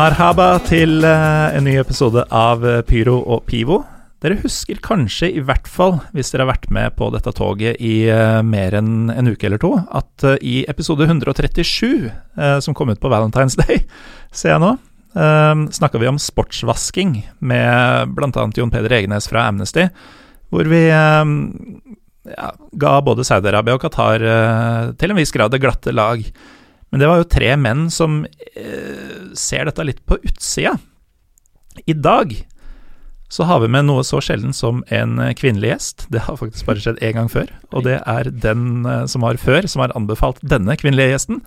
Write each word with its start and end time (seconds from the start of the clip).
Marhaba 0.00 0.54
til 0.64 1.02
eh, 1.04 1.56
en 1.58 1.66
ny 1.66 1.74
episode 1.76 2.22
av 2.32 2.62
eh, 2.64 2.78
Pyro 2.88 3.18
og 3.34 3.42
Pivo. 3.50 3.82
Dere 4.24 4.38
husker 4.40 4.78
kanskje, 4.80 5.28
i 5.36 5.42
hvert 5.44 5.66
fall 5.68 5.98
hvis 6.14 6.30
dere 6.32 6.46
har 6.46 6.54
vært 6.54 6.70
med 6.72 6.94
på 6.96 7.10
dette 7.12 7.28
toget 7.36 7.76
i 7.84 8.06
eh, 8.08 8.38
mer 8.46 8.78
enn 8.78 9.10
en 9.12 9.28
uke 9.28 9.44
eller 9.44 9.60
to, 9.60 9.74
at 9.76 10.24
i 10.40 10.62
episode 10.72 11.04
137, 11.04 12.06
eh, 12.08 12.54
som 12.64 12.76
kom 12.78 12.88
ut 12.94 13.02
på 13.02 13.10
Valentine's 13.12 13.58
Day, 13.60 13.82
ser 14.40 14.54
jeg 14.54 14.62
nå, 14.62 14.70
snakka 15.76 16.00
vi 16.00 16.08
om 16.08 16.20
sportsvasking 16.22 17.18
med 17.50 18.14
bl.a. 18.16 18.46
Jon 18.56 18.72
Peder 18.72 18.94
Egenes 19.02 19.28
fra 19.28 19.50
Amnesty, 19.50 19.84
hvor 20.48 20.70
vi 20.70 20.86
ja, 20.86 22.48
ga 22.86 22.94
både 23.04 23.26
Saudi-Arabia 23.28 23.76
og 23.76 23.84
Qatar 23.84 24.24
til 24.96 25.12
en 25.12 25.20
viss 25.20 25.34
grad 25.34 25.52
det 25.52 25.60
glatte 25.60 25.92
lag. 25.92 26.24
Men 26.90 27.00
det 27.02 27.08
var 27.10 27.20
jo 27.20 27.28
tre 27.30 27.52
menn 27.60 27.88
som 27.94 28.24
eh, 28.56 29.28
ser 29.38 29.68
dette 29.68 29.84
litt 29.86 30.00
på 30.10 30.18
utsida. 30.26 30.76
I 31.86 31.94
dag 31.94 32.32
så 33.30 33.44
har 33.46 33.60
vi 33.62 33.68
med 33.70 33.86
noe 33.86 34.02
så 34.02 34.18
sjelden 34.24 34.50
som 34.56 34.80
en 34.90 35.18
eh, 35.22 35.34
kvinnelig 35.38 35.70
gjest. 35.70 36.06
Det 36.10 36.24
har 36.26 36.38
faktisk 36.40 36.66
bare 36.66 36.82
skjedd 36.82 36.98
én 37.06 37.14
gang 37.14 37.30
før, 37.30 37.52
og 37.70 37.84
det 37.86 38.00
er 38.02 38.30
den 38.42 38.82
eh, 38.90 39.04
som 39.10 39.22
var 39.22 39.38
før, 39.38 39.68
som 39.70 39.84
har 39.84 39.94
anbefalt 39.94 40.42
denne 40.42 40.74
kvinnelige 40.80 41.12
gjesten. 41.14 41.38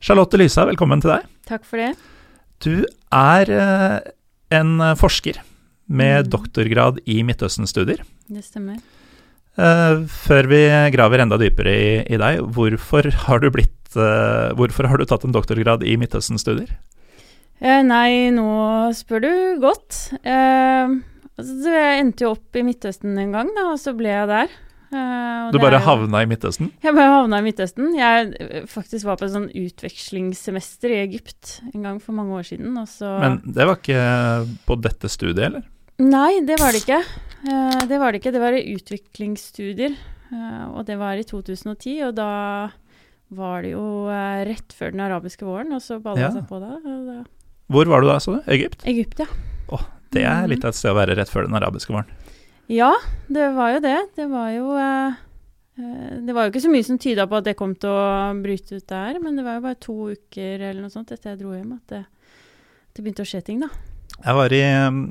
Charlotte 0.00 0.40
Lysa, 0.40 0.64
velkommen 0.70 1.02
til 1.04 1.12
deg. 1.12 1.28
Takk 1.50 1.66
for 1.68 1.82
det. 1.82 1.90
Du 2.64 2.86
er 3.12 3.52
eh, 3.52 3.98
en 4.56 4.78
forsker 4.96 5.42
med 5.90 6.24
Mm. 6.24 6.30
doktorgrad 6.30 6.98
i 7.10 7.16
Midtøsten-studier. 7.26 8.04
Det 8.30 8.44
stemmer. 8.46 8.76
Eh, 9.58 10.04
før 10.06 10.46
vi 10.50 10.60
graver 10.94 11.24
enda 11.24 11.38
dypere 11.40 11.72
i, 11.74 11.90
i 12.06 12.20
deg, 12.20 12.44
hvorfor 12.54 13.08
har 13.26 13.42
du 13.42 13.50
blitt 13.50 13.96
uh, 13.98 14.54
Hvorfor 14.54 14.86
har 14.86 15.00
du 15.00 15.04
tatt 15.08 15.26
en 15.26 15.34
doktorgrad 15.34 15.82
i 15.82 15.96
Midtøsten-studier? 15.98 16.70
Uh, 17.60 17.82
nei, 17.84 18.30
nå 18.32 18.46
spør 18.96 19.24
du 19.26 19.32
godt. 19.60 19.98
Eh, 20.22 20.94
altså, 21.36 21.74
jeg 21.74 22.02
endte 22.06 22.24
jo 22.24 22.34
opp 22.36 22.56
i 22.56 22.64
Midtøsten 22.64 23.18
en 23.20 23.34
gang, 23.34 23.50
da, 23.56 23.66
og 23.74 23.80
så 23.82 23.92
ble 23.98 24.12
jeg 24.14 24.30
der. 24.30 24.54
Eh, 24.90 25.50
Du 25.50 25.58
det 25.58 25.62
bare 25.62 25.78
er 25.78 25.84
havna 25.84 26.22
i 26.24 26.28
Midtøsten? 26.30 26.70
Jeg 26.82 26.94
bare 26.96 27.12
havna 27.12 27.38
i 27.38 27.44
Midtøsten. 27.46 27.92
Jeg 27.98 28.30
eh, 28.40 28.64
faktisk 28.70 29.06
var 29.06 29.20
på 29.20 29.28
et 29.28 29.34
sånn 29.34 29.50
utvekslingssemester 29.52 30.94
i 30.94 31.02
Egypt 31.04 31.58
en 31.74 31.84
gang 31.86 32.00
for 32.02 32.16
mange 32.16 32.40
år 32.40 32.48
siden, 32.48 32.72
Men 32.74 33.38
det 33.44 33.68
var 33.68 33.76
ikke 33.78 34.02
på 34.66 34.80
dette 34.82 35.12
studiet, 35.12 35.46
eller? 35.50 35.68
Nei, 36.00 36.40
det 36.48 36.56
var 36.60 36.72
det 36.72 36.80
ikke. 36.84 37.00
Eh, 37.50 37.80
det 37.90 37.98
var 38.00 38.12
det 38.12 38.20
ikke. 38.22 38.32
Det 38.32 38.40
var 38.42 38.56
utviklingsstudier, 38.56 39.96
eh, 40.32 40.64
og 40.72 40.84
det 40.88 40.96
var 41.00 41.20
i 41.20 41.24
2010, 41.28 41.96
og 42.08 42.14
da 42.16 42.28
var 43.36 43.62
det 43.62 43.74
jo 43.74 43.84
eh, 44.10 44.40
rett 44.48 44.72
før 44.76 44.94
den 44.94 45.04
arabiske 45.04 45.44
våren, 45.46 45.72
og 45.76 45.82
så 45.84 46.00
balla 46.02 46.20
Ja. 46.24 46.28
det 46.32 46.40
seg 46.42 46.48
på 46.48 46.60
da. 46.60 47.24
Hvor 47.70 47.86
var 47.86 48.00
du 48.02 48.08
da, 48.08 48.18
sa 48.18 48.38
du? 48.38 48.42
Egypt? 48.50 48.82
Egypt, 48.86 49.20
ja. 49.20 49.26
Det 50.10 50.24
er 50.26 50.40
Mhm. 50.42 50.48
litt 50.50 50.64
av 50.64 50.70
et 50.70 50.74
sted 50.74 50.90
å 50.90 50.96
være 50.96 51.14
rett 51.16 51.28
før 51.30 51.44
den 51.46 51.54
arabiske 51.54 51.92
våren. 51.94 52.08
Ja, 52.66 52.92
det 53.30 53.54
var 53.54 53.74
jo 53.74 53.80
det. 53.80 53.98
Det 54.16 54.26
var 54.28 54.48
jo 54.50 54.72
eh, 54.76 55.12
eh, 55.78 56.16
Det 56.26 56.34
var 56.34 56.44
jo 56.48 56.50
ikke 56.50 56.64
så 56.66 56.70
mye 56.72 56.84
som 56.84 56.98
tyda 56.98 57.26
på 57.28 57.36
at 57.38 57.44
det 57.44 57.56
kom 57.56 57.76
til 57.76 57.90
å 57.90 58.34
bryte 58.42 58.74
ut 58.74 58.86
der, 58.88 59.20
men 59.20 59.36
det 59.36 59.44
var 59.44 59.54
jo 59.54 59.60
bare 59.68 59.78
to 59.78 59.94
uker 60.10 60.58
eller 60.60 60.80
noe 60.82 60.90
sånt 60.90 61.12
etter 61.12 61.30
jeg 61.30 61.38
dro 61.44 61.52
hjem 61.54 61.74
at 61.74 61.86
det, 61.86 62.06
det 62.94 63.04
begynte 63.04 63.22
å 63.22 63.30
skje 63.30 63.44
ting, 63.44 63.60
da. 63.60 63.68
Jeg 64.24 64.36
var 64.36 64.52
i, 64.52 64.60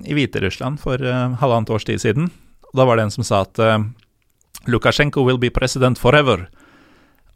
i 0.06 0.14
Hviterussland 0.18 0.80
for 0.82 1.02
uh, 1.02 1.34
halvannet 1.42 1.70
års 1.74 1.86
tid 1.88 2.02
siden. 2.02 2.30
og 2.70 2.76
Da 2.78 2.86
var 2.86 3.00
det 3.00 3.08
en 3.08 3.14
som 3.16 3.26
sa 3.26 3.42
at 3.46 3.58
uh, 3.60 3.80
Lukasjenko 4.70 5.24
will 5.26 5.40
be 5.42 5.50
president 5.50 5.98
forever. 5.98 6.48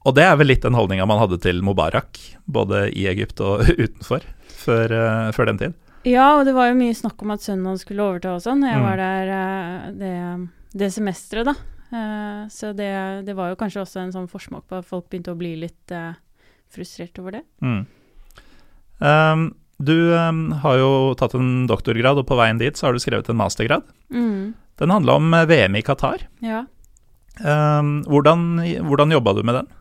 Og 0.05 0.13
det 0.17 0.25
er 0.27 0.35
vel 0.37 0.51
litt 0.51 0.61
den 0.65 0.75
holdninga 0.77 1.05
man 1.09 1.21
hadde 1.21 1.39
til 1.41 1.61
Mubarak, 1.63 2.19
både 2.45 2.89
i 2.91 3.07
Egypt 3.09 3.39
og 3.41 3.63
utenfor, 3.85 4.25
før, 4.63 4.93
uh, 4.93 5.31
før 5.33 5.49
den 5.49 5.61
tid. 5.63 5.73
Ja, 6.05 6.33
og 6.37 6.45
det 6.45 6.53
var 6.53 6.67
jo 6.69 6.75
mye 6.77 6.93
snakk 6.99 7.21
om 7.23 7.31
at 7.31 7.41
sønnen 7.45 7.69
hans 7.71 7.85
skulle 7.87 8.03
overta 8.03 8.33
og 8.35 8.41
sånn. 8.43 8.59
når 8.61 8.73
Jeg 8.73 8.81
Mm. 8.81 8.87
var 8.89 8.97
der 8.99 9.93
det, 10.01 10.15
det 10.83 10.89
semesteret, 10.91 11.47
da. 11.47 11.53
Så 12.51 12.73
det, 12.75 12.89
det 13.23 13.35
var 13.37 13.51
jo 13.53 13.55
kanskje 13.55 13.83
også 13.85 14.01
en 14.01 14.11
sånn 14.11 14.27
forsmak 14.27 14.65
på 14.67 14.79
at 14.81 14.85
folk 14.89 15.05
begynte 15.07 15.31
å 15.31 15.37
bli 15.39 15.53
litt 15.61 15.93
frustrert 16.73 17.19
over 17.21 17.37
det. 17.37 17.43
Mm. 17.63 17.85
Um, 18.99 19.43
du 19.85 19.95
um, 20.15 20.45
har 20.63 20.79
jo 20.79 20.91
tatt 21.19 21.35
en 21.37 21.65
doktorgrad, 21.69 22.19
og 22.19 22.27
på 22.29 22.37
veien 22.39 22.59
dit 22.61 22.77
så 22.77 22.87
har 22.87 22.95
du 22.95 23.01
skrevet 23.03 23.29
en 23.31 23.39
mastergrad. 23.39 23.85
Mm. 24.13 24.53
Den 24.81 24.93
handla 24.93 25.17
om 25.19 25.33
eh, 25.37 25.47
VM 25.49 25.77
i 25.77 25.83
Qatar. 25.85 26.25
Ja. 26.43 26.65
Um, 27.41 28.01
hvordan, 28.09 28.61
hvordan 28.85 29.13
jobba 29.15 29.33
du 29.33 29.41
med 29.45 29.59
den? 29.61 29.71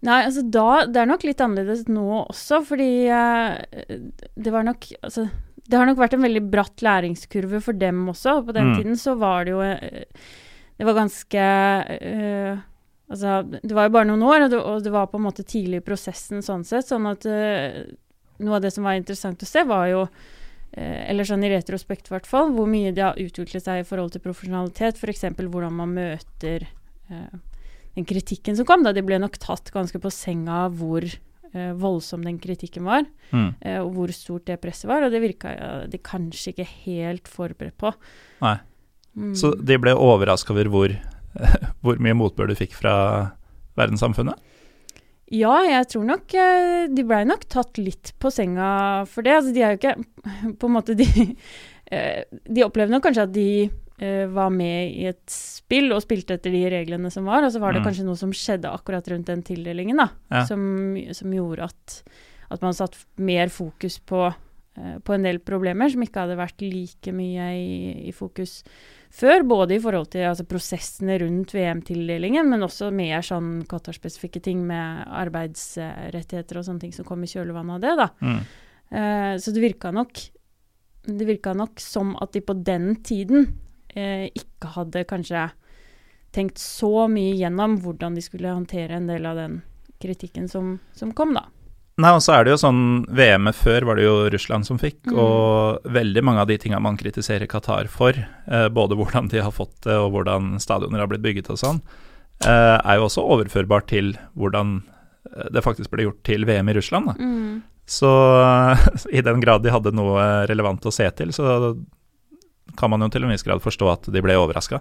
Nei, 0.05 0.19
altså 0.27 0.43
da 0.53 0.85
Det 0.85 1.01
er 1.01 1.07
nok 1.09 1.23
litt 1.25 1.41
annerledes 1.41 1.87
nå 1.89 2.05
også, 2.27 2.59
fordi 2.69 3.07
eh, 3.09 3.97
det 4.37 4.53
var 4.53 4.67
nok 4.69 4.85
Altså 5.03 5.31
det 5.65 5.79
har 5.81 5.87
nok 5.89 5.97
vært 5.97 6.13
en 6.13 6.21
veldig 6.27 6.43
bratt 6.53 6.83
læringskurve 6.85 7.57
for 7.65 7.73
dem 7.73 8.03
også. 8.13 8.35
På 8.45 8.53
den 8.53 8.67
Mm. 8.67 8.77
tiden 8.77 8.97
så 9.01 9.15
var 9.17 9.47
det 9.47 9.55
jo 9.55 9.63
eh, 9.65 10.05
Det 10.79 10.87
var 10.89 10.97
ganske 10.99 11.43
uh, 11.89 12.63
Altså, 13.05 13.43
det 13.63 13.75
var 13.77 13.85
jo 13.87 13.93
bare 13.95 14.09
noen 14.09 14.23
år, 14.25 14.47
og 14.47 14.51
det, 14.51 14.59
og 14.59 14.83
det 14.83 14.91
var 14.95 15.11
på 15.13 15.19
en 15.21 15.27
måte 15.27 15.45
tidlig 15.47 15.83
i 15.83 15.85
prosessen 15.85 16.41
sånn 16.43 16.63
sett. 16.65 16.89
Sånn 16.89 17.05
at 17.07 17.27
uh, 17.29 17.85
noe 18.43 18.57
av 18.57 18.63
det 18.65 18.71
som 18.75 18.87
var 18.89 18.97
interessant 18.97 19.45
å 19.45 19.47
se, 19.47 19.61
var 19.69 19.85
jo 19.93 20.01
eh, 20.73 21.05
eller 21.13 21.29
sånn 21.29 21.45
i 21.47 21.51
retrospekt, 21.53 22.09
i 22.09 22.15
hvert 22.17 22.27
fall, 22.27 22.51
hvor 22.57 22.67
mye 22.67 22.91
det 22.97 23.05
har 23.05 23.21
utviklet 23.21 23.63
seg 23.63 23.83
i 23.83 23.87
forhold 23.87 24.17
til 24.17 24.25
profesjonalitet. 24.25 24.99
F.eks. 24.99 25.23
hvordan 25.37 25.77
man 25.77 25.93
møter 25.95 26.65
eh, 27.13 27.37
den 27.95 28.09
kritikken 28.09 28.57
som 28.59 28.67
kom. 28.67 28.83
da 28.83 28.91
De 28.97 29.05
ble 29.07 29.21
nok 29.23 29.39
tatt 29.39 29.71
ganske 29.71 30.01
på 30.03 30.11
senga 30.11 30.65
hvor 30.75 31.05
eh, 31.07 31.73
voldsom 31.79 32.25
den 32.27 32.41
kritikken 32.43 32.89
var, 32.89 33.05
Mm. 33.31 33.55
eh, 33.61 33.79
og 33.85 33.93
hvor 33.95 34.11
stort 34.17 34.49
det 34.49 34.59
presset 34.65 34.89
var. 34.91 35.05
Og 35.07 35.13
det 35.15 35.23
virka 35.23 35.53
ja, 35.55 35.71
de 35.87 35.99
kanskje 36.03 36.57
ikke 36.57 36.67
helt 36.89 37.29
forberedt 37.31 37.77
på. 37.79 37.93
Nei. 38.43 38.57
Mm. 39.17 39.35
Så 39.39 39.53
de 39.63 39.77
ble 39.79 39.93
overraska 39.95 40.51
over 40.55 40.71
hvor, 40.73 40.95
hvor 41.85 42.01
mye 42.03 42.17
motbør 42.19 42.51
du 42.51 42.57
fikk 42.59 42.75
fra 42.75 42.95
verdenssamfunnet? 43.79 44.39
Ja, 45.35 45.55
jeg 45.67 45.87
tror 45.91 46.05
nok 46.07 46.35
eh, 46.37 46.85
de 46.93 47.05
blei 47.09 47.23
nok 47.27 47.47
tatt 47.51 47.79
litt 47.81 48.13
på 48.21 48.31
senga 48.31 48.67
for 49.11 49.25
det. 49.25 49.33
Altså, 49.39 49.55
de 49.57 49.63
er 49.65 49.73
jo 49.75 49.81
ikke 49.81 49.95
På 50.61 50.69
en 50.69 50.75
måte, 50.77 50.95
de 50.99 51.07
eh, 51.91 52.21
De 52.45 52.67
opplevde 52.67 52.93
nok 52.93 53.07
kanskje 53.09 53.25
at 53.25 53.33
de 53.35 53.47
eh, 53.65 54.27
var 54.35 54.53
med 54.55 54.93
i 54.93 55.09
et 55.11 55.25
spill 55.33 55.89
og 55.97 56.05
spilte 56.05 56.37
etter 56.37 56.53
de 56.55 56.61
reglene 56.75 57.11
som 57.15 57.25
var, 57.31 57.47
og 57.47 57.55
så 57.55 57.63
var 57.63 57.73
det 57.73 57.81
Mm. 57.83 57.89
kanskje 57.89 58.05
noe 58.07 58.21
som 58.21 58.35
skjedde 58.37 58.71
akkurat 58.71 59.09
rundt 59.11 59.31
den 59.33 59.43
tildelingen, 59.47 59.97
da, 60.03 60.11
Ja. 60.31 60.45
som, 60.47 60.61
som 61.17 61.33
gjorde 61.35 61.71
at, 61.71 62.03
at 62.53 62.63
man 62.63 62.75
satt 62.77 62.99
mer 63.17 63.49
fokus 63.55 63.97
på, 64.05 64.27
på 64.75 65.15
en 65.15 65.23
del 65.23 65.39
problemer 65.39 65.91
som 65.93 66.03
ikke 66.03 66.25
hadde 66.25 66.37
vært 66.39 66.63
like 66.65 67.13
mye 67.15 67.45
i, 67.55 67.75
i 68.11 68.13
fokus 68.15 68.57
før. 69.15 69.45
Både 69.47 69.77
i 69.77 69.83
forhold 69.83 70.11
til 70.15 70.27
altså, 70.29 70.47
prosessene 70.49 71.19
rundt 71.23 71.55
VM-tildelingen, 71.55 72.49
men 72.51 72.67
også 72.67 72.91
mer 72.95 73.25
sånn 73.25 73.63
Qatar-spesifikke 73.71 74.43
ting 74.45 74.65
med 74.67 75.05
arbeidsrettigheter 75.23 76.59
og 76.59 76.67
sånne 76.67 76.87
ting 76.87 76.95
som 76.97 77.07
kom 77.07 77.23
i 77.25 77.31
kjølvannet 77.31 77.77
av 77.79 77.85
det. 77.85 77.95
da. 78.03 78.09
Mm. 78.25 78.41
Eh, 78.95 79.35
så 79.41 79.55
det 79.55 79.63
virka 79.65 79.91
nok 79.95 80.19
Det 81.05 81.27
virka 81.27 81.53
nok 81.53 81.81
som 81.81 82.15
at 82.23 82.33
de 82.33 82.41
på 82.41 82.55
den 82.65 82.95
tiden 83.05 83.47
eh, 83.93 84.31
ikke 84.33 84.71
hadde 84.73 85.03
kanskje 85.05 85.51
tenkt 86.33 86.59
så 86.59 87.07
mye 87.13 87.35
gjennom 87.37 87.77
hvordan 87.85 88.17
de 88.17 88.25
skulle 88.25 88.55
håndtere 88.55 88.97
en 88.97 89.11
del 89.11 89.27
av 89.29 89.37
den 89.37 89.59
kritikken 90.01 90.49
som, 90.49 90.79
som 90.97 91.13
kom, 91.13 91.35
da. 91.37 91.45
Nei, 92.03 92.11
og 92.11 92.23
så 92.25 92.33
er 92.35 92.45
det 92.45 92.51
jo 92.51 92.59
sånn 92.59 92.81
VM-et 93.15 93.55
før 93.55 93.85
var 93.87 93.99
det 94.01 94.03
jo 94.09 94.15
Russland 94.35 94.67
som 94.67 94.81
fikk, 94.83 95.05
Mm. 95.07 95.19
og 95.23 95.85
veldig 95.95 96.23
mange 96.27 96.41
av 96.43 96.49
de 96.49 96.57
tinga 96.59 96.81
man 96.83 96.97
kritiserer 96.99 97.47
Qatar 97.47 97.87
for, 97.89 98.11
eh, 98.11 98.69
både 98.69 98.97
hvordan 98.99 99.29
de 99.31 99.39
har 99.41 99.53
fått 99.55 99.77
det 99.87 99.95
og 99.95 100.11
hvordan 100.11 100.59
stadioner 100.59 100.99
har 100.99 101.07
blitt 101.07 101.23
bygget 101.23 101.51
og 101.51 101.59
sånn, 101.61 101.81
eh, 102.43 102.81
er 102.83 102.97
jo 102.99 103.05
også 103.07 103.23
overførbart 103.23 103.87
til 103.87 104.19
hvordan 104.37 104.83
eh, 105.37 105.49
det 105.53 105.63
faktisk 105.63 105.91
ble 105.91 106.09
gjort 106.09 106.23
til 106.25 106.45
VM 106.45 106.69
i 106.69 106.75
Russland. 106.75 107.07
Da. 107.07 107.15
Så 107.87 108.11
i 109.13 109.21
den 109.23 109.41
grad 109.41 109.63
de 109.63 109.71
hadde 109.71 109.93
noe 109.95 110.47
relevant 110.51 110.83
å 110.83 110.93
se 110.93 111.09
til, 111.15 111.29
så 111.29 111.77
kan 112.77 112.91
man 112.91 113.01
jo 113.03 113.09
til 113.09 113.23
en 113.23 113.31
viss 113.31 113.45
grad 113.47 113.63
forstå 113.63 113.93
at 113.93 114.11
de 114.13 114.21
ble 114.25 114.35
overraska. 114.35 114.81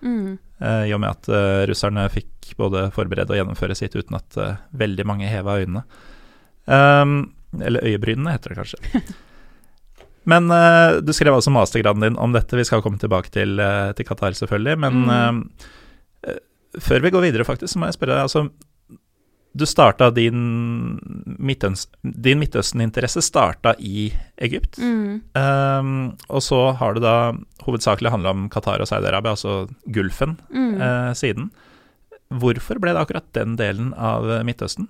Mm. 0.00 0.38
Eh, 0.60 0.88
I 0.88 0.94
og 0.94 1.00
med 1.00 1.10
at 1.10 1.28
eh, 1.28 1.66
russerne 1.68 2.08
fikk 2.08 2.56
både 2.56 2.88
forberede 2.94 3.30
og 3.34 3.36
gjennomføre 3.36 3.76
sitt 3.76 3.94
uten 3.96 4.16
at 4.16 4.36
veldig 4.72 5.04
mange 5.04 5.28
heva 5.28 5.58
øynene. 5.60 5.84
Um, 6.66 7.32
eller 7.60 7.84
øyebrynene, 7.84 8.32
heter 8.34 8.54
det 8.54 8.58
kanskje. 8.62 9.02
Men 10.30 10.48
uh, 10.50 11.00
du 11.04 11.12
skrev 11.12 11.34
altså 11.36 11.52
mastergraden 11.52 12.00
din 12.06 12.16
om 12.16 12.32
dette, 12.32 12.56
vi 12.56 12.64
skal 12.64 12.80
komme 12.82 12.98
tilbake 12.98 13.28
til, 13.34 13.58
uh, 13.60 13.92
til 13.92 14.06
Qatar, 14.08 14.32
selvfølgelig. 14.38 14.78
Men 14.80 15.02
Mm. 15.04 15.42
uh, 16.24 16.38
før 16.80 17.02
vi 17.04 17.10
går 17.14 17.22
videre, 17.28 17.44
faktisk, 17.46 17.74
så 17.74 17.78
må 17.82 17.86
jeg 17.90 17.94
spørre 17.98 18.16
deg 18.16 18.24
altså, 18.26 18.48
Du 19.54 19.62
starta 19.70 20.08
din, 20.10 20.98
din 22.02 22.40
Midtøsten-interesse 22.40 23.22
starta 23.22 23.76
i 23.78 24.08
Egypt. 24.42 24.80
Mm. 24.82 25.20
Um, 25.38 25.92
og 26.28 26.42
så 26.42 26.72
har 26.80 26.96
det 26.96 27.04
da 27.04 27.12
hovedsakelig 27.62 28.10
handla 28.10 28.32
om 28.34 28.48
Qatar 28.50 28.82
og 28.82 28.88
Saudi-Arabia, 28.90 29.36
altså 29.36 29.68
Gulfen, 29.94 30.34
Mm. 30.50 30.74
uh, 30.80 31.12
siden. 31.14 31.52
Hvorfor 32.34 32.80
ble 32.82 32.96
det 32.96 33.04
akkurat 33.04 33.28
den 33.36 33.54
delen 33.60 33.92
av 33.94 34.26
Midtøsten? 34.48 34.88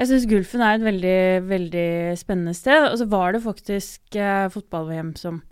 Jeg 0.00 0.08
syns 0.08 0.24
Gulfen 0.30 0.62
er 0.64 0.78
et 0.78 0.84
veldig, 0.86 1.20
veldig 1.44 1.88
spennende 2.16 2.54
sted. 2.56 2.86
Og 2.88 2.96
så 3.02 3.06
var 3.10 3.34
det 3.36 3.42
faktisk 3.44 4.16
eh, 4.16 4.46
fotball-VM 4.48 5.12
som 5.20 5.42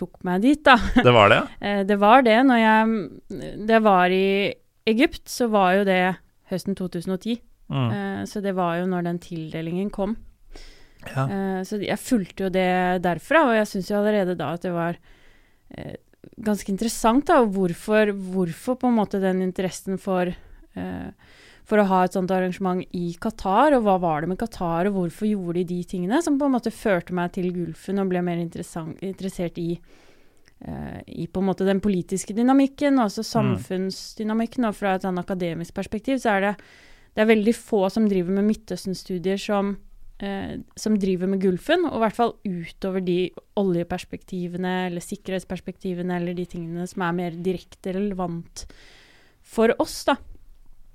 tok 0.00 0.22
meg 0.24 0.40
dit, 0.46 0.62
da. 0.64 0.78
Det 1.06 1.12
var 1.12 1.28
det. 1.32 1.42
Eh, 1.68 1.82
det 1.84 1.98
var 2.00 2.24
det. 2.24 2.38
Når 2.48 2.62
jeg, 2.62 3.52
det 3.68 3.80
var 3.84 4.14
i 4.16 4.26
Egypt, 4.88 5.26
så 5.28 5.50
var 5.52 5.74
jo 5.76 5.86
det 5.88 6.00
høsten 6.48 6.78
2010. 6.78 7.42
Mm. 7.68 7.90
Eh, 7.92 8.22
så 8.30 8.40
det 8.40 8.56
var 8.56 8.78
jo 8.80 8.88
når 8.88 9.04
den 9.10 9.20
tildelingen 9.22 9.92
kom. 9.92 10.16
ja. 11.04 11.26
Eh, 11.26 11.60
så 11.68 11.76
jeg 11.84 12.00
fulgte 12.00 12.48
jo 12.48 12.54
det 12.56 13.02
derfra, 13.04 13.50
og 13.50 13.58
jeg 13.58 13.68
syns 13.68 13.92
jo 13.92 14.00
allerede 14.00 14.38
da 14.40 14.54
at 14.56 14.64
det 14.64 14.72
var 14.72 14.96
eh, 15.76 16.00
ganske 16.40 16.72
interessant, 16.72 17.28
da, 17.28 17.42
hvorfor, 17.44 18.14
hvorfor 18.32 18.80
på 18.80 18.88
en 18.88 18.96
måte 18.96 19.20
den 19.20 19.44
interessen 19.44 20.00
for 20.00 20.32
eh, 20.32 21.36
for 21.70 21.78
å 21.78 21.86
ha 21.86 22.02
et 22.04 22.16
sånt 22.16 22.32
arrangement 22.34 22.82
i 22.96 23.12
Qatar, 23.22 23.76
og 23.76 23.84
hva 23.86 23.96
var 24.02 24.24
det 24.24 24.32
med 24.32 24.40
Qatar, 24.40 24.88
og 24.90 24.96
hvorfor 24.96 25.28
gjorde 25.30 25.60
de 25.60 25.68
de 25.70 25.80
tingene, 25.86 26.20
som 26.24 26.38
på 26.38 26.48
en 26.48 26.56
måte 26.56 26.72
førte 26.74 27.14
meg 27.16 27.34
til 27.36 27.50
Gulfen 27.54 28.02
og 28.02 28.10
ble 28.10 28.22
mer 28.26 28.40
interessert 28.42 29.60
i, 29.62 29.70
uh, 30.66 30.98
i 31.06 31.28
på 31.30 31.42
en 31.42 31.50
måte 31.50 31.68
den 31.68 31.82
politiske 31.84 32.34
dynamikken, 32.36 32.98
og 32.98 33.06
også 33.06 33.26
samfunnsdynamikken. 33.28 34.66
Og 34.66 34.78
fra 34.80 34.96
et 34.96 35.06
sånn 35.06 35.22
akademisk 35.22 35.76
perspektiv 35.78 36.18
så 36.22 36.34
er 36.36 36.48
det, 36.48 36.54
det 37.14 37.24
er 37.24 37.30
veldig 37.30 37.54
få 37.56 37.84
som 37.92 38.08
driver 38.10 38.34
med 38.40 38.48
Midtøsten-studier 38.50 39.38
som, 39.40 39.76
eh, 40.18 40.58
som 40.74 40.98
driver 40.98 41.30
med 41.30 41.42
Gulfen, 41.44 41.86
og 41.86 42.00
i 42.00 42.04
hvert 42.04 42.18
fall 42.18 42.34
utover 42.46 43.04
de 43.06 43.20
oljeperspektivene 43.60 44.74
eller 44.88 45.06
sikkerhetsperspektivene 45.06 46.18
eller 46.18 46.34
de 46.34 46.50
tingene 46.50 46.90
som 46.90 47.06
er 47.06 47.20
mer 47.22 47.38
direkte 47.38 47.94
relevant 47.94 48.66
for 49.50 49.72
oss, 49.82 50.02
da. 50.06 50.18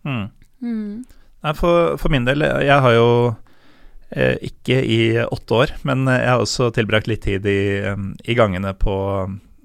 Mm. 0.05 0.27
Mm. 0.65 1.05
Nei, 1.45 1.53
for, 1.53 1.95
for 2.01 2.09
min 2.13 2.25
del, 2.25 2.41
jeg 2.41 2.81
har 2.81 2.93
jo 2.95 3.07
eh, 4.09 4.35
ikke 4.49 4.79
i 4.81 4.99
åtte 5.21 5.59
år, 5.61 5.73
men 5.85 6.07
jeg 6.09 6.25
har 6.31 6.41
også 6.41 6.71
tilbrakt 6.73 7.09
litt 7.11 7.21
tid 7.27 7.45
i, 7.45 7.59
eh, 7.85 8.05
i 8.25 8.37
gangene 8.37 8.73
på, 8.81 8.95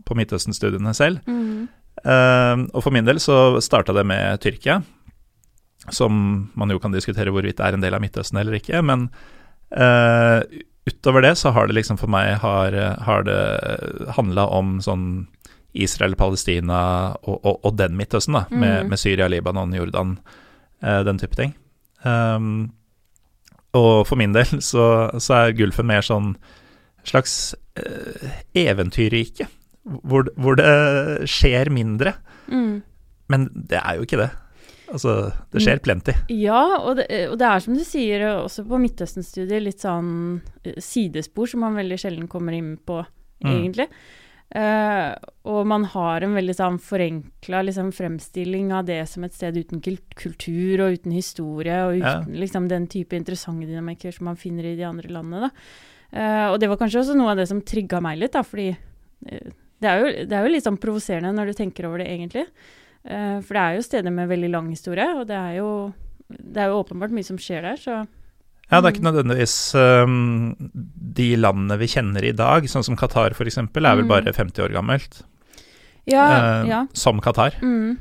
på 0.05 0.19
Midtøsten-studiene 0.19 0.93
selv. 0.97 1.23
Mm. 1.31 1.69
Eh, 2.05 2.57
og 2.75 2.85
for 2.85 2.93
min 2.93 3.09
del 3.09 3.21
så 3.23 3.57
starta 3.65 3.97
det 3.97 4.05
med 4.09 4.41
Tyrkia, 4.45 4.83
som 5.91 6.51
man 6.61 6.71
jo 6.71 6.79
kan 6.83 6.93
diskutere 6.93 7.33
hvorvidt 7.33 7.61
er 7.65 7.75
en 7.77 7.83
del 7.85 7.97
av 7.97 8.05
Midtøsten 8.05 8.39
eller 8.41 8.59
ikke. 8.61 8.83
Men 8.85 9.09
eh, 9.73 10.45
utover 10.91 11.25
det 11.25 11.35
så 11.41 11.55
har 11.57 11.67
det 11.71 11.79
liksom 11.81 11.97
for 12.01 12.13
meg 12.13 12.35
har, 12.45 12.77
har 13.07 13.25
det 13.25 13.41
handla 14.17 14.47
om 14.53 14.79
sånn 14.85 15.07
Israel, 15.73 16.17
Palestina 16.19 17.15
og, 17.23 17.37
og, 17.47 17.61
og 17.65 17.77
den 17.79 17.97
Midtøsten, 17.99 18.35
da, 18.37 18.45
med, 18.51 18.85
Mm. 18.85 18.89
med 18.91 18.99
Syria, 18.99 19.29
Libanon, 19.31 19.75
Jordan, 19.77 20.17
eh, 20.19 20.49
den 20.81 21.19
type 21.21 21.37
ting. 21.37 21.55
Um, 22.05 22.71
og 23.77 24.07
for 24.09 24.17
min 24.17 24.33
del 24.35 24.49
så, 24.71 24.85
så 25.21 25.35
er 25.45 25.57
Gulfen 25.59 25.87
mer 25.91 26.05
sånn 26.07 26.35
slags 27.07 27.55
uh, 27.81 28.29
eventyrrike, 28.57 29.47
hvor, 29.85 30.29
hvor 30.37 30.57
det 30.61 31.29
skjer 31.31 31.71
mindre. 31.73 32.15
Mm. 32.51 32.81
Men 33.31 33.49
det 33.55 33.79
er 33.81 33.97
jo 33.99 34.07
ikke 34.09 34.21
det. 34.21 34.31
Altså, 34.91 35.13
det 35.55 35.63
skjer 35.63 35.79
plenty. 35.85 36.13
Ja, 36.35 36.63
og 36.83 36.97
det, 36.99 37.07
og 37.31 37.37
det 37.39 37.47
er 37.47 37.63
som 37.63 37.77
du 37.79 37.85
sier, 37.87 38.25
også 38.41 38.65
på 38.67 38.81
Midtøsten-studiet, 38.83 39.63
litt 39.63 39.85
sånn 39.85 40.41
eh, 40.67 40.81
sidespor 40.83 41.47
som 41.53 41.63
man 41.63 41.79
veldig 41.79 41.99
sjelden 42.03 42.27
kommer 42.33 42.57
inn 42.59 42.75
på, 42.87 43.03
Mm. 43.41 43.53
egentlig. 43.55 43.87
Eh, 44.51 45.15
og 45.47 45.67
man 45.71 45.85
har 45.93 46.25
en 46.27 46.35
veldig 46.35 46.55
sånn 46.59 46.79
forenkla 46.83 47.61
liksom, 47.69 47.93
fremstilling 47.95 48.73
av 48.75 48.89
det 48.89 49.05
som 49.07 49.23
et 49.23 49.37
sted 49.37 49.55
uten 49.61 49.79
kultur 49.79 50.83
og 50.83 50.99
uten 50.99 51.15
historie, 51.15 51.77
og 51.87 51.99
Ja. 52.01 52.17
uten 52.19 52.35
liksom, 52.35 52.67
den 52.69 52.89
type 52.91 53.15
interessante 53.15 53.69
dynamikker 53.69 54.13
som 54.13 54.25
man 54.27 54.37
finner 54.37 54.65
i 54.65 54.77
de 54.77 54.83
andre 54.83 55.09
landene. 55.09 55.49
Da. 55.49 55.51
Eh, 56.13 56.51
og 56.51 56.59
det 56.59 56.69
var 56.69 56.79
kanskje 56.79 57.01
også 57.05 57.17
noe 57.17 57.31
av 57.31 57.37
det 57.37 57.47
som 57.49 57.63
trigga 57.63 58.01
meg 58.03 58.19
litt, 58.19 58.33
da, 58.33 58.43
fordi 58.43 58.71
uh, 58.75 59.51
det 59.81 59.89
er, 59.89 59.99
jo, 60.01 60.27
det 60.27 60.33
er 60.33 60.45
jo 60.45 60.53
litt 60.53 60.65
sånn 60.65 60.81
provoserende 60.83 61.33
når 61.33 61.47
du 61.47 61.53
tenker 61.55 61.87
over 61.87 61.99
det, 61.99 62.09
egentlig. 62.09 62.47
For 63.03 63.57
det 63.57 63.61
er 63.63 63.77
jo 63.79 63.83
steder 63.87 64.13
med 64.13 64.29
veldig 64.29 64.51
lang 64.51 64.67
historie, 64.69 65.07
og 65.17 65.27
det 65.31 65.37
er 65.39 65.55
jo, 65.57 65.95
det 66.29 66.61
er 66.61 66.69
jo 66.69 66.83
åpenbart 66.83 67.15
mye 67.17 67.25
som 67.25 67.39
skjer 67.41 67.63
der, 67.65 67.79
så 67.81 67.95
Ja, 68.71 68.81
det 68.81 68.87
er 68.87 68.95
ikke 68.95 69.07
nødvendigvis 69.09 69.55
um, 69.75 70.55
de 71.17 71.31
landene 71.37 71.77
vi 71.81 71.89
kjenner 71.91 72.23
i 72.25 72.33
dag, 72.39 72.69
sånn 72.71 72.85
som 72.87 72.97
Qatar 72.97 73.35
f.eks., 73.35 73.59
er 73.59 73.67
vel 73.73 74.05
Mm. 74.05 74.09
bare 74.09 74.33
50 74.33 74.63
år 74.63 74.73
gammelt. 74.77 75.23
Ja, 76.07 76.27
uh, 76.63 76.69
ja. 76.69 76.87
Som 76.95 77.21
Qatar. 77.21 77.59
Mm, 77.63 77.99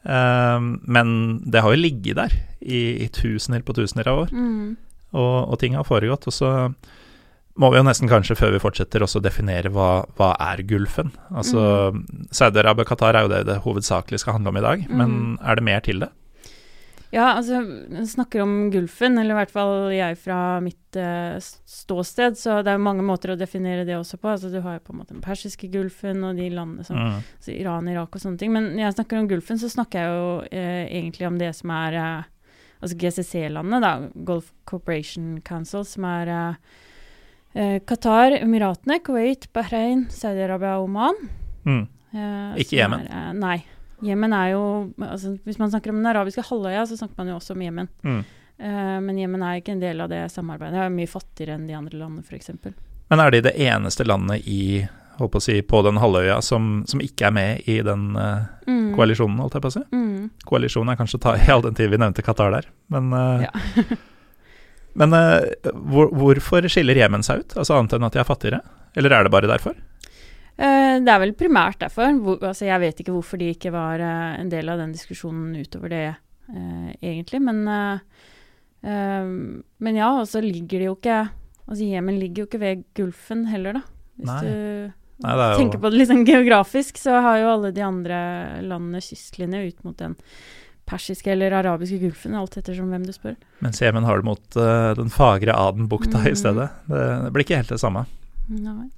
Uh, 0.00 0.56
men 0.88 1.10
det 1.44 1.60
har 1.60 1.74
jo 1.74 1.76
ligget 1.82 2.16
der 2.16 2.32
i, 2.64 3.04
i 3.04 3.08
tusener 3.12 3.60
på 3.60 3.74
tusener 3.76 4.08
av 4.08 4.22
år, 4.22 4.30
mm, 4.32 4.70
og, 5.12 5.50
og 5.52 5.58
ting 5.60 5.74
har 5.76 5.84
foregått. 5.84 6.24
Og 6.26 6.32
så 6.32 6.52
må 7.60 7.68
vi 7.68 7.76
jo 7.76 7.84
nesten 7.84 8.08
kanskje, 8.08 8.32
før 8.40 8.54
vi 8.54 8.62
fortsetter, 8.62 9.04
også 9.04 9.20
definere 9.20 9.68
hva, 9.68 10.06
hva 10.16 10.30
er 10.40 10.62
Gulfen. 10.64 11.10
Altså, 11.36 11.92
Saudi-Arabia 12.32 12.86
og 12.86 12.88
Qatar 12.88 13.12
er 13.18 13.26
jo 13.26 13.32
det 13.34 13.42
det 13.50 13.58
hovedsakelig 13.66 14.22
skal 14.22 14.38
handle 14.38 14.48
om 14.54 14.56
i 14.56 14.64
dag, 14.64 14.86
men 14.88 15.10
Mm. 15.10 15.36
er 15.44 15.54
det 15.60 15.64
mer 15.68 15.80
til 15.84 16.00
det? 16.00 16.08
Ja, 17.10 17.32
altså, 17.34 17.58
snakker 18.06 18.42
om 18.44 18.70
Gulfen, 18.70 19.18
eller 19.18 19.34
i 19.34 19.38
hvert 19.40 19.50
fall 19.50 19.90
jeg 19.90 20.18
fra 20.22 20.38
mitt 20.62 20.98
uh, 20.98 21.38
ståsted, 21.40 22.36
så 22.38 22.60
det 22.62 22.70
er 22.74 22.82
mange 22.82 23.02
måter 23.02 23.32
å 23.32 23.38
definere 23.38 23.82
det 23.88 23.96
også 23.98 24.18
på. 24.22 24.30
Altså, 24.30 24.50
du 24.52 24.60
har 24.62 24.76
jo 24.78 24.84
på 24.86 24.94
en 24.94 25.00
måte 25.00 25.16
den 25.16 25.24
persiske 25.24 25.66
Gulfen 25.72 26.22
og 26.24 26.38
de 26.38 26.46
landene 26.54 26.86
som 26.86 26.96
Mm. 27.00 27.18
altså 27.38 27.54
Iran, 27.54 27.88
Irak 27.88 28.14
og 28.14 28.22
sånne 28.22 28.38
ting. 28.38 28.52
Men 28.54 28.70
når 28.76 28.84
jeg 28.84 28.96
snakker 28.98 29.18
om 29.18 29.28
Gulfen, 29.28 29.58
så 29.58 29.70
snakker 29.72 29.98
jeg 29.98 30.14
jo 30.20 30.28
uh, 30.44 30.84
egentlig 30.86 31.26
om 31.26 31.38
det 31.40 31.50
som 31.58 31.70
er 31.74 31.98
uh, 31.98 32.22
altså 32.80 32.96
GCC-landene, 32.96 33.80
da, 33.82 33.92
Golf 34.24 34.52
Cooperation 34.64 35.40
Council, 35.44 35.84
som 35.84 36.04
er 36.08 36.54
Qatar, 37.84 38.36
Emiratene, 38.38 39.00
Kuwait, 39.02 39.48
Bahrain, 39.52 40.04
Saudi-Arabia 40.14 40.76
og 40.78 40.84
Oman. 40.86 41.16
Mm. 41.66 41.82
Eh, 42.14 42.60
Ikke 42.62 42.78
Jemen? 42.78 43.02
nei. 43.38 43.56
Jemen 44.02 44.32
er 44.32 44.52
jo 44.54 44.62
altså, 45.04 45.34
Hvis 45.44 45.58
man 45.60 45.70
snakker 45.72 45.90
om 45.92 45.98
den 46.00 46.06
arabiske 46.10 46.44
halvøya, 46.48 46.86
så 46.88 46.96
snakker 46.96 47.18
man 47.20 47.28
jo 47.32 47.38
også 47.40 47.52
om 47.56 47.62
Jemen. 47.66 47.88
Mm. 48.02 48.22
Uh, 48.60 48.96
men 49.04 49.18
Jemen 49.18 49.42
er 49.42 49.58
ikke 49.60 49.72
en 49.76 49.82
del 49.82 50.00
av 50.04 50.08
det 50.12 50.22
samarbeidet. 50.32 50.74
Det 50.76 50.86
er 50.86 50.94
mye 50.94 51.10
fattigere 51.10 51.56
enn 51.58 51.66
de 51.68 51.76
andre 51.76 51.98
landene, 52.00 52.24
f.eks. 52.24 52.50
Men 53.10 53.20
er 53.24 53.30
de 53.34 53.40
det 53.48 53.54
eneste 53.60 54.04
landet 54.06 54.46
i 54.48 54.86
på 55.20 55.28
å 55.36 55.42
si, 55.44 55.58
på 55.68 55.82
den 55.84 55.98
halvøya 56.00 56.38
som, 56.40 56.78
som 56.88 57.00
ikke 57.04 57.26
er 57.28 57.32
med 57.36 57.66
i 57.68 57.80
den 57.84 58.14
uh, 58.16 58.46
Mm. 58.70 58.94
koalisjonen, 58.96 59.40
holdt 59.42 59.56
jeg 59.58 59.62
på 59.64 59.68
å 59.68 59.74
si? 59.74 59.82
Mm. 59.92 60.30
Koalisjonen 60.48 60.92
er 60.92 60.96
kanskje 61.00 61.18
ta 61.20 61.34
i 61.36 61.50
all 61.52 61.60
den 61.64 61.74
tid 61.76 61.90
vi 61.92 61.98
nevnte 62.00 62.22
Qatar 62.24 62.54
der, 62.54 62.68
men 62.88 63.12
uh, 63.12 63.44
Ja. 63.44 63.52
Men 65.00 65.12
uh, 65.14 65.44
hvor, 65.86 66.08
hvorfor 66.10 66.66
skiller 66.72 66.98
Jemen 66.98 67.22
seg 67.22 67.44
ut? 67.44 67.52
Altså 67.60 67.76
Annet 67.76 67.92
enn 67.94 68.06
at 68.08 68.16
de 68.16 68.20
er 68.22 68.26
fattigere? 68.26 68.58
Eller 68.98 69.12
er 69.14 69.26
det 69.26 69.30
bare 69.30 69.46
derfor? 69.50 69.76
Eh, 70.60 70.96
det 71.00 71.08
er 71.08 71.20
vel 71.22 71.32
primært 71.38 71.80
derfor. 71.80 72.12
Hvor, 72.20 72.38
altså 72.50 72.66
jeg 72.68 72.82
vet 72.82 73.00
ikke 73.00 73.14
hvorfor 73.14 73.40
de 73.40 73.48
ikke 73.54 73.72
var 73.72 74.02
eh, 74.04 74.40
en 74.42 74.50
del 74.52 74.68
av 74.68 74.80
den 74.82 74.92
diskusjonen 74.92 75.54
utover 75.56 75.88
det, 75.92 76.02
eh, 76.52 76.90
egentlig. 77.00 77.40
Men, 77.40 77.64
men 78.82 79.96
ja, 79.98 80.08
og 80.20 80.28
så 80.28 80.40
ligger 80.40 80.80
de 80.80 80.86
jo 80.88 80.94
ikke 80.96 81.18
Altså 81.70 81.84
Jemen 81.86 82.16
ligger 82.18 82.42
jo 82.42 82.46
ikke 82.48 82.58
ved 82.58 82.80
Gulfen 82.98 83.44
heller, 83.46 83.76
da. 83.76 83.82
Hvis 84.18 84.26
Nei. 84.26 84.40
du 84.42 84.92
Nei, 85.22 85.34
jo 85.36 85.58
tenker 85.60 85.78
på 85.78 85.90
det 85.92 85.98
litt 86.00 86.08
sånn 86.10 86.24
geografisk, 86.26 86.96
så 86.98 87.20
har 87.22 87.36
jo 87.38 87.50
alle 87.52 87.70
de 87.76 87.82
andre 87.84 88.16
landene 88.64 89.02
kystlinje 89.04 89.60
ut 89.68 89.84
mot 89.86 89.94
den 90.00 90.16
persiske 90.90 91.30
eller 91.30 91.54
arabiske 91.60 92.00
gulfen, 92.02 92.34
alt 92.34 92.56
ettersom 92.58 92.88
hvem 92.90 93.04
du 93.06 93.12
spør. 93.14 93.36
Mens 93.62 93.78
Jemen 93.84 94.02
har 94.08 94.18
det 94.18 94.26
mot 94.26 94.56
uh, 94.58 94.90
den 94.98 95.12
fagre 95.14 95.54
Adenbukta 95.54 96.24
i 96.24 96.32
Mhm. 96.32 96.40
stedet. 96.40 96.70
Det, 96.88 97.04
det 97.26 97.32
blir 97.36 97.44
ikke 97.46 97.60
helt 97.60 97.70
det 97.76 97.78
samme. 97.84 98.06
Nei. 98.48 98.88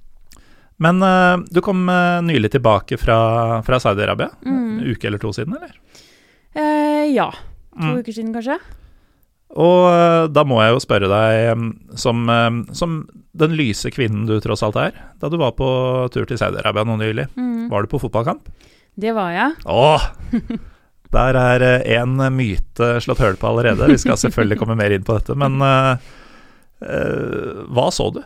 Men 0.83 0.99
uh, 1.05 1.39
du 1.53 1.61
kom 1.63 1.85
uh, 1.89 2.19
nylig 2.25 2.51
tilbake 2.57 2.97
fra, 2.99 3.17
fra 3.63 3.79
Saudi-Arabia. 3.79 4.29
Mm. 4.43 4.61
En 4.81 4.85
uke 4.91 5.07
eller 5.09 5.21
to 5.23 5.31
siden, 5.35 5.55
eller? 5.57 5.73
Uh, 6.57 7.05
ja. 7.13 7.29
To 7.31 7.39
Mm. 7.73 7.95
uker 8.03 8.13
siden, 8.13 8.33
kanskje. 8.35 8.59
Og 9.57 10.29
da 10.33 10.43
må 10.45 10.59
jeg 10.61 10.73
jo 10.75 10.81
spørre 10.81 11.07
deg, 11.09 11.63
som, 11.97 12.19
som 12.73 12.99
den 13.37 13.55
lyse 13.57 13.89
kvinnen 13.93 14.27
du 14.29 14.35
tross 14.41 14.61
alt 14.65 14.77
er, 14.81 14.95
da 15.21 15.29
du 15.29 15.39
var 15.41 15.55
på 15.57 15.65
tur 16.13 16.25
til 16.29 16.37
Saudi-Arabia 16.41 16.85
nå 16.85 16.99
nylig, 17.01 17.25
Mm. 17.37 17.67
var 17.71 17.81
du 17.85 17.89
på 17.89 18.01
fotballkamp? 18.01 18.45
Det 18.97 19.13
var 19.17 19.31
jeg. 19.33 19.55
Åh! 19.65 20.05
Der 21.13 21.37
er 21.37 21.65
én 21.97 22.13
myte 22.33 22.91
slått 23.05 23.21
høl 23.21 23.35
på 23.41 23.49
allerede. 23.51 23.89
Vi 23.89 23.97
skal 24.01 24.17
selvfølgelig 24.21 24.57
komme 24.61 24.77
mer 24.77 24.93
inn 24.95 25.05
på 25.05 25.17
dette, 25.19 25.33
men 25.37 25.57
hva 26.81 27.85
så 27.93 28.09
du? 28.15 28.21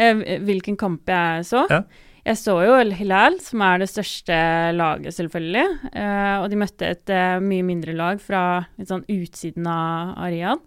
Eh, 0.00 0.40
hvilken 0.46 0.78
kamp 0.80 1.10
jeg 1.10 1.44
så? 1.50 1.66
Ja. 1.70 1.84
Jeg 2.20 2.36
så 2.36 2.54
jo 2.66 2.74
El 2.76 2.92
Hilal, 2.98 3.38
som 3.40 3.62
er 3.64 3.80
det 3.80 3.88
største 3.88 4.36
laget, 4.76 5.14
selvfølgelig. 5.16 5.66
Eh, 5.96 6.34
og 6.42 6.50
de 6.52 6.58
møtte 6.60 6.90
et 6.92 7.12
eh, 7.12 7.38
mye 7.40 7.64
mindre 7.64 7.94
lag 7.96 8.20
fra 8.20 8.42
litt 8.76 8.90
sånn 8.92 9.06
utsiden 9.08 9.68
av 9.70 10.12
Arian. 10.20 10.60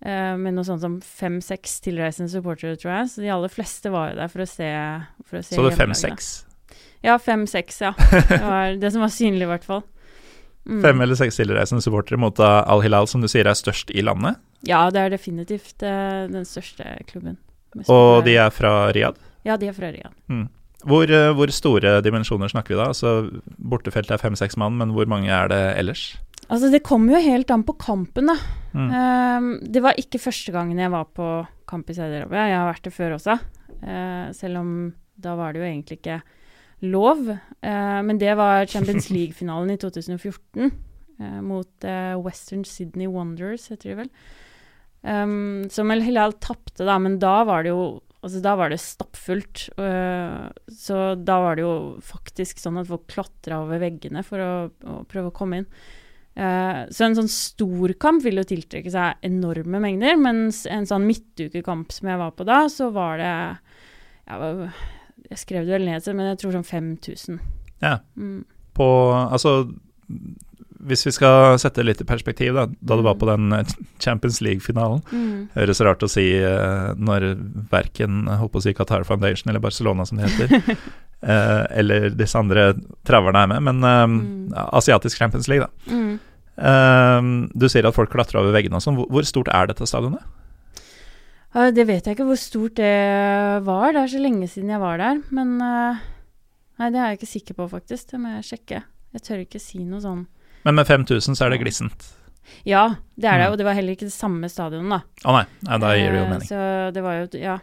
Eh, 0.00 0.32
med 0.40 0.56
noe 0.56 0.64
sånt 0.64 0.82
som 0.84 0.96
fem-seks 1.04 1.78
tilreisende 1.84 2.32
supportere, 2.32 2.78
tror 2.80 2.94
jeg. 2.94 3.12
Så 3.12 3.24
de 3.26 3.32
aller 3.34 3.52
fleste 3.52 3.92
var 3.92 4.12
jo 4.12 4.18
der 4.22 4.32
for 4.32 4.46
å 4.46 4.48
se, 4.48 4.70
for 5.28 5.40
å 5.40 5.44
se 5.44 5.58
Så 5.58 5.68
det. 5.68 5.76
5-6? 5.76 6.30
Ja, 7.04 7.18
fem-seks, 7.20 7.82
ja. 7.84 7.92
Det 8.32 8.40
var 8.40 8.80
det 8.80 8.92
som 8.94 9.04
var 9.04 9.12
synlig, 9.12 9.44
i 9.44 9.52
hvert 9.52 9.68
fall. 9.68 9.84
Mm. 10.66 10.80
Fem 10.82 11.04
eller 11.04 11.14
seks 11.14 11.36
tilreisende 11.38 11.84
supportere 11.84 12.18
mot 12.18 12.40
Al 12.42 12.80
Hilal, 12.82 13.06
som 13.06 13.22
du 13.22 13.28
sier 13.30 13.46
er 13.46 13.54
størst 13.54 13.92
i 13.94 14.02
landet. 14.02 14.40
Ja, 14.66 14.88
det 14.90 15.04
er 15.04 15.12
definitivt 15.12 15.84
den 15.84 16.48
største 16.48 16.96
klubben. 17.06 17.36
Og 17.92 18.24
de 18.24 18.36
er 18.40 18.52
fra 18.54 18.90
Riyadh. 18.94 19.18
Ja, 19.46 19.56
de 19.60 19.68
er 19.70 19.76
fra 19.76 19.90
Riyadh. 19.92 20.14
Hvor, 20.86 21.08
eh, 21.10 21.32
hvor 21.34 21.50
store 21.50 21.98
dimensjoner 22.04 22.50
snakker 22.52 22.74
vi 22.74 22.78
da? 22.78 22.90
Altså, 22.92 23.42
Bortefeltet 23.58 24.14
er 24.14 24.22
fem-seks 24.22 24.58
mann, 24.60 24.76
men 24.78 24.92
hvor 24.94 25.08
mange 25.10 25.32
er 25.32 25.50
det 25.50 25.60
ellers? 25.80 26.16
Altså, 26.46 26.70
det 26.70 26.84
kommer 26.86 27.16
jo 27.16 27.24
helt 27.24 27.50
an 27.50 27.64
på 27.66 27.74
kampen, 27.80 28.30
da. 28.30 28.36
Mm. 28.76 28.90
Ehm, 28.94 29.48
det 29.66 29.82
var 29.82 29.98
ikke 29.98 30.20
første 30.22 30.54
gangen 30.54 30.78
jeg 30.78 30.92
var 30.92 31.08
på 31.10 31.26
kamp 31.66 31.90
i 31.90 31.96
Saudi-Arabia. 31.96 32.46
Jeg 32.52 32.58
har 32.60 32.70
vært 32.70 32.86
det 32.86 32.94
før 32.94 33.16
også. 33.16 33.38
Uh, 33.82 34.30
selv 34.32 34.60
om 34.62 34.70
da 35.20 35.34
var 35.36 35.52
det 35.52 35.60
jo 35.60 35.66
egentlig 35.66 35.98
ikke 35.98 36.20
lov. 36.86 37.26
Uh, 37.26 38.00
men 38.06 38.20
det 38.22 38.36
var 38.38 38.70
Champions 38.70 39.10
League-finalen 39.14 39.74
i 39.74 39.78
2014 39.82 40.70
uh, 40.70 41.40
mot 41.42 41.88
Western 42.22 42.64
Sydney 42.64 43.10
Wonders, 43.10 43.66
heter 43.72 43.90
de 43.90 43.98
vel. 44.04 44.12
Um, 45.06 45.68
som 45.70 45.92
El 45.94 46.02
Hilal 46.02 46.34
tapte, 46.42 46.82
da, 46.82 46.96
men 46.98 47.20
da 47.22 47.38
var 47.46 47.66
det 47.66 47.74
jo 47.74 47.86
Altså, 48.24 48.40
da 48.42 48.56
var 48.58 48.72
det 48.72 48.80
stappfullt. 48.82 49.68
Uh, 49.78 50.48
så 50.74 51.12
da 51.14 51.36
var 51.44 51.54
det 51.54 51.62
jo 51.62 51.74
faktisk 52.02 52.58
sånn 52.58 52.80
at 52.80 52.88
folk 52.88 53.04
klatra 53.12 53.60
over 53.62 53.78
veggene 53.78 54.24
for 54.26 54.42
å, 54.42 54.48
å 54.66 54.94
prøve 55.06 55.30
å 55.30 55.34
komme 55.36 55.60
inn. 55.60 55.68
Uh, 56.34 56.88
så 56.90 57.06
en 57.06 57.14
sånn 57.14 57.30
stor 57.30 57.94
kamp 58.02 58.24
vil 58.24 58.40
jo 58.40 58.46
tiltrekke 58.48 58.90
seg 58.90 59.22
enorme 59.28 59.78
mengder, 59.84 60.18
mens 60.18 60.64
en 60.66 60.88
sånn 60.90 61.06
midtukekamp 61.06 61.94
som 61.94 62.10
jeg 62.10 62.20
var 62.24 62.34
på 62.34 62.48
da, 62.48 62.58
så 62.72 62.90
var 62.96 63.22
det 63.22 63.30
Jeg, 63.30 64.40
var, 64.42 64.82
Jeg 65.30 65.42
skrev 65.44 65.68
det 65.68 65.76
vel 65.76 65.86
ned, 65.86 66.10
men 66.18 66.32
jeg 66.32 66.42
tror 66.42 66.58
sånn 66.58 66.66
5000. 66.66 67.40
Ja. 67.84 68.00
Mm. 68.18 68.42
På 68.74 68.88
Altså, 69.22 69.68
hvis 70.84 71.06
vi 71.06 71.12
skal 71.14 71.56
sette 71.62 71.82
litt 71.84 72.00
i 72.02 72.06
perspektiv, 72.08 72.54
da, 72.56 72.66
da 72.66 72.96
du 72.98 73.02
var 73.06 73.14
på 73.20 73.28
den 73.28 73.52
eh, 73.56 73.64
Champions 74.02 74.40
League-finalen 74.44 75.02
Mm. 75.12 75.48
Høres 75.54 75.80
rart 75.84 76.02
å 76.04 76.08
si 76.10 76.24
eh, 76.38 76.92
når 76.98 77.26
verken 77.70 78.26
å 78.28 78.48
si 78.62 78.74
Qatar 78.76 79.04
Foundation 79.08 79.50
eller 79.50 79.62
Barcelona, 79.62 80.04
som 80.06 80.18
det 80.18 80.28
heter, 80.30 80.76
eh, 81.22 81.62
eller 81.80 82.10
disse 82.10 82.38
andre 82.38 82.72
traverne 83.06 83.44
er 83.44 83.52
med, 83.54 83.62
men 83.70 83.84
eh, 83.84 84.06
Mm. 84.06 84.54
asiatisk 84.72 85.18
Champions 85.18 85.48
League, 85.48 85.66
da. 85.66 85.92
Mm. 85.92 86.18
Eh, 86.56 87.30
du 87.58 87.68
sier 87.68 87.86
at 87.88 87.94
folk 87.96 88.10
klatrer 88.12 88.40
over 88.42 88.52
veggene 88.56 88.76
og 88.76 88.84
sånn. 88.84 88.96
Hvor, 89.00 89.08
hvor 89.10 89.26
stort 89.28 89.48
er 89.52 89.70
dette 89.72 89.86
stadionet? 89.88 90.24
Det 91.72 91.86
vet 91.88 92.04
jeg 92.04 92.18
ikke 92.18 92.26
hvor 92.28 92.36
stort 92.36 92.74
det 92.76 93.64
var. 93.64 93.94
Det 93.96 94.02
er 94.02 94.10
så 94.12 94.18
lenge 94.20 94.48
siden 94.52 94.74
jeg 94.74 94.80
var 94.82 94.98
der. 95.00 95.22
Men 95.32 95.54
Nei, 96.76 96.90
det 96.92 97.00
er 97.00 97.06
jeg 97.14 97.18
ikke 97.20 97.30
sikker 97.30 97.56
på, 97.56 97.66
faktisk. 97.72 98.10
Det 98.10 98.18
må 98.20 98.34
jeg 98.34 98.48
sjekke. 98.50 98.82
Jeg 99.16 99.22
tør 99.24 99.42
ikke 99.46 99.60
si 99.62 99.80
noe 99.88 100.02
sånn. 100.04 100.26
Men 100.66 100.74
med 100.74 100.88
5000 100.88 101.38
så 101.38 101.46
er 101.46 101.54
det 101.54 101.60
glissent. 101.62 102.08
Ja, 102.66 102.96
det 103.14 103.28
er 103.30 103.38
det. 103.38 103.46
Mm. 103.46 103.52
Og 103.54 103.58
det 103.60 103.66
var 103.68 103.76
heller 103.78 103.94
ikke 103.94 104.08
det 104.08 104.14
samme 104.14 104.48
stadionet, 104.50 104.90
da. 104.90 105.28
Å 105.30 105.34
nei, 105.36 105.44
nei, 105.68 105.76
da 105.82 105.92
gir 105.94 106.10
det 106.10 106.18
jo 106.18 106.24
Eh, 106.24 106.30
mening. 106.32 106.48
Så 106.48 106.92
det 106.94 107.02
var 107.04 107.14
jo 107.20 107.38
Ja. 107.38 107.54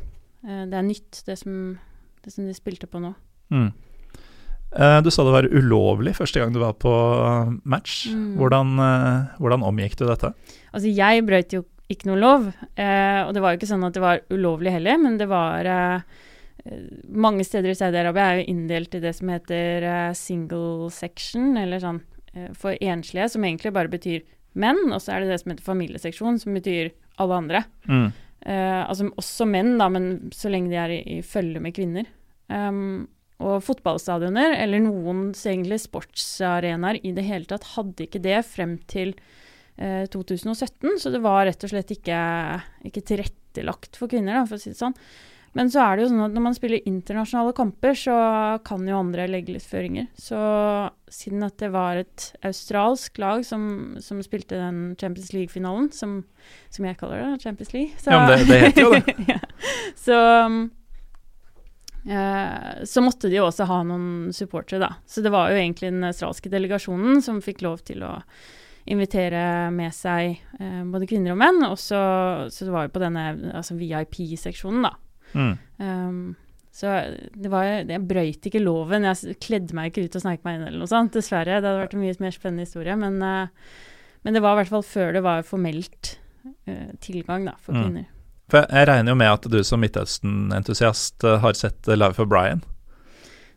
eh, 0.48 0.66
Det 0.66 0.78
er 0.80 0.86
nytt, 0.88 1.24
det 1.26 1.38
som, 1.40 1.80
det 2.24 2.32
som 2.34 2.48
de 2.48 2.54
spilte 2.54 2.88
på 2.88 3.02
nå. 3.04 3.14
Mm. 3.52 3.74
Eh, 4.74 5.02
du 5.02 5.12
sa 5.12 5.24
det 5.24 5.36
var 5.36 5.44
ulovlig 5.52 6.16
første 6.16 6.40
gang 6.40 6.54
du 6.54 6.60
var 6.60 6.74
på 6.74 6.94
match. 7.66 8.08
Mm. 8.08 8.38
Hvordan, 8.38 9.36
hvordan 9.38 9.64
omgikk 9.64 9.98
du 9.98 10.06
dette? 10.08 10.34
Altså, 10.74 10.88
jeg 10.96 11.26
brøt 11.28 11.52
jo 11.54 11.66
ikke 11.92 12.08
noe 12.08 12.18
lov, 12.18 12.48
og 12.48 13.34
det 13.36 13.42
var 13.44 13.52
jo 13.54 13.58
ikke 13.60 13.70
sånn 13.70 13.84
at 13.86 13.94
det 13.94 14.02
var 14.02 14.22
ulovlig 14.32 14.72
heller, 14.72 14.98
men 14.98 15.18
det 15.18 15.28
var 15.28 16.04
Mange 17.12 17.44
steder 17.44 17.74
i 17.74 17.76
Saudi-Arabia 17.76 18.24
er 18.24 18.38
jo 18.40 18.46
inndelt 18.54 18.96
i 18.96 19.02
det 19.04 19.12
som 19.18 19.28
heter 19.28 20.14
single 20.16 20.90
section, 20.90 21.58
eller 21.58 21.82
sånn 21.84 22.00
for 22.58 22.78
enslige, 22.82 23.28
som 23.30 23.44
egentlig 23.46 23.74
bare 23.76 23.92
betyr 23.92 24.24
menn, 24.60 24.86
og 24.92 25.02
så 25.02 25.16
er 25.16 25.24
det 25.24 25.34
det 25.34 25.40
som 25.42 25.54
heter 25.54 25.66
familieseksjon, 25.66 26.40
som 26.42 26.58
betyr 26.58 26.92
alle 27.22 27.40
andre. 27.44 27.64
Mm. 27.90 28.08
Uh, 28.44 28.82
altså 28.84 29.10
også 29.20 29.48
menn, 29.50 29.76
da, 29.80 29.90
men 29.94 30.08
så 30.36 30.52
lenge 30.52 30.74
de 30.74 30.80
er 30.80 30.94
i, 30.98 31.02
i 31.18 31.20
følge 31.26 31.62
med 31.64 31.76
kvinner. 31.76 32.10
Um, 32.52 33.06
og 33.44 33.64
fotballstadioner, 33.66 34.58
eller 34.62 34.84
noen 34.84 35.30
egentlig 35.34 35.82
sportsarenaer 35.84 37.02
i 37.04 37.14
det 37.16 37.26
hele 37.28 37.50
tatt, 37.50 37.74
hadde 37.74 38.06
ikke 38.06 38.22
det 38.24 38.40
frem 38.48 38.78
til 38.92 39.16
uh, 39.80 40.06
2017, 40.14 41.00
så 41.02 41.14
det 41.14 41.24
var 41.24 41.48
rett 41.50 41.66
og 41.66 41.74
slett 41.74 41.96
ikke, 41.96 42.20
ikke 42.90 43.06
tilrettelagt 43.14 44.00
for 44.00 44.12
kvinner, 44.12 44.42
da, 44.42 44.48
for 44.50 44.60
å 44.60 44.64
si 44.64 44.74
det 44.74 44.80
sånn. 44.80 44.98
Men 45.54 45.70
så 45.70 45.84
er 45.84 45.96
det 45.96 46.06
jo 46.06 46.10
sånn 46.10 46.24
at 46.26 46.34
når 46.34 46.44
man 46.48 46.56
spiller 46.58 46.88
internasjonale 46.90 47.54
kamper, 47.58 47.98
så 47.98 48.14
kan 48.66 48.88
jo 48.90 48.98
andre 48.98 49.28
legge 49.30 49.54
litt 49.54 49.66
føringer. 49.70 50.08
Så 50.18 50.38
siden 51.14 51.46
at 51.46 51.60
det 51.62 51.70
var 51.76 52.00
et 52.02 52.32
australsk 52.46 53.22
lag 53.22 53.46
som, 53.46 53.68
som 54.02 54.22
spilte 54.26 54.58
den 54.58 54.96
Champions 55.00 55.30
League-finalen, 55.36 55.92
som, 55.94 56.24
som 56.74 56.88
jeg 56.90 56.98
kaller 56.98 57.22
det, 57.22 57.44
Champions 57.46 57.74
League 57.76 57.94
så, 58.02 58.16
Ja, 58.16 58.24
men 58.24 58.34
det, 58.34 58.48
det 58.50 58.60
heter 58.64 58.82
jo 58.88 58.98
det. 58.98 59.16
ja. 59.36 59.38
Så 60.02 60.18
eh, 62.10 62.82
Så 62.90 63.06
måtte 63.06 63.30
de 63.30 63.38
jo 63.38 63.46
også 63.52 63.70
ha 63.70 63.80
noen 63.86 64.34
supportere, 64.34 64.82
da. 64.88 64.92
Så 65.06 65.22
det 65.22 65.34
var 65.38 65.54
jo 65.54 65.62
egentlig 65.62 65.94
den 65.94 66.10
australske 66.10 66.50
delegasjonen 66.50 67.22
som 67.22 67.44
fikk 67.46 67.62
lov 67.62 67.86
til 67.86 68.02
å 68.10 68.18
invitere 68.90 69.70
med 69.72 69.94
seg 69.96 70.42
eh, 70.58 70.82
både 70.90 71.08
kvinner 71.08 71.38
og 71.38 71.42
menn. 71.46 71.62
Og 71.70 71.78
så, 71.78 72.02
så 72.50 72.66
det 72.66 72.74
var 72.74 72.90
jo 72.90 72.98
på 72.98 73.06
denne 73.06 73.30
altså 73.54 73.78
VIP-seksjonen, 73.78 74.90
da. 74.90 74.98
Mm. 75.34 75.54
Um, 75.84 76.36
så 76.74 76.90
det 77.38 77.52
var 77.54 77.68
Jeg 77.86 78.02
brøyt 78.10 78.48
ikke 78.50 78.62
loven. 78.64 79.06
Jeg 79.06 79.36
kledde 79.44 79.76
meg 79.78 79.92
ikke 79.92 80.08
ut 80.08 80.16
og 80.18 80.24
sneik 80.24 80.42
meg 80.46 80.58
inn 80.58 80.66
eller 80.68 80.82
noe 80.82 80.90
sånt, 80.90 81.14
dessverre. 81.14 81.60
Det 81.62 81.68
hadde 81.70 81.84
vært 81.84 81.94
en 81.94 82.02
mye 82.02 82.16
mer 82.24 82.34
spennende 82.34 82.66
historie. 82.66 82.96
Men, 82.98 83.20
eh, 83.22 83.48
men 84.26 84.34
det 84.34 84.42
var 84.42 84.56
i 84.56 84.64
hvert 84.64 84.72
fall 84.74 84.86
før 84.88 85.14
det 85.14 85.22
var 85.26 85.46
formelt 85.46 86.16
eh, 86.68 86.90
tilgang 87.00 87.46
da, 87.46 87.54
for 87.62 87.74
Mm. 87.78 87.84
kvinner. 87.84 88.06
For 88.50 88.66
jeg, 88.70 88.88
regner 88.90 89.14
jo 89.14 89.16
med 89.16 89.30
at 89.32 89.46
du 89.50 89.60
som 89.64 89.80
Midtøsten-entusiast 89.86 91.24
eh, 91.24 91.38
har 91.46 91.54
sett 91.54 91.88
Life 91.88 92.20
of 92.22 92.28
Brian. 92.30 92.64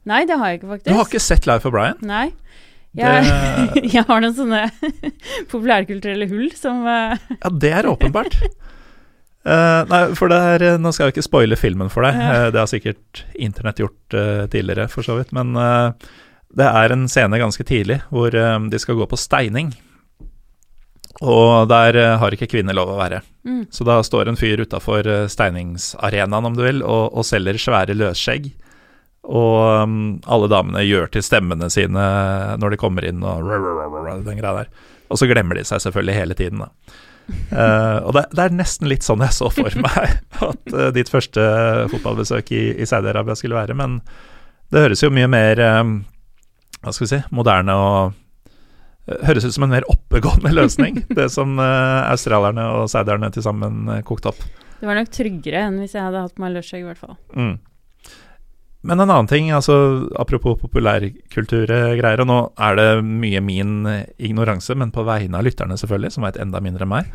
Nei, 0.06 0.25
det 0.28 0.37
har 0.38 0.52
jeg 0.52 0.61
ikke, 0.61 0.68
faktisk. 0.75 0.90
Du 0.92 0.95
har 1.00 1.09
ikke 1.09 1.25
sett 1.25 1.47
Life 1.49 1.66
of 1.66 1.73
Brian? 1.73 1.97
Nei. 2.06 2.33
Jeg, 2.97 3.25
jeg 3.97 4.04
har 4.09 4.21
noen 4.21 4.37
sånne 4.37 4.62
populærkulturelle 5.52 6.28
hull 6.30 6.52
som 6.56 6.85
Ja, 6.87 7.50
det 7.50 7.73
er 7.73 7.88
åpenbart. 7.90 8.37
Eh, 9.47 9.83
nei, 9.87 10.03
for 10.19 10.33
det 10.33 10.38
er 10.43 10.62
eh, 10.67 10.79
Nå 10.83 10.91
skal 10.91 11.07
jeg 11.07 11.17
ikke 11.17 11.29
spoile 11.29 11.59
filmen 11.59 11.91
for 11.93 12.07
deg. 12.07 12.19
Eh, 12.19 12.47
det 12.55 12.59
har 12.59 12.71
sikkert 12.71 13.23
internett 13.38 13.79
gjort 13.79 14.17
uh, 14.19 14.45
tidligere, 14.50 14.88
for 14.91 15.07
så 15.07 15.21
vidt. 15.21 15.31
Men 15.37 15.55
det 16.57 16.67
er 16.67 16.93
en 16.95 17.07
scene 17.11 17.38
ganske 17.38 17.67
tidlig 17.67 18.00
hvor 18.11 18.33
de 18.33 18.79
skal 18.81 18.97
gå 18.99 19.07
på 19.11 19.19
steining. 19.21 19.75
Og 21.25 21.69
der 21.71 21.97
har 22.21 22.35
ikke 22.35 22.49
kvinner 22.53 22.76
lov 22.76 22.91
å 22.93 22.99
være. 22.99 23.23
Mm. 23.49 23.62
Så 23.73 23.87
da 23.88 23.97
står 24.05 24.29
en 24.29 24.37
fyr 24.37 24.61
utafor 24.61 25.07
steiningsarenaen, 25.33 26.49
om 26.49 26.57
du 26.57 26.62
vil, 26.65 26.83
og, 26.85 27.15
og 27.17 27.25
selger 27.25 27.57
svære 27.61 27.97
løsskjegg. 27.97 28.50
Og 29.26 29.83
um, 29.83 29.97
alle 30.29 30.50
damene 30.53 30.85
gjør 30.85 31.09
til 31.15 31.25
stemmene 31.25 31.71
sine 31.73 32.05
når 32.61 32.75
de 32.75 32.81
kommer 32.81 33.09
inn, 33.09 33.25
og 33.25 33.49
den 34.26 34.38
greia 34.38 34.62
der. 34.62 34.71
Og 35.09 35.21
så 35.21 35.29
glemmer 35.31 35.59
de 35.59 35.65
seg 35.67 35.83
selvfølgelig 35.83 36.19
hele 36.21 36.37
tiden, 36.38 36.67
da. 36.67 37.00
Eh, 37.26 37.99
og 38.06 38.12
det, 38.14 38.26
det 38.35 38.45
er 38.45 38.54
nesten 38.54 38.90
litt 38.90 39.06
sånn 39.06 39.25
jeg 39.25 39.35
så 39.35 39.49
for 39.54 39.78
meg 39.83 40.18
at 40.50 40.75
uh, 40.75 40.90
ditt 40.95 41.11
første 41.11 41.42
fotballbesøk 41.92 42.52
i, 42.54 42.62
i 42.78 42.87
Saudi-Arabia 42.88 43.37
skulle 43.38 43.59
være. 43.59 43.76
Men 43.78 43.99
det 44.75 44.85
høres 44.85 45.02
jo 45.02 45.12
mye 45.14 45.30
mer 45.30 45.62
eh, 45.62 45.83
hva 46.83 46.95
skal 46.95 47.06
vi 47.06 47.12
si, 47.14 47.21
moderne 47.35 47.80
og 47.80 47.99
uh, 48.06 48.23
Høres 49.26 49.45
ut 49.47 49.54
som 49.54 49.62
en 49.62 49.71
mer 49.71 49.85
oppegående 49.87 50.50
løsning, 50.50 50.97
det 51.18 51.28
som 51.30 51.61
australierne 51.62 52.64
og 52.75 52.88
saudierne 52.90 53.28
til 53.30 53.45
sammen 53.45 53.87
kokte 54.02 54.33
opp. 54.33 54.40
Det 54.80 54.88
var 54.88 54.99
nok 54.99 55.12
tryggere 55.14 55.61
enn 55.68 55.76
hvis 55.78 55.95
jeg 55.95 56.02
hadde 56.02 56.25
hatt 56.25 56.40
meg 56.42 56.56
løsskjegg, 56.56 56.83
i 56.83 56.88
hvert 56.88 56.99
fall. 56.99 57.14
Mm. 57.38 57.52
Men 58.87 59.00
en 59.02 59.11
annen 59.11 59.26
ting, 59.31 59.49
altså 59.55 59.75
apropos 60.21 60.57
populærkulturgreier, 60.61 62.23
og 62.23 62.28
nå 62.31 62.38
er 62.69 62.78
det 62.78 62.88
mye 63.07 63.40
min 63.43 63.73
ignoranse, 64.23 64.76
men 64.78 64.93
på 64.95 65.05
vegne 65.07 65.38
av 65.40 65.47
lytterne 65.47 65.76
selvfølgelig, 65.81 66.14
som 66.14 66.26
veit 66.26 66.38
enda 66.43 66.61
mindre 66.62 66.87
enn 66.87 66.93
meg. 66.95 67.14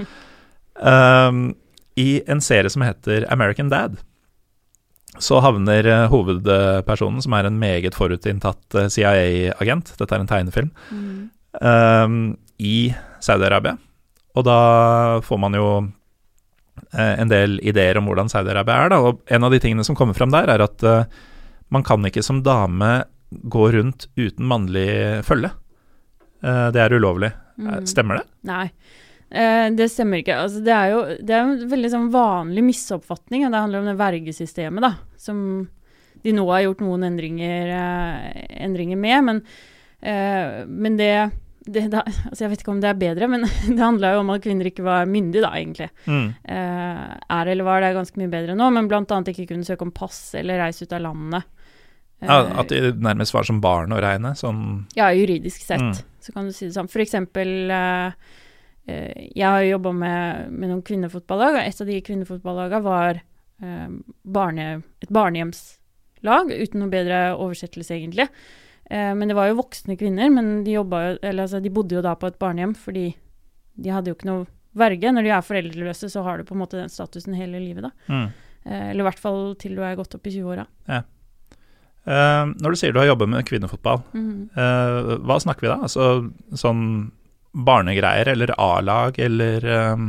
Um, 0.81 1.43
I 2.01 2.21
en 2.31 2.39
serie 2.43 2.71
som 2.71 2.83
heter 2.85 3.25
American 3.31 3.69
Dad, 3.71 3.97
så 5.21 5.41
havner 5.43 5.85
eh, 5.91 6.05
hovedpersonen, 6.07 7.19
som 7.21 7.33
er 7.35 7.49
en 7.49 7.57
meget 7.59 7.97
forutinntatt 7.97 8.77
eh, 8.79 8.87
CIA-agent, 8.93 9.91
dette 9.99 10.15
er 10.15 10.23
en 10.23 10.29
tegnefilm, 10.29 10.69
Mm. 10.91 11.25
um, 11.59 12.15
i 12.63 12.93
Saudi-Arabia. 13.19 13.75
Og 14.39 14.45
da 14.47 14.55
får 15.25 15.39
man 15.43 15.57
jo 15.59 15.65
eh, 16.95 17.15
en 17.19 17.27
del 17.31 17.57
ideer 17.67 17.99
om 17.99 18.07
hvordan 18.07 18.31
Saudi-Arabia 18.31 18.85
er, 18.85 18.93
da. 18.93 19.01
Og 19.03 19.19
en 19.27 19.43
av 19.43 19.51
de 19.51 19.59
tingene 19.59 19.83
som 19.83 19.97
kommer 19.99 20.15
fram 20.15 20.31
der, 20.31 20.47
er 20.47 20.63
at 20.63 20.87
eh, 20.87 21.03
man 21.71 21.83
kan 21.87 22.03
ikke 22.07 22.23
som 22.25 22.43
dame 22.43 23.03
gå 23.31 23.71
rundt 23.71 24.07
uten 24.19 24.45
mannlig 24.47 25.23
følge. 25.25 25.53
Eh, 26.43 26.67
det 26.73 26.81
er 26.83 26.97
ulovlig. 26.97 27.31
Eh, 27.31 27.39
Mm. 27.61 27.85
Stemmer 27.85 28.15
det? 28.17 28.23
Nei, 28.47 28.71
eh, 29.29 29.67
det 29.77 29.85
stemmer 29.91 30.23
ikke. 30.23 30.33
Altså, 30.41 30.63
det 30.65 30.71
er 30.73 30.87
jo 30.89 31.01
det 31.21 31.35
er 31.35 31.43
en 31.43 31.69
veldig 31.69 31.91
sånn 31.93 32.07
vanlig 32.09 32.63
misoppfatning, 32.65 33.45
og 33.45 33.51
det 33.53 33.59
handler 33.61 33.83
om 33.83 33.89
det 33.91 33.99
vergesystemet, 33.99 34.81
da, 34.81 34.95
som 35.19 35.43
de 36.23 36.33
nå 36.33 36.45
har 36.49 36.63
gjort 36.63 36.81
noen 36.81 37.05
endringer, 37.05 37.69
endringer 38.49 38.97
med. 38.97 39.23
Men, 39.27 39.43
men 40.67 40.97
det, 40.97 41.11
det 41.65 41.87
da, 41.93 42.01
altså 42.07 42.43
Jeg 42.45 42.51
vet 42.51 42.63
ikke 42.63 42.73
om 42.73 42.81
det 42.81 42.89
er 42.89 42.99
bedre, 43.03 43.29
men 43.29 43.45
det 43.75 43.77
handla 43.81 44.15
jo 44.15 44.23
om 44.23 44.33
at 44.33 44.41
kvinner 44.41 44.71
ikke 44.71 44.85
var 44.87 45.05
myndige, 45.05 45.45
da, 45.45 45.53
egentlig. 45.59 45.89
Mm. 46.07 46.27
Er 46.47 47.45
eller 47.53 47.67
var 47.67 47.81
det 47.81 47.91
er 47.91 47.99
ganske 47.99 48.17
mye 48.21 48.31
bedre 48.31 48.57
nå, 48.57 48.69
men 48.73 48.89
bl.a. 48.89 49.03
ikke 49.05 49.49
kunne 49.53 49.67
søke 49.67 49.85
om 49.85 49.93
pass 49.93 50.33
eller 50.39 50.61
reise 50.65 50.85
ut 50.87 50.93
av 50.97 51.05
landet. 51.05 51.45
Ja, 52.21 52.41
Eh, 52.45 52.59
at 52.61 52.69
de 52.69 52.91
nærmest 53.01 53.33
var 53.33 53.43
som 53.43 53.59
barn 53.61 53.89
å 53.95 53.99
regne. 54.01 54.35
Sånn 54.37 54.85
ja, 54.95 55.07
juridisk 55.09 55.61
sett, 55.65 55.81
Mm. 55.81 55.97
så 56.21 56.33
kan 56.33 56.45
du 56.45 56.51
si 56.53 56.67
det 56.67 56.75
sånn. 56.75 56.89
For 56.89 57.01
eksempel 57.01 57.71
eh, 57.71 58.11
eh, 58.87 59.29
Jeg 59.35 59.43
har 59.47 59.61
jo 59.63 59.71
jobba 59.77 59.93
med, 59.93 60.51
med 60.51 60.69
noen 60.69 60.83
kvinnefotballag, 60.85 61.55
og 61.57 61.65
et 61.65 61.81
av 61.81 61.87
de 61.87 62.01
kvinnefotballagene 62.01 62.83
var 62.83 63.21
barne, 64.25 64.83
et 65.03 65.09
barnehjemslag, 65.13 66.49
uten 66.49 66.79
noe 66.81 66.89
bedre 66.89 67.19
oversettelse, 67.37 67.93
egentlig. 67.97 68.27
Men 68.91 69.27
det 69.29 69.35
var 69.37 69.47
jo 69.47 69.59
voksne 69.61 69.95
kvinner, 69.99 70.31
men 70.33 70.63
de, 70.65 70.73
jobba 70.75 71.01
jo, 71.05 71.19
eller, 71.23 71.45
altså, 71.45 71.61
de 71.63 71.69
bodde 71.71 71.95
jo 71.95 72.01
da 72.03 72.15
på 72.19 72.27
et 72.27 72.39
barnehjem 72.41 72.73
fordi 72.75 73.05
de 73.79 73.89
hadde 73.93 74.11
jo 74.11 74.15
ikke 74.17 74.27
noe 74.27 74.47
verge. 74.75 75.13
Når 75.13 75.23
de 75.23 75.31
er 75.31 75.45
foreldreløse, 75.47 76.09
så 76.11 76.23
har 76.25 76.37
du 76.41 76.43
på 76.49 76.57
en 76.57 76.63
måte 76.63 76.79
den 76.81 76.89
statusen 76.91 77.37
hele 77.37 77.61
livet, 77.61 77.83
da. 77.87 77.91
mm. 78.09 78.27
Eller 78.65 79.01
i 79.01 79.07
hvert 79.07 79.21
fall 79.21 79.55
til 79.61 79.73
du 79.77 79.81
er 79.81 79.95
gått 79.97 80.13
opp 80.17 80.27
i 80.27 80.33
20-åra. 80.35 80.67
Eh, 80.91 81.01
Når 82.05 82.73
du 82.73 82.79
sier 82.79 82.93
du 82.93 82.97
har 82.97 83.11
jobba 83.11 83.27
med 83.29 83.45
kvinnefotball, 83.45 83.99
eh, 84.15 85.09
hva 85.21 85.35
snakker 85.43 85.67
vi 85.67 85.69
da? 85.69 85.75
Altså 85.85 86.07
sånn 86.57 87.11
barnegreier 87.51 88.31
eller 88.31 88.53
A-lag 88.57 89.19
eller 89.19 89.67
um... 89.93 90.07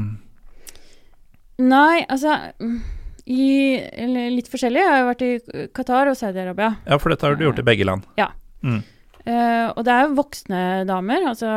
Nei, 1.62 2.04
altså 2.08 2.38
mm, 2.62 2.78
i, 3.26 3.76
eller 3.76 4.32
Litt 4.34 4.48
forskjellig. 4.50 4.80
Jeg 4.80 4.90
har 4.90 5.02
jo 5.02 5.10
vært 5.10 5.26
i 5.26 5.66
Qatar 5.76 6.10
og 6.10 6.16
Saudi-Arabia. 6.18 6.72
Ja, 6.86 6.98
for 7.02 7.12
dette 7.12 7.28
har 7.28 7.36
du 7.36 7.44
gjort 7.44 7.60
i 7.62 7.66
begge 7.66 7.86
land. 7.86 8.06
Ja. 8.18 8.30
Mm. 8.64 8.80
Uh, 9.22 9.68
og 9.76 9.84
det 9.86 9.94
er 9.94 10.06
jo 10.06 10.16
voksne 10.18 10.62
damer. 10.88 11.28
Altså 11.30 11.52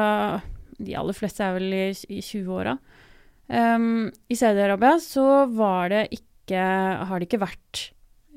de 0.75 0.95
aller 0.99 1.15
fleste 1.17 1.45
er 1.45 1.55
vel 1.57 1.73
i, 1.73 1.87
i 2.11 2.21
20-åra. 2.21 2.75
Um, 3.47 4.09
I 4.29 4.37
Saudi-Arabia 4.37 4.97
så 5.01 5.45
var 5.53 5.91
det 5.93 6.07
ikke 6.17 6.61
Har 7.05 7.21
det 7.21 7.27
ikke 7.27 7.41
vært 7.41 7.79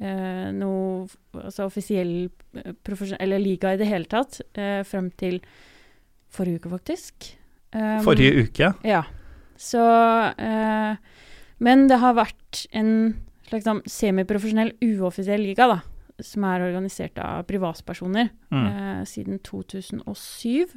eh, 0.01 0.49
noe 0.55 1.09
altså 1.35 1.67
offisiell 1.69 2.29
eh, 2.55 3.17
eller 3.21 3.39
liga 3.43 3.75
i 3.75 3.81
det 3.81 3.87
hele 3.91 4.05
tatt 4.11 4.41
eh, 4.55 4.83
frem 4.85 5.11
til 5.19 5.41
forrige 6.31 6.61
uke, 6.61 6.71
faktisk. 6.77 7.35
Um, 7.75 8.01
Forrige 8.05 8.47
uke. 8.47 8.73
Ja. 8.85 9.03
Så 9.59 9.81
eh, 10.39 10.97
Men 11.59 11.87
det 11.89 11.99
har 12.01 12.15
vært 12.15 12.67
en 12.73 13.17
slags 13.49 13.65
sånn 13.65 13.83
semiprofesjonell, 13.89 14.75
uoffisiell 14.85 15.41
liga, 15.43 15.67
da. 15.69 15.79
Som 16.23 16.45
er 16.45 16.65
organisert 16.67 17.19
av 17.23 17.45
privatpersoner 17.49 18.31
Mm. 18.51 18.67
eh, 18.67 19.05
siden 19.05 19.39
2007. 19.45 20.69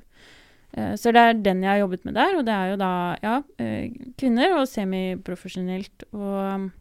Eh, 0.74 0.94
så 0.96 1.12
det 1.12 1.20
er 1.22 1.34
den 1.44 1.64
jeg 1.64 1.70
har 1.72 1.80
jobbet 1.84 2.06
med 2.06 2.14
der, 2.16 2.38
og 2.38 2.46
det 2.48 2.54
er 2.56 2.70
jo 2.72 2.78
da 2.80 2.92
ja, 3.24 3.42
eh, 3.60 3.90
kvinner 4.18 4.58
og 4.60 4.68
semiprofesjonelt. 4.72 6.06
Og 6.14 6.72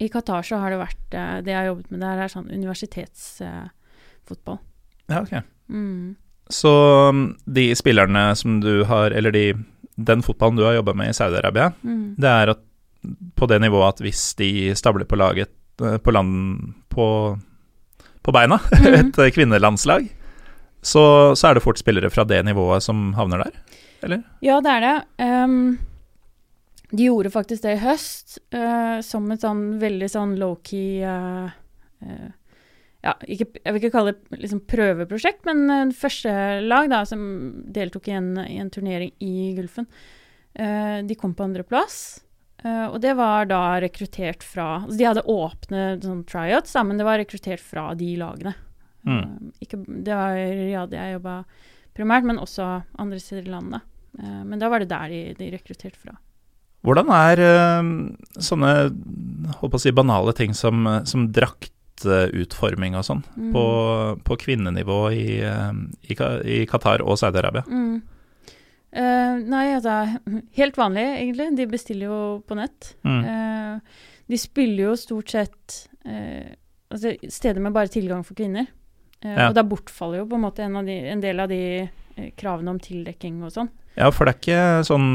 i 0.00 0.08
Qatar 0.08 0.42
så 0.46 0.56
har 0.62 0.70
det 0.72 0.78
vært 0.80 1.14
eh, 1.16 1.36
Det 1.44 1.52
jeg 1.52 1.58
har 1.60 1.68
jobbet 1.70 1.90
med 1.92 2.00
der, 2.04 2.16
er 2.24 2.32
sånn 2.32 2.50
universitetsfotball. 2.50 4.58
Ja, 5.10 5.20
ok. 5.22 5.34
Mm. 5.68 6.14
Så 6.50 6.72
um, 7.10 7.24
de 7.46 7.68
spillerne 7.78 8.24
som 8.38 8.60
du 8.64 8.82
har, 8.88 9.10
eller 9.14 9.30
de, 9.34 9.44
den 10.00 10.22
fotballen 10.26 10.58
du 10.58 10.64
har 10.66 10.78
jobba 10.80 10.92
med 10.98 11.12
i 11.12 11.16
Saudi-Arabia, 11.16 11.72
Mm. 11.82 12.14
det 12.18 12.30
er 12.30 12.46
at 12.56 12.60
på 13.36 13.46
det 13.48 13.60
nivået 13.62 13.94
at 13.94 14.00
hvis 14.04 14.34
de 14.36 14.74
stabler 14.76 15.06
på 15.08 15.16
laget 15.16 15.48
eh, 15.80 15.96
på 15.96 16.12
land 16.12 16.74
på, 16.92 17.06
på 18.22 18.32
beina, 18.34 18.58
mm. 18.72 19.12
et 19.16 19.34
kvinnelandslag, 19.34 20.10
så, 20.82 21.32
så 21.36 21.48
er 21.48 21.54
det 21.56 21.62
fort 21.64 21.78
spillere 21.80 22.10
fra 22.12 22.24
det 22.24 22.42
nivået 22.44 22.82
som 22.84 23.12
havner 23.16 23.38
der? 23.44 23.52
Eller? 24.04 24.20
Ja, 24.44 24.60
det 24.64 24.70
er 24.72 24.80
det. 24.84 24.96
Ehm, 25.20 25.78
de 26.90 27.06
gjorde 27.06 27.30
faktisk 27.30 27.64
det 27.64 27.76
i 27.76 27.82
høst, 27.84 28.38
uh, 28.54 28.98
som 29.04 29.28
et 29.30 29.44
sånn 29.44 29.64
veldig 29.82 30.08
sånn 30.10 30.36
low-key 30.40 31.02
uh, 31.06 31.50
uh, 32.04 32.30
Ja, 33.00 33.14
ikke, 33.24 33.46
jeg 33.62 33.72
vil 33.72 33.80
ikke 33.80 33.92
kalle 33.94 34.12
det 34.16 34.40
liksom 34.42 34.64
prøveprosjekt, 34.68 35.46
men 35.48 35.94
første 35.96 36.32
lag 36.60 36.90
da, 36.92 37.04
som 37.08 37.22
deltok 37.72 38.10
i 38.10 38.16
en, 38.18 38.34
i 38.42 38.58
en 38.60 38.68
turnering 38.72 39.14
i 39.24 39.54
Gulfen, 39.56 39.86
de 40.52 41.16
kom 41.16 41.32
på 41.32 41.46
andreplass. 41.46 42.20
Uh, 42.60 42.90
og 42.90 42.98
det 43.00 43.14
var 43.16 43.46
da 43.48 43.78
rekruttert 43.80 44.42
fra 44.44 44.82
altså 44.82 44.98
De 44.98 45.06
hadde 45.06 45.22
åpne 45.32 45.84
sånn 46.04 46.26
tryouts, 46.28 46.74
da, 46.76 46.82
men 46.84 47.00
det 47.00 47.06
var 47.08 47.16
rekruttert 47.22 47.62
fra 47.64 47.86
de 47.96 48.10
lagene. 48.20 48.52
Mm. 49.08 49.52
Ikke, 49.64 49.80
det 49.88 50.18
var 50.18 50.36
i 50.36 50.66
ja, 50.74 50.84
jeg 50.92 51.14
jobba 51.16 51.38
primært, 51.96 52.28
men 52.28 52.42
også 52.42 52.66
andre 53.00 53.22
steder 53.22 53.48
i 53.48 53.54
landet. 53.54 53.86
Men 54.20 54.60
da 54.60 54.68
var 54.68 54.82
det 54.82 54.90
der 54.90 55.08
de, 55.08 55.22
de 55.38 55.48
rekrutterte 55.54 55.96
fra. 55.96 56.18
Hvordan 56.86 57.10
er 57.12 57.42
eh, 57.44 57.88
sånne 58.40 58.70
håper 59.60 59.76
å 59.76 59.82
si, 59.82 59.92
banale 59.92 60.32
ting 60.36 60.54
som, 60.56 60.86
som 61.04 61.26
draktutforming 61.36 62.96
og 62.96 63.04
sånn, 63.04 63.20
Mm. 63.36 63.50
på, 63.52 63.64
på 64.24 64.38
kvinnenivå 64.46 65.00
i, 65.12 65.26
eh, 65.44 65.74
i, 66.08 66.16
i 66.60 66.66
Qatar 66.70 67.04
og 67.04 67.18
Saudi-Arabia? 67.20 67.66
Mm. 67.68 68.00
Uh, 68.90 69.36
nei, 69.46 69.68
altså 69.76 70.18
Helt 70.56 70.74
vanlig, 70.74 71.04
egentlig. 71.20 71.44
De 71.54 71.66
bestiller 71.70 72.08
jo 72.08 72.16
på 72.42 72.56
nett. 72.58 72.94
Mm. 73.06 73.20
Uh, 73.22 74.00
de 74.26 74.38
spiller 74.40 74.88
jo 74.88 74.96
stort 74.98 75.30
sett 75.30 75.76
uh, 76.08 76.48
altså 76.90 77.12
steder 77.30 77.62
med 77.62 77.76
bare 77.76 77.92
tilgang 77.92 78.24
for 78.26 78.34
kvinner. 78.34 78.66
Ja. 79.22 79.50
Og 79.50 79.54
da 79.54 79.62
bortfaller 79.62 80.22
jo 80.22 80.26
på 80.30 80.38
en 80.38 80.42
måte 80.42 80.64
en, 80.64 80.78
av 80.80 80.88
de, 80.88 80.96
en 81.12 81.22
del 81.22 81.42
av 81.44 81.50
de 81.52 81.60
kravene 82.40 82.72
om 82.72 82.80
tildekking 82.82 83.42
og 83.44 83.52
sånn. 83.54 83.68
Ja, 83.98 84.08
for 84.14 84.24
det 84.26 84.32
er 84.32 84.40
ikke 84.40 84.86
sånn 84.88 85.08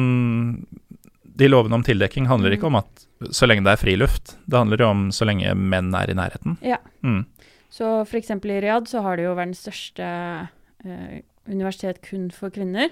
De 1.36 1.48
lovene 1.50 1.76
om 1.76 1.84
tildekking 1.84 2.28
handler 2.32 2.52
Mm. 2.54 2.58
ikke 2.58 2.67
om 2.69 2.76
at 2.80 3.06
så 3.36 3.48
lenge 3.48 3.63
det 3.65 3.74
er 3.74 3.82
friluft. 3.82 4.36
Det 4.48 4.58
handler 4.58 4.78
jo 4.84 4.88
om 4.89 5.08
så 5.12 5.26
lenge 5.28 5.54
menn 5.56 5.93
er 5.95 6.10
i 6.12 6.15
nærheten. 6.17 6.58
Ja. 6.63 6.78
Mm. 7.04 7.26
Så 7.69 8.06
eksempel 8.15 8.52
i 8.56 8.62
Riyadh 8.63 8.88
så 8.88 9.02
har 9.04 9.17
de 9.17 9.24
jo 9.24 9.36
verdens 9.36 9.60
største 9.65 10.06
eh, 10.86 11.21
universitet 11.48 12.02
kun 12.02 12.30
for 12.32 12.50
kvinner. 12.50 12.89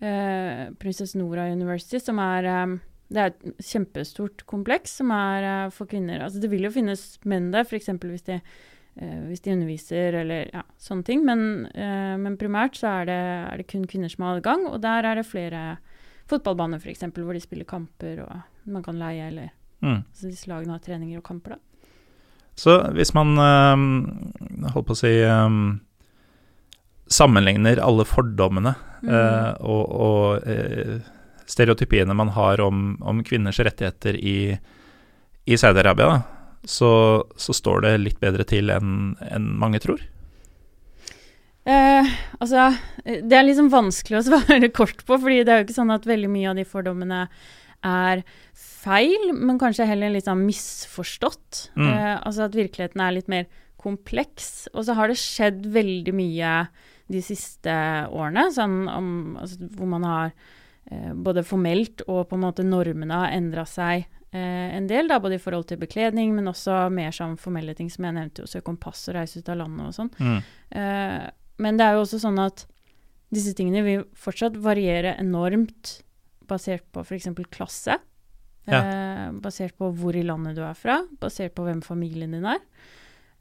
Eh, 0.00 0.68
Princess 0.78 1.16
Nora 1.18 1.48
University, 1.50 1.98
som 1.98 2.18
er 2.22 2.44
eh, 2.46 2.76
Det 3.10 3.16
er 3.22 3.30
et 3.32 3.64
kjempestort 3.64 4.42
kompleks 4.46 4.98
som 5.00 5.10
er 5.10 5.42
eh, 5.66 5.70
for 5.72 5.86
kvinner. 5.88 6.20
Altså 6.20 6.42
det 6.42 6.50
vil 6.52 6.66
jo 6.66 6.70
finnes 6.74 7.18
menn 7.24 7.50
der, 7.54 7.64
f.eks. 7.64 7.88
Hvis, 8.04 8.22
de, 8.26 8.36
eh, 9.00 9.18
hvis 9.30 9.40
de 9.40 9.54
underviser 9.56 10.18
eller 10.20 10.50
ja, 10.52 10.62
sånne 10.78 11.04
ting. 11.08 11.24
Men, 11.24 11.66
eh, 11.74 12.16
men 12.20 12.36
primært 12.36 12.76
så 12.76 13.00
er 13.00 13.08
det, 13.08 13.18
er 13.48 13.56
det 13.62 13.66
kun 13.72 13.86
kvinner 13.88 14.12
som 14.12 14.26
har 14.28 14.36
adgang, 14.36 14.66
og 14.68 14.82
der 14.84 15.08
er 15.08 15.16
det 15.16 15.26
flere 15.26 15.78
fotballbane, 16.28 16.78
f.eks., 16.80 17.06
hvor 17.14 17.36
de 17.36 17.40
spiller 17.42 17.68
kamper, 17.68 18.22
og 18.24 18.70
man 18.72 18.84
kan 18.84 18.98
leie 19.00 19.28
eller 19.30 19.54
Mm. 19.78 20.00
Så 20.10 20.26
disse 20.26 20.48
lagene 20.50 20.72
har 20.74 20.80
treninger 20.82 21.20
og 21.20 21.22
kamper, 21.22 21.52
da. 21.54 21.58
Så 22.58 22.72
hvis 22.96 23.12
man 23.14 23.28
øh, 23.38 24.72
holdt 24.74 24.88
på 24.88 24.96
å 24.96 24.98
si 24.98 25.12
øh, 25.22 25.76
sammenligner 27.06 27.78
alle 27.84 28.04
fordommene 28.08 28.74
Mm. 28.98 29.08
øh, 29.14 29.54
og, 29.60 29.92
og 29.94 30.48
øh, 30.50 30.96
stereotypiene 31.46 32.14
man 32.18 32.32
har 32.34 32.58
om, 32.60 32.96
om 32.98 33.20
kvinners 33.22 33.60
rettigheter 33.62 34.16
i, 34.18 34.58
i 35.46 35.54
Saudi-Arabia, 35.54 36.16
så, 36.64 37.22
så 37.36 37.54
står 37.54 37.84
det 37.86 37.92
litt 38.00 38.18
bedre 38.18 38.42
til 38.42 38.72
enn 38.74 39.14
enn 39.22 39.46
mange 39.60 39.78
tror. 39.78 40.02
Eh, 41.68 42.10
altså, 42.40 42.70
eh, 43.04 43.22
det 43.28 43.36
er 43.36 43.44
liksom 43.44 43.70
vanskelig 43.72 44.20
å 44.20 44.26
svare 44.30 44.72
kort 44.72 45.04
på, 45.04 45.18
fordi 45.20 45.42
det 45.44 45.54
er 45.54 45.62
jo 45.62 45.68
ikke 45.68 45.80
sånn 45.80 45.94
at 45.94 46.08
veldig 46.08 46.30
mye 46.32 46.52
av 46.52 46.60
de 46.60 46.66
fordommene 46.68 47.24
er 47.86 48.24
feil, 48.58 49.32
men 49.36 49.58
kanskje 49.60 49.86
heller 49.88 50.12
litt 50.14 50.28
sånn 50.28 50.46
misforstått. 50.46 51.68
Mm. 51.78 51.88
Eh, 51.88 52.14
altså 52.16 52.46
at 52.46 52.58
virkeligheten 52.58 53.02
er 53.04 53.16
litt 53.18 53.30
mer 53.30 53.48
kompleks. 53.78 54.68
Og 54.74 54.86
så 54.86 54.96
har 54.98 55.10
det 55.10 55.18
skjedd 55.20 55.66
veldig 55.74 56.14
mye 56.16 56.52
de 57.08 57.24
siste 57.24 57.72
årene, 58.12 58.48
sånn 58.52 58.82
om, 58.92 59.10
altså, 59.40 59.70
hvor 59.78 59.88
man 59.94 60.04
har 60.04 60.30
eh, 60.90 61.12
både 61.14 61.46
formelt 61.46 62.04
og 62.08 62.26
på 62.28 62.36
en 62.36 62.44
måte 62.44 62.66
normene 62.66 63.22
har 63.22 63.36
endra 63.36 63.64
seg 63.68 64.04
eh, 64.04 64.68
en 64.76 64.88
del, 64.90 65.08
da, 65.08 65.20
både 65.22 65.38
i 65.38 65.42
forhold 65.42 65.70
til 65.70 65.80
bekledning, 65.80 66.34
men 66.36 66.50
også 66.50 66.86
mer 66.92 67.14
sånn 67.16 67.38
formelle 67.40 67.76
ting 67.78 67.88
som 67.92 68.04
jeg 68.04 68.18
nevnte, 68.18 68.44
å 68.44 68.50
søke 68.50 68.74
om 68.74 68.80
pass 68.80 69.06
og 69.08 69.16
reise 69.16 69.40
ut 69.40 69.48
av 69.54 69.62
landet 69.62 69.88
og 69.88 69.96
sånn. 69.96 70.12
Mm. 70.20 70.40
Eh, 71.58 71.62
men 71.62 71.78
det 71.78 71.86
er 71.86 71.96
jo 71.96 72.04
også 72.04 72.20
sånn 72.22 72.38
at 72.42 72.66
disse 73.34 73.52
tingene 73.56 73.82
vil 73.84 74.04
fortsatt 74.16 74.56
variere 74.62 75.16
enormt 75.20 75.98
basert 76.48 76.86
på 76.94 77.02
f.eks. 77.04 77.28
klasse. 77.52 77.98
Eh, 78.68 79.26
basert 79.40 79.76
på 79.80 79.90
hvor 79.96 80.16
i 80.16 80.22
landet 80.22 80.56
du 80.56 80.62
er 80.64 80.76
fra, 80.76 81.02
basert 81.20 81.54
på 81.56 81.64
hvem 81.66 81.82
familien 81.84 82.32
din 82.36 82.46
er. 82.48 82.62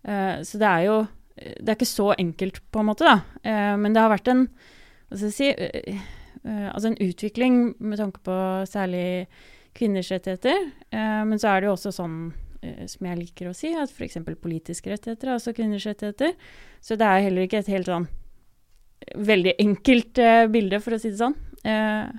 Eh, 0.04 0.44
så 0.48 0.60
det 0.60 0.68
er 0.68 0.84
jo 0.88 0.98
Det 1.38 1.70
er 1.70 1.76
ikke 1.76 1.86
så 1.86 2.16
enkelt, 2.18 2.64
på 2.74 2.80
en 2.82 2.88
måte, 2.88 3.06
da. 3.06 3.20
Eh, 3.46 3.76
men 3.78 3.94
det 3.94 4.02
har 4.02 4.10
vært 4.10 4.28
en 4.32 4.48
hva 5.08 5.18
skal 5.20 5.28
jeg 5.30 5.36
si 5.36 5.50
eh, 5.54 6.00
eh, 6.42 6.70
Altså 6.74 6.88
en 6.90 6.98
utvikling 6.98 7.76
med 7.78 8.00
tanke 8.02 8.24
på 8.26 8.38
særlig 8.66 9.28
kvinners 9.78 10.10
rettigheter. 10.10 10.72
Eh, 10.90 11.22
men 11.30 11.38
så 11.38 11.52
er 11.52 11.62
det 11.62 11.70
jo 11.70 11.76
også 11.76 11.94
sånn 11.94 12.18
eh, 12.34 12.47
som 12.92 13.10
jeg 13.10 13.20
liker 13.20 13.50
å 13.50 13.56
si, 13.58 13.74
at 13.78 13.92
f.eks. 13.94 14.20
politiske 14.42 14.92
rettigheter 14.92 15.32
er 15.32 15.36
også 15.38 15.56
kvinners 15.58 15.88
rettigheter. 15.90 16.36
Så 16.84 16.98
det 17.00 17.08
er 17.08 17.26
heller 17.28 17.48
ikke 17.48 17.62
et 17.64 17.74
helt 17.74 17.90
sånn 17.90 18.08
veldig 19.16 19.54
enkelt 19.62 20.20
uh, 20.24 20.46
bilde, 20.52 20.80
for 20.84 20.96
å 20.96 21.02
si 21.02 21.12
det 21.14 21.22
sånn. 21.22 21.36
Uh, 21.64 22.10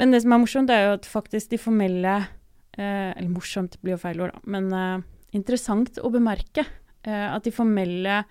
men 0.00 0.14
det 0.14 0.22
som 0.24 0.34
er 0.34 0.42
morsomt, 0.42 0.70
det 0.70 0.76
er 0.78 0.86
jo 0.86 0.98
at 0.98 1.08
faktisk 1.08 1.52
de 1.52 1.58
formelle 1.60 2.14
uh, 2.22 3.10
Eller 3.12 3.30
morsomt 3.30 3.76
blir 3.82 3.96
jo 3.96 4.02
feil 4.02 4.22
ord, 4.24 4.32
da, 4.34 4.42
men 4.54 4.70
eh, 4.72 5.08
interessant 5.36 6.00
å 6.02 6.10
bemerke 6.12 6.64
eh, 6.64 7.28
at 7.28 7.44
de 7.44 7.52
formelle 7.54 8.22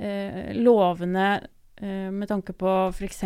eh, 0.00 0.52
lovene 0.56 1.32
eh, 1.82 2.10
med 2.12 2.28
tanke 2.28 2.52
på 2.56 2.70
f.eks. 2.92 3.22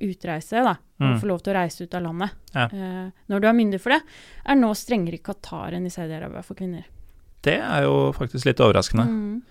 utreise, 0.00 0.62
da, 0.64 0.76
Mm. 1.00 1.14
å 1.14 1.20
få 1.22 1.26
lov 1.30 1.38
til 1.42 1.54
å 1.54 1.56
reise 1.56 1.82
ut 1.86 1.94
av 1.96 2.02
landet 2.04 2.30
Ja. 2.52 2.66
Uh, 2.68 3.10
når 3.30 3.40
du 3.40 3.46
er 3.48 3.54
myndig 3.56 3.80
for 3.80 3.90
det, 3.94 4.02
er 4.44 4.54
nå 4.60 4.68
strengere 4.76 5.14
i 5.16 5.22
Qatar 5.24 5.72
enn 5.72 5.86
i 5.86 5.92
Saudi-Arabia 5.94 6.42
for 6.44 6.54
kvinner. 6.58 6.84
Det 7.42 7.54
er 7.58 7.82
jo 7.86 8.12
faktisk 8.12 8.44
litt 8.44 8.60
overraskende. 8.60 9.06
Mm. 9.08 9.42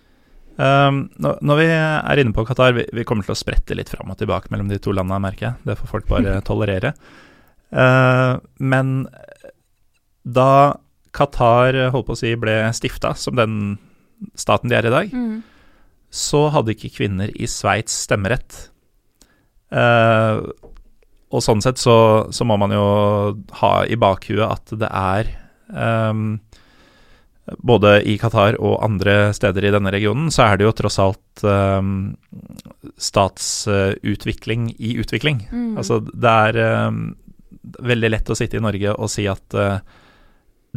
Um, 0.60 1.10
når, 1.18 1.40
når 1.42 1.58
vi 1.58 1.66
er 1.74 2.20
inne 2.22 2.34
på 2.36 2.46
Qatar, 2.46 2.74
vi, 2.76 2.84
vi 2.94 3.04
kommer 3.04 3.24
til 3.26 3.34
å 3.34 3.40
sprette 3.40 3.74
litt 3.74 3.90
fram 3.90 4.12
og 4.12 4.18
tilbake 4.20 4.52
mellom 4.54 4.70
de 4.70 4.78
to 4.78 4.92
landene, 4.94 5.18
merker 5.24 5.48
jeg. 5.48 5.56
Det 5.66 5.78
får 5.80 5.88
folk 5.96 6.08
bare 6.12 6.38
tolerere. 6.52 6.94
Uh, 7.74 8.38
men 8.60 9.08
da 10.26 10.76
Qatar 11.16 11.74
holdt 11.94 12.06
på 12.12 12.14
å 12.14 12.20
si 12.20 12.36
ble 12.38 12.60
stifta 12.78 13.16
som 13.18 13.36
den 13.40 13.56
staten 14.38 14.70
de 14.70 14.76
er 14.78 14.86
i 14.86 14.94
dag, 14.94 15.10
Mm. 15.16 15.42
Så 16.10 16.48
hadde 16.54 16.74
ikke 16.76 16.94
kvinner 16.98 17.32
i 17.38 17.48
Sveits 17.50 17.94
stemmerett. 18.06 18.70
Uh, 19.70 20.50
og 21.30 21.44
sånn 21.46 21.62
sett 21.62 21.78
så, 21.78 21.96
så 22.34 22.46
må 22.48 22.58
man 22.58 22.74
jo 22.74 22.86
ha 23.62 23.74
i 23.86 23.98
bakhuet 24.02 24.48
at 24.50 24.74
det 24.82 24.90
er 24.90 25.30
um, 25.70 26.40
både 27.58 28.00
i 28.10 28.16
Qatar 28.22 28.58
og 28.58 28.80
andre 28.86 29.30
steder 29.38 29.68
i 29.68 29.74
denne 29.74 29.94
regionen, 29.94 30.30
så 30.34 30.48
er 30.48 30.58
det 30.58 30.66
jo 30.66 30.76
tross 30.78 31.00
alt 31.02 31.44
um, 31.46 32.16
statsutvikling 32.98 34.72
i 34.78 34.96
utvikling. 35.02 35.44
Mm. 35.52 35.72
Altså 35.82 36.00
det 36.10 36.36
er 36.50 36.88
um, 36.90 37.04
veldig 37.62 38.14
lett 38.14 38.30
å 38.30 38.38
sitte 38.38 38.58
i 38.58 38.64
Norge 38.64 38.96
og 38.96 39.12
si 39.12 39.28
at 39.30 39.58
uh, 39.58 39.78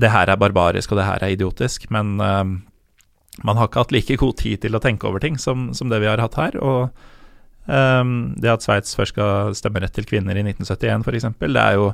det 0.01 0.13
her 0.13 0.33
er 0.33 0.41
barbarisk 0.41 0.93
og 0.93 1.01
det 1.01 1.09
her 1.09 1.25
er 1.25 1.35
idiotisk, 1.35 1.89
men 1.93 2.15
um, 2.21 2.55
man 3.41 3.57
har 3.57 3.69
ikke 3.69 3.87
hatt 3.87 3.95
like 3.95 4.19
god 4.21 4.37
tid 4.43 4.61
til 4.63 4.77
å 4.77 4.81
tenke 4.83 5.09
over 5.09 5.23
ting 5.23 5.39
som, 5.41 5.71
som 5.77 5.89
det 5.89 6.03
vi 6.03 6.11
har 6.11 6.21
hatt 6.21 6.37
her. 6.37 6.59
Og 6.61 6.93
um, 7.67 8.33
det 8.37 8.53
at 8.53 8.65
Sveits 8.65 8.97
først 8.99 9.15
skal 9.15 9.57
stemme 9.57 9.81
rett 9.83 9.95
til 9.97 10.09
kvinner 10.09 10.37
i 10.37 10.45
1971 10.45 11.07
f.eks., 11.07 11.31
det 11.41 11.63
er 11.63 11.79
jo 11.81 11.93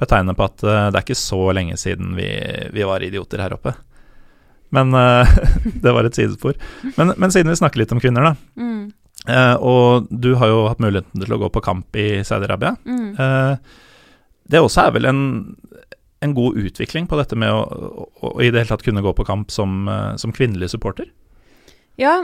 betegnet 0.00 0.38
på 0.38 0.46
at 0.46 0.64
uh, 0.66 0.88
det 0.90 1.00
er 1.00 1.04
ikke 1.04 1.18
så 1.18 1.42
lenge 1.54 1.78
siden 1.80 2.14
vi, 2.18 2.30
vi 2.74 2.86
var 2.86 3.02
idioter 3.02 3.42
her 3.42 3.56
oppe. 3.58 3.74
Men 4.72 4.94
uh, 4.94 5.28
det 5.84 5.94
var 5.98 6.06
et 6.06 6.18
sidespor. 6.18 6.58
Men, 6.94 7.16
men, 7.16 7.34
siden 7.34 7.50
vi 7.50 7.58
snakker 7.58 7.82
litt 7.82 7.94
om 7.94 8.02
kvinner, 8.02 8.30
da. 8.30 8.34
Mm. 8.62 8.82
Uh, 9.22 9.56
og 9.62 10.08
du 10.10 10.32
har 10.38 10.50
jo 10.50 10.66
hatt 10.70 10.82
muligheten 10.82 11.22
til 11.22 11.34
å 11.34 11.42
gå 11.42 11.50
på 11.54 11.62
kamp 11.62 11.98
i 11.98 12.22
Saudi-Arabia. 12.26 12.76
Mm. 12.86 13.58
Det 14.52 14.60
også 14.60 14.86
er 14.86 14.94
vel 14.96 15.06
en, 15.06 15.20
en, 16.22 16.34
god 16.34 16.56
utvikling 16.56 17.08
på 17.10 17.18
dette 17.20 17.38
med 17.38 17.52
å, 17.52 17.62
å, 17.62 18.06
å, 18.22 18.34
i 18.42 18.50
det 18.50 18.62
hele 18.62 18.72
tatt 18.72 18.84
kunne 18.86 19.04
gå 19.04 19.12
på 19.18 19.26
kamp 19.28 19.52
som, 19.54 19.84
uh, 19.90 20.14
som 20.20 20.34
kvinnelig 20.34 20.72
supporter? 20.74 21.10
Ja, 22.00 22.22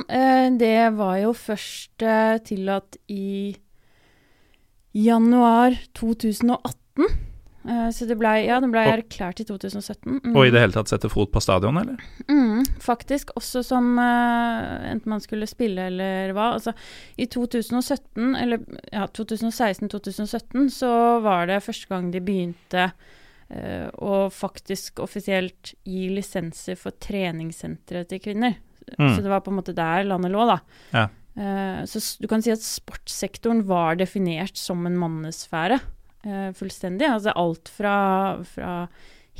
det 0.57 0.95
var 0.97 1.19
jo 1.21 1.35
først 1.37 2.01
tillatt 2.49 2.97
i 3.13 3.53
januar 4.97 5.77
2018. 5.93 7.11
Uh, 7.69 7.91
så 7.93 8.07
det 8.09 8.17
ble, 8.17 8.31
ja, 8.47 8.57
det 8.63 8.71
ble 8.73 8.83
erklært 8.89 9.43
i 9.43 9.47
2017. 9.49 10.21
Mm. 10.23 10.33
Og 10.33 10.47
i 10.47 10.53
det 10.55 10.63
hele 10.63 10.73
tatt 10.73 10.89
sette 10.89 11.11
fot 11.13 11.31
på 11.35 11.43
stadion, 11.43 11.77
eller? 11.81 12.01
Mm, 12.31 12.65
faktisk. 12.81 13.35
Også 13.37 13.65
som 13.67 13.91
uh, 13.99 14.89
enten 14.89 15.13
man 15.13 15.23
skulle 15.25 15.49
spille 15.51 15.89
eller 15.91 16.33
hva. 16.37 16.55
Altså, 16.57 16.73
I 17.21 17.29
2017, 17.29 18.33
eller 18.41 18.65
ja, 18.93 19.05
2016-2017, 19.19 20.69
så 20.79 20.93
var 21.25 21.51
det 21.51 21.65
første 21.67 21.91
gang 21.93 22.13
de 22.15 22.25
begynte 22.25 22.91
uh, 23.55 23.89
å 23.95 24.29
faktisk 24.33 25.03
offisielt 25.05 25.75
gi 25.89 26.09
lisenser 26.15 26.79
for 26.79 26.97
treningssentre 27.01 28.05
til 28.09 28.23
kvinner. 28.25 28.59
Mm. 28.97 29.13
Så 29.13 29.23
det 29.25 29.31
var 29.33 29.45
på 29.45 29.53
en 29.53 29.59
måte 29.61 29.77
der 29.77 30.07
landet 30.09 30.33
lå, 30.33 30.47
da. 30.49 30.61
Ja. 30.97 31.09
så 31.87 32.01
du 32.19 32.25
kan 32.27 32.41
si 32.43 32.51
at 32.51 32.63
sportssektoren 32.65 33.61
var 33.69 33.99
definert 34.01 34.57
som 34.57 34.87
en 34.89 34.97
mannesfære. 34.99 35.77
Uh, 36.25 36.49
fullstendig. 36.57 37.07
Altså 37.07 37.35
alt 37.37 37.69
fra, 37.71 37.97
fra 38.49 38.73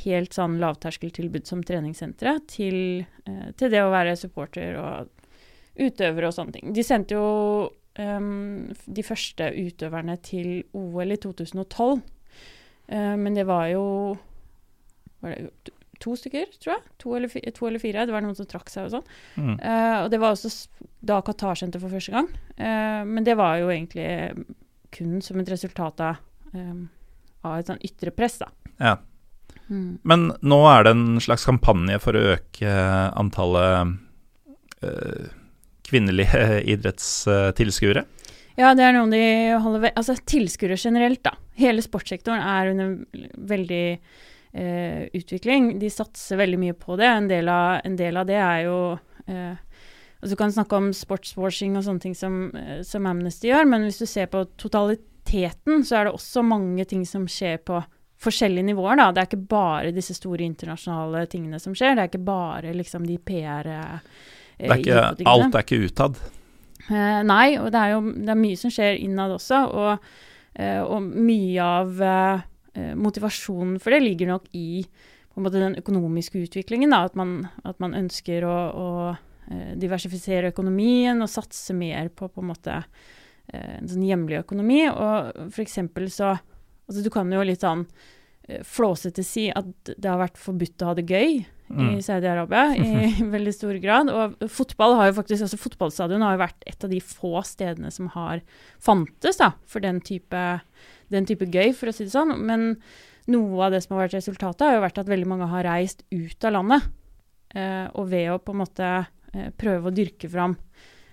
helt 0.05 0.37
sånn 0.37 0.59
lavterskeltilbud 0.61 1.49
som 1.49 1.65
treningssentre 1.65 2.37
til, 2.47 3.03
til, 3.25 3.73
det 3.73 3.81
å 3.83 3.91
være 3.91 4.15
supporter 4.15 4.77
og 4.79 5.09
utøver 5.79 6.27
og 6.27 6.35
sånne 6.35 6.55
ting. 6.55 6.73
De 6.75 6.85
sendte 6.85 7.17
jo 7.17 7.27
um, 7.99 8.69
de 8.85 9.05
første 9.05 9.49
utøverne 9.55 10.17
til 10.25 10.63
OL 10.77 11.15
i 11.15 11.19
2012, 11.21 11.99
uh, 11.99 12.01
men 12.89 13.35
det 13.37 13.43
var 13.45 13.67
jo 13.69 13.83
var 15.21 15.35
det 15.35 15.73
to 16.01 16.15
stykker, 16.15 16.47
tror 16.57 16.73
jeg. 16.73 16.83
To 17.03 17.11
eller, 17.13 17.29
fi, 17.29 17.41
to 17.53 17.67
eller, 17.67 17.81
fire. 17.83 18.05
Det 18.07 18.15
var 18.15 18.23
noen 18.23 18.37
som 18.37 18.47
trakk 18.49 18.71
seg 18.71 18.87
og 18.87 18.93
sånn. 18.93 19.09
Mm. 19.35 19.55
og 19.59 20.07
det 20.09 20.19
var 20.23 20.33
også 20.33 20.49
da 21.05 21.19
Qatar 21.27 21.59
sendte 21.59 21.81
for 21.81 21.91
første 21.91 22.15
gang. 22.15 22.29
men 23.05 23.27
det 23.27 23.35
var 23.37 23.59
jo 23.59 23.67
egentlig 23.67 24.07
kun 24.95 25.19
som 25.21 25.41
et 25.43 25.51
resultat 25.51 26.01
av 26.01 26.17
Um, 26.53 26.87
av 27.45 27.59
et 27.59 27.69
sånn 27.69 27.81
ytre 27.85 28.13
press, 28.15 28.39
da. 28.41 28.49
Ja. 28.81 28.95
Mm. 29.69 29.99
Men 30.07 30.29
nå 30.41 30.59
er 30.71 30.85
det 30.85 30.95
en 30.95 31.19
slags 31.21 31.45
kampanje 31.47 31.99
for 32.01 32.17
å 32.17 32.23
øke 32.33 32.71
antallet 33.19 33.97
uh, 34.83 35.29
kvinnelige 35.87 36.45
idrettstilskuere? 36.73 38.05
Ja, 38.59 38.73
det 38.75 38.83
er 38.83 38.95
noe 38.95 39.07
de 39.11 39.23
holder 39.63 39.85
ved 39.85 39.99
Altså 39.99 40.17
tilskuere 40.27 40.75
generelt, 40.79 41.21
da. 41.23 41.35
Hele 41.59 41.83
sportssektoren 41.83 42.43
er 42.43 42.71
under 42.73 42.97
veldig 43.49 43.85
eh, 43.89 45.05
utvikling. 45.15 45.77
De 45.79 45.91
satser 45.93 46.39
veldig 46.41 46.59
mye 46.59 46.75
på 46.75 46.97
det. 46.99 47.07
En 47.07 47.29
del 47.31 47.51
av, 47.51 47.79
en 47.87 47.95
del 47.99 48.19
av 48.19 48.27
det 48.27 48.39
er 48.39 48.65
jo 48.67 48.79
eh, 49.27 49.55
Altså, 50.19 50.33
du 50.33 50.39
kan 50.41 50.51
snakke 50.51 50.75
om 50.75 50.89
sportswashing 50.91 51.77
og 51.79 51.85
sånne 51.85 52.03
ting 52.03 52.15
som, 52.17 52.49
som 52.83 53.05
Amnesty 53.07 53.47
gjør, 53.53 53.69
men 53.71 53.85
hvis 53.85 54.01
du 54.01 54.07
ser 54.09 54.25
på 54.27 54.41
totaliteten, 54.59 55.85
så 55.87 55.95
er 55.95 56.09
det 56.09 56.11
også 56.17 56.43
mange 56.43 56.83
ting 56.91 57.05
som 57.07 57.23
skjer 57.23 57.61
på 57.63 57.77
forskjellige 58.19 58.67
nivåer. 58.67 58.99
Da. 58.99 59.05
Det 59.15 59.21
er 59.21 59.29
ikke 59.29 59.47
bare 59.53 59.93
disse 59.95 60.17
store 60.17 60.43
internasjonale 60.43 61.23
tingene 61.31 61.61
som 61.63 61.71
skjer. 61.71 61.95
Det 61.95 62.03
er 62.03 62.11
ikke 62.11 62.25
bare 62.27 62.75
liksom 62.75 63.07
de 63.07 63.15
PR 63.15 63.71
eh, 63.71 64.11
det 64.59 64.67
er 64.67 64.83
ikke, 64.83 65.29
Alt 65.31 65.55
er 65.55 65.63
ikke 65.63 65.81
utad? 65.87 66.19
Eh, 66.89 67.21
nei, 67.25 67.57
og 67.61 67.69
det 67.73 67.79
er 67.81 67.93
jo 67.95 68.01
det 68.09 68.33
er 68.33 68.39
mye 68.39 68.57
som 68.59 68.73
skjer 68.73 68.97
innad 68.97 69.35
også. 69.35 69.61
Og, 69.69 70.11
eh, 70.55 70.81
og 70.81 71.05
mye 71.05 71.63
av 71.63 72.01
eh, 72.01 72.93
motivasjonen 72.97 73.79
for 73.81 73.93
det 73.93 74.03
ligger 74.05 74.33
nok 74.33 74.51
i 74.57 74.83
måte 75.39 75.61
den 75.61 75.77
økonomiske 75.79 76.41
utviklingen. 76.45 76.93
Da, 76.93 77.05
at, 77.07 77.15
man, 77.19 77.47
at 77.63 77.79
man 77.79 77.95
ønsker 77.97 78.45
å, 78.47 78.57
å 78.69 78.87
eh, 79.51 79.73
diversifisere 79.79 80.53
økonomien 80.53 81.21
og 81.23 81.31
satse 81.31 81.75
mer 81.77 82.11
på 82.11 82.29
på 82.31 82.43
en 82.43 82.51
måte 82.51 82.77
eh, 82.81 83.77
en 83.79 83.89
sånn 83.89 84.05
hjemlig 84.07 84.41
økonomi. 84.43 84.85
Og 84.91 85.49
for 85.49 85.65
eksempel 85.65 86.11
så 86.13 86.37
Altså 86.89 87.03
du 87.05 87.11
kan 87.13 87.29
jo 87.29 87.43
litt 87.45 87.61
sånn 87.61 87.83
eh, 88.49 88.63
flåsete 88.65 89.21
si 89.21 89.43
at 89.53 89.91
det 89.93 90.09
har 90.09 90.17
vært 90.17 90.39
forbudt 90.41 90.81
å 90.81 90.87
ha 90.89 90.95
det 90.97 91.03
gøy 91.05 91.43
Mm. 91.69 91.99
i 91.99 92.01
Saudi-Arabia 92.01 92.73
i 92.81 93.25
veldig 93.29 93.53
stor 93.53 93.77
grad. 93.83 94.09
Og 94.09 94.49
fotball 94.49 94.95
har 94.97 95.11
jo 95.11 95.17
faktisk, 95.19 95.45
altså 95.45 95.59
fotballstadion 95.61 96.25
har 96.25 96.35
jo 96.35 96.43
vært 96.43 96.65
et 96.69 96.85
av 96.85 96.93
de 96.93 97.01
få 97.03 97.43
stedene 97.45 97.91
som 97.93 98.09
har 98.15 98.41
fantes 98.81 99.37
da, 99.41 99.51
for 99.69 99.85
den 99.85 100.01
type, 100.05 100.45
den 101.13 101.29
type 101.29 101.45
gøy, 101.45 101.73
for 101.77 101.91
å 101.91 101.95
si 101.95 102.07
det 102.07 102.15
sånn. 102.15 102.33
Men 102.41 102.71
noe 103.29 103.67
av 103.67 103.75
det 103.75 103.83
som 103.85 103.95
har 103.95 104.07
vært 104.07 104.17
resultatet, 104.17 104.65
har 104.65 104.79
jo 104.79 104.85
vært 104.87 105.03
at 105.03 105.11
veldig 105.11 105.29
mange 105.29 105.49
har 105.51 105.67
reist 105.67 106.01
ut 106.09 106.49
av 106.49 106.57
landet. 106.57 106.89
Eh, 107.53 107.85
og 107.97 108.09
ved 108.11 108.31
å 108.33 108.41
på 108.41 108.53
en 108.53 108.61
måte 108.63 108.89
eh, 109.33 109.49
prøve 109.57 109.89
å 109.89 109.93
dyrke 109.93 110.29
fram 110.29 110.55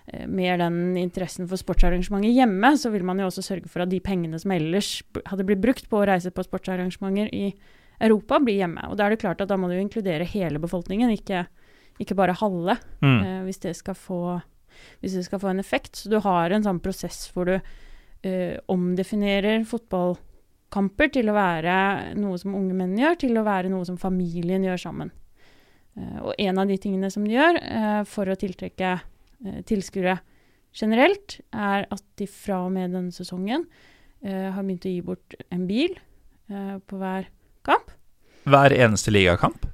eh, 0.08 0.26
mer 0.28 0.60
den 0.60 0.96
interessen 1.00 1.48
for 1.48 1.60
sportsarrangementer 1.60 2.32
hjemme, 2.32 2.74
så 2.80 2.92
vil 2.92 3.06
man 3.08 3.20
jo 3.20 3.28
også 3.30 3.44
sørge 3.44 3.72
for 3.72 3.84
at 3.84 3.92
de 3.92 4.02
pengene 4.04 4.40
som 4.40 4.52
ellers 4.56 4.98
hadde 5.28 5.46
blitt 5.48 5.64
brukt 5.64 5.88
på 5.88 6.00
å 6.00 6.06
reise 6.08 6.32
på 6.32 6.44
sportsarrangementer 6.44 7.32
i 7.32 7.50
Europa, 8.00 8.38
blir 8.42 8.58
hjemme. 8.60 8.82
Og 8.90 8.96
da 8.98 9.06
er 9.06 9.14
det 9.14 9.20
klart 9.22 9.40
at 9.40 9.48
da 9.48 9.56
må 9.56 9.68
du 9.70 9.76
inkludere 9.78 10.24
hele 10.28 10.58
befolkningen, 10.62 11.10
ikke, 11.16 11.46
ikke 12.02 12.16
bare 12.18 12.36
halve, 12.36 12.78
Mm. 13.02 13.20
eh, 13.22 13.42
hvis, 13.46 13.58
det 13.62 13.76
skal 13.76 13.94
få, 13.94 14.40
hvis 15.00 15.14
det 15.14 15.24
skal 15.24 15.40
få 15.40 15.48
en 15.50 15.60
effekt. 15.60 15.96
Så 15.96 16.10
du 16.10 16.18
har 16.20 16.50
en 16.50 16.62
sånn 16.62 16.80
prosess 16.80 17.30
hvor 17.32 17.46
du 17.46 17.54
eh, 18.22 18.58
omdefinerer 18.68 19.64
fotballkamper 19.64 21.12
til 21.12 21.28
å 21.30 21.34
være 21.36 22.14
noe 22.18 22.38
som 22.38 22.54
unge 22.54 22.74
menn 22.74 22.96
gjør, 22.98 23.16
til 23.18 23.36
å 23.38 23.44
være 23.46 23.70
noe 23.72 23.84
som 23.88 23.96
familien 24.00 24.64
gjør 24.64 24.80
sammen. 24.80 25.10
Eh, 25.96 26.18
og 26.22 26.34
en 26.38 26.58
av 26.58 26.66
de 26.68 26.76
tingene 26.78 27.10
som 27.12 27.24
de 27.24 27.36
gjør 27.36 27.60
eh, 27.62 28.02
for 28.04 28.26
å 28.28 28.36
tiltrekke 28.38 28.96
tilskuere 29.68 30.18
generelt, 30.76 31.40
er 31.52 31.84
at 31.92 32.02
de 32.16 32.26
fra 32.26 32.62
og 32.64 32.72
med 32.72 32.90
denne 32.96 33.12
sesongen 33.12 33.66
eh, 34.24 34.48
har 34.52 34.62
begynt 34.64 34.86
å 34.88 34.92
gi 34.94 35.02
bort 35.04 35.36
en 35.52 35.66
bil 35.68 35.92
eh, 36.50 36.76
på 36.80 36.96
hver 37.00 37.28
kamp. 37.66 37.92
Hver 38.46 38.74
eneste 38.74 39.12
ligakamp? 39.14 39.66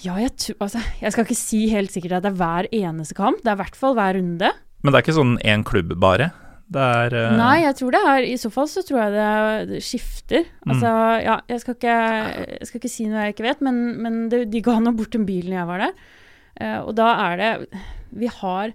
Ja, 0.00 0.16
jeg, 0.16 0.32
tror, 0.40 0.56
altså, 0.64 0.80
jeg 1.02 1.12
skal 1.12 1.26
ikke 1.26 1.36
si 1.36 1.64
helt 1.70 1.92
sikkert 1.92 2.18
at 2.18 2.24
det 2.24 2.32
er 2.32 2.38
hver 2.40 2.68
eneste 2.72 3.16
kamp. 3.18 3.42
Det 3.44 3.52
er 3.52 3.58
i 3.58 3.62
hvert 3.62 3.76
fall 3.76 3.96
hver 3.98 4.16
runde. 4.16 4.52
Men 4.80 4.92
det 4.92 4.96
er 4.96 5.04
ikke 5.04 5.18
sånn 5.18 5.34
én 5.44 5.64
klubb 5.66 5.92
bare? 6.00 6.30
Det 6.70 6.86
er 7.02 7.16
uh... 7.18 7.34
Nei, 7.34 7.64
jeg 7.64 7.76
tror 7.80 7.94
det 7.96 8.00
er 8.12 8.26
I 8.28 8.36
så 8.38 8.50
fall 8.54 8.68
så 8.70 8.84
tror 8.86 9.00
jeg 9.02 9.14
det, 9.16 9.28
det 9.72 9.82
skifter. 9.84 10.46
Mm. 10.62 10.72
Altså, 10.72 10.94
ja, 11.26 11.36
jeg 11.50 11.62
skal, 11.64 11.76
ikke, 11.76 11.98
jeg 12.54 12.70
skal 12.70 12.80
ikke 12.80 12.92
si 12.92 13.06
noe 13.10 13.26
jeg 13.26 13.34
ikke 13.34 13.46
vet, 13.48 13.62
men, 13.66 13.80
men 14.00 14.18
det, 14.32 14.44
de 14.52 14.64
ga 14.64 14.78
nå 14.80 14.94
bort 14.96 15.18
en 15.18 15.28
bil 15.28 15.50
når 15.50 15.58
jeg 15.58 15.70
var 15.72 15.84
der. 15.84 15.94
Uh, 16.60 16.78
og 16.80 16.92
da 16.98 17.12
er 17.28 17.38
det 17.40 17.50
Vi 18.20 18.28
har 18.40 18.72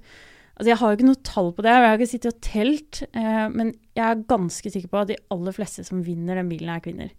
Altså, 0.56 0.70
jeg 0.70 0.78
har 0.80 0.88
jo 0.88 0.96
ikke 0.96 1.08
noe 1.10 1.26
tall 1.28 1.50
på 1.52 1.64
det, 1.66 1.72
og 1.76 1.84
jeg 1.84 1.92
har 1.92 1.98
ikke 2.00 2.08
sittet 2.08 2.32
og 2.32 2.44
telt, 2.46 3.00
uh, 3.12 3.48
men 3.52 3.74
jeg 3.98 4.06
er 4.06 4.22
ganske 4.30 4.70
sikker 4.72 4.88
på 4.88 5.02
at 5.02 5.10
de 5.10 5.18
aller 5.36 5.56
fleste 5.56 5.84
som 5.84 6.04
vinner 6.06 6.40
den 6.40 6.48
bilen, 6.48 6.72
er 6.72 6.84
kvinner. 6.84 7.10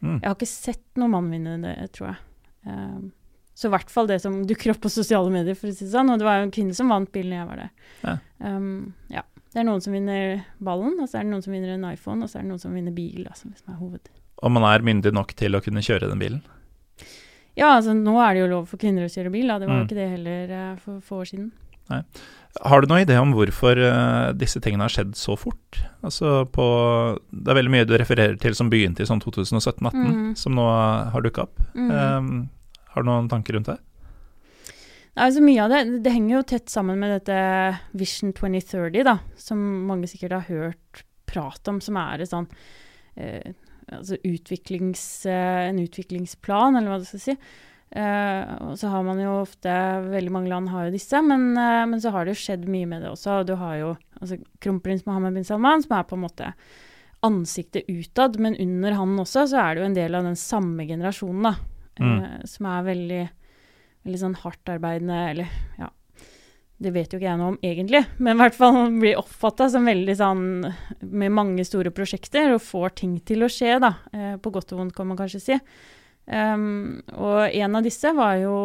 Mm. 0.00 0.18
Jeg 0.22 0.28
har 0.28 0.36
ikke 0.36 0.48
sett 0.50 0.84
noen 1.00 1.10
mann 1.16 1.30
vinne 1.32 1.56
det, 1.62 1.76
tror 1.96 2.10
jeg. 2.12 2.18
Um, 2.68 3.12
så 3.58 3.66
i 3.66 3.72
hvert 3.74 3.90
fall 3.90 4.06
det 4.06 4.20
som 4.22 4.36
dukker 4.46 4.70
opp 4.70 4.80
på 4.84 4.90
sosiale 4.92 5.30
medier, 5.34 5.56
for 5.58 5.66
å 5.70 5.74
si 5.74 5.84
det 5.86 5.90
sånn. 5.90 6.12
Og 6.14 6.20
det 6.20 6.26
var 6.28 6.38
jo 6.38 6.44
en 6.46 6.52
kvinne 6.54 6.74
som 6.78 6.88
vant 6.92 7.10
bilen 7.10 7.32
da 7.34 7.40
jeg 7.40 7.48
var 7.48 7.62
der. 7.64 7.72
Ja. 8.04 8.16
Um, 8.44 8.94
ja. 9.10 9.24
Det 9.48 9.62
er 9.62 9.66
noen 9.66 9.80
som 9.82 9.94
vinner 9.96 10.44
ballen, 10.62 10.94
og 11.00 11.08
så 11.08 11.18
er 11.18 11.24
det 11.26 11.32
noen 11.32 11.42
som 11.42 11.54
vinner 11.56 11.72
en 11.74 11.86
iPhone, 11.88 12.22
og 12.22 12.30
så 12.30 12.38
er 12.38 12.44
det 12.44 12.50
noen 12.52 12.60
som 12.62 12.74
vinner 12.76 12.92
bil, 12.94 13.24
altså, 13.26 13.48
som 13.56 13.72
er 13.74 13.78
hoved. 13.80 14.10
Og 14.44 14.52
man 14.54 14.66
er 14.68 14.84
myndig 14.86 15.10
nok 15.16 15.32
til 15.34 15.56
å 15.58 15.62
kunne 15.64 15.82
kjøre 15.82 16.06
den 16.12 16.20
bilen? 16.20 16.42
Ja, 17.58 17.72
altså 17.80 17.90
nå 17.96 18.14
er 18.22 18.36
det 18.36 18.42
jo 18.44 18.50
lov 18.52 18.68
for 18.70 18.78
kvinner 18.78 19.08
å 19.08 19.10
kjøre 19.10 19.32
bil, 19.34 19.48
da. 19.50 19.56
Det 19.58 19.66
var 19.66 19.74
Mm. 19.74 19.80
jo 19.80 19.86
ikke 19.88 19.98
det 19.98 20.10
heller 20.12 20.52
uh, 20.52 20.76
for 20.84 21.00
få 21.00 21.22
år 21.24 21.30
siden. 21.32 21.48
Har 22.64 22.82
du 22.82 22.88
noen 22.90 23.04
idé 23.04 23.14
om 23.20 23.32
hvorfor 23.36 23.78
eh, 23.78 24.32
disse 24.34 24.60
tingene 24.64 24.86
har 24.86 24.90
skjedd 24.92 25.12
så 25.18 25.36
fort? 25.38 25.78
Altså 26.02 26.42
på 26.50 26.64
Det 27.30 27.52
er 27.52 27.58
veldig 27.60 27.74
mye 27.74 27.86
du 27.86 27.94
refererer 28.00 28.38
til 28.40 28.56
som 28.58 28.70
begynte 28.72 29.04
i 29.04 29.08
sånn 29.08 29.22
2017-2018, 29.22 29.92
Mm. 29.94 30.32
som 30.36 30.56
nå 30.56 30.64
har 31.12 31.22
dukka 31.22 31.44
opp. 31.46 31.60
Mm. 31.74 31.90
Um, 31.92 32.48
har 32.94 33.02
du 33.04 33.08
noen 33.10 33.28
tanker 33.30 33.54
rundt 33.54 33.70
det? 33.70 33.78
Altså 35.18 35.42
Mye 35.42 35.64
av 35.64 35.70
det 35.72 36.02
det 36.04 36.12
henger 36.14 36.36
jo 36.36 36.42
tett 36.46 36.70
sammen 36.70 36.98
med 36.98 37.10
dette 37.16 37.38
Vision 37.98 38.32
2030, 38.32 39.02
da, 39.04 39.18
som 39.36 39.58
mange 39.86 40.06
sikkert 40.10 40.32
har 40.36 40.46
hørt 40.48 41.02
prat 41.26 41.68
om, 41.68 41.80
som 41.84 41.96
er 42.00 42.22
et 42.22 42.30
sånn 42.30 42.46
eh, 43.18 43.52
altså 43.90 44.18
utviklings, 44.24 45.26
eh, 45.26 45.68
en 45.68 45.80
utviklingsplan, 45.82 46.78
eller 46.78 46.92
hva 46.94 47.00
du 47.02 47.08
skal 47.08 47.24
si. 47.24 47.36
Eh, 47.90 48.48
og 48.68 48.74
så 48.76 48.90
har 48.92 49.04
man 49.06 49.16
jo 49.16 49.38
ofte 49.40 49.72
Veldig 50.10 50.32
mange 50.34 50.50
land 50.50 50.68
har 50.68 50.88
jo 50.88 50.92
disse, 50.92 51.22
men, 51.24 51.54
uh, 51.56 51.86
men 51.88 52.02
så 52.02 52.12
har 52.12 52.26
det 52.26 52.34
jo 52.34 52.42
skjedd 52.42 52.66
mye 52.68 52.88
med 52.88 53.00
det 53.04 53.14
også. 53.14 53.40
Du 53.48 53.54
har 53.56 53.78
jo 53.80 53.94
altså, 54.20 54.36
kronprins 54.60 55.06
Mohammed 55.06 55.38
bin 55.38 55.46
Salman, 55.48 55.84
som 55.84 55.96
er 55.96 56.08
på 56.08 56.18
en 56.18 56.26
måte 56.26 56.52
ansiktet 57.24 57.88
utad, 57.88 58.36
men 58.38 58.58
under 58.60 58.94
han 58.94 59.16
også 59.18 59.48
så 59.50 59.62
er 59.62 59.74
det 59.74 59.82
jo 59.82 59.88
en 59.88 59.96
del 59.96 60.18
av 60.18 60.28
den 60.28 60.36
samme 60.38 60.84
generasjonen, 60.86 61.48
da. 61.48 61.54
eh, 61.98 62.44
som 62.46 62.68
er 62.70 62.84
veldig, 62.92 63.22
veldig 64.06 64.20
sånn 64.20 64.36
hardtarbeidende, 64.44 65.22
eller 65.32 65.56
ja 65.80 65.88
Det 66.78 66.92
vet 66.94 67.10
jo 67.10 67.18
ikke 67.18 67.26
jeg 67.26 67.38
noe 67.40 67.54
om 67.56 67.58
egentlig, 67.66 68.04
men 68.22 68.36
i 68.36 68.38
hvert 68.38 68.54
fall 68.54 68.76
blir 69.00 69.18
oppfatta 69.18 69.66
som 69.72 69.88
veldig 69.88 70.14
sånn 70.14 70.44
med 71.10 71.34
mange 71.34 71.64
store 71.66 71.90
prosjekter 71.90 72.52
og 72.52 72.62
får 72.62 72.94
ting 73.00 73.16
til 73.26 73.42
å 73.42 73.48
skje, 73.50 73.80
da. 73.82 73.90
På 74.38 74.52
godt 74.54 74.76
og 74.76 74.84
vondt, 74.84 74.94
kan 74.94 75.08
man 75.10 75.18
kanskje 75.18 75.40
si. 75.42 75.56
Um, 76.28 76.98
og 77.16 77.54
en 77.56 77.76
av 77.78 77.84
disse 77.86 78.10
var 78.12 78.34
jo 78.42 78.56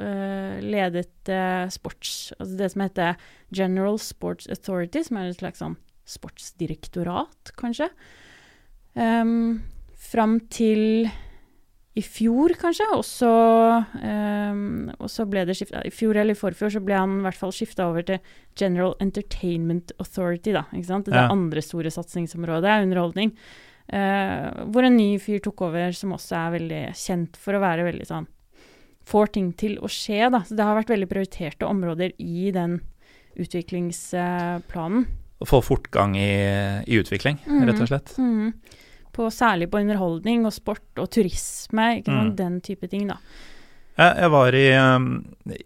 uh, 0.00 0.54
ledet 0.64 1.28
uh, 1.28 1.68
sports 1.68 2.30
Altså 2.38 2.54
det 2.56 2.68
som 2.72 2.84
heter 2.86 3.18
General 3.52 3.98
Sports 4.00 4.48
Authority, 4.48 5.02
som 5.04 5.18
er 5.20 5.28
et 5.28 5.42
slags 5.42 5.60
sånn 5.60 5.76
sportsdirektorat, 6.08 7.52
kanskje. 7.60 7.90
Um, 8.96 9.60
fram 9.92 10.38
til 10.52 11.10
i 11.92 12.00
fjor, 12.00 12.54
kanskje, 12.56 12.86
og 12.96 13.02
så, 13.04 13.30
um, 14.00 14.88
og 14.96 15.10
så 15.12 15.26
ble 15.28 15.42
det 15.44 15.58
skifta 15.58 15.82
I 15.84 15.92
fjor 15.92 16.16
eller 16.16 16.32
i 16.32 16.40
forfjor 16.40 16.72
så 16.72 16.80
ble 16.80 16.96
han 16.96 17.18
i 17.18 17.26
hvert 17.26 17.36
fall 17.36 17.52
skifta 17.52 17.90
over 17.90 18.06
til 18.08 18.32
General 18.56 18.94
Entertainment 19.04 19.92
Authority, 20.00 20.54
da. 20.56 20.64
Ikke 20.72 20.88
sant? 20.88 21.10
Det 21.10 21.14
Ja. 21.14 21.28
andre 21.28 21.60
store 21.60 21.92
satsingsområdet 21.92 22.70
er 22.72 22.86
underholdning. 22.86 23.36
Eh, 23.92 24.64
hvor 24.72 24.86
en 24.88 24.96
ny 24.96 25.18
fyr 25.20 25.42
tok 25.44 25.60
over 25.68 25.92
som 25.92 26.14
også 26.16 26.32
er 26.38 26.54
veldig 26.58 26.82
kjent 26.96 27.36
for 27.36 27.52
å 27.58 27.60
være 27.60 27.84
veldig 27.90 28.06
sånn 28.08 28.26
Får 29.04 29.32
ting 29.34 29.48
til 29.58 29.74
å 29.82 29.88
skje, 29.90 30.28
da. 30.30 30.38
Så 30.46 30.54
det 30.54 30.62
har 30.62 30.76
vært 30.78 30.92
veldig 30.94 31.08
prioriterte 31.10 31.66
områder 31.66 32.12
i 32.22 32.52
den 32.54 32.76
utviklingsplanen. 33.34 35.06
Å 35.42 35.48
få 35.48 35.58
fortgang 35.64 36.14
i, 36.16 36.28
i 36.86 36.98
utvikling, 37.00 37.40
Mhm. 37.46 37.64
rett 37.66 37.80
og 37.82 37.88
slett. 37.90 38.12
Mm. 38.18 38.52
På, 39.12 39.26
særlig 39.28 39.68
på 39.70 39.80
underholdning 39.82 40.46
og 40.46 40.52
sport 40.54 40.96
og 41.02 41.10
turisme, 41.10 41.98
ikke 41.98 42.06
sant? 42.14 42.32
Mm. 42.32 42.36
den 42.36 42.60
type 42.60 42.88
ting, 42.88 43.08
da. 43.08 43.16
Jeg, 43.98 44.16
jeg 44.22 44.30
var 44.30 44.54
i, 44.54 44.68
um, 44.78 45.08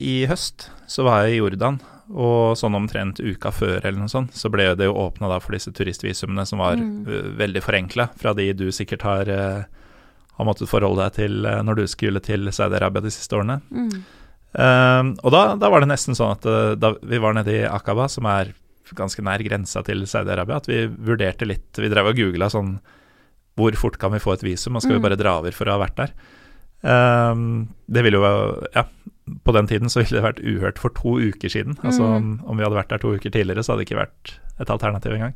I 0.01 0.27
høst 0.27 0.71
så 0.89 1.05
var 1.05 1.27
jeg 1.27 1.37
i 1.37 1.39
Jordan, 1.43 1.79
og 2.15 2.57
sånn 2.57 2.75
omtrent 2.79 3.19
uka 3.19 3.51
før 3.51 3.81
eller 3.85 3.99
noe 3.99 4.09
sånt, 4.13 4.33
så 4.37 4.51
ble 4.53 4.69
det 4.79 4.87
jo 4.87 4.95
åpna 4.95 5.29
da 5.29 5.39
for 5.43 5.53
disse 5.57 5.73
turistvisumene 5.75 6.45
som 6.47 6.59
var 6.63 6.77
Mm. 6.77 7.07
uh, 7.07 7.31
veldig 7.39 7.63
forenkla 7.63 8.11
fra 8.17 8.33
de 8.35 8.53
du 8.53 8.69
sikkert 8.71 9.03
har, 9.03 9.29
uh, 9.29 9.65
har 10.39 10.45
måttet 10.47 10.69
forholde 10.69 11.03
deg 11.03 11.13
til 11.19 11.47
uh, 11.47 11.63
når 11.63 11.75
du 11.77 11.87
skulle 11.87 12.21
til 12.21 12.47
Saudi-Arabia 12.53 13.03
de 13.03 13.11
siste 13.11 13.35
årene. 13.35 13.61
Mm. 13.73 14.05
Um, 14.57 15.17
og 15.25 15.33
da, 15.35 15.57
da 15.57 15.69
var 15.69 15.81
det 15.83 15.89
nesten 15.91 16.15
sånn 16.17 16.33
at 16.37 16.47
da 16.81 16.95
vi 17.03 17.19
var 17.19 17.35
nede 17.35 17.53
i 17.53 17.65
Akaba, 17.69 18.07
som 18.09 18.25
er 18.31 18.55
ganske 18.95 19.21
nær 19.27 19.43
grensa 19.43 19.83
til 19.85 20.07
Saudi-Arabia, 20.07 20.57
at 20.63 20.69
vi 20.71 20.87
vurderte 20.87 21.45
litt 21.45 21.75
Vi 21.77 21.89
drev 21.91 22.07
og 22.13 22.17
googla 22.17 22.47
sånn 22.49 22.77
Hvor 23.59 23.75
fort 23.77 23.99
kan 23.99 24.13
vi 24.15 24.21
få 24.23 24.33
et 24.37 24.45
visum, 24.47 24.77
og 24.77 24.83
skal 24.83 24.95
Mm. 24.95 25.03
vi 25.03 25.09
bare 25.09 25.19
dra 25.19 25.39
over 25.41 25.51
for 25.53 25.67
å 25.67 25.75
ha 25.75 25.83
vært 25.85 25.97
der? 25.97 26.13
Um, 26.87 27.69
det 27.91 28.05
ville 28.05 28.21
jo 28.21 28.69
Ja, 28.77 28.85
på 29.45 29.53
den 29.57 29.67
tiden 29.67 29.91
så 29.91 30.01
ville 30.03 30.21
det 30.21 30.25
vært 30.25 30.43
uhørt 30.45 30.79
for 30.79 30.95
to 30.95 31.17
uker 31.19 31.49
siden. 31.51 31.77
Altså 31.83 32.05
om, 32.05 32.39
Mm. 32.39 32.45
om 32.47 32.57
vi 32.57 32.65
hadde 32.65 32.77
vært 32.79 32.89
der 32.95 32.99
to 33.03 33.15
uker 33.17 33.31
tidligere, 33.31 33.63
så 33.65 33.73
hadde 33.73 33.85
det 33.85 33.89
ikke 33.91 34.01
vært 34.07 34.39
et 34.61 34.71
alternativ 34.71 35.13
engang. 35.17 35.35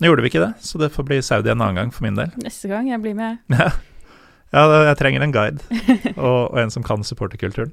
Nå 0.00 0.08
gjorde 0.10 0.22
vi 0.22 0.28
ikke 0.32 0.42
det, 0.46 0.54
så 0.60 0.78
det 0.78 0.90
får 0.92 1.04
bli 1.06 1.20
Saudi 1.22 1.50
en 1.50 1.60
annen 1.62 1.76
gang 1.76 1.90
for 1.94 2.02
min 2.04 2.14
del. 2.18 2.30
Neste 2.42 2.68
gang 2.68 2.88
jeg 2.88 3.00
blir 3.00 3.14
med. 3.14 3.38
Ja, 3.48 3.70
ja 4.52 4.82
jeg 4.90 4.98
trenger 4.98 5.22
en 5.22 5.32
guide, 5.32 5.62
og, 6.18 6.52
og 6.52 6.58
en 6.58 6.70
som 6.70 6.82
kan 6.82 7.02
supporterkulturen. 7.06 7.72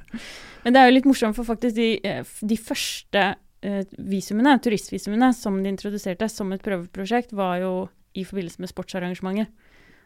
Men 0.64 0.74
det 0.74 0.80
er 0.82 0.88
jo 0.92 0.96
litt 1.00 1.06
morsomt, 1.10 1.36
for 1.36 1.44
faktisk 1.44 1.76
de, 1.76 2.00
eh, 2.06 2.24
de 2.24 2.58
første 2.58 3.36
eh, 3.64 3.84
visumene, 3.98 4.56
turistvisumene, 4.62 5.34
som 5.34 5.58
de 5.64 5.70
introduserte 5.74 6.30
som 6.30 6.52
et 6.54 6.62
prøveprosjekt, 6.64 7.34
var 7.34 7.60
jo 7.60 7.74
i 8.16 8.24
forbindelse 8.24 8.60
med 8.62 8.70
sportsarrangementer. 8.70 9.48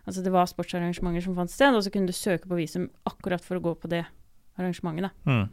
Altså 0.08 0.22
det 0.24 0.32
var 0.32 0.46
sportsarrangementer 0.46 1.24
som 1.26 1.36
fant 1.36 1.52
sted, 1.52 1.74
og 1.76 1.84
så 1.84 1.92
kunne 1.92 2.08
du 2.08 2.14
søke 2.14 2.48
på 2.48 2.56
visum 2.60 2.90
akkurat 3.10 3.44
for 3.44 3.58
å 3.58 3.64
gå 3.64 3.74
på 3.82 3.90
det 3.90 4.06
arrangementet, 4.58 5.10
da. 5.10 5.32
Mm. 5.32 5.46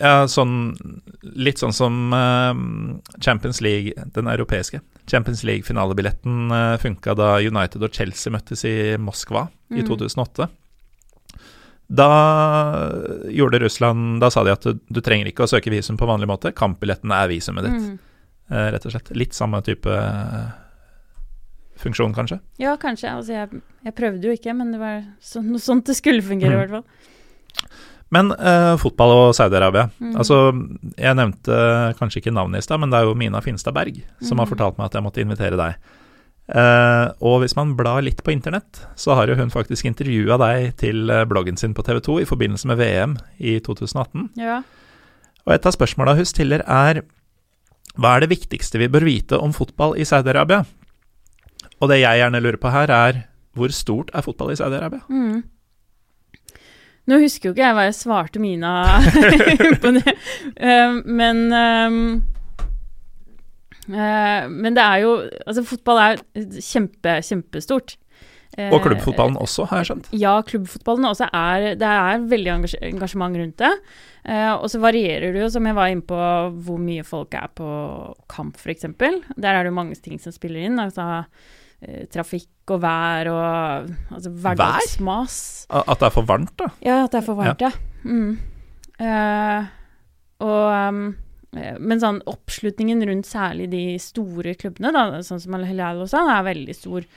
Ja, 0.00 0.12
sånn 0.30 0.52
Litt 1.36 1.58
sånn 1.60 1.74
som 1.76 2.12
uh, 2.14 2.54
Champions 3.20 3.60
League, 3.60 3.92
den 4.14 4.26
europeiske 4.32 4.80
Champions 5.10 5.42
League-finalebilletten 5.44 6.46
uh, 6.54 6.76
funka 6.80 7.14
da 7.18 7.34
United 7.42 7.82
og 7.82 7.92
Chelsea 7.92 8.32
møttes 8.32 8.64
i 8.64 8.96
Moskva 9.02 9.48
i 9.70 9.82
Mm. 9.82 9.88
2008. 9.90 10.48
Da 11.90 12.06
gjorde 13.30 13.58
Russland 13.58 14.20
Da 14.22 14.30
sa 14.30 14.44
de 14.46 14.52
at 14.54 14.62
du, 14.66 14.78
du 14.88 15.00
trenger 15.02 15.26
ikke 15.30 15.42
å 15.46 15.50
søke 15.50 15.70
visum 15.74 15.98
på 15.98 16.06
vanlig 16.08 16.28
måte. 16.30 16.52
Kampbilletten 16.54 17.10
er 17.14 17.28
visumet 17.30 17.66
ditt, 17.66 17.82
Mm. 17.82 17.98
uh, 18.54 18.68
rett 18.74 18.86
og 18.86 18.92
slett. 18.94 19.10
Litt 19.18 19.34
samme 19.34 19.60
type 19.66 19.90
eh, 19.90 20.50
funksjon, 21.82 22.14
kanskje. 22.14 22.40
Ja, 22.62 22.76
kanskje. 22.76 23.10
Altså, 23.14 23.32
jeg, 23.32 23.62
jeg 23.86 23.94
prøvde 23.98 24.26
jo 24.30 24.34
ikke, 24.36 24.54
men 24.56 24.70
det 24.74 24.80
var 24.82 25.02
så, 25.22 25.42
noe 25.42 25.58
sånt 25.62 25.86
det 25.90 25.96
skulle 25.98 26.22
fungere, 26.22 26.52
i 26.52 26.56
Mm. 26.56 26.62
hvert 26.62 26.76
fall. 26.78 27.70
Men 28.10 28.32
eh, 28.32 28.74
fotball 28.82 29.12
og 29.14 29.34
Saudi-Arabia. 29.38 29.88
Mm. 30.02 30.16
Altså, 30.18 30.38
jeg 30.98 31.14
nevnte 31.14 31.58
kanskje 32.00 32.18
ikke 32.22 32.32
navnet 32.34 32.58
i 32.58 32.66
stad, 32.66 32.80
men 32.82 32.90
det 32.90 32.98
er 32.98 33.04
jo 33.06 33.14
Mina 33.14 33.38
Finstad 33.44 33.74
Berg 33.76 34.00
som 34.20 34.38
har 34.38 34.46
Mhm. 34.46 34.50
fortalt 34.56 34.78
meg 34.78 34.86
at 34.86 34.94
jeg 34.98 35.02
måtte 35.04 35.22
invitere 35.22 35.56
deg. 35.56 35.74
Eh, 36.50 37.12
og 37.22 37.40
hvis 37.44 37.54
man 37.54 37.76
blar 37.78 38.02
litt 38.02 38.24
på 38.26 38.32
internett, 38.34 38.80
så 38.98 39.14
har 39.14 39.28
jo 39.30 39.36
hun 39.38 39.50
faktisk 39.54 39.84
intervjua 39.86 40.36
deg 40.42 40.76
til 40.76 41.08
eh, 41.08 41.24
bloggen 41.24 41.56
sin 41.56 41.72
på 41.74 41.84
TV 41.86 42.00
2 42.00 42.18
i 42.22 42.26
forbindelse 42.26 42.66
med 42.66 42.78
VM 42.78 43.16
i 43.38 43.60
2018. 43.60 44.30
Ja. 44.36 44.62
Og 45.46 45.54
et 45.54 45.66
av 45.66 45.72
spørsmåla 45.72 46.16
hun 46.16 46.26
stiller 46.26 46.64
er 46.66 47.02
hva 47.96 48.16
er 48.16 48.20
det 48.26 48.30
viktigste 48.34 48.78
vi 48.78 48.88
bør 48.88 49.04
vite 49.06 49.38
om 49.38 49.52
fotball 49.52 49.94
i 49.96 50.02
Saudi-Arabia? 50.02 50.64
Og 51.80 51.88
det 51.88 52.00
jeg 52.02 52.18
gjerne 52.20 52.42
lurer 52.42 52.58
på 52.58 52.70
her, 52.74 52.90
er 52.90 53.24
hvor 53.54 53.68
stort 53.74 54.10
er 54.14 54.22
fotball 54.22 54.50
i 54.50 54.58
Saudi-Arabia? 54.58 55.00
Mm. 55.08 55.42
Nå 57.10 57.18
husker 57.22 57.50
jo 57.50 57.54
ikke 57.54 57.66
jeg 57.66 57.76
hva 57.76 57.86
jeg 57.88 57.96
svarte 57.98 58.42
Mina 58.42 58.72
på 59.82 59.94
det, 59.96 60.14
uh, 60.62 61.00
men 61.04 61.40
eh, 63.90 64.44
Men 64.46 64.76
det 64.76 64.84
er 64.84 65.02
jo 65.02 65.16
Altså, 65.42 65.64
fotball 65.66 65.98
er 66.04 66.22
kjempe, 66.62 67.16
kjempestort. 67.26 67.96
Uh, 68.58 68.70
Og 68.74 68.80
klubbfotballen 68.84 69.38
også, 69.38 69.66
har 69.70 69.82
jeg 69.82 69.90
skjønt. 69.90 70.08
Ja, 70.18 70.36
klubbfotballen 70.46 71.06
også 71.10 71.26
er 71.34 71.72
Det 71.78 71.90
er 71.90 72.24
veldig 72.30 72.54
engasj 72.56 72.78
engasjement 72.92 73.38
rundt 73.38 73.58
det. 73.62 73.74
Eh, 74.24 74.52
og 74.52 74.66
så 74.68 74.80
varierer 74.82 75.32
det 75.32 75.40
jo, 75.44 75.48
som 75.52 75.64
jeg 75.64 75.76
var 75.76 75.88
inne 75.92 76.04
på, 76.04 76.18
hvor 76.64 76.80
mye 76.80 77.04
folk 77.06 77.34
er 77.38 77.48
på 77.56 77.68
kamp, 78.28 78.58
f.eks. 78.60 78.84
Der 79.00 79.48
er 79.54 79.62
det 79.62 79.70
jo 79.70 79.78
mange 79.78 79.96
ting 79.96 80.20
som 80.20 80.34
spiller 80.34 80.66
inn. 80.66 80.80
Altså 80.82 81.06
eh, 81.22 81.56
trafikk 82.12 82.74
og 82.74 82.82
vær 82.82 83.30
og 83.32 83.90
altså 84.12 84.30
hverdagsmas. 84.30 85.36
At 85.72 86.02
det 86.02 86.10
er 86.10 86.14
for 86.14 86.28
varmt, 86.28 86.52
da. 86.60 86.68
Ja, 86.84 87.02
at 87.06 87.14
det 87.14 87.22
er 87.22 87.26
for 87.26 87.40
varmt, 87.40 87.64
ja. 87.64 87.70
Mm. 88.04 88.38
Uh, 89.00 89.68
og 90.44 90.66
um, 90.88 91.00
eh, 91.56 91.76
Men 91.80 92.00
sånn 92.00 92.18
oppslutningen 92.28 93.02
rundt 93.08 93.28
særlig 93.28 93.70
de 93.72 93.82
store 94.00 94.54
klubbene, 94.60 94.92
da, 94.92 95.22
sånn 95.24 95.40
som 95.40 95.56
Al-Hilal 95.56 96.02
og 96.04 96.08
sånn, 96.12 96.30
er 96.32 96.46
veldig 96.46 96.76
stor. 96.76 97.08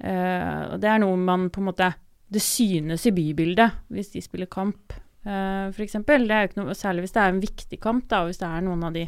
Uh, 0.00 0.74
og 0.74 0.78
det 0.82 0.92
er 0.92 1.02
noe 1.02 1.16
man 1.20 1.50
på 1.52 1.60
en 1.60 1.66
måte 1.68 1.90
Det 2.32 2.40
synes 2.40 3.02
i 3.04 3.12
bybildet 3.12 3.82
hvis 3.92 4.14
de 4.14 4.22
spiller 4.24 4.48
kamp, 4.48 4.94
uh, 5.26 5.68
f.eks. 5.68 5.98
Det 6.06 6.16
er 6.16 6.46
jo 6.46 6.48
ikke 6.48 6.60
noe 6.62 6.76
Særlig 6.78 7.04
hvis 7.04 7.16
det 7.16 7.20
er 7.20 7.34
en 7.34 7.42
viktig 7.42 7.80
kamp, 7.82 8.06
da, 8.08 8.22
og 8.22 8.30
hvis 8.30 8.40
det 8.40 8.48
er 8.48 8.64
noen 8.64 8.86
av 8.88 8.96
de 8.96 9.04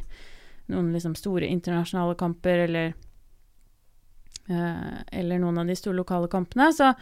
noen 0.73 0.93
liksom 0.95 1.15
store 1.19 1.49
internasjonale 1.51 2.15
kamper 2.19 2.65
eller 2.67 2.93
eh, 2.93 2.99
eller 4.51 5.39
noen 5.39 5.61
av 5.63 5.69
de 5.69 5.77
store 5.79 6.01
lokale 6.01 6.29
kampene, 6.33 6.71
så, 6.75 6.93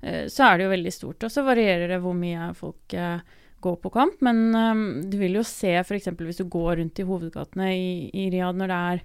eh, 0.00 0.24
så 0.32 0.46
er 0.46 0.56
det 0.56 0.66
jo 0.66 0.72
veldig 0.72 0.92
stort. 0.94 1.26
Og 1.26 1.32
så 1.32 1.44
varierer 1.46 1.92
det 1.92 2.00
hvor 2.04 2.16
mye 2.16 2.52
folk 2.56 2.94
eh, 2.96 3.20
går 3.60 3.76
på 3.82 3.92
kamp. 3.94 4.22
Men 4.24 4.46
eh, 4.54 4.80
du 5.10 5.18
vil 5.20 5.38
jo 5.40 5.44
se 5.46 5.74
f.eks. 5.82 6.08
hvis 6.16 6.40
du 6.42 6.48
går 6.50 6.80
rundt 6.80 7.02
i 7.02 7.06
hovedgatene 7.08 7.68
i, 7.74 7.92
i 8.14 8.30
Riyadh 8.32 8.58
når 8.58 8.72
det 8.72 8.80
er 8.94 9.04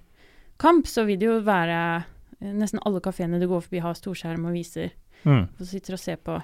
kamp, 0.62 0.88
så 0.88 1.06
vil 1.08 1.20
det 1.20 1.30
jo 1.30 1.38
være 1.46 1.78
eh, 1.98 2.08
Nesten 2.42 2.80
alle 2.82 2.98
kafeene 2.98 3.38
du 3.38 3.46
går 3.46 3.60
forbi, 3.62 3.78
har 3.84 3.94
storskjerm 3.94 4.48
og 4.50 4.56
viser. 4.56 4.88
Mm. 5.22 5.44
Og 5.46 5.66
sitter 5.68 5.94
og 5.94 6.00
ser 6.02 6.16
på. 6.18 6.40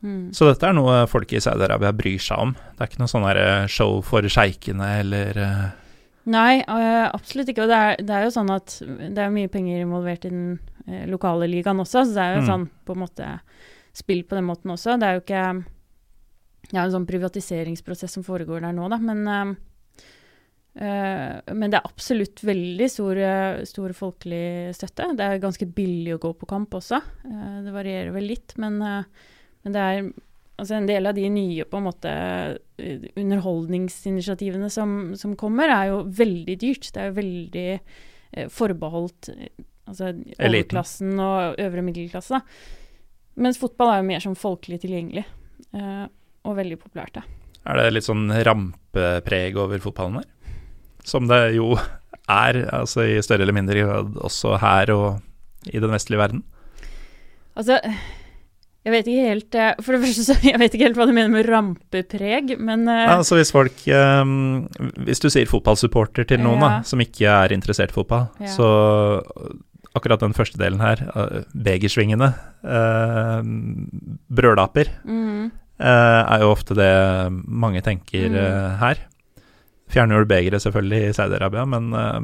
Mm. 0.00 0.30
Så 0.32 0.46
dette 0.48 0.64
er 0.64 0.72
noe 0.72 1.02
folk 1.10 1.32
i 1.34 1.42
Saudi-Arabia 1.42 1.90
bryr 1.92 2.22
seg 2.22 2.46
om? 2.46 2.54
Det 2.54 2.80
er 2.80 2.88
ikke 2.88 3.02
noe 3.02 3.12
sånn 3.12 3.26
eh, 3.34 3.66
show 3.68 3.98
for 4.06 4.24
sjeikene 4.24 4.88
eller 5.02 5.40
eh, 5.42 5.66
Nei, 6.28 6.58
eh, 6.60 7.06
absolutt 7.08 7.48
ikke. 7.48 7.64
Og 7.64 7.70
det 7.72 7.76
er, 7.78 7.96
det 8.04 8.14
er 8.18 8.26
jo 8.26 8.32
sånn 8.34 8.50
at 8.52 8.74
det 8.84 9.22
er 9.24 9.32
mye 9.32 9.48
penger 9.52 9.80
involvert 9.84 10.26
i 10.28 10.32
den 10.32 10.58
eh, 10.86 11.06
lokale 11.08 11.48
ligaen 11.48 11.80
også, 11.80 12.02
så 12.04 12.14
det 12.16 12.24
er 12.26 12.34
jo 12.36 12.42
Mm. 12.44 12.48
sånn 12.50 12.66
på 12.84 12.92
en 12.96 13.02
måte 13.04 13.28
spill 13.96 14.22
på 14.28 14.36
den 14.36 14.44
måten 14.48 14.70
også. 14.74 14.98
Det 15.00 15.08
er 15.08 15.14
jo 15.16 15.24
ikke 15.24 15.64
Det 16.68 16.76
er 16.76 16.84
en 16.84 16.92
sånn 16.92 17.06
privatiseringsprosess 17.08 18.12
som 18.12 18.22
foregår 18.26 18.60
der 18.60 18.74
nå, 18.76 18.88
da, 18.92 18.98
men 19.00 19.26
eh, 19.26 19.54
men 20.78 21.70
det 21.72 21.78
er 21.80 21.88
absolutt 21.88 22.42
veldig 22.44 22.86
stor, 22.92 23.18
stor 23.66 23.94
folkelig 23.96 24.74
støtte. 24.76 25.08
Det 25.18 25.24
er 25.24 25.40
ganske 25.42 25.66
billig 25.74 26.14
å 26.14 26.20
gå 26.22 26.30
på 26.38 26.46
kamp 26.46 26.70
også. 26.78 27.00
Det 27.64 27.72
varierer 27.74 28.12
vel 28.14 28.28
litt, 28.30 28.54
men, 28.62 28.76
eh, 28.82 29.02
men 29.64 29.72
det 29.74 29.80
er 29.82 30.12
altså 30.58 30.76
en 30.78 30.88
del 30.88 31.06
av 31.06 31.16
de 31.16 31.28
nye 31.30 31.66
på 31.68 31.78
en 31.78 31.86
måte 31.86 32.12
eh, 32.82 33.08
underholdningsinitiativene 33.18 34.70
som, 34.72 35.14
som 35.18 35.36
kommer, 35.38 35.70
er 35.72 35.92
jo 35.92 36.02
veldig 36.18 36.58
dyrt. 36.60 36.90
Det 36.94 37.02
er 37.02 37.10
jo 37.10 37.18
veldig 37.20 37.66
eh, 37.74 38.48
forbeholdt 38.52 39.30
eh, 39.34 39.52
altså 39.88 40.12
overklassen 40.12 41.14
og 41.22 41.60
øvre 41.62 41.84
middelklasse. 41.86 42.38
Da. 42.40 42.78
Mens 43.38 43.60
fotball 43.60 43.92
er 43.92 44.02
jo 44.02 44.08
mer 44.10 44.24
sånn 44.24 44.38
folkelig 44.38 44.80
tilgjengelig, 44.82 45.24
eh, 45.78 46.04
og 46.48 46.58
veldig 46.58 46.80
populært. 46.82 47.20
Da. 47.20 47.24
Er 47.68 47.78
det 47.78 47.94
litt 47.94 48.08
sånn 48.08 48.26
rampepreg 48.32 49.58
over 49.60 49.80
fotballen 49.82 50.20
her? 50.20 50.28
Som 51.06 51.28
det 51.30 51.54
jo 51.56 51.72
er, 52.28 52.64
altså 52.74 53.06
i 53.06 53.18
større 53.24 53.46
eller 53.46 53.56
mindre 53.56 53.80
grad 53.80 54.18
også 54.26 54.58
her 54.60 54.90
og 54.92 55.70
i 55.70 55.80
den 55.80 55.92
vestlige 55.92 56.20
verden. 56.20 56.42
Altså, 57.58 57.78
jeg 58.88 58.94
vet 58.94 59.08
ikke 59.12 59.28
helt 59.28 59.56
eh, 59.60 59.80
For 59.84 59.94
det 59.94 60.00
første 60.06 60.24
så 60.26 60.36
jeg 60.48 60.58
vet 60.62 60.74
ikke 60.74 60.88
helt 60.88 60.98
hva 60.98 61.06
du 61.08 61.14
mener 61.14 61.32
med 61.34 61.48
rampepreg, 61.48 62.54
men 62.64 62.88
eh, 62.88 63.12
Altså 63.12 63.36
hvis 63.38 63.52
folk 63.54 63.84
um, 63.92 64.66
Hvis 65.04 65.20
du 65.22 65.28
sier 65.32 65.48
fotballsupporter 65.50 66.28
til 66.32 66.40
noen 66.42 66.64
da, 66.64 66.70
som 66.88 67.02
ikke 67.04 67.28
er 67.28 67.54
interessert 67.56 67.92
i 67.92 67.98
fotball, 68.00 68.28
Ja. 68.40 68.52
så 68.56 68.68
akkurat 69.98 70.20
den 70.22 70.34
første 70.36 70.58
delen 70.60 70.78
her, 70.78 71.00
eh, 71.10 71.38
begersvingene, 71.58 72.28
uh, 72.62 73.40
brølaper, 74.30 74.90
mm, 75.02 75.46
uh, 75.80 76.22
er 76.34 76.44
jo 76.44 76.50
ofte 76.52 76.76
det 76.78 76.90
mange 77.48 77.82
tenker 77.82 78.28
eh, 78.30 78.76
her. 78.78 79.00
Fjerner 79.90 80.20
jo 80.20 80.28
begeret 80.28 80.62
selvfølgelig 80.62 81.08
i 81.08 81.14
Saudi-Arabia, 81.16 81.64
men 81.66 81.88
eh, 81.96 82.20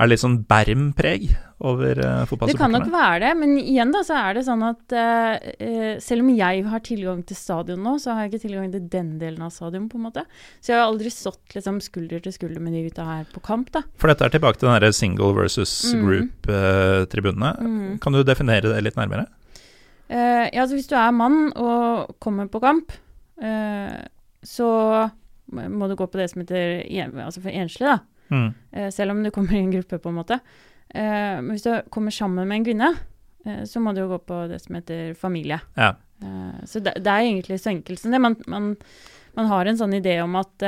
er 0.00 0.08
det 0.08 0.14
litt 0.14 0.22
sånn 0.22 0.38
berm-preg 0.48 1.26
over 1.68 1.98
uh, 2.00 2.30
Det 2.48 2.54
kan 2.56 2.72
nok 2.72 2.86
være 2.88 3.18
det, 3.20 3.30
men 3.36 3.50
igjen 3.60 3.90
da, 3.92 4.00
så 4.06 4.16
er 4.16 4.38
det 4.38 4.44
sånn 4.46 4.62
at 4.64 4.94
eh, 4.96 5.98
selv 6.00 6.24
om 6.24 6.30
jeg 6.32 6.62
har 6.72 6.80
tilgang 6.86 7.20
til 7.28 7.36
stadion 7.36 7.82
nå, 7.84 7.98
så 8.00 8.14
har 8.16 8.24
jeg 8.24 8.32
ikke 8.32 8.46
tilgang 8.46 8.70
til 8.72 8.86
den 8.94 9.10
delen 9.20 9.44
av 9.44 9.52
stadion, 9.52 9.90
på 9.92 9.98
en 10.00 10.06
måte. 10.06 10.24
Så 10.64 10.72
jeg 10.72 10.80
har 10.80 10.88
aldri 10.88 11.12
stått 11.12 11.52
liksom 11.52 11.82
skulder 11.84 12.22
til 12.24 12.32
skulder 12.32 12.64
med 12.64 12.78
de 12.78 12.86
gutta 12.86 13.04
her 13.04 13.28
på 13.28 13.42
kamp, 13.44 13.68
da. 13.76 13.84
For 14.00 14.08
dette 14.08 14.24
er 14.24 14.32
tilbake 14.32 14.56
til 14.56 14.70
den 14.70 14.78
derre 14.78 14.96
single 14.96 15.34
versus 15.36 15.74
Mm. 15.90 16.06
group-tribunene. 16.06 17.52
Mm. 17.60 17.98
Kan 18.00 18.16
du 18.16 18.22
definere 18.24 18.72
det 18.72 18.80
litt 18.86 18.96
nærmere? 18.96 19.26
Uh, 20.08 20.48
ja, 20.48 20.64
altså 20.64 20.78
hvis 20.78 20.88
du 20.88 20.96
er 20.96 21.12
mann 21.12 21.52
og 21.52 22.16
kommer 22.24 22.48
på 22.48 22.62
kamp, 22.64 22.96
så 24.44 24.70
må 25.50 25.88
du 25.88 25.94
gå 25.96 26.06
på 26.08 26.18
det 26.20 26.26
som 26.30 26.42
heter 26.42 26.82
altså 27.24 27.40
for 27.40 27.52
enslige, 27.52 27.96
da. 27.96 28.19
Mm. 28.30 28.54
Eh, 28.72 28.90
selv 28.90 29.10
om 29.10 29.22
du 29.22 29.30
kommer 29.30 29.54
i 29.54 29.58
en 29.64 29.70
gruppe, 29.70 29.98
på 29.98 30.08
en 30.08 30.18
måte. 30.20 30.38
Eh, 30.88 31.38
men 31.40 31.52
hvis 31.54 31.66
du 31.66 31.72
kommer 31.90 32.14
sammen 32.14 32.48
med 32.48 32.60
en 32.60 32.68
kvinne, 32.68 32.92
eh, 33.46 33.64
så 33.64 33.82
må 33.82 33.94
du 33.94 34.02
jo 34.04 34.12
gå 34.14 34.20
på 34.26 34.42
det 34.50 34.60
som 34.62 34.78
heter 34.78 35.14
familie. 35.18 35.60
Ja. 35.76 35.94
Så 36.68 36.82
det, 36.84 36.98
det 37.00 37.08
er 37.08 37.24
egentlig 37.24 37.56
så 37.62 37.70
enkelt 37.70 38.00
som 38.00 38.12
det. 38.12 38.18
Man, 38.20 38.34
man, 38.46 38.74
man 39.38 39.46
har 39.48 39.64
en 39.66 39.78
sånn 39.80 39.94
idé 39.96 40.18
om 40.20 40.34
at 40.36 40.64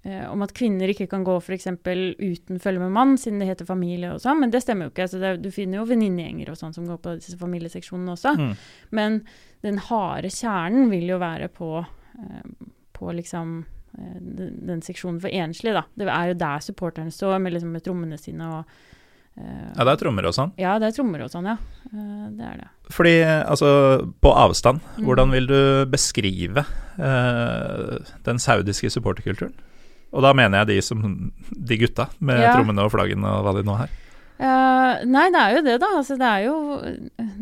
om 0.00 0.40
at 0.42 0.54
kvinner 0.56 0.88
ikke 0.90 1.06
kan 1.12 1.22
gå 1.22 1.34
f.eks. 1.38 1.68
uten 1.68 2.58
følge 2.58 2.80
med 2.80 2.90
mann, 2.90 3.12
siden 3.20 3.38
det 3.38 3.50
heter 3.50 3.68
familie 3.68 4.14
og 4.14 4.22
sånn, 4.24 4.40
men 4.40 4.50
det 4.50 4.62
stemmer 4.64 4.88
jo 4.88 4.94
ikke. 4.94 5.04
Altså 5.04 5.20
det, 5.20 5.34
du 5.44 5.50
finner 5.54 5.78
jo 5.78 5.86
venninnegjenger 5.92 6.50
og 6.50 6.58
sånn 6.58 6.72
som 6.74 6.88
går 6.88 6.98
på 7.04 7.12
disse 7.20 7.36
familieseksjonene 7.38 8.16
også. 8.16 8.32
Mm. 8.40 8.54
Men 8.96 9.20
den 9.62 9.78
harde 9.90 10.32
kjernen 10.32 10.90
vil 10.90 11.12
jo 11.12 11.20
være 11.20 11.50
på, 11.52 11.84
på 12.96 13.14
liksom 13.20 13.60
den, 13.98 14.54
den 14.68 14.80
seksjonen 14.82 15.20
for 15.20 15.28
enslige, 15.34 15.74
da. 15.74 15.82
Det 15.98 16.06
er 16.08 16.28
jo 16.30 16.38
der 16.40 16.60
supporterne 16.64 17.10
står 17.12 17.38
med, 17.42 17.52
liksom, 17.56 17.72
med 17.74 17.82
trommene 17.82 18.18
sine 18.18 18.46
og 18.46 18.64
uh, 19.40 19.70
Ja, 19.76 19.84
det 19.84 19.92
er 19.94 20.00
trommer 20.04 20.26
og 20.30 20.34
sånn. 20.36 20.52
ja, 20.60 20.76
det 20.78 20.88
er 20.90 20.96
trommer 20.98 21.24
og 21.24 21.30
sånn, 21.32 21.48
ja. 21.50 21.56
Uh, 21.92 22.28
det 22.36 22.44
er 22.46 22.56
det. 22.62 22.68
Fordi, 22.94 23.14
altså, 23.46 23.70
på 24.22 24.32
avstand, 24.36 24.80
Mm. 24.98 25.04
hvordan 25.06 25.30
vil 25.34 25.46
du 25.50 25.86
beskrive 25.90 26.64
uh, 26.98 27.98
den 28.26 28.38
saudiske 28.38 28.90
supporterkulturen? 28.92 29.54
Og 30.12 30.22
da 30.26 30.32
mener 30.34 30.58
jeg 30.64 30.66
de 30.72 30.80
som 30.82 31.02
De 31.54 31.76
gutta 31.78 32.08
med 32.18 32.40
Ja. 32.42 32.54
trommene 32.56 32.82
og 32.82 32.90
flaggene 32.90 33.24
og 33.30 33.44
hva 33.46 33.52
de 33.54 33.62
nå 33.62 33.76
har. 33.78 33.90
Eh, 34.40 35.04
nei, 35.06 35.26
det 35.30 35.38
er 35.40 35.54
jo 35.54 35.62
det, 35.66 35.74
da. 35.82 35.86
Altså, 36.00 36.16
det 36.18 36.26
er 36.26 36.44
jo, 36.46 36.54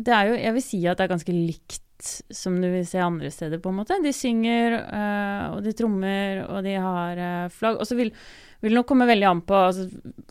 det 0.03 0.13
er 0.13 0.27
jo 0.27 0.33
Jeg 0.35 0.53
vil 0.53 0.61
si 0.61 0.79
at 0.85 0.97
det 0.99 1.05
er 1.07 1.13
ganske 1.15 1.33
likt 1.33 1.79
som 2.03 2.55
du 2.61 2.67
vil 2.71 2.85
se 2.87 3.01
andre 3.03 3.31
steder, 3.33 3.61
på 3.61 3.71
en 3.71 3.79
måte. 3.81 3.97
De 4.03 4.13
synger, 4.15 4.77
eh, 4.79 5.43
og 5.53 5.63
de 5.65 5.73
trommer, 5.77 6.43
og 6.45 6.63
de 6.65 6.77
har 6.79 7.23
eh, 7.25 7.49
flagg. 7.53 7.79
Og 7.81 7.89
så 7.89 7.97
vil, 7.99 8.13
vil 8.61 8.73
det 8.73 8.79
nok 8.79 8.89
komme 8.89 9.09
veldig 9.09 9.29
an 9.29 9.43
på 9.47 9.59
altså, 9.69 9.87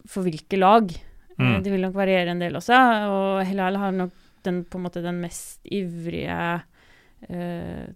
for 0.08 0.26
hvilke 0.26 0.60
lag. 0.60 0.92
Mm. 1.38 1.60
De 1.62 1.70
vil 1.70 1.84
nok 1.86 1.94
variere 1.94 2.34
en 2.34 2.42
del 2.42 2.58
også, 2.58 2.78
og 3.12 3.44
Helal 3.46 3.78
har 3.78 3.94
nok 3.94 4.14
den, 4.46 4.64
på 4.66 4.78
en 4.78 4.86
måte 4.88 5.04
den 5.04 5.20
mest 5.22 5.60
ivrige 5.64 6.38
eh, 7.28 7.86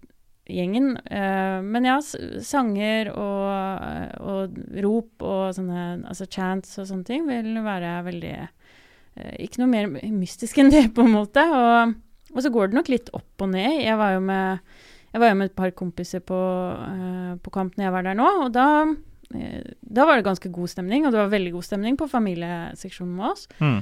gjengen. 0.46 0.96
Eh, 0.96 1.58
men 1.62 1.86
ja, 1.86 1.98
sanger 2.42 3.12
og, 3.14 4.22
og 4.22 4.56
rop 4.84 5.26
og 5.26 5.56
sånne 5.56 5.86
altså 6.10 6.28
chants 6.30 6.78
og 6.82 6.88
sånne 6.90 7.08
ting 7.08 7.26
vil 7.28 7.54
være 7.64 7.94
veldig 8.08 8.34
eh, 8.38 9.34
Ikke 9.44 9.62
noe 9.62 9.72
mer 9.72 9.90
mystisk 9.92 10.62
enn 10.62 10.72
det, 10.72 10.88
på 10.96 11.06
en 11.06 11.14
måte. 11.16 11.46
Og, 11.46 11.94
og 12.32 12.42
så 12.44 12.52
går 12.52 12.70
det 12.70 12.78
nok 12.78 12.90
litt 12.92 13.12
opp 13.16 13.44
og 13.44 13.52
ned. 13.52 13.80
Jeg 13.84 13.96
var 14.00 14.16
jo 14.16 14.24
med, 14.24 14.74
jeg 15.12 15.22
var 15.22 15.32
jo 15.32 15.38
med 15.40 15.50
et 15.50 15.56
par 15.58 15.72
kompiser 15.76 16.24
på, 16.24 16.36
uh, 16.36 17.32
på 17.42 17.54
kamp 17.54 17.76
når 17.76 17.88
jeg 17.88 17.96
var 17.96 18.06
der 18.08 18.18
nå, 18.18 18.28
og 18.46 18.52
da 18.56 18.68
uh, 18.88 19.72
da 19.80 20.06
var 20.08 20.18
det 20.18 20.26
ganske 20.26 20.50
god 20.52 20.72
stemning, 20.72 21.06
og 21.06 21.12
det 21.12 21.20
var 21.20 21.32
veldig 21.32 21.54
god 21.54 21.66
stemning 21.66 21.96
på 22.00 22.08
familieseksjonen 22.10 23.16
med 23.16 23.30
oss. 23.30 23.48
Mm. 23.60 23.80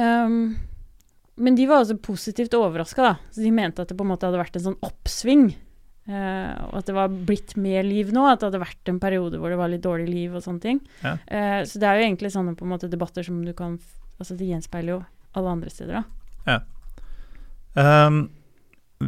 Um, 0.00 0.36
men 1.40 1.56
de 1.56 1.66
var 1.68 1.82
også 1.82 1.96
positivt 2.04 2.54
overraska, 2.56 3.02
da. 3.04 3.14
Så 3.32 3.44
de 3.44 3.52
mente 3.54 3.82
at 3.82 3.90
det 3.90 3.96
på 3.96 4.04
en 4.04 4.12
måte 4.12 4.28
hadde 4.28 4.40
vært 4.40 4.58
en 4.58 4.66
sånn 4.70 4.80
oppsving. 4.84 5.50
Uh, 6.10 6.56
og 6.70 6.80
at 6.80 6.88
det 6.88 6.96
var 6.96 7.12
blitt 7.28 7.54
mer 7.60 7.84
liv 7.86 8.10
nå. 8.12 8.26
At 8.28 8.42
det 8.42 8.50
hadde 8.50 8.62
vært 8.64 8.92
en 8.92 9.00
periode 9.02 9.40
hvor 9.40 9.52
det 9.52 9.60
var 9.60 9.72
litt 9.72 9.84
dårlig 9.84 10.08
liv 10.10 10.36
og 10.36 10.44
sånne 10.44 10.64
ting. 10.64 10.82
Ja. 11.04 11.16
Uh, 11.24 11.60
så 11.68 11.80
det 11.80 11.88
er 11.88 12.00
jo 12.00 12.08
egentlig 12.08 12.32
sånne 12.34 12.56
på 12.58 12.66
en 12.66 12.74
måte 12.74 12.90
debatter 12.92 13.26
som 13.26 13.40
du 13.44 13.54
kan 13.56 13.80
Altså 14.20 14.34
de 14.36 14.50
gjenspeiler 14.50 14.92
jo 14.92 14.96
alle 15.32 15.52
andre 15.54 15.70
steder, 15.72 16.02
da. 16.02 16.32
Ehm, 17.78 18.22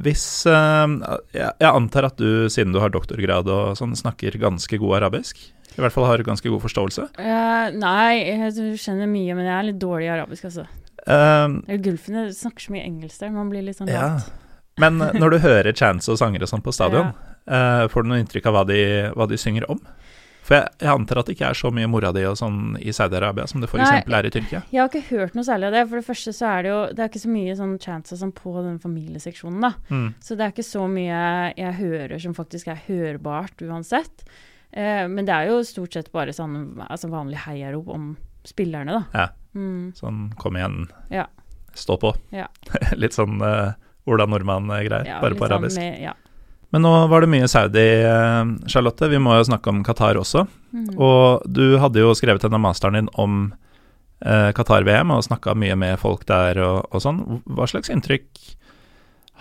hvis 0.03 0.27
ehm, 0.49 1.01
jeg, 1.35 1.51
jeg 1.61 1.69
antar 1.69 2.09
at 2.09 2.21
du, 2.21 2.47
siden 2.53 2.75
du 2.75 2.81
har 2.83 2.93
doktorgrad 2.95 3.51
og 3.53 3.75
sånn, 3.81 3.97
snakker 3.99 4.39
ganske 4.41 4.79
god 4.81 5.03
arabisk? 5.03 5.43
I 5.73 5.81
hvert 5.81 5.95
fall 5.95 6.07
har 6.09 6.21
du 6.21 6.27
ganske 6.27 6.49
god 6.53 6.61
forståelse? 6.63 7.09
Uh, 7.17 7.73
nei, 7.81 8.21
jeg 8.29 8.77
skjønner 8.81 9.09
mye, 9.09 9.37
men 9.39 9.49
jeg 9.49 9.57
er 9.57 9.69
litt 9.71 9.81
dårlig 9.81 10.11
i 10.11 10.13
arabisk, 10.13 10.51
altså. 10.51 10.67
Um, 11.03 11.63
Eller 11.67 11.81
Gulfene 11.83 12.27
snakker 12.37 12.67
så 12.67 12.75
mye 12.75 12.85
engelsk 12.87 13.25
der, 13.25 13.33
man 13.35 13.49
blir 13.51 13.65
litt 13.67 13.81
sånn 13.81 13.91
ja. 13.91 14.15
Men 14.81 15.01
når 15.01 15.35
du 15.35 15.39
hører 15.43 15.75
chants 15.77 16.07
og 16.09 16.21
sangere 16.21 16.47
sånn 16.49 16.63
på 16.65 16.73
stadion, 16.73 17.11
eh, 17.57 17.83
får 17.93 18.05
du 18.05 18.09
noe 18.09 18.21
inntrykk 18.23 18.47
av 18.49 18.57
hva 18.57 18.63
de, 18.69 18.79
hva 19.17 19.27
de 19.29 19.39
synger 19.41 19.67
om? 19.73 19.81
For 20.43 20.57
jeg, 20.59 20.69
jeg 20.83 20.91
antar 20.91 21.21
at 21.21 21.29
det 21.31 21.37
ikke 21.37 21.49
er 21.53 21.59
så 21.59 21.71
mye 21.71 21.87
mora 21.87 22.11
di 22.15 22.25
og 22.27 22.35
sånn 22.41 22.77
i 22.83 22.91
Saudi-Arabia 22.91 23.45
som 23.47 23.63
det 23.63 23.69
f.eks. 23.71 23.93
Er 24.11 24.27
i 24.27 24.31
Tyrkia? 24.35 24.63
Jeg 24.75 24.81
har 24.83 24.89
ikke 24.91 25.05
hørt 25.15 25.37
noe 25.39 25.47
særlig 25.47 25.69
av 25.69 25.77
det. 25.77 25.83
For 25.93 26.01
det 26.01 26.07
første 26.09 26.33
så 26.35 26.49
er 26.51 26.63
det 26.67 26.73
jo 26.73 26.79
Det 26.93 27.05
er 27.05 27.11
ikke 27.13 27.23
så 27.23 27.31
mye 27.31 27.55
sånn 27.61 27.77
chances 27.83 28.23
sånn 28.25 28.33
på 28.35 28.55
den 28.65 28.81
familieseksjonen, 28.83 29.61
da. 29.63 29.71
Mm. 29.93 30.09
Så 30.19 30.35
det 30.39 30.49
er 30.49 30.55
ikke 30.57 30.67
så 30.67 30.89
mye 30.91 31.21
jeg 31.55 31.77
hører 31.79 32.19
som 32.27 32.35
faktisk 32.35 32.73
er 32.75 32.83
hørbart 32.89 33.63
uansett. 33.63 34.27
Eh, 34.73 35.07
men 35.07 35.29
det 35.29 35.35
er 35.37 35.53
jo 35.53 35.61
stort 35.69 35.95
sett 35.95 36.11
bare 36.15 36.35
sånn 36.35 36.81
altså 36.89 37.11
vanlig 37.13 37.39
heiarop 37.47 37.89
om 37.95 38.17
spillerne, 38.49 38.99
da. 38.99 39.05
Ja. 39.15 39.29
Mm. 39.55 39.93
Sånn 39.95 40.25
kom 40.41 40.57
igjen, 40.59 40.89
Ja. 41.13 41.27
stå 41.77 41.99
på. 42.03 42.15
Ja. 42.35 42.49
Litt 42.99 43.15
sånn 43.15 43.39
uh, 43.45 43.75
Ola 44.11 44.27
Nordmann-greier, 44.27 45.07
Ja, 45.07 45.21
bare 45.23 45.37
litt 45.37 45.43
arabisk. 45.47 45.77
sånn 45.77 45.93
med- 45.93 46.01
ja. 46.03 46.15
Men 46.73 46.87
nå 46.87 46.93
var 47.13 47.21
det 47.25 47.29
mye 47.33 47.49
Saudi, 47.51 47.85
eh, 48.09 48.45
Charlotte. 48.73 49.09
Vi 49.13 49.21
må 49.21 49.37
jo 49.37 49.49
snakke 49.51 49.69
om 49.69 49.83
Qatar 49.85 50.17
også. 50.17 50.47
Mm. 50.73 50.95
Og 50.97 51.45
du 51.45 51.77
hadde 51.83 52.01
jo 52.01 52.15
skrevet 52.17 52.45
denne 52.45 52.61
masteren 52.63 52.97
din 52.97 53.11
om 53.21 53.43
eh, 54.25 54.51
Qatar-VM 54.57 55.13
og 55.13 55.27
snakka 55.27 55.55
mye 55.59 55.77
med 55.77 56.01
folk 56.01 56.25
der 56.31 56.61
og, 56.65 56.89
og 56.89 57.05
sånn. 57.05 57.21
Hva 57.45 57.69
slags 57.69 57.93
inntrykk 57.93 58.27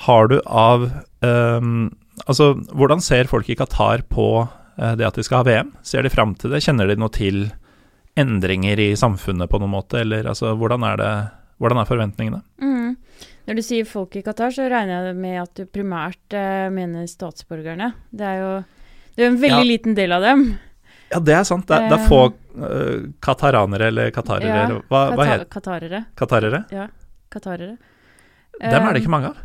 har 0.08 0.32
du 0.32 0.40
av 0.46 0.90
ehm, 1.26 1.92
Altså, 2.28 2.52
hvordan 2.78 3.00
ser 3.02 3.30
folk 3.32 3.48
i 3.50 3.56
Qatar 3.58 4.04
på 4.12 4.26
eh, 4.44 4.94
det 5.00 5.08
at 5.08 5.16
de 5.18 5.24
skal 5.26 5.42
ha 5.42 5.48
VM? 5.48 5.72
Ser 5.88 6.04
de 6.06 6.12
fram 6.14 6.36
til 6.38 6.52
det? 6.54 6.60
Kjenner 6.62 6.92
de 6.92 6.98
noe 7.00 7.10
til 7.16 7.48
endringer 8.20 8.78
i 8.84 8.92
samfunnet 9.00 9.50
på 9.50 9.58
noen 9.62 9.72
måte, 9.74 10.04
eller 10.04 10.28
altså, 10.30 10.52
hvordan 10.60 10.86
er 10.86 11.00
det 11.02 11.14
Hvordan 11.62 11.78
er 11.78 11.86
forventningene? 11.86 12.40
Mm. 12.58 12.96
Når 13.48 13.58
du 13.58 13.62
sier 13.66 13.88
folk 13.90 14.16
i 14.16 14.22
Qatar, 14.26 14.54
så 14.54 14.68
regner 14.70 15.10
jeg 15.10 15.16
med 15.18 15.40
at 15.42 15.54
du 15.58 15.66
primært 15.66 16.36
eh, 16.38 16.68
mener 16.74 17.08
statsborgerne. 17.10 17.94
Det 18.12 18.28
er 18.28 18.38
jo 18.42 18.52
det 19.16 19.26
er 19.26 19.32
en 19.32 19.42
veldig 19.42 19.66
Ja. 19.66 19.68
liten 19.68 19.96
del 19.98 20.12
av 20.16 20.22
dem. 20.24 20.44
Ja, 21.12 21.20
det 21.20 21.34
er 21.36 21.44
sant. 21.44 21.68
Det, 21.68 21.78
det 21.92 21.98
er 21.98 22.08
få 22.08 22.22
uh, 22.32 23.10
qataranere 23.20 23.90
eller 23.92 24.12
qatarere, 24.16 24.48
Ja, 24.48 24.66
eller 24.70 24.86
hva, 24.88 25.02
hva 25.12 25.26
heter 25.28 25.50
Qatarere. 25.52 26.06
Qatarere? 26.16 26.62
Qatarere. 27.30 27.78
Dem 28.62 28.86
er 28.88 28.94
det 28.94 29.02
Um, 29.02 29.02
ikke 29.02 29.12
mange 29.12 29.32
av. 29.34 29.42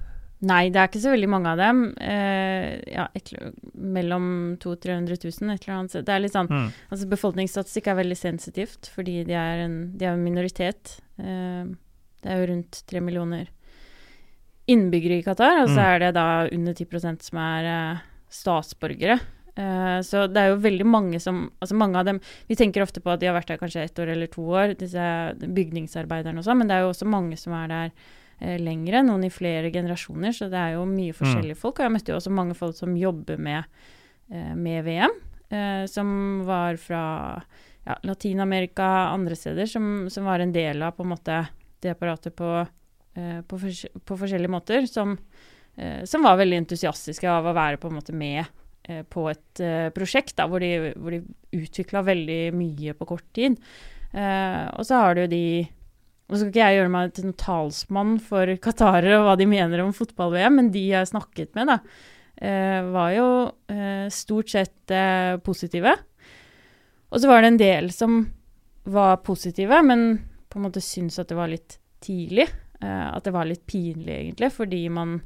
Nei, 0.47 0.69
det 0.69 0.79
er 0.79 0.89
ikke 0.91 1.01
så 1.01 1.11
veldig 1.15 1.29
mange 1.33 1.49
av 1.55 1.59
dem. 1.59 1.79
Eh, 1.99 2.77
ja, 2.93 3.07
et, 3.17 3.33
mellom 3.75 4.57
200 4.61 5.09
000-300 5.09 5.41
000, 5.41 5.51
et 5.55 5.65
eller 5.67 5.77
annet. 5.79 5.97
Det 6.05 6.13
er 6.15 6.21
litt 6.23 6.35
sånn 6.37 6.51
Mm. 6.53 6.67
Altså 6.93 7.09
befolkningsstatistikk 7.09 7.89
er 7.89 7.99
veldig 8.03 8.17
sensitivt, 8.21 8.91
fordi 8.95 9.25
de 9.25 9.33
er 9.33 9.65
en, 9.65 9.77
de 9.97 10.05
er 10.05 10.13
en 10.13 10.23
minoritet. 10.23 10.99
Eh, 11.19 11.65
det 12.23 12.31
er 12.31 12.43
jo 12.45 12.53
rundt 12.53 12.83
tre 12.87 13.01
millioner 13.01 13.49
innbyggere 14.69 15.21
i 15.21 15.23
Qatar, 15.23 15.63
og 15.63 15.69
så 15.69 15.79
Mm. 15.79 15.87
er 15.95 15.99
det 16.01 16.15
da 16.15 16.27
under 16.53 16.75
10% 16.75 17.23
som 17.23 17.39
er 17.39 17.65
eh, 17.71 17.99
statsborgere. 18.31 19.21
Uh, 19.57 20.03
så 20.05 20.27
det 20.29 20.37
er 20.37 20.51
jo 20.51 20.59
veldig 20.61 20.85
mange 20.85 21.19
som 21.19 21.51
Altså 21.63 21.73
mange 21.75 21.97
av 21.97 22.05
dem 22.05 22.19
Vi 22.47 22.55
tenker 22.55 22.83
ofte 22.83 23.01
på 23.01 23.09
at 23.09 23.21
de 23.23 23.27
har 23.31 23.33
vært 23.39 23.49
der 23.49 23.57
kanskje 23.57 23.85
ett 23.87 23.99
år 23.99 24.11
eller 24.13 24.27
to 24.29 24.43
år, 24.43 24.75
disse 24.77 25.01
bygningsarbeiderne 25.41 26.43
og 26.43 26.45
sånn, 26.45 26.59
men 26.59 26.69
det 26.69 26.77
er 26.77 26.83
jo 26.85 26.91
også 26.91 27.09
mange 27.09 27.39
som 27.41 27.55
er 27.55 27.69
der 27.73 27.93
eh, 28.43 28.59
lengre, 28.61 29.01
noen 29.03 29.25
i 29.25 29.31
flere 29.33 29.71
generasjoner, 29.73 30.35
så 30.37 30.51
det 30.53 30.61
er 30.61 30.75
jo 30.75 30.85
mye 30.85 31.15
forskjellige 31.17 31.57
folk. 31.57 31.79
Og 31.81 31.87
jeg 31.87 31.95
møtte 31.95 32.13
jo 32.13 32.19
også 32.19 32.35
mange 32.37 32.55
folk 32.55 32.77
som 32.77 32.93
jobber 33.01 33.39
med, 33.41 33.65
med 34.29 34.85
VM, 34.85 35.15
eh, 35.51 35.87
som 35.89 36.45
var 36.45 36.77
fra 36.77 37.03
ja, 37.87 37.97
Latin-Amerika, 38.05 39.09
andre 39.15 39.37
steder, 39.41 39.65
som, 39.67 40.11
som 40.11 40.25
var 40.29 40.41
en 40.45 40.53
del 40.53 40.83
av 40.83 40.93
på 40.99 41.03
en 41.07 41.15
måte 41.15 41.47
det 41.81 41.95
apparatet 41.97 42.37
på, 42.37 42.67
på, 43.49 43.59
fors 43.61 43.85
på 44.05 44.19
forskjellige 44.21 44.53
måter, 44.53 44.87
som, 44.91 45.17
eh, 45.77 46.05
som 46.09 46.27
var 46.27 46.39
veldig 46.41 46.63
entusiastiske 46.65 47.29
av 47.31 47.49
å 47.49 47.57
være 47.57 47.81
på 47.83 47.91
en 47.91 47.99
måte 47.99 48.17
med 48.17 48.43
eh, 48.89 49.03
på 49.03 49.29
et 49.33 49.63
eh, 49.65 49.89
prosjekt 49.95 50.37
da, 50.39 50.49
hvor 50.51 50.65
de, 50.65 50.93
hvor 50.97 51.17
de 51.17 51.23
utvikla 51.57 52.05
veldig 52.07 52.41
mye 52.57 52.97
på 52.99 53.09
kort 53.09 53.27
tid. 53.37 53.59
Eh, 54.13 54.63
og 54.77 54.87
så 54.87 55.03
har 55.03 55.17
du 55.17 55.27
jo 55.27 55.33
de 55.33 55.47
Nå 56.27 56.41
skal 56.41 56.49
ikke 56.51 56.59
jeg 56.59 56.75
gjøre 56.81 56.91
meg 56.91 57.11
til 57.15 57.27
noen 57.29 57.39
talsmann 57.39 58.17
for 58.19 58.51
qatarere 58.59 59.21
og 59.21 59.29
hva 59.29 59.35
de 59.39 59.45
mener 59.47 59.79
om 59.85 59.93
fotball-VM, 59.95 60.57
men 60.59 60.71
de 60.75 60.81
jeg 60.89 61.07
snakket 61.07 61.53
med, 61.55 61.71
da, 61.71 61.77
eh, 62.43 62.81
var 62.91 63.13
jo 63.15 63.29
eh, 63.71 64.09
stort 64.11 64.51
sett 64.51 64.91
eh, 64.91 65.37
positive. 65.47 65.93
Og 67.15 67.23
så 67.23 67.31
var 67.31 67.45
det 67.45 67.53
en 67.53 67.61
del 67.61 67.93
som 67.95 68.19
var 68.91 69.23
positive, 69.23 69.79
men 69.87 70.19
på 70.51 70.59
en 70.59 70.67
måte 70.67 70.83
syntes 70.83 71.21
at 71.23 71.31
det 71.31 71.39
var 71.39 71.53
litt 71.53 71.79
tidlig. 72.03 72.49
Eh, 72.83 73.07
at 73.17 73.25
det 73.25 73.33
var 73.33 73.47
litt 73.49 73.67
pinlig, 73.67 74.13
egentlig, 74.19 74.53
fordi 74.53 74.83
man, 74.93 75.21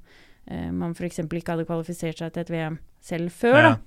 uh, 0.50 0.70
man 0.72 0.92
f.eks. 0.94 1.18
ikke 1.26 1.56
hadde 1.56 1.66
kvalifisert 1.66 2.18
seg 2.22 2.32
til 2.32 2.42
et 2.44 2.50
VM 2.54 2.78
selv 3.02 3.30
før. 3.32 3.58
Ja. 3.58 3.72
da. 3.72 3.80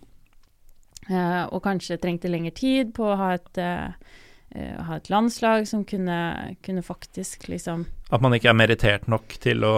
Eh, 1.11 1.41
og 1.51 1.64
kanskje 1.66 1.97
trengte 1.99 2.30
lengre 2.32 2.53
tid 2.55 2.93
på 2.95 3.03
å 3.11 3.18
ha 3.20 3.34
et, 3.36 3.57
eh, 3.59 3.91
ha 4.88 4.95
et 4.95 5.09
landslag 5.11 5.66
som 5.68 5.82
kunne, 5.84 6.55
kunne 6.64 6.84
faktisk 6.86 7.47
liksom 7.49 7.86
At 8.14 8.22
man 8.22 8.32
ikke 8.38 8.51
er 8.51 8.55
merittert 8.55 9.07
nok 9.11 9.36
til 9.41 9.66
å, 9.66 9.74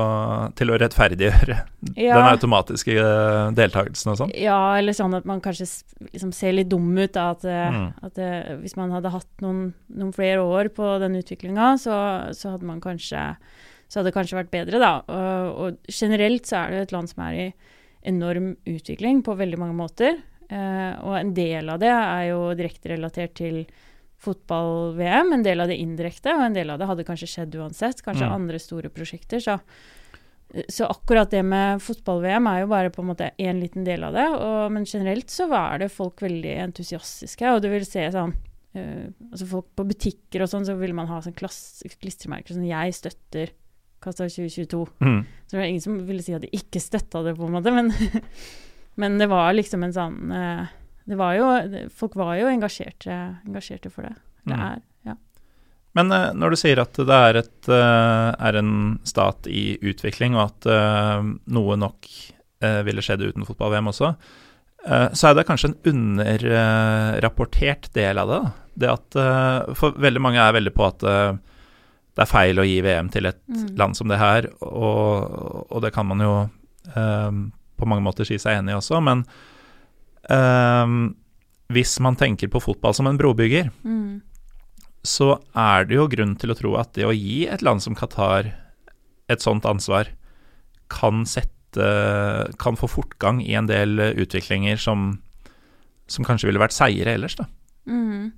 til 0.59 0.69
å 0.69 0.77
rettferdiggjøre 0.77 1.55
Ja. 1.95 2.17
den 2.19 2.27
automatiske 2.35 2.93
deltakelsen 3.55 4.11
og 4.11 4.17
sånn. 4.19 4.33
Ja, 4.37 4.75
eller 4.77 4.93
sånn 4.93 5.15
at 5.15 5.25
man 5.25 5.41
kanskje 5.41 5.65
liksom 6.11 6.33
ser 6.35 6.51
litt 6.53 6.69
dum 6.69 6.91
ut. 6.97 7.13
Da, 7.13 7.29
at 7.31 7.41
Mm. 7.45 7.93
at 8.03 8.15
hvis 8.61 8.75
man 8.77 8.91
hadde 8.91 9.09
hatt 9.11 9.41
noen, 9.41 9.73
noen 9.89 10.13
flere 10.13 10.43
år 10.43 10.69
på 10.75 10.99
den 10.99 11.15
utviklinga, 11.15 11.77
så, 11.79 12.35
så 12.35 12.51
hadde 12.51 12.67
man 12.67 12.81
kanskje 12.81 13.37
så 13.95 14.01
hadde 14.01 14.11
det 14.11 14.17
kanskje 14.17 14.35
vært 14.35 14.51
bedre, 14.51 14.79
da. 14.83 14.91
Og, 15.07 15.51
og 15.55 15.87
generelt 15.87 16.49
så 16.49 16.65
er 16.65 16.73
det 16.73 16.79
et 16.83 16.91
land 16.91 17.07
som 17.07 17.21
er 17.23 17.37
i 17.39 17.45
enorm 18.11 18.49
utvikling 18.67 19.21
på 19.23 19.37
veldig 19.39 19.59
mange 19.61 19.77
måter. 19.77 20.17
Eh, 20.51 20.91
og 20.99 21.15
en 21.15 21.31
del 21.37 21.71
av 21.71 21.79
det 21.79 21.93
er 21.95 22.25
jo 22.33 22.41
direkte 22.59 22.91
relatert 22.91 23.37
til 23.39 23.61
fotball-VM, 24.25 25.31
en 25.31 25.45
del 25.45 25.63
av 25.63 25.71
det 25.71 25.77
indirekte, 25.79 26.33
og 26.35 26.43
en 26.49 26.57
del 26.57 26.73
av 26.73 26.81
det 26.81 26.89
hadde 26.89 27.05
kanskje 27.07 27.29
skjedd 27.31 27.55
uansett. 27.55 28.03
Kanskje 28.03 28.27
Mm. 28.27 28.35
andre 28.35 28.59
store 28.59 28.91
prosjekter. 28.91 29.39
Så, 29.39 29.59
så 30.67 30.89
akkurat 30.91 31.31
det 31.31 31.43
med 31.45 31.79
fotball-VM 31.79 32.51
er 32.51 32.59
jo 32.61 32.67
bare 32.67 32.91
på 32.91 33.01
en 33.01 33.11
måte 33.13 33.31
én 33.39 33.63
liten 33.63 33.87
del 33.87 34.03
av 34.03 34.13
det. 34.13 34.27
Og, 34.35 34.71
men 34.75 34.85
generelt 34.85 35.29
så 35.29 35.47
var 35.47 35.79
det 35.79 35.91
folk 35.91 36.19
veldig 36.19 36.57
entusiastiske, 36.67 37.47
og 37.55 37.61
du 37.63 37.69
vil 37.69 37.85
se 37.87 38.11
sånn 38.11 38.35
uh, 38.75 39.07
altså 39.31 39.47
folk 39.47 39.71
på 39.75 39.87
butikker 39.87 40.43
og 40.43 40.49
sånn, 40.51 40.65
så 40.67 40.75
vil 40.75 40.93
man 40.93 41.07
ha 41.07 41.21
sånn 41.21 41.35
klistremerker 41.35 42.53
sånn 42.53 42.67
'Jeg 42.67 42.93
støtter 42.93 43.55
Qatar 44.05 44.29
2022'. 44.29 44.85
Mm. 45.01 45.19
Så 45.47 45.55
det 45.55 45.59
var 45.59 45.65
ingen 45.67 45.81
som 45.83 45.97
ville 46.07 46.23
si 46.23 46.35
at 46.37 46.43
de 46.45 46.51
ikke 46.53 46.81
støtta 46.83 47.23
det, 47.25 47.33
på 47.37 47.47
en 47.49 47.55
måte, 47.57 47.73
men, 47.73 47.89
men 49.01 49.17
det 49.21 49.27
var 49.31 49.53
liksom 49.57 49.83
en 49.87 49.95
sånn 49.95 50.19
eh, 50.31 50.65
det 51.05 51.17
var 51.19 51.35
jo, 51.37 51.47
Folk 51.93 52.15
var 52.17 52.35
jo 52.39 52.47
engasjerte, 52.49 53.17
engasjerte 53.45 53.91
for 53.93 54.07
det. 54.07 54.15
Det 54.45 54.53
Mm. 54.55 54.61
er, 54.61 54.79
ja. 55.09 55.15
Men 55.97 56.11
eh, 56.13 56.31
når 56.37 56.53
du 56.53 56.57
sier 56.61 56.81
at 56.81 56.93
det 57.01 57.19
er, 57.29 57.39
et, 57.41 57.69
eh, 57.69 58.29
er 58.49 58.57
en 58.61 58.71
stat 59.05 59.47
i 59.49 59.77
utvikling, 59.81 60.35
og 60.37 60.51
at 60.51 60.69
noe 61.45 61.77
nok 61.81 62.09
ville 62.85 63.03
skjedd 63.03 63.21
uten 63.21 63.45
fotball-VM 63.45 63.89
også, 63.91 64.13
så 65.17 65.27
er 65.27 65.33
det 65.37 65.43
kanskje 65.45 65.67
en 65.73 65.79
underrapportert 65.91 67.89
del 67.93 68.17
av 68.21 68.29
det. 68.31 68.39
Det 68.85 68.89
at, 68.89 69.17
for 69.77 69.97
veldig 70.01 70.21
mange 70.23 70.41
er 70.41 70.55
veldig 70.55 70.73
på 70.75 70.85
at 70.87 71.05
det 72.15 72.23
er 72.23 72.31
feil 72.31 72.59
å 72.61 72.65
gi 72.67 72.77
VM 72.85 73.09
til 73.11 73.25
et 73.27 73.41
Mm. 73.49 73.75
land 73.77 73.95
som 73.97 74.07
det 74.07 74.17
her, 74.17 74.47
og, 74.61 75.67
og 75.71 75.81
det 75.83 75.91
kan 75.93 76.07
man 76.07 76.19
jo 76.23 76.49
um, 76.95 77.51
på 77.77 77.87
mange 77.87 78.03
måter 78.05 78.25
si 78.25 78.37
seg 78.39 78.57
enig 78.61 78.71
i 78.71 78.77
også, 78.79 79.01
men 79.03 79.25
um, 80.29 81.15
hvis 81.73 81.97
man 82.03 82.15
tenker 82.15 82.47
på 82.53 82.61
fotball 82.63 82.93
som 82.95 83.07
en 83.09 83.17
brobygger, 83.19 83.71
Mm. 83.83 84.21
så 85.05 85.39
er 85.55 85.85
det 85.85 85.95
jo 85.97 86.07
grunn 86.07 86.35
til 86.39 86.49
å 86.53 86.57
tro 86.57 86.75
at 86.79 86.93
det 86.93 87.05
å 87.05 87.13
gi 87.13 87.47
et 87.47 87.61
land 87.61 87.81
som 87.81 87.95
Qatar 87.95 88.53
et 89.29 89.39
sånt 89.41 89.65
ansvar, 89.65 90.07
kan 90.89 91.25
sette 91.25 91.51
Kan 92.57 92.77
få 92.79 92.87
fortgang 92.87 93.41
i 93.43 93.51
en 93.53 93.65
del 93.67 93.97
utviklinger 94.15 94.77
som, 94.79 95.19
som 96.07 96.23
kanskje 96.23 96.47
ville 96.47 96.61
vært 96.61 96.71
seire 96.71 97.11
ellers, 97.17 97.35
da. 97.35 97.43
Mhm. 97.85 98.31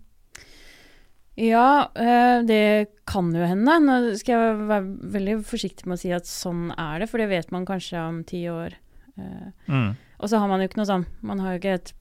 Ja, 1.38 1.92
eh, 1.94 2.42
det 2.48 2.90
kan 3.06 3.30
jo 3.36 3.46
hende. 3.46 3.78
Nå 3.84 3.98
skal 4.18 4.34
jeg 4.34 4.66
være 4.72 5.12
veldig 5.14 5.38
forsiktig 5.46 5.86
med 5.86 6.00
å 6.00 6.02
si 6.02 6.12
at 6.16 6.26
sånn 6.30 6.72
er 6.74 7.04
det, 7.04 7.10
for 7.12 7.22
det 7.22 7.30
vet 7.30 7.54
man 7.54 7.68
kanskje 7.68 8.02
om 8.02 8.24
ti 8.28 8.44
år. 8.50 8.78
Eh, 9.18 9.48
Mm. 9.68 9.96
Og 10.18 10.30
så 10.30 10.40
har 10.42 10.48
man 10.50 10.62
jo 10.62 10.68
ikke 10.68 10.80
noe 10.80 10.90
sånn 10.90 11.06
Man, 11.22 11.42
et, 11.46 11.92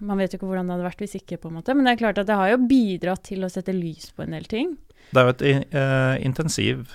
man 0.00 0.18
vet 0.20 0.32
jo 0.32 0.38
ikke 0.38 0.48
hvordan 0.48 0.68
det 0.68 0.74
hadde 0.74 0.86
vært 0.90 1.02
hvis 1.04 1.16
ikke, 1.16 1.38
på 1.40 1.48
en 1.48 1.56
måte. 1.56 1.74
Men 1.74 1.86
det 1.86 1.94
er 1.94 2.02
klart 2.02 2.18
at 2.20 2.28
det 2.28 2.36
har 2.36 2.50
jo 2.52 2.66
bidratt 2.68 3.22
til 3.24 3.44
å 3.44 3.50
sette 3.52 3.72
lys 3.72 4.10
på 4.12 4.24
en 4.26 4.36
del 4.36 4.44
ting. 4.44 4.74
Det 5.12 5.20
er 5.20 5.26
jo 5.26 5.32
et 5.34 5.42
uh, 5.74 6.14
intensiv 6.24 6.86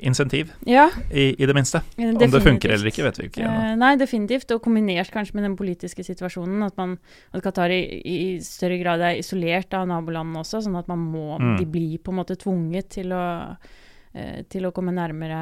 insentiv, 0.00 0.52
Ja, 0.66 0.84
i, 1.10 1.34
i 1.42 1.46
det 1.46 1.54
minste. 1.56 1.80
Om 1.96 1.96
det 1.96 2.20
definitivt. 2.20 2.44
funker 2.44 2.74
eller 2.76 2.90
ikke, 2.90 3.02
vet 3.02 3.18
vi 3.18 3.24
ikke. 3.30 3.42
Eh, 3.48 3.72
nei, 3.80 3.96
definitivt. 3.98 4.50
Og 4.54 4.60
kombinert 4.62 5.10
kanskje 5.10 5.34
med 5.34 5.42
den 5.48 5.56
politiske 5.58 6.04
situasjonen. 6.06 6.62
At, 6.62 6.76
man, 6.78 6.98
at 7.34 7.42
Qatar 7.42 7.74
i, 7.74 7.80
i 8.04 8.18
større 8.44 8.78
grad 8.78 9.02
er 9.02 9.18
isolert 9.18 9.74
av 9.74 9.88
nabolandene 9.90 10.44
også, 10.44 10.60
sånn 10.68 10.78
at 10.78 10.86
man 10.92 11.02
må 11.10 11.24
Mm. 11.40 11.56
De 11.58 11.66
blir 11.66 11.98
på 11.98 12.12
en 12.12 12.18
måte 12.20 12.36
tvunget 12.38 12.88
til 12.94 13.10
å, 13.12 13.24
uh, 13.58 14.42
til 14.48 14.66
å 14.68 14.70
komme 14.72 14.92
nærmere, 14.94 15.40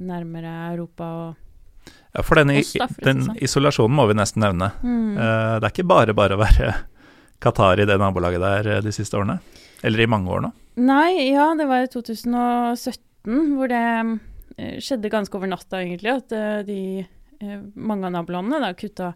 nærmere 0.00 0.54
Europa 0.72 1.04
og 1.04 1.90
Ja, 2.14 2.22
for 2.22 2.36
den, 2.40 2.50
oss, 2.56 2.72
da, 2.78 2.86
for 2.88 3.04
den 3.10 3.22
sånn. 3.26 3.36
isolasjonen 3.44 3.94
må 3.96 4.06
vi 4.08 4.14
nesten 4.16 4.40
nevne. 4.44 4.70
mm. 4.82 5.14
Det 5.16 5.66
er 5.68 5.70
ikke 5.72 5.86
bare 5.88 6.14
bare 6.14 6.36
å 6.36 6.40
være 6.40 6.72
Qatar 7.42 7.80
i 7.82 7.86
det 7.88 7.98
nabolaget 8.00 8.40
der 8.40 8.80
de 8.80 8.92
siste 8.92 9.16
årene. 9.18 9.38
Eller 9.82 10.04
i 10.04 10.08
mange 10.10 10.30
år 10.30 10.44
nå. 10.46 10.52
Nei, 10.82 11.30
ja, 11.32 11.50
det 11.58 11.66
var 11.68 11.84
i 11.84 11.90
2017 11.92 13.56
hvor 13.56 13.68
det 13.70 13.82
eh, 14.56 14.78
skjedde 14.82 15.10
ganske 15.12 15.36
over 15.38 15.50
natta, 15.50 15.82
egentlig. 15.82 16.14
At 16.22 16.32
eh, 16.36 16.62
de, 16.66 16.78
eh, 17.42 17.60
mange 17.74 18.08
av 18.08 18.14
nabolandene 18.16 18.62
da 18.64 18.72
kutta 18.78 19.12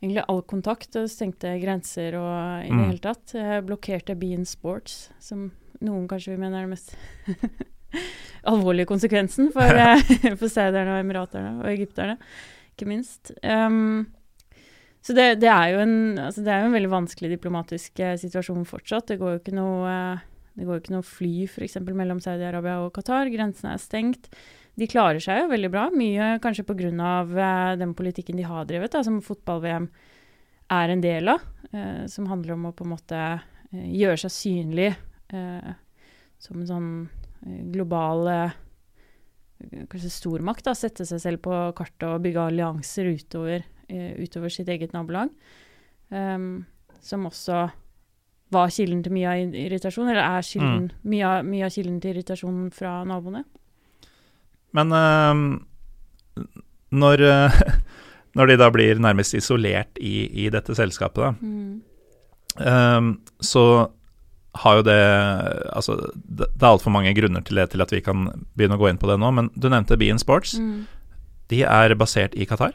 egentlig 0.00 0.24
all 0.32 0.40
kontakt 0.48 0.96
og 0.96 1.10
stengte 1.12 1.52
grenser 1.60 2.14
og 2.16 2.64
i 2.64 2.70
det 2.70 2.76
Mm. 2.78 2.86
hele 2.88 3.02
tatt. 3.04 3.34
blokkerte 3.66 4.14
Bean 4.16 4.46
Sports, 4.48 5.10
som 5.20 5.50
noen 5.84 6.06
kanskje 6.08 6.32
vil 6.32 6.40
mene 6.40 6.56
er 6.56 6.64
den 6.64 6.72
mest 6.72 6.94
alvorlige 8.50 8.86
konsekvensen 8.88 9.50
for, 9.52 9.68
for 10.40 10.48
saudierne 10.48 10.94
og 10.96 11.02
emiraterne 11.04 11.52
og 11.60 11.68
egypterne, 11.74 12.16
ikke 12.72 12.88
minst. 12.88 13.32
Um, 13.44 14.06
så 15.00 15.16
det, 15.16 15.26
det, 15.40 15.48
er 15.48 15.74
jo 15.74 15.82
en, 15.84 15.98
altså 16.20 16.44
det 16.44 16.52
er 16.52 16.62
jo 16.62 16.70
en 16.70 16.76
veldig 16.76 16.92
vanskelig 16.92 17.32
diplomatisk 17.32 18.02
eh, 18.04 18.18
situasjon 18.20 18.66
fortsatt. 18.68 19.08
Det 19.08 19.20
går 19.20 19.36
jo 19.36 19.40
ikke 19.40 19.56
noe, 19.56 19.88
eh, 19.88 20.24
det 20.58 20.68
går 20.68 20.76
jo 20.76 20.82
ikke 20.84 20.96
noe 20.96 21.06
fly 21.08 21.34
f.eks. 21.48 21.78
mellom 21.88 22.20
Saudi-Arabia 22.20 22.80
og 22.84 22.92
Qatar. 22.96 23.32
Grensene 23.32 23.76
er 23.76 23.80
stengt. 23.80 24.28
De 24.80 24.88
klarer 24.88 25.20
seg 25.22 25.42
jo 25.42 25.50
veldig 25.50 25.70
bra, 25.72 25.88
mye 25.92 26.36
kanskje 26.42 26.64
pga. 26.68 26.90
Eh, 26.90 27.76
den 27.80 27.94
politikken 27.96 28.38
de 28.38 28.46
har 28.48 28.68
drevet, 28.68 28.92
da, 28.94 29.02
som 29.04 29.20
fotball-VM 29.24 29.90
er 30.70 30.92
en 30.92 31.04
del 31.04 31.32
av. 31.34 31.44
Eh, 31.72 32.06
som 32.08 32.28
handler 32.30 32.56
om 32.56 32.70
å 32.70 32.74
på 32.76 32.86
en 32.86 32.94
måte 32.94 33.20
eh, 33.20 33.86
gjøre 34.00 34.26
seg 34.26 34.36
synlig 34.36 34.92
som 35.30 36.56
en 36.58 36.66
sånn 36.66 36.86
global 37.70 38.26
kanskje 39.86 40.08
stormakt. 40.10 40.64
da, 40.66 40.72
Sette 40.74 41.04
seg 41.06 41.20
selv 41.22 41.42
på 41.44 41.54
kartet 41.78 42.08
og 42.08 42.24
bygge 42.24 42.48
allianser 42.50 43.12
utover, 43.12 43.62
utover 43.90 44.52
sitt 44.52 44.68
eget 44.72 44.92
nabolag. 44.96 45.30
Um, 46.10 46.64
som 47.00 47.26
også 47.28 47.68
var 48.50 48.72
kilden 48.74 49.02
til 49.06 49.12
mye 49.14 49.30
av 49.30 49.54
irritasjon, 49.54 50.08
eller 50.10 50.24
er 50.26 50.42
kilden, 50.42 50.88
mye, 51.06 51.26
av, 51.28 51.44
mye 51.46 51.68
av 51.68 51.70
kilden 51.70 52.00
til 52.02 52.16
irritasjon 52.16 52.64
fra 52.74 52.96
naboene. 53.06 53.44
Men 54.74 54.90
eh, 54.94 55.44
når, 56.98 57.22
eh, 57.28 57.60
når 58.38 58.50
de 58.50 58.56
da 58.60 58.68
blir 58.74 58.98
nærmest 59.02 59.34
isolert 59.38 59.98
i, 60.02 60.26
i 60.44 60.48
dette 60.50 60.74
selskapet, 60.78 61.22
da, 61.22 61.32
Mm. 61.40 61.80
eh, 62.58 63.00
så 63.40 63.64
har 64.60 64.80
jo 64.80 64.82
det 64.82 64.98
Altså, 65.70 65.94
det, 66.26 66.48
det 66.56 66.62
er 66.64 66.72
altfor 66.72 66.90
mange 66.90 67.14
grunner 67.14 67.44
til 67.46 67.54
det 67.60 67.68
til 67.70 67.80
at 67.84 67.92
vi 67.94 68.00
kan 68.02 68.26
begynne 68.58 68.74
å 68.74 68.82
gå 68.82 68.88
inn 68.90 68.98
på 68.98 69.06
det 69.06 69.20
nå, 69.22 69.30
men 69.32 69.50
du 69.54 69.68
nevnte 69.70 69.96
Bean 69.96 70.18
Sports. 70.18 70.56
Mm. 70.58 70.86
De 71.50 71.62
er 71.62 71.94
basert 71.94 72.34
i 72.34 72.46
Qatar. 72.50 72.74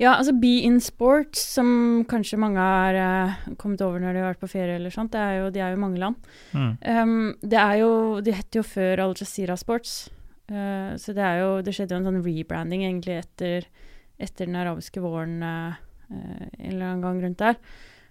Ja, 0.00 0.14
altså 0.16 0.32
Be 0.40 0.62
In 0.64 0.78
Sports, 0.80 1.42
som 1.58 2.04
kanskje 2.08 2.38
mange 2.40 2.62
har 2.64 2.96
uh, 2.96 3.34
kommet 3.60 3.82
over 3.84 4.00
når 4.00 4.14
de 4.16 4.22
har 4.22 4.30
vært 4.30 4.40
på 4.40 4.48
ferie 4.48 4.78
eller 4.78 4.94
sånt, 4.94 5.12
det 5.12 5.20
er 5.20 5.34
jo, 5.42 5.50
de 5.52 5.60
er 5.60 5.74
jo 5.74 5.82
mange 5.82 6.00
land. 6.00 6.16
Mm. 6.56 6.70
Um, 6.80 7.34
det 7.44 7.58
er 7.60 7.74
jo, 7.82 7.90
De 8.24 8.32
het 8.32 8.56
jo 8.56 8.62
før 8.64 9.02
Al 9.04 9.12
Jazeera 9.18 9.58
Sports, 9.60 10.08
uh, 10.48 10.96
så 10.96 11.12
det 11.16 11.28
jo, 11.42 11.50
det 11.66 11.74
skjedde 11.76 11.92
jo 11.92 12.00
en 12.00 12.08
sånn 12.08 12.24
rebranding 12.24 12.86
egentlig 12.88 13.18
etter, 13.20 13.68
etter 14.16 14.48
den 14.48 14.56
arabiske 14.60 15.00
våren 15.04 15.38
eh, 15.44 15.76
en 16.10 16.72
eller 16.72 16.86
annen 16.88 17.04
gang 17.04 17.20
rundt 17.22 17.38
der. 17.44 17.60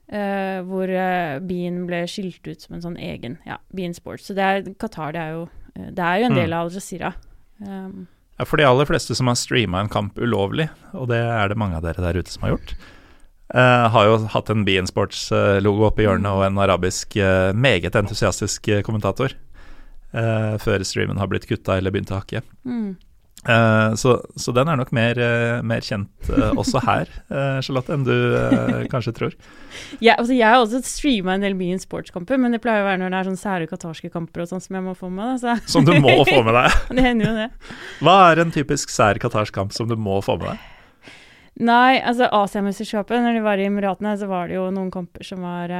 Uh, 0.09 0.61
hvor 0.65 0.89
uh, 0.89 1.37
Bean 1.45 1.83
ble 1.89 2.03
skilt 2.09 2.45
ut 2.47 2.63
som 2.63 2.77
en 2.77 2.81
sånn 2.85 2.95
egen 2.97 3.35
ja, 3.45 3.59
Bean 3.73 3.93
Sports. 3.93 4.29
Så 4.29 4.37
det 4.37 4.45
er, 4.45 4.71
Qatar 4.81 5.13
det 5.13 5.21
er 5.21 5.35
jo, 5.35 5.43
det 5.75 6.05
er 6.05 6.21
jo 6.21 6.29
en 6.29 6.33
Mm. 6.37 6.39
del 6.43 6.53
av 6.57 6.65
Al 6.69 6.71
Jazeera. 6.77 7.11
Um, 7.65 8.07
Ja, 8.39 8.45
for 8.47 8.57
de 8.57 8.63
aller 8.63 8.87
fleste 8.87 9.15
som 9.17 9.27
har 9.27 9.35
streama 9.35 9.81
en 9.83 9.91
kamp 9.91 10.15
ulovlig, 10.17 10.69
og 10.95 11.09
det 11.11 11.19
er 11.19 11.51
det 11.51 11.59
mange 11.59 11.75
av 11.75 11.83
dere 11.83 11.99
der 12.05 12.21
ute 12.21 12.31
som 12.31 12.45
har 12.45 12.53
gjort, 12.53 12.71
uh, 13.51 13.89
har 13.91 14.07
jo 14.07 14.15
hatt 14.31 14.51
en 14.53 14.63
Bean 14.63 14.87
Sports-logo 14.87 15.89
oppe 15.89 16.05
i 16.05 16.07
hjørnet 16.07 16.31
og 16.31 16.45
en 16.47 16.61
arabisk, 16.63 17.17
uh, 17.19 17.51
meget 17.51 17.99
entusiastisk 17.99 18.71
eh, 18.71 18.83
kommentator. 18.85 19.35
uh, 20.15 20.55
før 20.57 20.81
streamen 20.87 21.19
har 21.19 21.27
blitt 21.27 21.45
kutta 21.51 21.75
eller 21.77 21.91
begynt 21.91 22.15
å 22.15 22.21
hakke. 22.21 22.41
mm. 22.63 22.95
Eh, 23.47 23.93
så, 23.95 24.15
så 24.35 24.51
den 24.51 24.67
er 24.67 24.79
nok 24.79 24.91
mer, 24.95 25.19
eh, 25.23 25.61
mer 25.63 25.85
kjent 25.85 26.27
uh, 26.27 26.51
også 26.59 26.81
her, 26.83 27.11
Charlotte, 27.63 27.93
enn 27.93 28.03
du 28.03 28.87
kanskje 28.91 29.13
tror. 29.15 29.37
Ja, 30.03 30.17
altså 30.17 30.35
jeg 30.35 30.47
har 30.47 30.59
også 30.59 30.81
streama 30.85 31.37
en 31.37 31.45
del 31.45 31.55
mye 31.57 31.77
i 31.77 31.79
sportskampet 31.81 32.41
men 32.41 32.55
det 32.55 32.61
pleier 32.63 32.83
å 32.83 32.87
være 32.89 33.01
når 33.03 33.13
det 33.13 33.19
er 33.19 33.29
sånn 33.29 33.39
sære 33.39 33.69
qatarske 33.69 34.11
kamper 34.11 34.43
og 34.43 34.51
sånn 34.51 34.63
som 34.63 34.79
jeg 34.79 34.85
må 34.85 34.95
få 34.97 35.11
med. 35.13 35.39
meg. 35.43 35.63
Som 35.69 35.87
du 35.87 35.93
må 36.01 36.17
få 36.27 36.41
med 36.43 36.57
deg. 36.57 36.75
det 36.97 37.05
hender 37.05 37.29
jo 37.29 37.37
det. 37.37 37.47
Hva 38.03 38.17
er 38.31 38.43
en 38.43 38.53
typisk 38.55 38.91
sær 38.93 39.21
qatarsk 39.21 39.55
kamp 39.55 39.75
som 39.75 39.89
du 39.89 39.95
må 39.99 40.19
få 40.25 40.39
med 40.41 40.51
deg? 40.51 40.67
Nei, 41.59 41.99
altså 41.99 42.29
Asiamesterskapet, 42.31 43.19
når 43.19 43.35
de 43.35 43.43
var 43.43 43.59
i 43.59 43.65
Emiratene, 43.67 44.13
så 44.19 44.29
var 44.31 44.47
det 44.47 44.55
jo 44.55 44.69
noen 44.71 44.87
kamper 44.93 45.25
som, 45.27 45.43
var, 45.43 45.73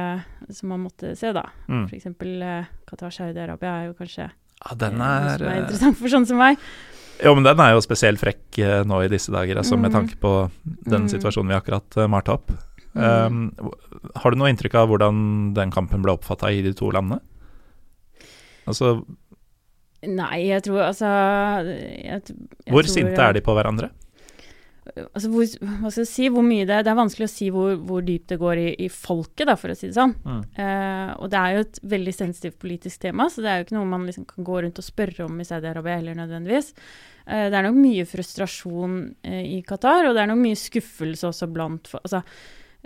som 0.52 0.74
man 0.74 0.82
måtte 0.84 1.14
se, 1.16 1.30
da. 1.32 1.46
Mm. 1.72 1.86
Eh, 1.88 2.66
Qatar-Saudi-Arabia 2.90 3.76
er 3.78 3.86
jo 3.88 3.94
kanskje 3.96 4.26
Ja, 4.28 4.74
den 4.76 5.00
eh, 5.00 5.00
noe 5.00 5.30
er, 5.30 5.38
som 5.40 5.48
er 5.48 5.62
interessant 5.62 6.00
for 6.02 6.12
sånne 6.12 6.28
som 6.28 6.42
meg. 6.42 6.60
Jo, 7.24 7.34
men 7.36 7.44
den 7.44 7.60
er 7.60 7.74
jo 7.74 7.82
spesielt 7.84 8.20
frekk 8.20 8.58
eh, 8.64 8.82
nå 8.88 9.02
i 9.04 9.08
disse 9.12 9.32
dager, 9.34 9.58
altså 9.60 9.76
med 9.78 9.90
Mm. 9.92 9.96
tanke 9.98 10.16
på 10.20 10.50
den 10.88 11.02
Mm. 11.04 11.08
situasjonen 11.12 11.48
vi 11.52 11.58
akkurat 11.58 11.96
uh, 12.00 12.06
malte 12.08 12.32
opp. 12.32 12.50
Um, 12.94 13.52
har 14.16 14.30
du 14.32 14.36
noe 14.40 14.48
inntrykk 14.50 14.74
av 14.74 14.88
hvordan 14.88 15.54
den 15.54 15.70
kampen 15.70 16.02
ble 16.02 16.12
oppfatta 16.16 16.50
i 16.50 16.62
de 16.62 16.72
to 16.74 16.90
landene? 16.90 17.20
Altså, 18.66 19.04
Nei, 20.02 20.46
jeg 20.48 20.62
tror 20.64 20.80
altså 20.88 21.04
jeg, 21.04 22.22
jeg 22.64 22.72
hvor 22.72 22.82
tror, 22.86 22.88
sinte 22.94 23.20
er 23.20 23.34
de 23.36 23.42
på 23.44 23.52
hverandre? 23.52 23.90
Altså, 24.88 25.28
hvor, 25.28 25.44
hva 25.44 25.90
skal 25.92 26.02
jeg 26.02 26.08
si, 26.08 26.26
hvor 26.32 26.44
mye 26.44 26.64
det 26.64 26.78
Det 26.86 26.90
er 26.90 26.98
vanskelig 26.98 27.26
å 27.28 27.30
si 27.30 27.50
hvor, 27.52 27.74
hvor 27.86 28.04
dypt 28.04 28.32
det 28.32 28.38
går 28.40 28.60
i, 28.62 28.68
i 28.86 28.88
folket, 28.90 29.44
da, 29.50 29.56
for 29.60 29.72
å 29.72 29.76
si 29.76 29.90
det 29.90 29.96
sånn. 29.96 30.14
Mm. 30.24 30.38
Uh, 30.56 31.10
og 31.20 31.28
det 31.32 31.40
er 31.40 31.54
jo 31.54 31.64
et 31.66 31.80
veldig 31.94 32.14
sensitivt 32.16 32.56
politisk 32.62 33.02
tema, 33.04 33.28
så 33.30 33.44
det 33.44 33.50
er 33.50 33.60
jo 33.60 33.66
ikke 33.68 33.76
noe 33.76 33.90
man 33.90 34.06
liksom 34.08 34.26
kan 34.30 34.46
gå 34.46 34.62
rundt 34.64 34.80
og 34.80 34.86
spørre 34.86 35.26
om 35.26 35.36
i 35.36 35.46
Saudi-Arabia 35.46 35.98
heller, 36.00 36.16
nødvendigvis. 36.22 36.72
Uh, 37.26 37.46
det 37.52 37.58
er 37.58 37.66
nok 37.68 37.76
mye 37.76 38.06
frustrasjon 38.08 38.96
uh, 39.28 39.42
i 39.42 39.60
Qatar, 39.68 40.08
og 40.08 40.16
det 40.16 40.24
er 40.24 40.32
nok 40.32 40.40
mye 40.46 40.58
skuffelse 40.58 41.28
også 41.28 41.50
blant 41.52 41.92
Altså, 42.00 42.24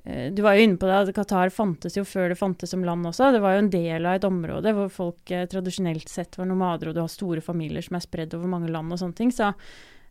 du 0.05 0.41
var 0.43 0.59
jo 0.59 0.65
inne 0.67 0.77
på 0.77 0.89
det, 0.91 0.97
at 0.99 1.17
Qatar 1.17 1.53
fantes 1.55 1.95
jo 1.97 2.03
før 2.05 2.27
det 2.29 2.37
fantes 2.37 2.75
som 2.75 2.83
land 2.85 3.07
også. 3.09 3.31
Det 3.33 3.39
var 3.41 3.55
jo 3.55 3.61
en 3.63 3.71
del 3.73 4.05
av 4.05 4.19
et 4.19 4.27
område 4.27 4.73
hvor 4.77 4.91
folk 4.93 5.33
tradisjonelt 5.49 6.11
sett 6.11 6.35
var 6.37 6.49
nomader, 6.51 6.91
og 6.91 6.97
du 6.97 7.01
har 7.01 7.09
store 7.09 7.41
familier 7.41 7.87
som 7.87 7.97
er 7.97 8.05
spredd 8.05 8.35
over 8.37 8.51
mange 8.51 8.73
land 8.75 8.93
og 8.93 9.01
sånne 9.01 9.17
ting. 9.17 9.31
Så, 9.33 9.53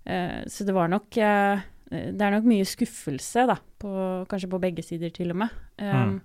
så 0.07 0.65
det 0.65 0.73
var 0.73 0.89
nok 0.89 1.19
Det 1.93 2.21
er 2.25 2.31
nok 2.33 2.47
mye 2.49 2.65
skuffelse, 2.65 3.43
da, 3.49 3.55
på, 3.79 3.91
kanskje 4.31 4.49
på 4.49 4.59
begge 4.63 4.83
sider 4.85 5.11
til 5.13 5.31
og 5.35 5.41
med. 5.43 5.59
Um, 5.79 5.91
Mm. 5.93 6.21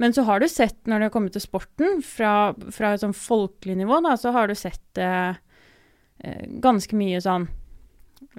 Men 0.00 0.14
så 0.16 0.22
har 0.24 0.40
du 0.40 0.46
sett, 0.48 0.78
når 0.88 0.96
det 1.02 1.06
har 1.10 1.12
kommet 1.12 1.32
til 1.36 1.42
sporten, 1.44 1.98
fra, 2.00 2.54
fra 2.72 2.94
et 2.96 3.02
sånn 3.02 3.12
folkelig 3.12 3.74
nivå, 3.82 3.98
da, 4.06 4.14
så 4.16 4.30
har 4.32 4.48
du 4.48 4.54
sett 4.56 4.96
eh, 4.96 5.34
eh, 6.24 6.46
ganske 6.64 6.96
mye 6.96 7.20
sånn 7.20 7.44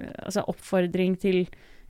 eh, 0.00 0.10
Altså 0.24 0.42
oppfordring 0.50 1.14
til 1.22 1.44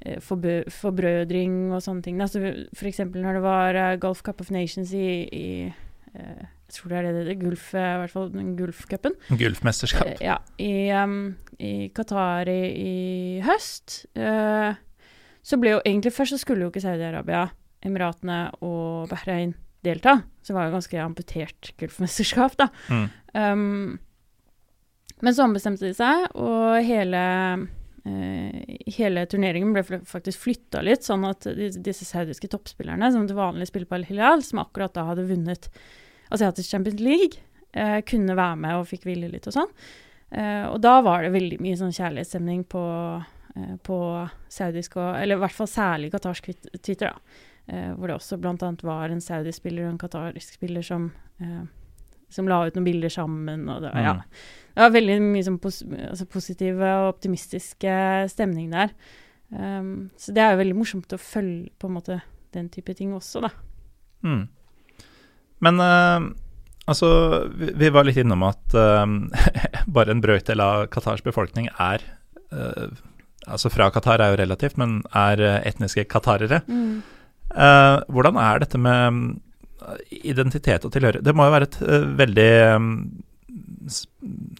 eh, 0.04 0.18
forbø- 0.20 0.68
forbrødring 0.68 1.72
og 1.72 1.80
sånne 1.86 2.04
ting. 2.04 2.20
Altså, 2.20 2.42
for 2.76 2.90
eksempel 2.90 3.24
når 3.24 3.38
det 3.38 3.42
var 3.46 3.80
eh, 3.80 3.96
Golf 4.02 4.20
Cup 4.26 4.44
of 4.44 4.50
Nations 4.52 4.92
i, 4.92 5.08
i 5.32 5.72
eh, 6.20 6.44
Jeg 6.72 6.78
tror 6.78 6.92
det 6.94 6.98
er 6.98 7.06
det 7.12 7.24
det. 7.26 7.34
Gulf, 7.36 7.66
eh, 7.76 7.84
i 7.84 7.98
hvert 8.00 8.12
fall 8.14 8.30
Gulfcupen. 8.56 9.16
Gulfmesterskap. 9.28 10.14
Eh, 10.14 10.22
ja, 10.24 10.38
i, 10.56 10.88
um, 10.96 11.34
i 11.60 11.90
Qatar 11.92 12.48
i, 12.48 12.62
i 12.80 12.94
høst. 13.44 14.06
Uh, 14.16 14.72
så 15.44 15.58
ble 15.60 15.74
jo 15.74 15.82
egentlig 15.82 16.14
Først 16.16 16.32
så 16.32 16.40
skulle 16.40 16.64
jo 16.64 16.70
ikke 16.72 16.80
Saudi-Arabia, 16.80 17.50
Emiratene 17.84 18.46
og 18.64 19.10
Bahrain 19.10 19.52
delta. 19.84 20.22
Så 20.40 20.54
det 20.54 20.56
var 20.56 20.70
jo 20.70 20.76
ganske 20.78 21.04
amputert 21.04 21.72
gulfmesterskap, 21.76 22.56
da. 22.56 22.70
Mm. 22.88 23.06
Um, 23.36 24.00
men 25.22 25.36
så 25.36 25.44
ombestemte 25.44 25.84
de 25.84 25.94
seg, 25.98 26.28
og 26.32 26.80
hele, 26.88 27.22
Uh, 28.02 28.50
hele 28.90 29.22
turneringen 29.30 29.70
ble 29.70 30.00
faktisk 30.10 30.40
flytta 30.42 30.80
litt, 30.82 31.04
sånn 31.06 31.22
at 31.28 31.46
de, 31.54 31.68
disse 31.86 32.02
saudiske 32.02 32.48
toppspillerne, 32.50 33.12
som 33.14 33.28
til 33.28 33.38
vanlig 33.38 33.68
spiller 33.68 33.86
på 33.86 33.94
Al-Hilal, 34.00 34.42
som 34.42 34.58
akkurat 34.58 34.96
da 34.96 35.04
hadde 35.06 35.28
vunnet 35.28 35.68
Asiatisk 36.32 36.70
Champions 36.70 37.00
League, 37.02 37.42
eh, 37.72 38.00
kunne 38.08 38.38
være 38.38 38.56
med 38.64 38.80
og 38.80 38.88
fikk 38.90 39.06
hvile 39.08 39.30
litt 39.32 39.46
og 39.50 39.56
sånn. 39.56 39.70
Eh, 40.32 40.64
og 40.70 40.80
da 40.80 40.98
var 41.04 41.24
det 41.24 41.34
veldig 41.34 41.60
mye 41.60 41.78
sånn 41.78 41.92
kjærlighetsstemning 41.92 42.64
på, 42.72 42.84
eh, 43.56 43.74
på 43.84 43.98
saudisk 44.48 44.96
og 44.96 45.16
Eller 45.20 45.36
i 45.36 45.42
hvert 45.44 45.56
fall 45.56 45.68
særlig 45.68 46.12
qatarsk 46.12 46.52
Twitter, 46.80 47.12
da. 47.12 47.18
Eh, 47.66 47.92
hvor 47.94 48.10
det 48.10 48.16
også 48.16 48.38
bl.a. 48.42 48.72
var 48.82 49.12
en 49.12 49.20
saudisk 49.22 49.60
spiller 49.60 49.86
og 49.86 49.92
en 49.92 50.00
qatarisk 50.00 50.56
spiller 50.56 50.82
som, 50.82 51.12
eh, 51.40 51.62
som 52.32 52.48
la 52.50 52.64
ut 52.66 52.74
noen 52.74 52.88
bilder 52.88 53.12
sammen. 53.12 53.68
Og 53.68 53.84
det, 53.84 53.92
ja. 53.94 54.16
Mm. 54.16 54.22
det 54.74 54.82
var 54.82 54.96
veldig 54.96 55.18
mye 55.28 55.44
sånn 55.46 55.60
pos 55.62 55.82
altså 55.86 56.26
positiv 56.26 56.82
og 56.82 57.12
optimistisk 57.12 57.84
eh, 57.84 58.24
stemning 58.32 58.72
der. 58.74 58.96
Um, 59.52 60.10
så 60.16 60.32
det 60.32 60.40
er 60.40 60.54
jo 60.54 60.62
veldig 60.62 60.76
morsomt 60.78 61.12
å 61.12 61.20
følge 61.20 61.74
på 61.76 61.88
en 61.90 61.96
måte 61.98 62.22
den 62.56 62.70
type 62.72 62.94
ting 62.96 63.12
også, 63.12 63.42
da. 63.44 63.50
Mm. 64.24 64.46
Men 65.62 65.80
eh, 65.82 66.26
altså, 66.90 67.08
vi, 67.54 67.90
var 67.94 68.08
litt 68.08 68.20
innom 68.20 68.44
at 68.48 68.76
eh, 68.76 69.06
bare 69.96 70.14
en 70.14 70.22
brøkdel 70.24 70.62
av 70.64 70.88
Qatars 70.92 71.24
befolkning 71.26 71.70
er 71.78 72.04
eh, 72.52 73.00
Altså 73.42 73.72
fra 73.74 73.88
Qatar 73.90 74.22
er 74.22 74.30
jo 74.30 74.36
relativt, 74.38 74.76
men 74.78 75.00
er 75.18 75.40
etniske 75.66 76.04
qatarere. 76.06 76.60
Eh, 76.62 77.96
hvordan 78.06 78.36
er 78.38 78.60
dette 78.62 78.78
med 78.78 79.00
mm, 79.16 79.24
identitet 80.30 80.86
og 80.86 80.92
tilhørighet? 80.94 81.24
Det 81.26 81.34
må 81.34 81.48
jo 81.48 81.54
være 81.56 81.66
et 81.66 81.80
veldig 82.20 82.52
mm, 82.84 82.92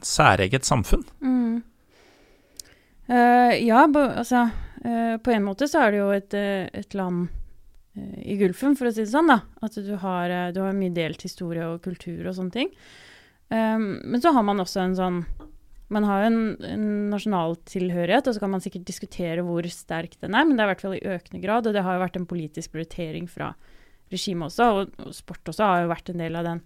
særeget 0.03 0.67
samfunn. 0.67 1.05
Mm. 1.23 1.63
Uh, 3.07 3.55
ja, 3.63 3.85
altså 3.87 4.49
uh, 4.49 5.15
På 5.23 5.31
en 5.31 5.47
måte 5.47 5.67
så 5.69 5.87
er 5.87 5.95
det 5.95 5.99
jo 5.99 6.11
et, 6.15 6.35
et 6.83 6.95
land 6.99 7.27
i 7.95 8.37
Gulfen, 8.41 8.77
for 8.79 8.89
å 8.89 8.93
si 8.95 9.05
det 9.05 9.13
sånn, 9.13 9.29
da. 9.29 9.43
At 9.65 9.77
du 9.77 9.95
har, 10.01 10.33
eh, 10.33 10.51
du 10.55 10.63
har 10.65 10.77
mye 10.77 10.95
delt 10.95 11.23
historie 11.25 11.65
og 11.69 11.83
kultur 11.85 12.25
og 12.25 12.37
sånne 12.39 12.55
ting. 12.55 12.71
Um, 13.53 14.01
men 14.09 14.23
så 14.23 14.33
har 14.33 14.47
man 14.47 14.63
også 14.63 14.81
en 14.81 14.95
sånn 14.97 15.25
Man 15.93 16.07
har 16.09 16.23
en, 16.25 16.57
en 16.65 16.85
nasjonal 17.13 17.59
tilhørighet, 17.69 18.25
og 18.25 18.33
så 18.33 18.41
kan 18.41 18.49
man 18.55 18.63
sikkert 18.65 18.87
diskutere 18.89 19.43
hvor 19.45 19.67
sterk 19.69 20.15
den 20.23 20.33
er, 20.33 20.47
men 20.49 20.57
det 20.57 20.63
er 20.63 20.71
i 20.71 20.73
hvert 20.73 20.85
fall 20.87 20.95
i 20.97 21.05
økende 21.05 21.41
grad, 21.43 21.67
og 21.69 21.75
det 21.77 21.83
har 21.85 21.99
jo 21.99 22.01
vært 22.01 22.17
en 22.17 22.25
politisk 22.31 22.73
prioritering 22.73 23.27
fra 23.29 23.51
regimet 24.09 24.49
også, 24.49 24.69
og, 24.73 24.95
og 25.05 25.13
sport 25.13 25.51
også 25.53 25.69
har 25.69 25.83
jo 25.83 25.91
vært 25.91 26.09
en 26.09 26.23
del 26.25 26.39
av 26.41 26.49
den 26.49 26.63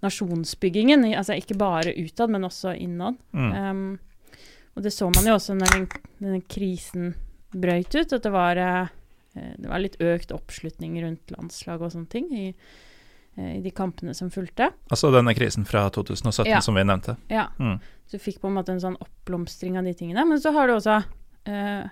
nasjonsbyggingen, 0.00 1.04
altså 1.12 1.36
ikke 1.36 1.58
bare 1.60 1.92
utad, 1.92 2.32
men 2.32 2.48
også 2.48 2.72
innad. 2.80 3.20
Mm. 3.36 3.52
Um, 3.52 4.32
og 4.74 4.88
det 4.88 4.94
så 4.96 5.10
man 5.12 5.28
jo 5.28 5.36
også 5.36 5.58
når 5.60 5.76
den, 5.76 5.86
denne 6.24 6.40
krisen 6.48 7.12
brøyt 7.52 7.92
ut, 7.94 8.16
at 8.16 8.24
det 8.24 8.32
var, 8.32 8.58
eh, 8.58 8.94
det 9.34 9.68
var 9.68 9.78
litt 9.82 9.96
økt 10.00 10.30
oppslutning 10.32 10.96
rundt 11.02 11.30
landslaget 11.34 11.82
og 11.88 11.92
sånne 11.92 12.08
ting 12.08 12.28
i, 12.32 12.54
eh, 13.36 13.56
i 13.58 13.60
de 13.64 13.70
kampene 13.74 14.14
som 14.14 14.30
fulgte. 14.30 14.70
Altså 14.90 15.10
denne 15.12 15.34
krisen 15.34 15.66
fra 15.66 15.88
2017 15.90 16.46
Ja. 16.50 16.60
som 16.60 16.74
vi 16.74 16.84
nevnte. 16.84 17.16
Ja, 17.28 17.48
Mm. 17.58 17.80
så 18.06 18.12
du 18.12 18.18
fikk 18.18 18.40
på 18.40 18.48
en 18.48 18.54
måte 18.54 18.70
en 18.72 18.80
sånn 18.80 18.96
oppblomstring 19.00 19.76
av 19.78 19.84
de 19.84 19.94
tingene. 19.94 20.24
Men 20.28 20.38
så 20.38 20.52
har 20.52 20.66
du 20.68 20.74
også 20.74 21.04
eh, 21.46 21.88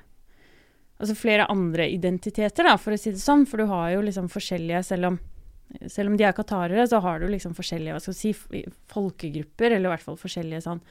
altså 1.01 1.17
flere 1.17 1.47
andre 1.51 1.91
identiteter, 1.91 2.63
da, 2.65 2.77
for 2.77 2.93
å 2.93 2.99
si 2.99 3.11
det 3.11 3.19
sånn. 3.21 3.47
For 3.47 3.57
du 3.59 3.67
har 3.67 3.91
jo 3.93 4.01
liksom 4.03 4.29
forskjellige, 4.31 4.85
selv 4.85 5.05
om, 5.07 5.19
selv 5.89 6.11
om 6.11 6.17
de 6.17 6.25
er 6.25 6.33
qatarere, 6.33 6.87
så 6.89 7.01
har 7.03 7.19
du 7.19 7.27
liksom 7.27 7.55
forskjellige 7.57 7.93
hva 7.97 8.01
skal 8.01 8.15
si, 8.15 8.33
folkegrupper, 8.93 9.73
eller 9.73 9.89
i 9.91 9.97
hvert 9.97 10.03
fall 10.07 10.17
forskjellige 10.21 10.63
sånn 10.63 10.81
eh, 10.81 10.91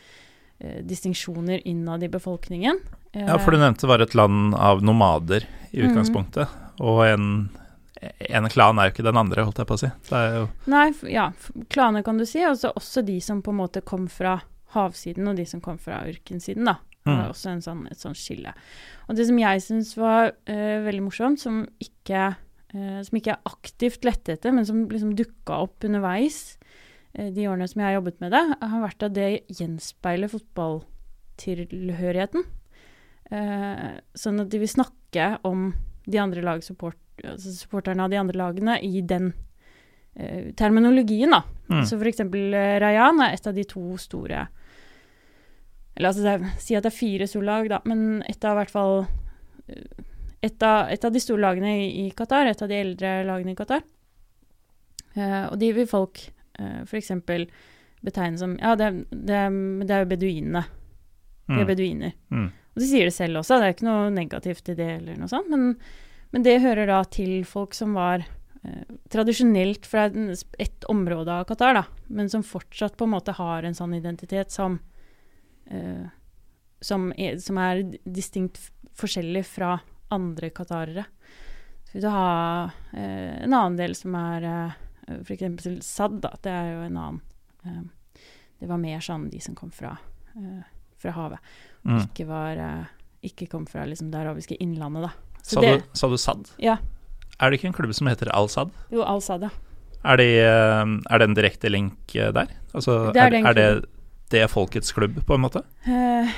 distinksjoner 0.87 1.61
innad 1.67 2.03
i 2.03 2.09
befolkningen. 2.11 2.79
Eh, 3.13 3.25
Ja, 3.27 3.37
for 3.37 3.51
du 3.51 3.57
nevnte 3.57 3.81
det 3.85 3.91
var 3.91 4.01
et 4.05 4.13
land 4.15 4.53
av 4.55 4.81
nomader 4.83 5.43
i 5.71 5.81
utgangspunktet. 5.81 6.47
utgangspunktet, 6.47 6.47
og 6.79 7.05
en, 7.07 7.49
en 8.29 8.49
klan 8.49 8.79
er 8.79 8.89
jo 8.89 8.93
ikke 8.95 9.03
den 9.07 9.17
andre, 9.17 9.43
holdt 9.45 9.57
jeg 9.61 9.67
på 9.69 9.77
å 9.77 9.81
si. 9.81 9.89
Er 10.11 10.47
Nei, 10.71 10.87
ja, 11.11 11.31
klaner 11.69 12.03
kan 12.03 12.17
du 12.17 12.25
si, 12.25 12.43
og 12.45 12.57
så 12.57 12.71
også 12.75 13.03
de 13.05 13.19
som 13.21 13.41
på 13.41 13.51
en 13.53 13.59
måte 13.61 13.81
kom 13.85 14.07
fra 14.09 14.39
havsiden, 14.75 15.27
og 15.27 15.35
de 15.35 15.45
som 15.45 15.61
kom 15.61 15.77
fra 15.81 16.03
ørkensiden, 16.07 16.65
da. 16.65 16.77
Det 17.03 17.09
var 17.15 17.25
Mm. 17.25 17.31
også 17.33 17.49
en 17.49 17.61
sånn, 17.65 17.87
et 17.91 17.97
sånt 17.99 18.15
skille. 18.15 18.53
Og 19.09 19.15
det 19.17 19.25
som 19.25 19.37
jeg 19.39 19.61
syns 19.65 19.95
var 19.97 20.31
uh, 20.47 20.79
veldig 20.85 21.01
morsomt, 21.01 21.39
som 21.41 21.63
ikke, 21.81 22.35
uh, 22.75 23.01
som 23.01 23.17
ikke 23.17 23.31
er 23.33 23.39
aktivt 23.49 24.05
lett 24.05 24.29
etter, 24.29 24.51
men 24.53 24.65
som 24.65 24.87
liksom 24.87 25.15
dukka 25.17 25.57
opp 25.65 25.81
underveis 25.83 26.57
eh, 26.60 26.60
de 27.11 27.47
årene 27.51 27.67
som 27.67 27.81
jeg 27.81 27.89
har 27.89 27.97
jobbet 27.99 28.21
med 28.23 28.29
det, 28.31 28.45
har 28.61 28.85
vært 28.85 29.05
at 29.07 29.15
det 29.15 29.29
gjenspeiler 29.51 30.29
fotballtilhørigheten. 30.31 32.41
Eh, 33.31 33.91
sånn 34.17 34.43
at 34.43 34.51
de 34.51 34.59
vil 34.59 34.71
snakke 34.71 35.37
om 35.47 35.69
de 36.05 36.19
andre 36.19 36.43
lag 36.43 36.63
support, 36.65 36.99
altså 37.23 37.53
supporterne 37.55 38.03
av 38.03 38.11
de 38.11 38.19
andre 38.19 38.39
lagene 38.39 38.75
i 38.83 39.03
den 39.07 39.31
eh, 40.15 40.51
terminologien, 40.57 41.31
da. 41.31 41.43
mm. 41.71 41.85
Så 41.87 41.97
for 41.97 42.11
eksempel 42.11 42.53
eh, 42.57 42.79
Rayan 42.83 43.21
er 43.23 43.37
et 43.37 43.47
av 43.47 43.55
de 43.55 43.63
to 43.67 43.95
store 44.01 44.47
Eller 45.95 46.09
altså, 46.09 46.23
det 46.23 46.33
er, 46.33 46.59
si 46.59 46.75
at 46.75 46.83
det 46.83 46.91
er 46.91 46.97
fire 46.97 47.27
store 47.27 47.47
lag, 47.47 47.69
da, 47.71 47.79
men 47.87 48.21
et 48.27 48.47
av 48.47 48.59
hvert 48.59 48.73
fall 48.73 49.05
eh, 49.67 50.07
et 50.41 50.63
av, 50.65 50.89
et 50.89 51.03
av 51.05 51.11
de 51.13 51.21
store 51.21 51.43
lagene 51.43 51.75
i, 51.83 51.89
i 52.07 52.11
Qatar, 52.17 52.49
et 52.49 52.61
av 52.63 52.69
de 52.71 52.79
eldre 52.81 53.09
lagene 53.27 53.53
i 53.53 53.57
Qatar. 53.59 53.83
Eh, 55.13 55.43
og 55.51 55.59
de 55.61 55.69
vil 55.75 55.87
folk 55.87 56.23
uh, 56.59 56.81
f.eks. 56.83 57.11
betegne 58.01 58.37
som 58.41 58.57
Ja, 58.59 58.75
det, 58.75 58.91
det, 59.11 59.41
det 59.85 59.95
er 59.95 60.05
jo 60.05 60.11
beduinene. 60.11 60.65
De 61.47 61.57
er 61.57 61.65
Mm. 61.65 61.67
beduiner. 61.67 62.13
Mm. 62.31 62.45
Og 62.71 62.79
de 62.79 62.87
sier 62.87 63.03
det 63.09 63.13
selv 63.13 63.41
også, 63.41 63.57
det 63.59 63.65
er 63.67 63.73
ikke 63.75 63.87
noe 63.89 64.11
negativt 64.13 64.69
i 64.71 64.75
det 64.77 64.87
eller 65.01 65.17
noe 65.19 65.27
sånt, 65.27 65.49
men, 65.51 65.73
men 66.31 66.43
det 66.45 66.61
hører 66.63 66.87
da 66.87 67.01
til 67.03 67.41
folk 67.43 67.73
som 67.75 67.97
var 67.97 68.23
eh, 68.63 68.85
tradisjonelt 69.11 69.85
fra 69.89 70.05
ett 70.07 70.45
et 70.57 70.85
område 70.87 71.33
av 71.33 71.43
Qatar, 71.49 71.75
da, 71.75 71.83
men 72.07 72.29
som 72.31 72.45
fortsatt 72.47 72.95
på 72.95 73.03
en 73.03 73.11
måte 73.17 73.35
har 73.35 73.67
en 73.67 73.75
sånn 73.75 73.97
identitet 73.97 74.51
som 74.55 74.79
eh, 75.67 76.07
som, 76.81 77.11
er, 77.17 77.35
som 77.43 77.59
er 77.61 77.83
distinkt 78.05 78.57
forskjellig 78.97 79.43
fra 79.45 79.75
andre 80.11 80.49
qatarere. 80.55 81.03
Så 81.85 81.93
vil 81.93 82.05
du 82.07 82.09
ha 82.09 82.71
eh, 82.93 83.43
en 83.43 83.53
annen 83.53 83.77
del 83.77 83.93
som 83.95 84.15
er 84.17 84.47
eh, 84.47 84.79
for 85.07 85.33
eksempel 85.33 85.81
Sad, 85.83 86.21
da, 86.21 86.29
det 86.43 86.51
er 86.51 86.71
jo 86.73 86.81
en 86.87 86.97
annen 86.97 87.21
eh, 87.65 87.81
Det 88.61 88.67
var 88.69 88.77
mer 88.77 88.99
sånn 88.99 89.29
de 89.31 89.39
som 89.41 89.55
kom 89.55 89.71
fra, 89.71 89.97
eh, 90.35 90.63
fra 90.97 91.11
havet 91.11 91.39
Mm. 91.83 91.97
ikke 92.05 92.27
var 92.27 92.57
eh, 92.61 92.85
Ikke 93.25 93.47
kom 93.49 93.65
fra 93.65 93.85
liksom 93.89 94.11
det 94.11 94.19
arabiske 94.21 94.55
innlandet, 94.61 95.01
da. 95.07 95.09
Så 95.41 95.55
Sa, 95.55 95.61
det, 95.61 95.71
du, 95.81 95.87
sa 95.97 96.07
du 96.09 96.17
Sad? 96.17 96.49
Ja. 96.61 96.75
Er 97.39 97.49
det 97.49 97.57
ikke 97.59 97.67
en 97.71 97.73
klubb 97.73 97.93
som 97.97 98.05
heter 98.07 98.29
Al-Sad? 98.33 98.69
Jo, 98.91 99.01
Al-Sad, 99.01 99.41
ja. 99.41 99.49
Er, 100.05 100.17
de, 100.17 100.27
eh, 100.41 100.91
er 101.09 101.17
det 101.19 101.27
en 101.29 101.33
direkte 101.37 101.69
link 101.73 102.15
eh, 102.15 102.29
der? 102.31 102.47
Altså, 102.73 103.11
Det 103.13 103.21
er 103.21 103.33
er, 103.33 103.45
er 103.49 103.53
det 103.57 103.85
det 104.29 104.49
folkets 104.49 104.93
klubb, 104.93 105.17
på 105.25 105.33
en 105.35 105.41
måte? 105.41 105.63
Uh, 105.87 106.29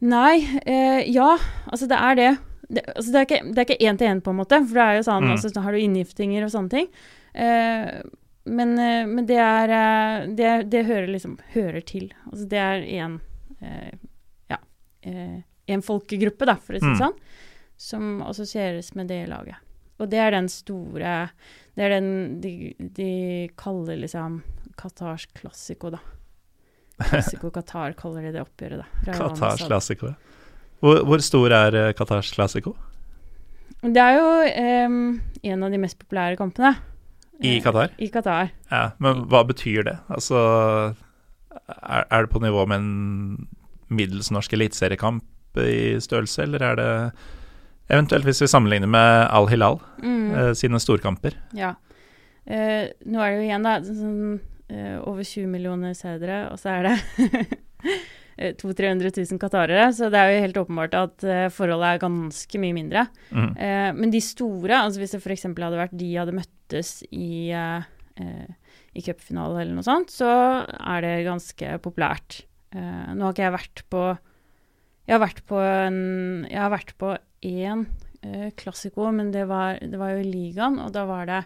nei, 0.00 0.38
Uh, 0.68 1.00
ja, 1.10 1.36
altså 1.72 1.88
det 1.90 1.96
er 1.98 2.14
det. 2.14 2.28
det 2.68 2.84
altså 2.96 3.12
det 3.12 3.18
er 3.20 3.26
ikke- 3.26 3.54
det 3.54 3.78
én-til-én, 3.80 4.20
på 4.22 4.30
en 4.30 4.36
måte, 4.36 4.60
for 4.68 4.74
det 4.74 4.84
er 4.84 4.96
jo 4.96 5.02
sånn, 5.08 5.24
Mm. 5.24 5.30
altså, 5.32 5.50
så 5.52 5.62
har 5.62 5.72
du 5.72 5.78
inngiftinger 5.78 6.44
og 6.44 6.50
sånne 6.52 6.70
ting. 6.70 6.86
Eh, 7.34 8.00
men, 8.48 8.78
eh, 8.78 9.06
men 9.06 9.26
det 9.28 9.36
er 9.42 9.72
eh, 9.76 10.26
det, 10.38 10.52
det 10.72 10.84
hører 10.88 11.08
liksom 11.12 11.38
hører 11.54 11.84
til. 11.84 12.10
Altså 12.30 12.48
det 12.48 12.58
er 12.64 12.86
én 12.86 13.18
eh, 13.60 13.92
Ja, 14.50 14.58
en 15.68 15.82
folkegruppe, 15.84 16.46
da, 16.48 16.54
for 16.56 16.74
å 16.74 16.80
si 16.80 16.86
det 16.86 16.94
Mm. 16.94 17.00
sånn, 17.02 17.18
som 17.76 18.22
assosieres 18.24 18.94
med 18.96 19.08
det 19.12 19.26
laget. 19.28 19.56
Og 20.00 20.08
det 20.10 20.18
er 20.22 20.30
den 20.30 20.48
store 20.48 21.30
Det 21.76 21.84
er 21.84 21.90
den 22.00 22.40
de, 22.40 22.74
de 22.78 23.48
kaller 23.58 23.96
liksom 24.00 24.40
Qatars 24.78 25.26
klassiko, 25.34 25.90
da. 25.90 25.98
Klassiko 26.98 27.50
Qatar 27.54 27.92
kaller 27.98 28.22
de 28.26 28.32
det 28.34 28.42
oppgjøret, 28.42 28.80
da. 28.82 29.12
Qatars 29.12 29.62
klassiko. 29.66 30.14
Hvor, 30.80 31.04
hvor 31.06 31.22
stor 31.22 31.50
er 31.54 31.92
Qatars 31.98 32.32
klassiko? 32.34 32.74
Det 33.82 33.98
er 34.02 34.16
jo 34.16 34.28
eh, 34.48 34.96
en 35.52 35.62
av 35.62 35.70
de 35.70 35.78
mest 35.78 35.98
populære 36.00 36.38
kampene. 36.38 36.72
I 37.42 37.56
eh, 37.56 37.62
Qatar? 37.62 37.92
I 37.98 38.08
Qatar. 38.10 38.50
Ja, 38.70 38.90
men 38.98 39.24
hva 39.30 39.44
betyr 39.46 39.84
det? 39.86 39.96
Altså, 40.10 40.40
er, 41.68 42.04
er 42.10 42.24
det 42.26 42.30
på 42.32 42.40
nivå 42.42 42.64
med 42.68 42.80
en 42.82 43.48
middels 43.88 44.30
norsk 44.34 44.52
eliteseriekamp 44.58 45.24
i 45.62 45.96
størrelse, 46.02 46.42
eller 46.44 46.62
er 46.62 46.76
det 46.78 46.88
eventuelt 47.90 48.26
hvis 48.28 48.42
vi 48.44 48.50
sammenligner 48.50 48.90
med 48.90 49.28
Al-Hilal 49.32 49.78
Mm, 50.02 50.30
eh, 50.34 50.52
sine 50.54 50.80
storkamper? 50.82 51.34
ja. 51.56 51.74
Eh, 52.48 52.88
nå 53.04 53.20
er 53.20 53.30
det 53.34 53.36
jo 53.36 53.44
igjen, 53.44 53.64
da, 53.66 53.72
sånn 53.84 54.40
eh, 54.72 54.94
over 55.04 55.20
20 55.22 55.50
millioner 55.52 55.92
seere, 55.92 56.46
og 56.48 56.56
så 56.56 56.70
er 56.78 56.86
det 56.86 56.94
200 58.38 58.94
000-300 58.94 59.10
000 59.32 59.40
qatarere. 59.42 59.88
Så 59.94 60.08
det 60.12 60.20
er 60.20 60.32
jo 60.32 60.42
helt 60.46 60.60
åpenbart 60.62 60.96
at 60.98 61.26
eh, 61.26 61.46
forholdet 61.54 61.90
er 61.90 62.02
ganske 62.04 62.62
mye 62.62 62.76
mindre. 62.76 63.04
Mm. 63.34 63.50
Eh, 63.56 63.90
men 63.98 64.14
de 64.14 64.22
store, 64.24 64.78
altså 64.78 65.02
hvis 65.02 65.16
det 65.16 65.22
f.eks. 65.22 65.48
hadde 65.50 65.80
vært 65.80 65.96
de 65.98 66.10
hadde 66.14 66.36
møttes 66.36 66.92
i, 67.10 67.50
eh, 67.56 67.88
eh, 68.22 68.74
i 68.94 69.04
cupfinale 69.04 69.62
eller 69.62 69.78
noe 69.78 69.86
sånt, 69.86 70.14
så 70.14 70.30
er 70.64 71.04
det 71.04 71.14
ganske 71.28 71.78
populært. 71.84 72.42
Eh, 72.74 73.06
nå 73.14 73.26
har 73.26 73.34
ikke 73.34 73.46
jeg 73.46 73.56
vært 73.56 73.84
på 73.88 74.02
Jeg 75.08 75.14
har 75.14 75.22
vært 75.22 75.38
på 75.48 75.56
en 75.56 76.44
Jeg 76.50 76.58
har 76.60 76.68
vært 76.74 76.90
på 77.00 77.14
én 77.48 77.86
eh, 78.20 78.50
klassiko, 78.60 79.08
men 79.14 79.32
det 79.32 79.46
var, 79.48 79.80
det 79.80 79.96
var 79.96 80.12
jo 80.12 80.20
i 80.20 80.28
ligaen, 80.28 80.76
og 80.84 80.92
da 80.92 81.06
var 81.08 81.26
det 81.30 81.42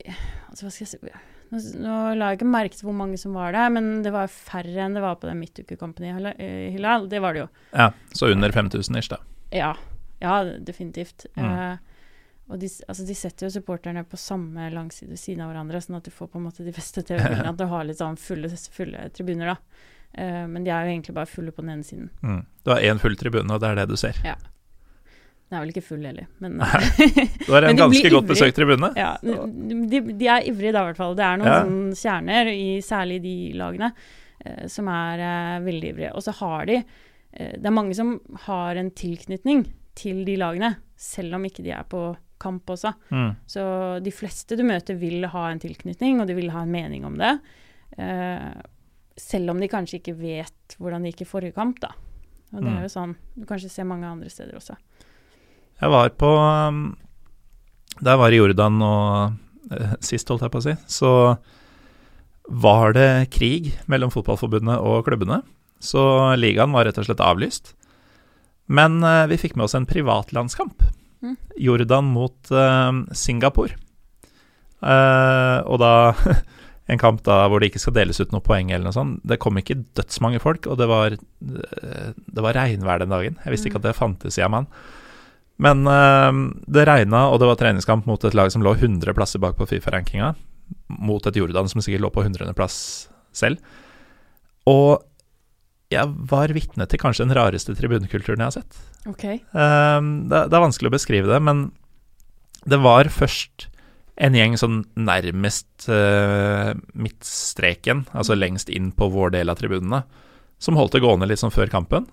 eh, 0.00 0.24
Altså, 0.48 0.64
hva 0.64 0.72
skal 0.72 0.86
jeg 0.86 0.92
si 0.94 1.33
nå, 1.52 1.60
nå 1.84 1.96
la 2.18 2.30
jeg 2.32 2.40
ikke 2.40 2.50
merke 2.50 2.78
til 2.78 2.88
hvor 2.88 2.96
mange 2.96 3.18
som 3.20 3.34
var 3.36 3.54
der, 3.56 3.72
men 3.74 4.02
det 4.04 4.12
var 4.14 4.30
færre 4.32 4.86
enn 4.86 4.96
det 4.96 5.02
var 5.04 5.18
på 5.20 5.28
den 5.28 5.40
midtukekampen 5.42 6.06
i 6.08 6.70
Hilal. 6.74 7.08
Det 7.10 7.20
var 7.22 7.36
det 7.36 7.44
jo. 7.44 7.48
Ja, 7.72 7.90
så 8.12 8.30
under 8.32 8.54
5000 8.54 9.00
ish, 9.00 9.10
da. 9.12 9.20
Ja, 9.54 9.74
ja 10.22 10.38
definitivt. 10.58 11.26
Mm. 11.36 11.50
Eh, 11.50 11.74
og 12.52 12.60
de, 12.60 12.68
altså, 12.88 13.06
de 13.08 13.16
setter 13.16 13.48
jo 13.48 13.54
supporterne 13.54 14.04
på 14.04 14.20
samme 14.20 14.68
langside 14.74 15.14
ved 15.14 15.20
siden 15.20 15.44
av 15.44 15.52
hverandre, 15.52 15.80
sånn 15.80 15.96
at 16.00 16.08
du 16.08 16.12
får 16.12 16.28
på 16.32 16.40
en 16.40 16.48
måte 16.50 16.66
de 16.66 16.74
beste 16.76 17.04
TV-bildene. 17.06 17.52
At 17.54 17.60
du 17.60 17.68
har 17.70 17.86
litt 17.88 18.02
sånn 18.02 18.20
fulle, 18.20 18.50
fulle 18.72 19.06
tribuner, 19.16 19.54
da. 19.54 19.84
Eh, 20.12 20.42
men 20.50 20.66
de 20.66 20.72
er 20.72 20.84
jo 20.84 20.96
egentlig 20.96 21.16
bare 21.16 21.30
fulle 21.30 21.54
på 21.54 21.64
den 21.64 21.76
ene 21.78 21.86
siden. 21.86 22.10
Mm. 22.20 22.42
Du 22.64 22.74
har 22.74 22.84
én 22.84 23.00
full 23.00 23.16
tribune, 23.20 23.48
og 23.48 23.62
det 23.64 23.72
er 23.72 23.80
det 23.80 23.88
du 23.94 23.96
ser. 24.00 24.20
Den 25.50 25.58
er 25.58 25.62
vel 25.66 25.72
ikke 25.74 25.84
full 25.84 26.04
heller, 26.08 26.26
men. 26.40 26.58
Du 27.46 27.52
har 27.52 27.62
en 27.68 27.76
ganske 27.78 28.10
godt 28.10 28.26
besøkt 28.30 28.56
tribune. 28.56 28.88
Ja, 28.96 29.10
de, 29.22 30.00
de 30.16 30.26
er 30.32 30.46
ivrige 30.48 30.72
da, 30.72 30.82
i 30.82 30.88
hvert 30.90 30.96
fall. 31.00 31.14
Det 31.18 31.24
er 31.26 31.36
noen 31.40 31.50
Ja. 31.50 31.58
sånne 31.62 31.98
kjerner, 32.00 32.50
i, 32.52 32.68
særlig 32.82 33.18
de 33.22 33.34
lagene, 33.60 33.92
eh, 34.44 34.66
som 34.72 34.88
er 34.88 35.20
eh, 35.20 35.60
veldig 35.66 35.90
ivrige. 35.92 36.12
Og 36.16 36.24
så 36.24 36.32
har 36.40 36.66
de 36.70 36.78
eh, 36.80 37.52
Det 37.60 37.66
er 37.68 37.76
mange 37.76 37.94
som 37.94 38.16
har 38.48 38.76
en 38.80 38.90
tilknytning 38.90 39.66
til 39.94 40.24
de 40.26 40.36
lagene, 40.40 40.72
selv 40.96 41.36
om 41.36 41.44
ikke 41.46 41.62
de 41.62 41.70
er 41.76 41.84
på 41.86 42.16
kamp 42.40 42.66
også. 42.74 42.90
Mm. 43.14 43.36
Så 43.46 43.62
de 44.02 44.10
fleste 44.12 44.56
du 44.58 44.64
møter, 44.66 44.96
vil 44.98 45.22
ha 45.30 45.44
en 45.52 45.60
tilknytning, 45.62 46.18
og 46.20 46.26
de 46.26 46.34
vil 46.34 46.50
ha 46.50 46.64
en 46.64 46.72
mening 46.72 47.04
om 47.06 47.14
det. 47.20 47.34
Eh, 47.98 48.48
selv 49.16 49.52
om 49.52 49.60
de 49.62 49.68
kanskje 49.70 50.00
ikke 50.00 50.16
vet 50.18 50.74
hvordan 50.80 51.04
det 51.04 51.12
gikk 51.14 51.22
i 51.22 51.30
forrige 51.30 51.54
kamp, 51.54 51.78
da. 51.84 51.92
Og 52.54 52.60
det 52.62 52.70
Mm. 52.70 52.76
er 52.78 52.82
jo 52.88 52.90
sånn 52.96 53.14
du 53.38 53.44
kanskje 53.46 53.70
ser 53.70 53.84
mange 53.84 54.06
andre 54.06 54.28
steder 54.30 54.54
også. 54.58 54.76
Jeg 55.82 55.92
var 55.92 56.12
på 56.20 56.30
um, 56.30 56.84
Da 58.00 58.14
jeg 58.14 58.22
var 58.22 58.34
i 58.34 58.38
Jordan 58.40 58.80
og 58.84 59.74
eh, 59.74 59.94
sist, 60.04 60.28
holdt 60.30 60.44
jeg 60.46 60.54
på 60.54 60.62
å 60.62 60.64
si, 60.66 60.74
så 60.90 61.12
var 62.44 62.92
det 62.92 63.30
krig 63.32 63.70
mellom 63.88 64.10
fotballforbundet 64.12 64.82
og 64.84 65.06
klubbene. 65.06 65.38
Så 65.80 66.02
ligaen 66.36 66.74
var 66.74 66.84
rett 66.84 66.98
og 67.00 67.06
slett 67.06 67.22
avlyst. 67.24 67.72
Men 68.68 68.98
eh, 69.06 69.24
vi 69.30 69.38
fikk 69.40 69.56
med 69.56 69.66
oss 69.68 69.76
en 69.78 69.88
privatlandskamp. 69.88 70.84
Mm. 71.24 71.38
Jordan 71.64 72.10
mot 72.12 72.52
eh, 72.52 72.90
Singapore. 73.16 73.78
Og 74.84 75.78
da 75.80 75.92
en 76.92 77.00
kamp 77.00 77.22
da 77.24 77.46
hvor 77.48 77.62
det 77.62 77.70
ikke 77.70 77.80
skal 77.80 77.96
deles 77.96 78.20
ut 78.20 78.34
noe 78.34 78.44
poeng 78.44 78.68
eller 78.68 78.90
noe 78.90 78.96
sånt. 78.96 79.22
Det 79.24 79.40
kom 79.40 79.56
ikke 79.56 79.78
dødsmange 79.96 80.42
folk, 80.44 80.68
og 80.68 80.76
det 80.82 80.90
var, 80.90 81.16
det 81.40 82.44
var 82.44 82.58
regnvær 82.58 83.00
den 83.00 83.14
dagen. 83.14 83.40
Jeg 83.46 83.54
visste 83.54 83.70
ikke 83.70 83.80
at 83.80 83.88
det 83.88 83.96
fantes 83.96 84.36
i 84.36 84.44
Amman. 84.44 84.68
Men 85.62 85.86
eh, 85.86 86.42
det 86.76 86.86
regna, 86.88 87.28
og 87.30 87.40
det 87.40 87.48
var 87.50 87.60
treningskamp 87.60 88.08
mot 88.10 88.24
et 88.26 88.36
lag 88.36 88.50
som 88.52 88.64
lå 88.64 88.74
100 88.74 89.14
plasser 89.16 89.42
bak 89.42 89.58
på 89.58 89.68
Fifa-rankinga. 89.70 90.34
Mot 91.04 91.26
et 91.26 91.38
Jordan 91.38 91.68
som 91.70 91.82
sikkert 91.84 92.06
lå 92.06 92.12
på 92.14 92.24
100. 92.24 92.54
plass 92.56 92.78
selv. 93.34 93.62
Og 94.70 95.04
jeg 95.92 96.10
var 96.30 96.54
vitne 96.56 96.88
til 96.90 96.98
kanskje 96.98 97.26
den 97.26 97.36
rareste 97.36 97.74
tribunekulturen 97.78 98.42
jeg 98.42 98.50
har 98.50 98.56
sett. 98.56 98.82
Ok. 99.10 99.24
Eh, 99.28 100.00
det, 100.32 100.42
det 100.50 100.58
er 100.58 100.66
vanskelig 100.66 100.90
å 100.90 100.96
beskrive 100.96 101.30
det, 101.30 101.40
men 101.44 101.68
det 102.64 102.80
var 102.80 103.10
først 103.12 103.68
en 104.24 104.36
gjeng 104.38 104.54
sånn 104.58 104.82
nærmest 104.94 105.88
eh, 105.90 106.70
midtstreken, 106.94 108.04
altså 108.14 108.36
lengst 108.38 108.70
inn 108.70 108.92
på 108.94 109.08
vår 109.10 109.34
del 109.34 109.50
av 109.50 109.58
tribunene, 109.58 110.04
som 110.62 110.78
holdt 110.78 110.94
det 110.94 111.02
gående 111.04 111.28
litt 111.28 111.42
sånn 111.42 111.54
før 111.54 111.72
kampen. 111.72 112.06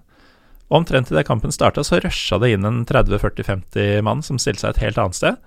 Og 0.72 0.80
omtrent 0.80 1.12
idet 1.12 1.26
kampen 1.28 1.52
starta, 1.52 1.84
så 1.84 2.00
rusha 2.00 2.40
det 2.40 2.54
inn 2.56 2.68
en 2.68 2.84
30-40-50 2.88 4.06
mann 4.08 4.24
som 4.24 4.40
stilte 4.40 4.64
seg 4.64 4.78
et 4.78 4.86
helt 4.86 5.02
annet 5.02 5.18
sted. 5.18 5.40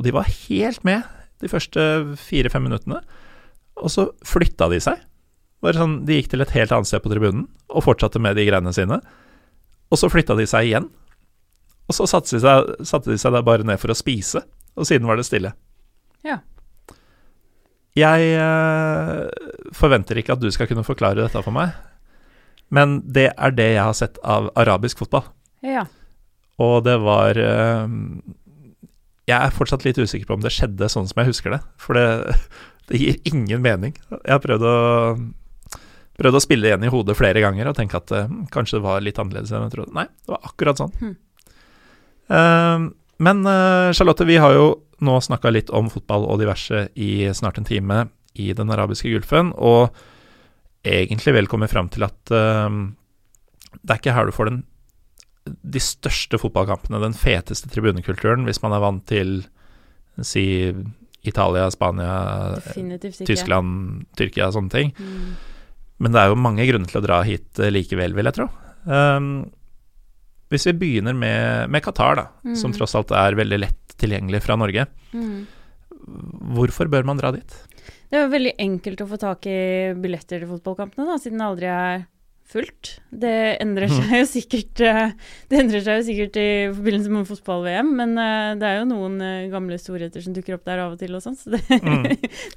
Og 0.00 0.06
de 0.06 0.14
var 0.16 0.30
helt 0.48 0.80
med 0.88 1.04
de 1.44 1.50
første 1.52 1.82
fire-fem 2.16 2.64
minuttene. 2.64 3.02
Og 3.76 3.92
så 3.92 4.06
flytta 4.24 4.70
de 4.72 4.80
seg. 4.80 5.02
Bare 5.62 5.76
sånn, 5.76 6.00
De 6.08 6.16
gikk 6.16 6.32
til 6.32 6.42
et 6.42 6.54
helt 6.56 6.72
annet 6.72 6.88
sted 6.88 7.04
på 7.04 7.12
tribunen 7.12 7.44
og 7.68 7.84
fortsatte 7.84 8.20
med 8.22 8.38
de 8.40 8.46
greiene 8.48 8.72
sine. 8.74 8.98
Og 9.92 10.00
så 10.00 10.08
flytta 10.08 10.38
de 10.38 10.48
seg 10.48 10.70
igjen. 10.70 10.88
Og 11.90 11.96
så 11.98 12.08
satte 12.08 12.32
de 12.32 12.40
seg, 12.40 12.72
satte 12.88 13.12
de 13.12 13.20
seg 13.20 13.36
der 13.36 13.44
bare 13.44 13.66
ned 13.68 13.80
for 13.82 13.92
å 13.92 13.98
spise, 13.98 14.40
og 14.78 14.88
siden 14.88 15.04
var 15.08 15.18
det 15.18 15.26
stille. 15.28 15.52
Ja. 16.24 16.38
Jeg 17.98 18.28
eh, 18.40 19.26
forventer 19.76 20.16
ikke 20.16 20.38
at 20.38 20.40
du 20.40 20.48
skal 20.54 20.70
kunne 20.70 20.86
forklare 20.86 21.20
dette 21.20 21.42
for 21.44 21.52
meg, 21.52 21.74
men 22.72 23.00
det 23.04 23.28
er 23.36 23.56
det 23.56 23.68
jeg 23.74 23.84
har 23.84 23.96
sett 23.96 24.20
av 24.24 24.48
arabisk 24.58 25.02
fotball. 25.02 25.26
Ja. 25.64 25.84
Og 26.62 26.82
det 26.86 26.96
var 27.02 27.38
eh, 27.38 27.92
Jeg 29.28 29.38
er 29.38 29.54
fortsatt 29.54 29.84
litt 29.86 30.00
usikker 30.00 30.28
på 30.28 30.38
om 30.38 30.44
det 30.44 30.52
skjedde 30.54 30.88
sånn 30.90 31.08
som 31.10 31.22
jeg 31.22 31.32
husker 31.32 31.56
det. 31.56 31.60
For 31.80 31.98
det, 31.98 32.36
det 32.90 33.00
gir 33.02 33.20
ingen 33.28 33.64
mening. 33.64 33.96
Jeg 34.12 34.32
har 34.32 34.42
prøvd 34.44 34.64
å, 34.68 34.76
prøvd 36.20 36.38
å 36.38 36.44
spille 36.44 36.70
igjen 36.70 36.86
i 36.86 36.92
hodet 36.92 37.18
flere 37.18 37.44
ganger 37.44 37.70
og 37.70 37.76
tenke 37.78 38.00
at 38.00 38.14
eh, 38.16 38.32
kanskje 38.54 38.80
det 38.80 38.86
var 38.86 39.04
litt 39.04 39.20
annerledes 39.20 39.52
enn 39.52 39.68
jeg 39.68 39.76
trodde. 39.76 39.96
Nei, 39.98 40.08
det 40.08 40.34
var 40.34 40.48
akkurat 40.48 40.80
sånn. 40.80 40.96
Hmm. 41.02 41.18
Uh, 42.32 42.88
men 43.22 43.42
uh, 43.44 43.92
Charlotte, 43.92 44.24
vi 44.24 44.38
har 44.40 44.54
jo 44.56 44.66
nå 45.04 45.18
snakka 45.20 45.50
litt 45.52 45.70
om 45.74 45.90
fotball 45.92 46.24
og 46.30 46.38
diverse 46.40 46.86
i 46.94 47.26
snart 47.34 47.58
en 47.60 47.66
time 47.68 48.06
i 48.38 48.52
den 48.56 48.70
arabiske 48.72 49.10
gulfen, 49.12 49.50
og 49.58 49.92
egentlig 50.84 51.34
vel 51.36 51.48
kommet 51.50 51.70
fram 51.72 51.88
til 51.92 52.04
at 52.06 52.32
uh, 52.34 52.68
det 53.82 53.94
er 53.94 54.00
ikke 54.00 54.14
her 54.16 54.28
du 54.28 54.34
får 54.36 54.50
den 54.50 54.62
de 55.42 55.80
største 55.82 56.38
fotballkampene, 56.38 57.00
den 57.02 57.16
feteste 57.18 57.66
tribunekulturen, 57.72 58.44
hvis 58.46 58.60
man 58.62 58.74
er 58.76 58.82
vant 58.84 59.02
til 59.10 59.40
si 60.22 60.44
Italia, 61.26 61.64
Spania, 61.74 62.60
Tyskland, 63.26 64.04
Tyrkia, 64.18 64.46
og 64.46 64.54
sånne 64.54 64.70
ting. 64.70 64.92
Mm. 65.02 65.32
Men 66.02 66.14
det 66.14 66.20
er 66.22 66.30
jo 66.30 66.38
mange 66.38 66.66
grunner 66.68 66.90
til 66.90 67.00
å 67.00 67.04
dra 67.04 67.18
hit 67.26 67.58
eh, 67.58 67.72
likevel, 67.74 68.14
vil 68.14 68.30
jeg 68.30 68.36
tro. 68.38 68.46
Um, 68.86 69.32
hvis 70.54 70.68
vi 70.70 70.76
begynner 70.78 71.14
med, 71.18 71.70
med 71.74 71.82
Qatar, 71.82 72.18
da, 72.18 72.28
Mm. 72.46 72.54
som 72.58 72.72
tross 72.74 72.94
alt 72.98 73.10
er 73.14 73.34
veldig 73.38 73.58
lett 73.62 73.94
tilgjengelig 74.02 74.42
fra 74.46 74.56
Norge. 74.58 74.86
Mm. 75.14 75.46
Hvorfor 76.54 76.90
bør 76.90 77.06
man 77.06 77.18
dra 77.18 77.30
dit? 77.34 77.54
Det 78.12 78.18
er 78.20 78.26
jo 78.26 78.32
veldig 78.34 78.50
enkelt 78.60 79.00
å 79.00 79.08
få 79.08 79.16
tak 79.22 79.46
i 79.48 79.58
billetter 79.96 80.42
til 80.42 80.50
fotballkampene, 80.50 81.06
da, 81.08 81.14
siden 81.22 81.40
det 81.40 81.46
aldri 81.48 81.68
er 81.72 82.02
fullt. 82.52 82.90
Det 83.08 83.30
endrer 83.62 83.88
Mhm. 83.88 84.02
seg 84.02 84.18
jo 84.18 84.24
sikkert 84.28 84.80
eh, 84.84 85.12
Det 85.48 85.56
endrer 85.62 85.80
seg 85.80 86.02
jo 86.02 86.04
sikkert 86.10 86.36
i 86.36 86.48
forbindelse 86.74 87.08
med 87.14 87.24
fotball-VM, 87.30 87.92
men 87.96 88.12
eh, 88.20 88.50
det 88.60 88.68
er 88.68 88.76
jo 88.82 88.88
noen 88.90 89.14
eh, 89.24 89.46
gamle 89.48 89.78
storheter 89.80 90.20
som 90.20 90.34
dukker 90.36 90.58
opp 90.58 90.66
der 90.68 90.82
av 90.84 90.92
og 90.92 90.98
til 91.00 91.16
og 91.16 91.22
sånn, 91.24 91.38
så 91.40 91.54
det, 91.54 91.62
Mm. 91.80 92.04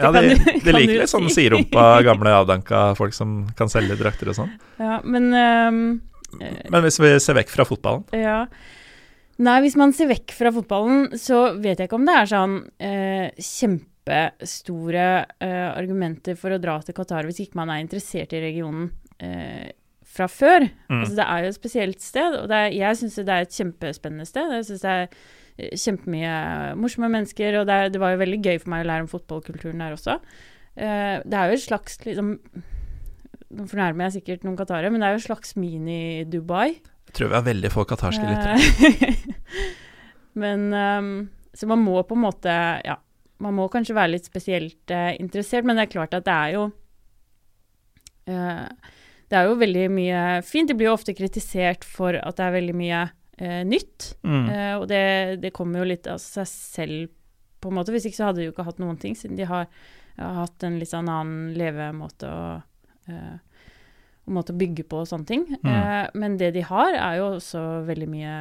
Ja, 0.02 0.12
det, 0.12 0.26
de, 0.36 0.60
de 0.66 0.74
liker 0.76 1.00
litt 1.06 1.14
sånn 1.14 1.30
siderumpa, 1.32 1.86
gamle, 2.04 2.34
avdanka 2.42 2.90
folk 3.00 3.16
som 3.16 3.46
kan 3.56 3.72
selge 3.72 3.96
drakter 4.02 4.34
og 4.34 4.36
sånn. 4.42 4.52
Ja, 4.84 5.00
men 5.08 5.32
eh, 5.32 5.72
Men 6.68 6.84
hvis 6.84 7.00
vi 7.00 7.14
ser 7.24 7.40
vekk 7.40 7.56
fra 7.56 7.64
fotballen 7.64 8.04
Ja. 8.12 8.42
Nei, 9.40 9.58
hvis 9.64 9.76
man 9.80 9.92
ser 9.96 10.08
vekk 10.12 10.32
fra 10.36 10.52
fotballen, 10.52 11.14
så 11.20 11.54
vet 11.56 11.80
jeg 11.80 11.88
ikke 11.88 11.98
om 12.02 12.06
det 12.08 12.20
er 12.20 12.28
sånn 12.36 12.60
eh, 12.84 13.30
kjempestore 14.06 15.08
uh, 15.42 15.72
argumenter 15.76 16.38
for 16.38 16.54
å 16.54 16.62
dra 16.62 16.78
til 16.86 16.96
Qatar 16.96 17.26
hvis 17.26 17.42
ikke 17.46 17.58
man 17.58 17.72
er 17.74 17.82
interessert 17.82 18.34
i 18.34 18.42
regionen 18.44 18.92
uh, 19.24 19.70
fra 20.06 20.28
før. 20.30 20.68
Mm. 20.90 21.00
Altså, 21.00 21.16
det 21.18 21.26
er 21.26 21.42
jo 21.42 21.50
et 21.50 21.58
spesielt 21.58 22.04
sted, 22.04 22.38
og 22.40 22.54
er, 22.54 22.70
jeg 22.74 23.00
syns 23.00 23.18
det 23.18 23.34
er 23.34 23.46
et 23.46 23.56
kjempespennende 23.56 24.28
sted. 24.30 24.54
Jeg 24.60 24.68
syns 24.70 24.86
det 24.86 24.94
er 24.94 25.08
eh, 25.10 25.74
kjempemye 25.82 26.36
morsomme 26.80 27.10
mennesker, 27.12 27.60
og 27.60 27.68
det, 27.68 27.76
er, 27.76 27.92
det 27.92 28.02
var 28.04 28.14
jo 28.14 28.22
veldig 28.22 28.40
gøy 28.46 28.62
for 28.62 28.72
meg 28.72 28.86
å 28.86 28.90
lære 28.92 29.06
om 29.08 29.12
fotballkulturen 29.12 29.84
der 29.84 29.98
også. 29.98 30.20
Uh, 30.76 31.20
det 31.26 31.40
er 31.40 31.50
jo 31.50 31.58
et 31.58 31.64
slags 31.64 32.02
liksom 32.04 32.34
Nå 33.56 33.64
fornærmer 33.70 34.10
jeg 34.10 34.18
sikkert 34.18 34.42
noen 34.44 34.58
qatarere, 34.60 34.90
men 34.92 35.00
det 35.00 35.08
er 35.08 35.14
jo 35.14 35.20
et 35.22 35.28
slags 35.30 35.54
mini-Dubai. 35.56 36.74
Jeg 37.08 37.14
tror 37.16 37.30
vi 37.30 37.38
har 37.38 37.46
veldig 37.46 37.70
få 37.72 37.86
qatarske 37.88 38.26
lyttere. 38.26 38.58
Eh, 38.58 39.20
men 40.42 40.66
um, 40.74 41.12
Så 41.56 41.70
man 41.70 41.80
må 41.80 42.02
på 42.04 42.18
en 42.18 42.24
måte 42.26 42.56
Ja, 42.84 42.98
man 43.44 43.56
må 43.58 43.68
kanskje 43.72 43.96
være 43.98 44.14
litt 44.16 44.28
spesielt 44.30 44.94
uh, 44.94 45.12
interessert, 45.20 45.68
men 45.68 45.78
det 45.78 45.88
er 45.88 45.94
klart 45.96 46.16
at 46.18 46.26
det 46.28 46.36
er 46.36 46.54
jo 46.56 46.64
uh, 48.32 48.94
Det 49.26 49.38
er 49.40 49.50
jo 49.50 49.60
veldig 49.60 49.86
mye 49.92 50.24
fint. 50.46 50.70
Det 50.70 50.78
blir 50.78 50.92
jo 50.92 50.98
ofte 50.98 51.16
kritisert 51.18 51.88
for 51.88 52.16
at 52.20 52.40
det 52.40 52.46
er 52.46 52.58
veldig 52.60 52.78
mye 52.78 53.02
uh, 53.10 53.62
nytt. 53.68 54.14
Mm. 54.24 54.48
Og 54.80 54.88
det, 54.92 55.06
det 55.44 55.54
kommer 55.56 55.82
jo 55.82 55.90
litt 55.90 56.08
av 56.12 56.22
seg 56.22 56.48
selv 56.52 57.12
på 57.60 57.72
en 57.72 57.80
måte. 57.80 57.92
Hvis 57.96 58.08
ikke 58.08 58.22
så 58.22 58.30
hadde 58.30 58.44
de 58.44 58.50
jo 58.50 58.54
ikke 58.54 58.68
hatt 58.68 58.80
noen 58.84 59.02
ting, 59.02 59.18
siden 59.18 59.40
de 59.40 59.50
har, 59.50 59.68
har 60.20 60.40
hatt 60.44 60.68
en 60.68 60.78
litt 60.80 60.94
sånn 60.94 61.10
annen 61.12 61.52
levemåte 61.58 62.30
og 62.30 62.64
og 64.26 64.34
måte 64.34 64.54
å 64.54 64.58
bygge 64.58 64.86
på 64.90 65.04
og 65.04 65.10
sånne 65.10 65.30
ting. 65.30 65.46
Mm. 65.62 65.70
Eh, 65.70 66.06
men 66.18 66.38
det 66.42 66.52
de 66.56 66.66
har, 66.66 66.98
er 66.98 67.20
jo 67.20 67.30
også 67.36 67.62
veldig 67.86 68.10
mye 68.10 68.36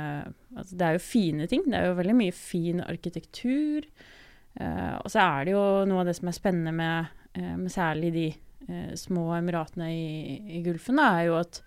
altså 0.55 0.79
Det 0.79 0.87
er 0.87 0.97
jo 0.97 1.03
fine 1.03 1.49
ting. 1.51 1.65
Det 1.67 1.79
er 1.79 1.89
jo 1.91 1.99
veldig 1.99 2.17
mye 2.17 2.35
fin 2.37 2.81
arkitektur. 2.85 3.89
Eh, 4.61 4.95
og 5.01 5.11
så 5.11 5.23
er 5.25 5.47
det 5.47 5.55
jo 5.57 5.65
noe 5.91 6.03
av 6.03 6.11
det 6.11 6.17
som 6.19 6.31
er 6.31 6.37
spennende 6.37 6.75
med, 6.75 7.15
eh, 7.35 7.55
med 7.59 7.73
særlig 7.73 8.13
de 8.15 8.27
eh, 8.31 8.93
små 8.99 9.29
emiratene 9.39 9.91
i, 9.91 10.37
i 10.59 10.63
Gulfen, 10.67 11.01
da, 11.01 11.09
er 11.19 11.29
jo 11.29 11.39
at 11.41 11.61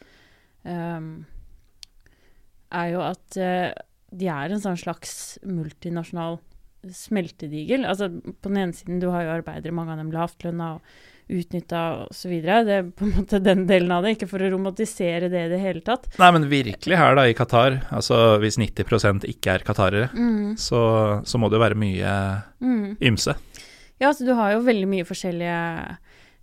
um, 0.64 1.12
er 2.78 2.88
jo 2.92 3.04
at 3.04 3.38
uh, 3.40 3.70
de 4.12 4.30
er 4.32 4.52
en 4.52 4.64
sånn 4.64 4.80
slags 4.80 5.12
multinasjonal 5.48 6.40
smeltedigel. 6.94 7.86
Altså, 7.88 8.10
på 8.12 8.52
den 8.52 8.60
ene 8.62 8.76
siden, 8.76 9.00
du 9.04 9.10
har 9.12 9.26
jo 9.26 9.36
arbeidere, 9.38 9.76
mange 9.76 9.96
av 9.96 10.02
dem 10.02 10.12
lavtlønna 10.14 10.74
og 10.78 10.92
utnytta 11.30 11.82
osv. 12.08 12.32
Det 12.42 12.76
er 12.78 12.86
på 12.96 13.04
en 13.08 13.14
måte 13.18 13.40
den 13.44 13.66
delen 13.68 13.92
av 13.92 14.04
det, 14.06 14.14
ikke 14.16 14.30
for 14.32 14.40
å 14.46 14.50
romantisere 14.54 15.28
det 15.32 15.42
i 15.48 15.52
det 15.52 15.60
hele 15.60 15.82
tatt. 15.84 16.08
Nei, 16.22 16.30
men 16.36 16.48
virkelig 16.52 16.98
her 17.00 17.18
da 17.20 17.26
i 17.28 17.36
Qatar, 17.36 17.82
altså 17.92 18.38
hvis 18.44 18.58
90% 18.62 19.28
ikke 19.28 19.58
er 19.58 19.66
qatarere, 19.68 20.08
så, 20.60 20.82
så 21.28 21.38
må 21.42 21.50
det 21.52 21.60
jo 21.60 21.66
være 21.66 21.80
mye 21.84 22.14
Mm. 22.64 22.96
ymse. 23.06 23.36
Ja, 24.00 24.08
altså 24.10 24.26
du 24.26 24.32
har 24.38 24.54
jo 24.56 24.64
veldig 24.66 24.88
mye 24.90 25.06
forskjellige 25.06 25.58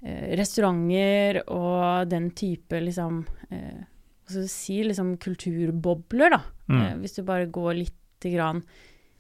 eh, 0.05 0.37
restauranter 0.39 1.41
og 1.49 2.09
den 2.11 2.28
type 2.37 2.78
liksom 2.82 3.24
eh, 3.51 3.82
Hva 4.24 4.30
skal 4.32 4.47
du 4.47 4.49
si 4.53 4.76
liksom 4.87 5.14
kulturbobler, 5.20 6.30
da. 6.37 6.41
Mm. 6.70 6.80
Eh, 6.82 6.95
hvis 7.03 7.16
du 7.18 7.22
bare 7.26 7.47
går 7.53 7.74
lite 7.82 8.30
grann 8.32 8.62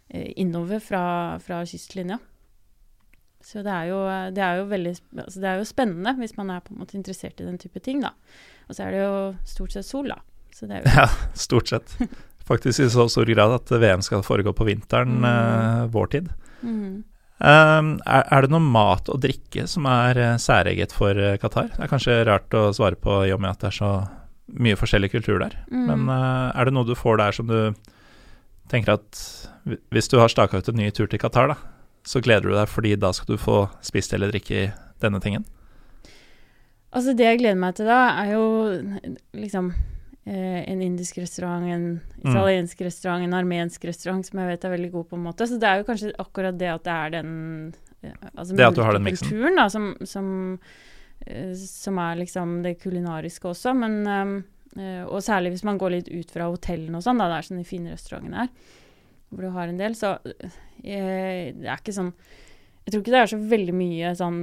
eh, 0.08 0.30
innover 0.40 0.80
fra, 0.80 1.02
fra 1.44 1.58
kystlinja. 1.68 2.18
Så 3.44 3.60
det 3.62 3.72
er 3.76 3.90
jo, 3.90 3.98
det 4.32 4.40
er 4.40 4.56
jo 4.62 4.66
veldig 4.70 4.92
altså 5.20 5.40
Det 5.42 5.48
er 5.50 5.58
jo 5.60 5.64
spennende 5.68 6.14
hvis 6.16 6.32
man 6.38 6.50
er 6.54 6.62
på 6.64 6.72
en 6.72 6.78
måte 6.80 6.96
interessert 6.96 7.40
i 7.42 7.44
den 7.44 7.58
type 7.60 7.80
ting, 7.84 8.00
da. 8.00 8.14
Og 8.70 8.76
så 8.78 8.86
er 8.86 8.94
det 8.94 9.02
jo 9.02 9.16
stort 9.44 9.74
sett 9.76 9.84
sol, 9.88 10.08
da. 10.08 10.16
Så 10.54 10.66
det 10.70 10.78
er 10.78 10.86
jo 10.86 10.94
Ja, 11.02 11.08
stort 11.36 11.68
sett. 11.68 11.96
Faktisk 12.48 12.80
i 12.84 12.88
så 12.92 13.04
stor 13.12 13.28
grad 13.28 13.52
at 13.56 13.70
VM 13.80 14.02
skal 14.04 14.22
foregå 14.24 14.52
på 14.56 14.64
vinteren, 14.68 15.18
Mm. 15.20 15.24
eh, 15.28 15.82
vår 15.92 16.10
tid. 16.16 16.30
mm. 16.62 17.02
Um, 17.44 17.88
er, 18.06 18.22
er 18.30 18.44
det 18.46 18.50
noe 18.54 18.62
mat 18.62 19.08
og 19.10 19.18
drikke 19.20 19.64
som 19.68 19.84
er 19.90 20.16
eh, 20.22 20.36
særeget 20.40 20.92
for 20.94 21.18
eh, 21.18 21.34
Qatar? 21.42 21.66
Det 21.74 21.82
er 21.82 21.90
kanskje 21.90 22.14
rart 22.28 22.54
å 22.56 22.68
svare 22.72 22.94
på 22.96 23.16
i 23.26 23.32
og 23.34 23.40
med 23.42 23.50
at 23.50 23.58
det 23.64 23.68
er 23.72 23.76
så 23.80 23.88
mye 24.54 24.78
forskjellig 24.78 25.10
kultur 25.12 25.42
der. 25.42 25.56
Mm. 25.68 25.82
Men 25.90 26.04
uh, 26.08 26.52
er 26.54 26.64
det 26.70 26.72
noe 26.76 26.86
du 26.86 26.94
får 26.96 27.18
der 27.20 27.32
som 27.36 27.50
du 27.50 27.74
tenker 28.70 28.94
at 28.96 29.18
hvis 29.92 30.08
du 30.08 30.16
har 30.22 30.30
staka 30.32 30.62
ut 30.62 30.68
en 30.70 30.78
ny 30.78 30.88
tur 30.94 31.10
til 31.10 31.18
Qatar, 31.20 31.50
da, 31.52 31.56
så 32.04 32.20
gleder 32.22 32.50
du 32.50 32.54
deg 32.54 32.68
fordi 32.68 32.94
da 33.00 33.10
skal 33.16 33.34
du 33.34 33.40
få 33.40 33.58
spist 33.84 34.12
eller 34.14 34.30
drikke 34.32 34.72
denne 35.02 35.20
tingen? 35.24 35.44
Altså, 36.94 37.14
det 37.18 37.26
jeg 37.26 37.40
gleder 37.40 37.58
meg 37.58 37.74
til 37.74 37.88
da, 37.90 38.00
er 38.22 38.34
jo 38.36 38.44
liksom 39.34 39.72
eh, 40.26 40.60
en 40.70 40.82
indisk 40.84 41.18
restaurant, 41.18 41.64
en 41.66 41.86
Mm. 42.24 42.30
italiensk 42.32 42.80
restaurant, 42.86 43.20
en 43.26 43.34
armensk 43.36 43.82
restaurant, 43.84 44.24
som 44.24 44.38
jeg 44.40 44.48
vet 44.48 44.64
er 44.64 44.70
veldig 44.72 44.90
god 44.92 45.08
på 45.10 45.16
en 45.18 45.24
måte. 45.26 45.44
Så 45.50 45.58
det 45.60 45.68
er 45.68 45.82
jo 45.82 45.84
kanskje 45.90 46.12
akkurat 46.22 46.56
det 46.56 46.70
at 46.72 46.84
det 46.86 46.92
er 46.94 47.10
den 47.18 47.74
eh, 48.02 48.12
altså 48.36 48.56
Det 48.56 48.64
at 48.64 48.74
du 48.78 48.82
har 48.82 48.92
den 48.96 49.04
miksen. 49.04 49.56
da, 49.58 49.66
som, 49.68 49.90
som, 50.08 50.30
eh, 51.26 51.52
som 51.58 51.98
er 51.98 52.16
liksom 52.22 52.62
det 52.64 52.78
kulinariske 52.80 53.44
også. 53.50 53.74
Men 53.76 54.44
eh, 54.78 55.04
Og 55.04 55.20
særlig 55.22 55.52
hvis 55.52 55.64
man 55.64 55.78
går 55.78 55.90
litt 55.90 56.08
ut 56.08 56.30
fra 56.30 56.48
hotellene 56.48 56.96
og 56.96 57.02
sånn, 57.04 57.18
da. 57.20 57.28
Det 57.28 57.36
er 57.42 57.48
sånn 57.50 57.60
de 57.60 57.68
fine 57.68 57.92
restaurantene 57.92 58.46
her, 58.46 58.48
hvor 59.30 59.42
du 59.44 59.50
har 59.50 59.68
en 59.68 59.76
del. 59.78 59.92
Så 59.94 60.16
det 60.84 61.64
er 61.64 61.80
ikke 61.80 61.94
sånn 61.96 62.12
Jeg 62.84 62.92
tror 62.92 63.02
ikke 63.02 63.14
det 63.14 63.20
er 63.22 63.30
så 63.32 63.40
veldig 63.40 63.74
mye 63.74 64.14
sånn 64.18 64.40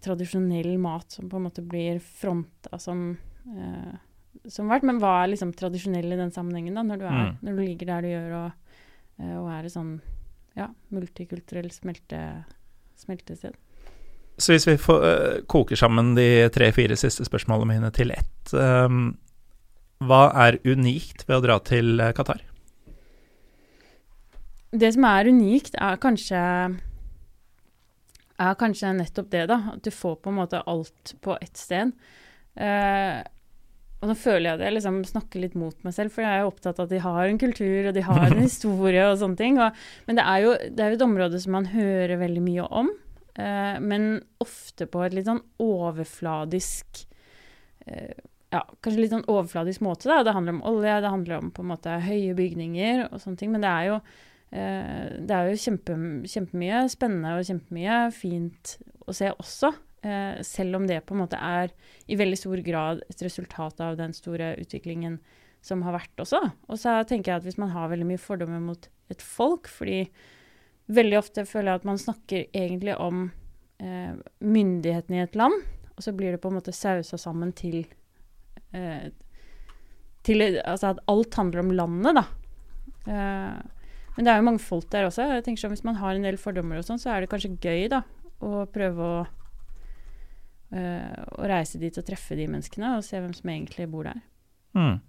tradisjonell 0.00 0.76
mat 0.80 1.12
som 1.12 1.26
på 1.28 1.36
en 1.36 1.44
måte 1.48 1.64
blir 1.66 1.98
fronta 2.00 2.78
som 2.80 3.08
uh, 3.50 3.94
som 4.50 4.68
vært, 4.68 4.84
men 4.86 4.98
hva 5.00 5.22
er 5.22 5.32
liksom 5.32 5.52
tradisjonell 5.56 6.12
i 6.12 6.18
den 6.18 6.32
sammenhengen, 6.34 6.76
da, 6.76 6.82
når 6.84 7.00
du, 7.00 7.04
er, 7.06 7.14
Mm. 7.14 7.36
når 7.46 7.56
du 7.56 7.62
ligger 7.62 7.86
der 7.86 8.02
du 8.02 8.08
gjør 8.08 8.32
og, 8.38 8.78
uh, 9.20 9.36
og 9.40 9.50
er 9.52 9.64
et 9.64 9.72
sånn 9.74 9.92
ja, 10.56 10.68
multikulturelt 10.94 11.74
smelte, 11.74 12.20
smeltested? 13.00 13.56
Så 14.36 14.52
hvis 14.54 14.66
vi 14.66 14.76
får, 14.80 15.04
uh, 15.04 15.42
koker 15.46 15.78
sammen 15.78 16.14
de 16.18 16.48
tre-fire 16.54 16.96
siste 16.98 17.24
spørsmålene 17.24 17.76
mine 17.76 17.92
til 17.94 18.10
ett 18.10 18.52
um, 18.52 19.16
Hva 20.02 20.26
er 20.48 20.58
unikt 20.66 21.24
ved 21.28 21.38
å 21.38 21.44
dra 21.44 21.58
til 21.62 22.00
eh, 22.02 22.12
Qatar? 22.12 22.42
Det 24.74 24.90
som 24.96 25.06
er 25.06 25.30
unikt, 25.30 25.76
er 25.78 26.00
kanskje 26.02 26.40
er 28.42 28.56
kanskje 28.58 28.90
nettopp 28.98 29.30
det, 29.30 29.44
da. 29.50 29.60
At 29.76 29.86
du 29.86 29.92
får 29.94 30.18
på 30.22 30.32
en 30.32 30.40
måte 30.40 30.62
alt 30.70 31.14
på 31.22 31.36
ett 31.40 31.56
sted. 31.58 31.94
Eh, 32.58 33.20
og 34.04 34.10
nå 34.10 34.16
føler 34.20 34.50
jeg 34.50 34.58
at 34.58 34.64
jeg 34.66 34.74
liksom 34.76 34.98
snakker 35.08 35.40
litt 35.40 35.54
mot 35.56 35.76
meg 35.86 35.94
selv, 35.96 36.12
for 36.12 36.24
jeg 36.24 36.36
er 36.36 36.42
jo 36.42 36.50
opptatt 36.50 36.80
av 36.80 36.88
at 36.88 36.92
de 36.92 37.00
har 37.00 37.22
en 37.24 37.40
kultur, 37.40 37.88
og 37.88 37.94
de 37.96 38.02
har 38.04 38.26
en 38.26 38.42
historie 38.48 39.06
og 39.08 39.16
sånne 39.22 39.40
ting. 39.40 39.60
Og, 39.62 39.80
men 40.08 40.20
det 40.20 40.26
er, 40.26 40.42
jo, 40.44 40.52
det 40.68 40.84
er 40.84 40.92
jo 40.92 40.98
et 40.98 41.06
område 41.06 41.40
som 41.40 41.56
man 41.56 41.70
hører 41.72 42.20
veldig 42.20 42.44
mye 42.44 42.68
om, 42.82 42.92
eh, 43.38 43.80
men 43.80 44.10
ofte 44.44 44.90
på 44.90 45.06
et 45.06 45.16
litt 45.16 45.30
sånn 45.30 45.40
overfladisk 45.62 47.06
eh, 47.86 48.12
ja, 48.54 48.60
kanskje 48.84 49.00
litt 49.00 49.14
sånn 49.14 49.26
overfladisk 49.30 49.82
måte. 49.82 50.06
da. 50.10 50.20
Det 50.26 50.34
handler 50.36 50.58
om 50.58 50.66
olje, 50.68 51.00
det 51.02 51.10
handler 51.10 51.40
om 51.40 51.48
på 51.54 51.64
en 51.64 51.72
måte 51.72 51.96
høye 52.04 52.36
bygninger 52.38 53.06
og 53.08 53.16
sånne 53.22 53.40
ting. 53.40 53.50
Men 53.54 53.64
det 53.64 53.72
er 53.72 53.88
jo, 53.88 53.96
det 54.54 55.34
er 55.34 55.48
jo 55.48 55.58
kjempe, 55.58 55.94
kjempemye 56.30 56.84
spennende 56.92 57.32
og 57.34 57.46
kjempemye 57.48 57.96
fint 58.14 58.76
å 59.02 59.14
se 59.16 59.32
også. 59.32 59.72
Eh, 60.04 60.42
selv 60.44 60.76
om 60.76 60.86
det 60.86 61.00
på 61.06 61.14
en 61.14 61.22
måte 61.22 61.38
er 61.40 61.72
i 62.12 62.16
veldig 62.20 62.36
stor 62.36 62.60
grad 62.66 63.00
et 63.08 63.22
resultat 63.24 63.78
av 63.80 63.96
den 63.96 64.12
store 64.12 64.52
utviklingen 64.60 65.16
som 65.64 65.80
har 65.86 65.96
vært 65.96 66.20
også. 66.20 66.42
Og 66.68 66.80
så 66.80 66.98
tenker 67.08 67.32
jeg 67.32 67.40
at 67.40 67.46
hvis 67.46 67.60
man 67.60 67.72
har 67.72 67.88
veldig 67.88 68.10
mye 68.10 68.20
fordommer 68.20 68.60
mot 68.60 68.88
et 69.12 69.24
folk, 69.24 69.70
fordi 69.72 70.02
veldig 70.92 71.16
ofte 71.22 71.46
føler 71.48 71.72
jeg 71.72 71.80
at 71.80 71.88
man 71.88 72.00
snakker 72.02 72.46
egentlig 72.52 72.98
om 73.00 73.30
eh, 73.80 74.12
myndighetene 74.44 75.22
i 75.22 75.24
et 75.24 75.38
land, 75.40 75.56
og 75.94 76.04
så 76.04 76.12
blir 76.12 76.34
det 76.34 76.42
på 76.42 76.52
en 76.52 76.58
måte 76.58 76.74
sausa 76.76 77.16
sammen 77.20 77.54
til 77.56 77.86
eh, 78.76 79.08
til 80.24 80.40
altså 80.64 80.94
at 80.94 81.00
alt 81.08 81.36
handler 81.36 81.64
om 81.64 81.72
landet, 81.76 82.20
da. 82.20 82.24
Eh, 83.08 83.83
men 84.16 84.26
det 84.26 84.32
er 84.32 84.40
jo 84.40 84.46
mange 84.46 84.62
folk 84.62 84.90
der 84.92 85.08
også. 85.08 85.26
Jeg 85.34 85.44
tenker 85.46 85.64
sånn, 85.64 85.72
Hvis 85.74 85.84
man 85.86 85.98
har 86.00 86.14
en 86.14 86.22
del 86.26 86.36
fordommer, 86.40 86.78
og 86.78 86.86
sånn, 86.86 87.00
så 87.02 87.10
er 87.14 87.24
det 87.24 87.30
kanskje 87.32 87.56
gøy 87.58 87.88
da, 87.90 88.02
å 88.44 88.64
prøve 88.70 89.08
å, 89.08 89.26
øh, 90.74 91.24
å 91.38 91.48
reise 91.50 91.80
dit 91.82 91.98
og 91.98 92.06
treffe 92.06 92.36
de 92.38 92.46
menneskene, 92.46 92.96
og 92.96 93.04
se 93.06 93.18
hvem 93.18 93.34
som 93.34 93.50
egentlig 93.50 93.88
bor 93.90 94.04
der. 94.04 94.22
Mm. 94.74 95.00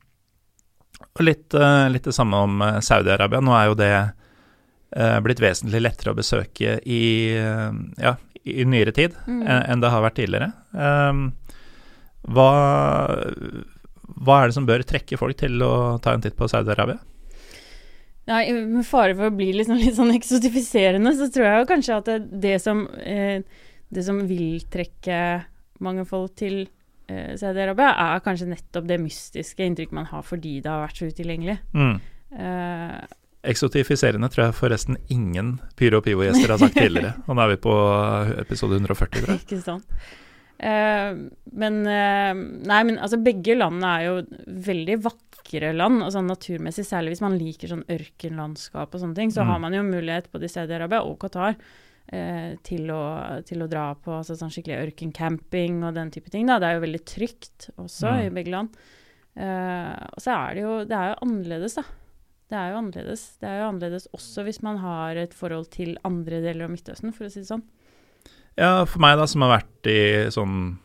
Og 1.06 1.24
litt, 1.26 1.53
eh, 1.53 1.88
litt 1.91 2.06
det 2.08 2.16
samme 2.16 2.39
om 2.47 2.62
eh, 2.62 2.80
Saudi-Arabia. 2.80 3.41
Nå 3.43 3.56
er 3.58 3.66
jo 3.68 3.78
det 3.80 3.91
eh, 3.95 5.18
blitt 5.26 5.41
vesentlig 5.43 5.82
lettere 5.84 6.14
å 6.14 6.18
besøke 6.18 6.78
i, 6.86 7.01
ja, 7.99 8.16
i 8.45 8.64
nyere 8.64 8.93
tid 8.95 9.16
Mm. 9.28 9.41
enn 9.43 9.82
det 9.82 9.89
har 9.91 10.03
vært 10.06 10.20
tidligere. 10.22 10.53
Um, 10.72 11.34
hva, 12.30 12.51
hva 14.22 14.38
er 14.39 14.47
det 14.47 14.56
som 14.56 14.66
bør 14.66 14.86
trekke 14.86 15.18
folk 15.18 15.38
til 15.38 15.62
å 15.66 15.99
ta 16.01 16.14
en 16.14 16.24
titt 16.24 16.38
på 16.38 16.47
Saudi-Arabia? 16.49 16.99
Nei, 18.26 18.42
med 18.66 18.86
fare 18.88 19.14
for 19.18 19.30
å 19.30 19.36
bli 19.36 19.52
liksom 19.54 19.78
litt 19.84 19.98
sånn 19.98 20.14
eksotifiserende, 20.16 21.14
så 21.18 21.30
tror 21.34 21.46
jeg 21.50 21.60
jo 21.62 21.68
kanskje 21.74 22.00
at 22.00 22.10
det, 22.10 22.20
det 22.46 22.56
som 22.64 22.88
eh, 23.02 23.44
Det 23.94 24.04
som 24.06 24.24
vil 24.28 24.64
trekke 24.74 25.20
mange 25.86 26.06
folk 26.10 26.34
til 26.40 26.64
eh, 27.12 27.36
Saudi-Arabia, 27.38 27.92
er 28.02 28.24
kanskje 28.26 28.50
nettopp 28.50 28.88
det 28.90 28.98
mystiske 29.04 29.64
inntrykket 29.68 29.96
man 29.96 30.10
har 30.10 30.26
fordi 30.26 30.58
det 30.64 30.72
har 30.72 30.82
vært 30.88 31.02
så 31.02 31.12
utilgjengelig. 31.12 31.60
Mm. 31.76 31.96
Eh, 32.34 33.16
Eksotifiserende 33.46 34.30
tror 34.34 34.48
jeg 34.48 34.58
forresten 34.58 34.98
ingen 35.14 35.60
Pyro 35.78 36.00
og 36.02 36.08
Pivo-gjester 36.08 36.50
har 36.50 36.62
sagt 36.64 36.80
tidligere. 36.80 37.14
Og 37.28 37.34
nå 37.38 37.44
er 37.44 37.52
vi 37.54 37.62
på 37.62 37.76
episode 38.42 38.80
140, 38.80 39.22
tror 39.22 39.36
jeg. 39.36 39.44
ikke 39.46 39.62
sant. 39.62 40.08
Eh, 40.56 41.12
men 41.60 41.82
eh, 41.92 42.32
Nei, 42.72 42.82
men 42.88 42.98
altså 42.98 43.20
begge 43.22 43.58
landene 43.60 43.92
er 43.92 44.06
jo 44.08 44.16
veldig 44.66 44.98
vakre 45.04 45.35
land, 45.54 46.02
og 46.04 46.12
sånn 46.12 46.28
naturmessig, 46.28 46.86
særlig 46.86 47.10
hvis 47.14 47.22
man 47.22 47.38
liker 47.38 47.68
sånn 47.68 47.84
ørkenlandskap 47.88 48.93
og 48.96 49.02
sånne 49.02 49.16
ting, 49.16 49.30
så 49.32 49.41
Mm. 49.43 49.48
har 49.48 49.60
man 49.60 49.74
jo 49.74 49.84
mulighet 49.84 50.32
både 50.32 50.43
i 50.46 50.48
Saudi-Arabia 50.48 51.02
og 51.06 51.20
Qatar 51.20 51.56
eh, 52.12 52.56
til, 52.64 52.88
å, 52.91 53.43
til 53.46 53.60
å 53.64 53.68
dra 53.70 53.96
på 53.96 54.12
altså, 54.20 54.36
sånn 54.38 54.50
skikkelig 54.52 54.91
ørkencamping 54.93 55.84
og 55.84 55.93
den 55.96 56.12
type 56.12 56.30
ting. 56.30 56.46
Da. 56.48 56.60
Det 56.60 56.68
er 56.68 56.74
jo 56.80 56.86
veldig 56.86 57.06
trygt 57.06 57.70
også 57.78 58.12
Mm. 58.12 58.26
i 58.26 58.30
begge 58.30 58.52
land. 58.52 58.70
Eh, 59.36 59.96
og 60.14 60.20
så 60.22 60.32
er 60.32 60.54
det 60.56 60.62
jo 60.64 60.86
Det 60.86 60.91
er 60.96 61.10
jo 61.14 61.28
annerledes, 61.28 61.76
da. 61.76 61.84
Det 62.48 62.58
er 62.58 62.72
jo 62.72 62.78
annerledes. 62.78 63.38
Det 63.41 63.50
er 63.50 63.60
jo 63.60 63.70
annerledes 63.72 64.08
også 64.14 64.43
hvis 64.46 64.62
man 64.62 64.78
har 64.78 65.16
et 65.18 65.34
forhold 65.34 65.70
til 65.72 65.98
andre 66.06 66.41
deler 66.41 66.66
av 66.66 66.70
Midtøsten, 66.72 67.12
for 67.14 67.26
å 67.26 67.32
si 67.32 67.39
det 67.41 67.48
sånn. 67.50 67.64
Ja, 68.58 68.86
for 68.86 69.00
meg 69.00 69.18
da, 69.18 69.26
som 69.26 69.41
har 69.41 69.60
vært 69.60 69.86
i 69.89 70.30
sånn 70.30 70.78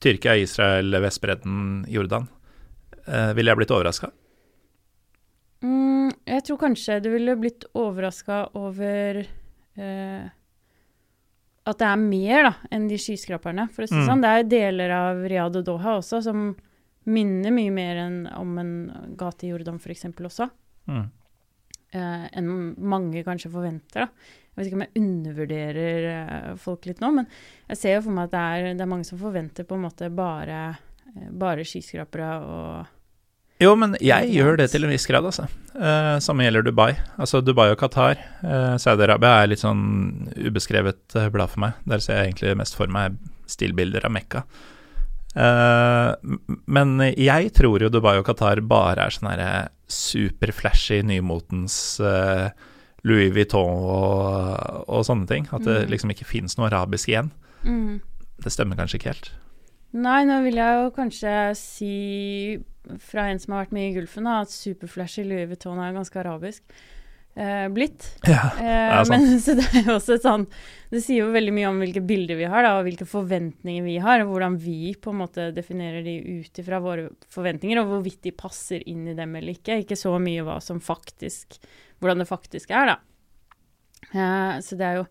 Tyrkia, 0.00 0.34
Israel, 0.42 0.90
Vestbredden, 1.00 1.86
Jordan, 1.88 2.28
eh, 3.06 3.32
ville 3.36 3.50
jeg 3.52 3.60
blitt 3.62 3.74
overraska? 3.74 4.10
Mm, 5.64 6.10
jeg 6.28 6.44
tror 6.46 6.58
kanskje 6.60 6.98
du 7.02 7.08
ville 7.14 7.36
blitt 7.40 7.64
overraska 7.74 8.42
over 8.60 9.22
eh, 9.24 10.26
At 11.66 11.78
det 11.80 11.86
er 11.88 11.98
mer 11.98 12.42
da, 12.46 12.52
enn 12.70 12.84
de 12.90 12.98
skyskraperne, 13.00 13.64
for 13.74 13.82
å 13.82 13.88
si 13.88 13.94
det 13.96 14.02
Mm. 14.04 14.08
sånn. 14.10 14.20
Det 14.22 14.30
er 14.30 14.44
deler 14.52 14.90
av 14.94 15.24
Riyadh 15.26 15.56
og 15.58 15.64
Doha 15.66 15.96
også 15.98 16.20
som 16.22 16.54
minner 17.06 17.50
mye 17.54 17.72
mer 17.74 17.96
enn 18.04 18.20
om 18.38 18.58
en 18.58 18.70
gate 19.18 19.46
i 19.46 19.50
Jordan 19.50 19.78
f.eks. 19.80 20.04
også. 20.14 20.50
Mm. 20.86 21.10
eh, 21.96 22.28
enn 22.38 22.74
mange 22.78 23.24
kanskje 23.24 23.50
forventer. 23.50 24.04
Da. 24.06 24.08
Jeg 24.54 24.56
vet 24.56 24.66
ikke 24.68 24.76
om 24.76 24.84
jeg 24.84 25.02
undervurderer 25.02 26.06
eh, 26.12 26.54
folk 26.56 26.86
litt 26.86 27.00
nå, 27.00 27.10
men 27.14 27.26
jeg 27.68 27.76
ser 27.80 27.94
jo 27.96 28.02
for 28.06 28.12
meg 28.12 28.24
at 28.28 28.30
det 28.36 28.44
er, 28.70 28.74
det 28.74 28.84
er 28.86 28.90
mange 28.92 29.04
som 29.08 29.18
forventer 29.18 29.64
på 29.66 29.74
en 29.74 29.82
måte 29.88 30.08
bare, 30.14 30.60
eh, 31.16 31.30
bare 31.32 31.64
skyskrapere 31.66 32.30
og 32.46 32.86
Jo, 33.62 33.70
men 33.80 33.94
jeg 34.04 34.28
gjør 34.34 34.58
det 34.60 34.66
til 34.70 34.84
en 34.84 34.90
viss 34.92 35.06
grad, 35.08 35.24
altså. 35.24 35.46
Eh, 35.72 36.18
samme 36.20 36.44
gjelder 36.44 36.66
Dubai. 36.66 36.90
Altså 37.16 37.40
Dubai 37.40 37.70
og 37.72 37.78
Qatar. 37.80 38.18
Eh, 38.44 38.74
Saudi-Arabia 38.82 39.38
er 39.42 39.48
litt 39.48 39.62
sånn 39.62 40.28
ubeskrevet 40.36 41.16
eh, 41.16 41.30
blad 41.32 41.48
for 41.54 41.62
meg. 41.64 41.78
Der 41.88 42.02
ser 42.04 42.18
jeg 42.20 42.34
egentlig 42.34 42.56
mest 42.60 42.76
for 42.76 42.92
meg 42.92 43.16
stillbilder 43.48 44.04
av 44.04 44.12
Mekka. 44.12 44.42
Eh, 45.36 46.12
men 46.76 46.94
jeg 47.16 47.50
tror 47.56 47.80
jo 47.86 47.88
Dubai 47.92 48.18
og 48.20 48.26
Qatar 48.28 48.60
bare 48.68 49.06
er 49.08 49.16
sånn 49.16 49.30
herre 49.32 49.50
superflashy, 49.88 51.00
nymotens 51.06 51.78
eh, 52.04 52.50
Louis 53.08 53.32
Vuitton 53.32 53.72
og, 53.88 54.84
og 54.90 55.04
sånne 55.08 55.28
ting. 55.32 55.48
At 55.52 55.64
det 55.64 55.86
Mm. 55.86 55.90
liksom 55.96 56.12
ikke 56.12 56.28
fins 56.28 56.58
noe 56.58 56.68
arabisk 56.68 57.08
igjen. 57.12 57.32
mm. 57.64 58.00
Det 58.44 58.52
stemmer 58.52 58.76
kanskje 58.76 58.98
ikke 59.00 59.12
helt. 59.14 59.30
Nei, 59.96 60.24
nå 60.28 60.42
vil 60.44 60.58
jeg 60.60 60.74
jo 60.82 60.90
kanskje 60.92 61.34
si, 61.56 62.58
fra 63.02 63.28
en 63.30 63.38
som 63.42 63.54
har 63.56 63.64
vært 63.66 63.72
mye 63.76 63.88
i 63.90 63.94
Gulfen, 63.96 64.24
da, 64.28 64.40
at 64.44 64.52
superflashy 64.54 65.24
Louis 65.26 65.48
Vuitton 65.50 65.78
er 65.82 65.94
ganske 65.96 66.20
arabisk 66.22 66.62
eh, 67.36 67.66
blitt. 67.74 68.06
Ja, 68.28 68.44
Eh, 68.56 68.92
er 69.00 69.04
sant. 69.04 69.10
men 69.12 69.40
så 69.44 69.54
det 69.58 69.66
er 69.74 69.88
jo 69.90 69.96
også 69.98 70.16
sånn 70.22 70.46
Det 70.92 71.02
sier 71.04 71.24
jo 71.24 71.32
veldig 71.34 71.52
mye 71.56 71.68
om 71.72 71.80
hvilke 71.82 72.00
bilder 72.06 72.38
vi 72.38 72.46
har, 72.48 72.62
da, 72.64 72.76
og 72.78 72.86
hvilke 72.86 73.04
forventninger 73.10 73.82
vi 73.84 73.96
har, 74.04 74.22
og 74.24 74.30
hvordan 74.34 74.56
vi 74.62 74.94
på 75.02 75.10
en 75.12 75.20
måte 75.24 75.48
definerer 75.56 76.04
de 76.06 76.14
ut 76.44 76.60
ifra 76.62 76.78
våre 76.80 77.08
forventninger, 77.34 77.80
og 77.82 77.90
hvorvidt 77.90 78.22
de 78.28 78.32
passer 78.38 78.84
inn 78.88 79.08
i 79.10 79.16
dem 79.18 79.34
eller 79.36 79.56
ikke. 79.58 79.80
Ikke 79.82 79.98
så 79.98 80.14
mye 80.22 80.44
hva 80.46 80.60
som 80.64 80.78
faktisk 80.80 81.58
Hvordan 81.98 82.20
det 82.20 82.28
faktisk 82.28 82.70
er, 82.76 82.90
da. 82.94 82.96
Eh, 84.12 84.58
så 84.62 84.76
det 84.78 84.84
er 84.86 84.98
jo 85.00 85.04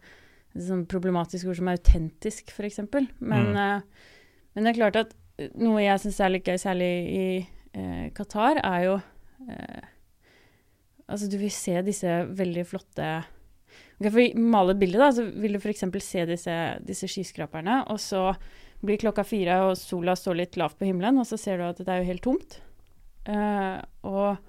et 0.55 0.63
sånn 0.69 0.85
problematisk 0.87 1.49
ord 1.51 1.57
som 1.59 1.67
autentisk, 1.71 2.51
f.eks. 2.53 2.77
Men, 3.19 3.49
Mm. 3.51 3.57
eh, 3.57 3.81
men 4.55 4.63
det 4.63 4.71
er 4.71 4.77
klart 4.79 4.95
at 5.01 5.13
eh, 5.41 5.49
noe 5.59 5.81
jeg 5.83 5.99
syns 5.99 6.19
er 6.23 6.29
litt 6.31 6.45
gøy, 6.47 6.55
særlig 6.61 6.91
i 7.11 7.25
eh, 7.75 8.07
Qatar, 8.15 8.61
er 8.63 8.87
jo 8.87 8.95
eh, 9.49 9.91
Altså, 11.05 11.27
du 11.29 11.37
vil 11.37 11.51
se 11.53 11.75
disse 11.85 12.09
veldig 12.33 12.63
flotte 12.65 13.07
okay, 13.99 14.09
For 14.09 14.21
å 14.23 14.45
male 14.55 14.73
et 14.73 14.81
bilde, 14.81 14.97
da, 14.97 15.11
så 15.13 15.27
vil 15.29 15.53
du 15.53 15.59
f.eks. 15.61 15.85
se 16.01 16.23
disse, 16.29 16.55
disse 16.87 17.09
skyskraperne, 17.11 17.83
og 17.93 18.01
så 18.01 18.31
blir 18.85 18.99
klokka 19.01 19.25
fire, 19.25 19.59
og 19.67 19.77
sola 19.79 20.15
står 20.17 20.39
litt 20.39 20.57
lavt 20.59 20.79
på 20.79 20.89
himmelen, 20.89 21.19
og 21.21 21.27
så 21.29 21.37
ser 21.39 21.61
du 21.61 21.67
at 21.67 21.79
det 21.81 21.91
er 21.91 22.01
jo 22.01 22.09
helt 22.09 22.25
tomt. 22.25 22.57
Eh, 23.29 23.77
og 24.05 24.41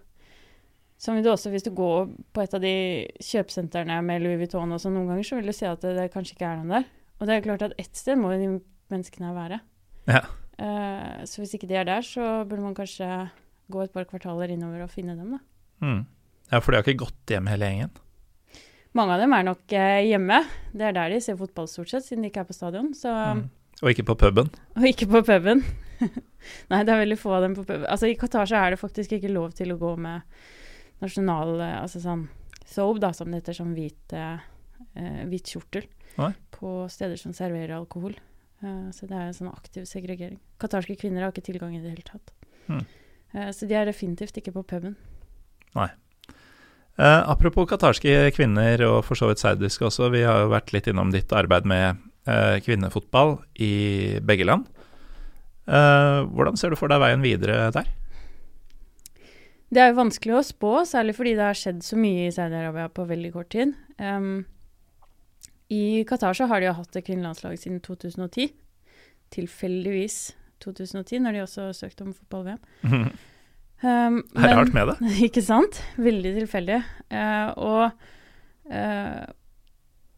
sånn 1.00 1.18
vil 1.18 1.26
du 1.26 1.30
også, 1.32 1.52
hvis 1.52 1.66
du 1.66 1.72
går 1.76 2.08
på 2.36 2.44
et 2.44 2.56
av 2.56 2.64
de 2.64 2.74
kjøpesentrene 3.20 4.00
med 4.04 4.24
Louis 4.24 4.40
Vuitton 4.40 4.72
og 4.72 4.82
sånn 4.82 4.96
noen 4.96 5.12
ganger, 5.12 5.28
så 5.28 5.40
vil 5.40 5.52
du 5.52 5.56
se 5.56 5.68
at 5.70 5.84
det, 5.84 5.94
det 5.98 6.10
kanskje 6.14 6.36
ikke 6.36 6.48
er 6.48 6.60
noen 6.60 6.74
der. 6.78 6.90
Og 7.16 7.28
det 7.28 7.36
er 7.36 7.46
klart 7.46 7.64
at 7.64 7.76
ett 7.80 7.96
sted 7.96 8.18
må 8.20 8.34
jo 8.34 8.40
de 8.42 8.50
menneskene 8.92 9.36
være. 9.36 9.60
Ja. 10.08 10.24
Eh, 10.58 11.24
så 11.28 11.42
hvis 11.42 11.54
ikke 11.56 11.68
de 11.68 11.76
er 11.80 11.88
der, 11.88 12.04
så 12.06 12.44
burde 12.48 12.64
man 12.64 12.76
kanskje 12.76 13.08
gå 13.72 13.82
et 13.82 13.92
par 13.92 14.06
kvartaler 14.08 14.52
innover 14.54 14.84
og 14.86 14.92
finne 14.92 15.16
dem, 15.18 15.36
da. 15.36 15.40
Mm. 15.84 16.02
ja, 16.52 16.58
for 16.62 16.72
de 16.72 16.78
har 16.78 16.86
ikke 16.86 17.02
gått 17.04 17.32
hjem 17.34 17.50
hele 17.50 17.68
gjengen. 17.68 17.96
Mange 18.96 19.12
av 19.12 19.20
dem 19.20 19.34
er 19.36 19.44
nok 19.44 19.72
eh, 19.76 20.06
hjemme. 20.08 20.38
Det 20.72 20.86
er 20.88 20.94
der 20.96 21.12
de 21.12 21.18
ser 21.20 21.36
fotball 21.36 21.68
stort 21.68 21.90
sett, 21.92 22.06
siden 22.06 22.24
de 22.24 22.30
ikke 22.30 22.46
er 22.46 22.48
på 22.48 22.56
stadion. 22.56 22.94
Så, 22.96 23.12
Mm. 23.12 23.48
Og 23.84 23.90
ikke 23.92 24.06
på 24.08 24.14
puben. 24.16 24.46
Og 24.78 24.86
ikke 24.88 25.04
på 25.10 25.20
puben. 25.26 25.60
Nei, 26.70 26.78
det 26.80 26.94
er 26.94 27.02
veldig 27.02 27.18
få 27.20 27.34
av 27.36 27.42
dem 27.44 27.56
på 27.58 27.64
puben. 27.66 27.84
Altså, 27.92 28.08
I 28.08 28.16
Qatar 28.16 28.48
så 28.48 28.56
er 28.56 28.72
det 28.72 28.80
faktisk 28.80 29.12
ikke 29.12 29.28
lov 29.34 29.52
til 29.58 29.74
å 29.74 29.76
gå 29.76 29.90
med 30.00 30.24
nasjonal 31.04 31.60
eh, 31.60 31.74
Altså 31.82 32.00
sånn 32.00 32.22
soap, 32.64 33.02
da, 33.04 33.10
som 33.12 33.28
det 33.28 33.42
heter, 33.42 33.58
sånn 33.58 33.74
hvit, 33.76 34.14
eh, 34.16 34.40
hvit 35.28 35.52
kjortel. 35.52 35.84
Nei. 36.16 36.32
På 36.56 36.86
steder 36.88 37.20
som 37.20 37.36
serverer 37.36 37.76
alkohol. 37.76 38.16
Eh, 38.62 38.86
så 38.96 39.08
det 39.08 39.16
er 39.18 39.26
en 39.28 39.36
sånn 39.36 39.52
aktiv 39.52 39.84
segregering. 39.88 40.38
Qatarske 40.62 40.96
kvinner 41.00 41.26
har 41.26 41.34
ikke 41.34 41.48
tilgang 41.50 41.74
i 41.76 41.82
det 41.82 41.92
hele 41.92 42.06
tatt. 42.06 42.32
Mm. 42.66 42.86
Så 43.52 43.66
de 43.68 43.74
er 43.76 43.84
definitivt 43.84 44.38
ikke 44.40 44.54
på 44.54 44.62
puben. 44.64 44.94
Eh, 46.96 47.22
apropos 47.28 47.68
qatarske 47.68 48.30
kvinner, 48.32 48.80
og 48.88 49.02
for 49.04 49.18
så 49.18 49.28
vidt 49.28 49.42
saudiske 49.42 49.84
også, 49.84 50.08
vi 50.14 50.24
har 50.24 50.44
jo 50.44 50.52
vært 50.54 50.72
litt 50.72 50.88
innom 50.88 51.12
ditt 51.12 51.32
arbeid 51.36 51.68
med 51.68 52.00
eh, 52.24 52.56
kvinnefotball 52.64 53.36
i 53.60 54.16
begge 54.24 54.46
land. 54.48 54.64
Eh, 55.68 56.24
hvordan 56.24 56.56
ser 56.56 56.72
du 56.72 56.80
for 56.80 56.88
deg 56.88 57.02
veien 57.02 57.24
videre 57.24 57.68
der? 57.76 57.90
Det 59.68 59.82
er 59.82 59.90
jo 59.90 59.98
vanskelig 59.98 60.38
å 60.38 60.46
spå, 60.46 60.72
særlig 60.88 61.16
fordi 61.18 61.34
det 61.36 61.44
har 61.44 61.58
skjedd 61.58 61.84
så 61.84 61.98
mye 62.00 62.28
i 62.28 62.32
Saudi-Arabia 62.32 62.88
på 62.96 63.04
veldig 63.10 63.32
kort 63.34 63.50
tid. 63.52 63.74
Um, 63.98 64.46
I 65.72 66.04
Qatar 66.08 66.36
så 66.38 66.46
har 66.50 66.62
de 66.62 66.68
jo 66.68 66.76
hatt 66.78 66.98
et 66.98 67.06
kvinnelandslag 67.06 67.56
siden 67.58 67.80
2010. 67.84 68.52
Tilfeldigvis 69.34 70.18
2010, 70.62 71.18
når 71.24 71.34
de 71.34 71.40
også 71.42 71.70
søkte 71.76 72.06
om 72.06 72.12
fotball-VM. 72.16 73.08
Um, 73.84 74.22
Er 74.32 74.54
rart 74.56 74.70
med 74.72 74.88
det. 74.88 74.94
Ikke 75.26 75.42
sant? 75.44 75.82
Veldig 76.00 76.30
tilfeldig. 76.38 76.78
Uh, 77.12 77.50
og, 77.60 78.06
uh, 78.72 79.26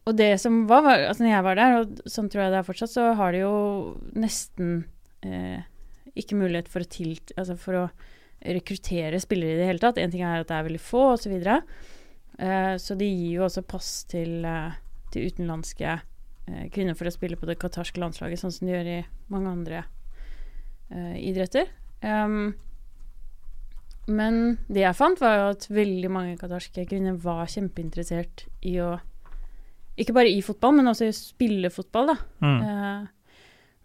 og 0.07 0.15
det 0.15 0.29
som 0.39 0.61
var, 0.69 0.85
var 0.85 1.03
Altså 1.09 1.25
når 1.25 1.33
jeg 1.33 1.43
var 1.43 1.59
der, 1.59 1.75
og 1.81 1.99
sånn 2.07 2.29
tror 2.31 2.45
jeg 2.45 2.53
det 2.53 2.61
er 2.61 2.69
fortsatt, 2.69 2.93
så 2.93 3.09
har 3.19 3.35
de 3.35 3.41
jo 3.41 3.51
nesten 4.15 4.71
uh, 5.27 5.59
ikke 6.15 6.39
mulighet 6.39 6.71
for 6.71 6.85
å, 6.85 6.89
tilt, 6.89 7.33
altså 7.35 7.57
for 7.59 7.81
å 7.81 7.83
rekruttere 8.39 9.19
spillere 9.19 9.57
i 9.57 9.59
det 9.59 9.67
hele 9.73 9.83
tatt. 9.83 9.99
En 9.99 10.11
ting 10.11 10.23
er 10.23 10.39
at 10.39 10.49
det 10.49 10.55
er 10.55 10.67
veldig 10.69 10.81
få, 10.83 11.03
osv. 11.17 11.25
Så, 11.25 11.31
videre. 11.33 11.59
eh, 12.39 12.75
så 12.79 12.95
de 12.95 13.07
gir 13.07 13.39
jo 13.39 13.45
også 13.47 13.63
pass 13.67 13.89
til, 14.09 14.45
eh, 14.47 14.77
til 15.13 15.29
utenlandske 15.29 15.91
eh, 15.97 16.65
kvinner 16.73 16.97
for 16.97 17.09
å 17.09 17.13
spille 17.13 17.39
på 17.39 17.49
det 17.49 17.59
qatarske 17.61 18.01
landslaget, 18.01 18.41
sånn 18.41 18.55
som 18.55 18.67
de 18.69 18.75
gjør 18.75 18.89
i 18.93 18.97
mange 19.33 19.53
andre 19.53 19.83
eh, 20.91 21.15
idretter. 21.29 21.71
Um, 22.03 22.55
men 24.09 24.57
det 24.71 24.83
jeg 24.83 24.97
fant, 24.97 25.19
var 25.21 25.37
jo 25.37 25.45
at 25.53 25.69
veldig 25.69 26.09
mange 26.11 26.39
qatarske 26.39 26.87
kvinner 26.89 27.17
var 27.21 27.49
kjempeinteressert 27.51 28.47
i 28.65 28.79
å 28.81 28.95
Ikke 29.99 30.15
bare 30.15 30.31
i 30.31 30.39
fotball, 30.41 30.77
men 30.77 30.87
også 30.87 31.09
i 31.09 31.11
å 31.11 31.15
spille 31.17 31.69
fotball, 31.73 32.13
da. 32.13 32.15
Mm. 32.39 32.59
Eh, 32.63 33.07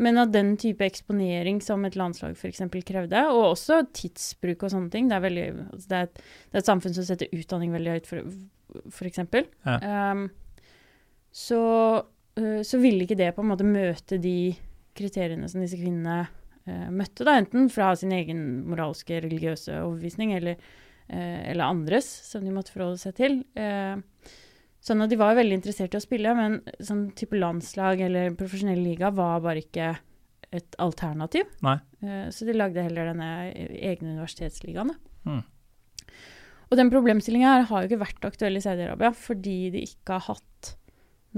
men 0.04 0.18
at 0.18 0.30
den 0.34 0.52
type 0.58 0.82
eksponering 0.86 1.60
som 1.62 1.84
et 1.86 1.96
landslag 1.98 2.34
f.eks. 2.34 2.62
krevde, 2.86 3.20
og 3.30 3.52
også 3.52 3.80
tidsbruk 3.94 4.64
og 4.66 4.72
sånne 4.72 4.90
ting 4.90 5.10
Det 5.10 5.18
er, 5.18 5.22
veldig, 5.22 5.44
altså 5.70 5.90
det 5.90 5.98
er, 5.98 6.08
et, 6.08 6.22
det 6.50 6.58
er 6.58 6.62
et 6.62 6.70
samfunn 6.70 6.96
som 6.96 7.06
setter 7.06 7.34
utdanning 7.34 7.74
veldig 7.74 7.94
høyt, 7.94 8.10
f.eks. 8.90 9.22
Ja. 9.66 9.76
Um, 10.14 10.26
så, 11.34 11.60
uh, 12.38 12.62
så 12.62 12.78
ville 12.82 13.04
ikke 13.04 13.18
det 13.18 13.32
på 13.34 13.42
en 13.42 13.50
måte 13.50 13.66
møte 13.66 14.20
de 14.22 14.54
kriteriene 14.94 15.48
som 15.50 15.64
disse 15.64 15.78
kvinnene 15.80 16.22
uh, 16.28 16.88
møtte, 16.94 17.26
da, 17.26 17.36
enten 17.40 17.66
fra 17.74 17.90
sin 17.98 18.14
egen 18.14 18.62
moralske, 18.70 19.18
religiøse 19.24 19.80
overbevisning 19.82 20.36
eller, 20.36 20.62
uh, 21.10 21.42
eller 21.50 21.66
andres, 21.66 22.06
som 22.30 22.46
de 22.46 22.54
måtte 22.54 22.74
forholde 22.74 23.02
seg 23.02 23.18
til. 23.18 23.40
Sånn 24.84 25.00
at 25.00 25.08
De 25.08 25.16
var 25.16 25.32
veldig 25.38 25.56
interessert 25.56 25.94
i 25.96 25.98
å 25.98 26.04
spille, 26.04 26.34
men 26.36 26.58
sånn 26.76 27.06
type 27.16 27.38
landslag 27.40 28.02
eller 28.04 28.34
profesjonell 28.36 28.82
liga 28.84 29.08
var 29.16 29.40
bare 29.40 29.62
ikke 29.64 29.94
et 30.54 30.76
alternativ. 30.76 31.48
Så 32.04 32.44
de 32.44 32.52
lagde 32.52 32.84
heller 32.84 33.08
denne 33.08 33.30
egne 33.48 34.12
universitetsligaen. 34.12 34.92
Mm. 35.24 35.40
Og 36.68 36.76
den 36.78 36.92
problemstillinga 36.92 37.54
har 37.64 37.80
jo 37.80 37.88
ikke 37.88 38.02
vært 38.04 38.28
aktuell 38.28 38.60
i 38.60 38.62
Saudi-Arabia 38.62 39.14
fordi 39.16 39.58
de 39.72 39.86
ikke 39.88 40.18
har 40.18 40.34
hatt 40.34 40.74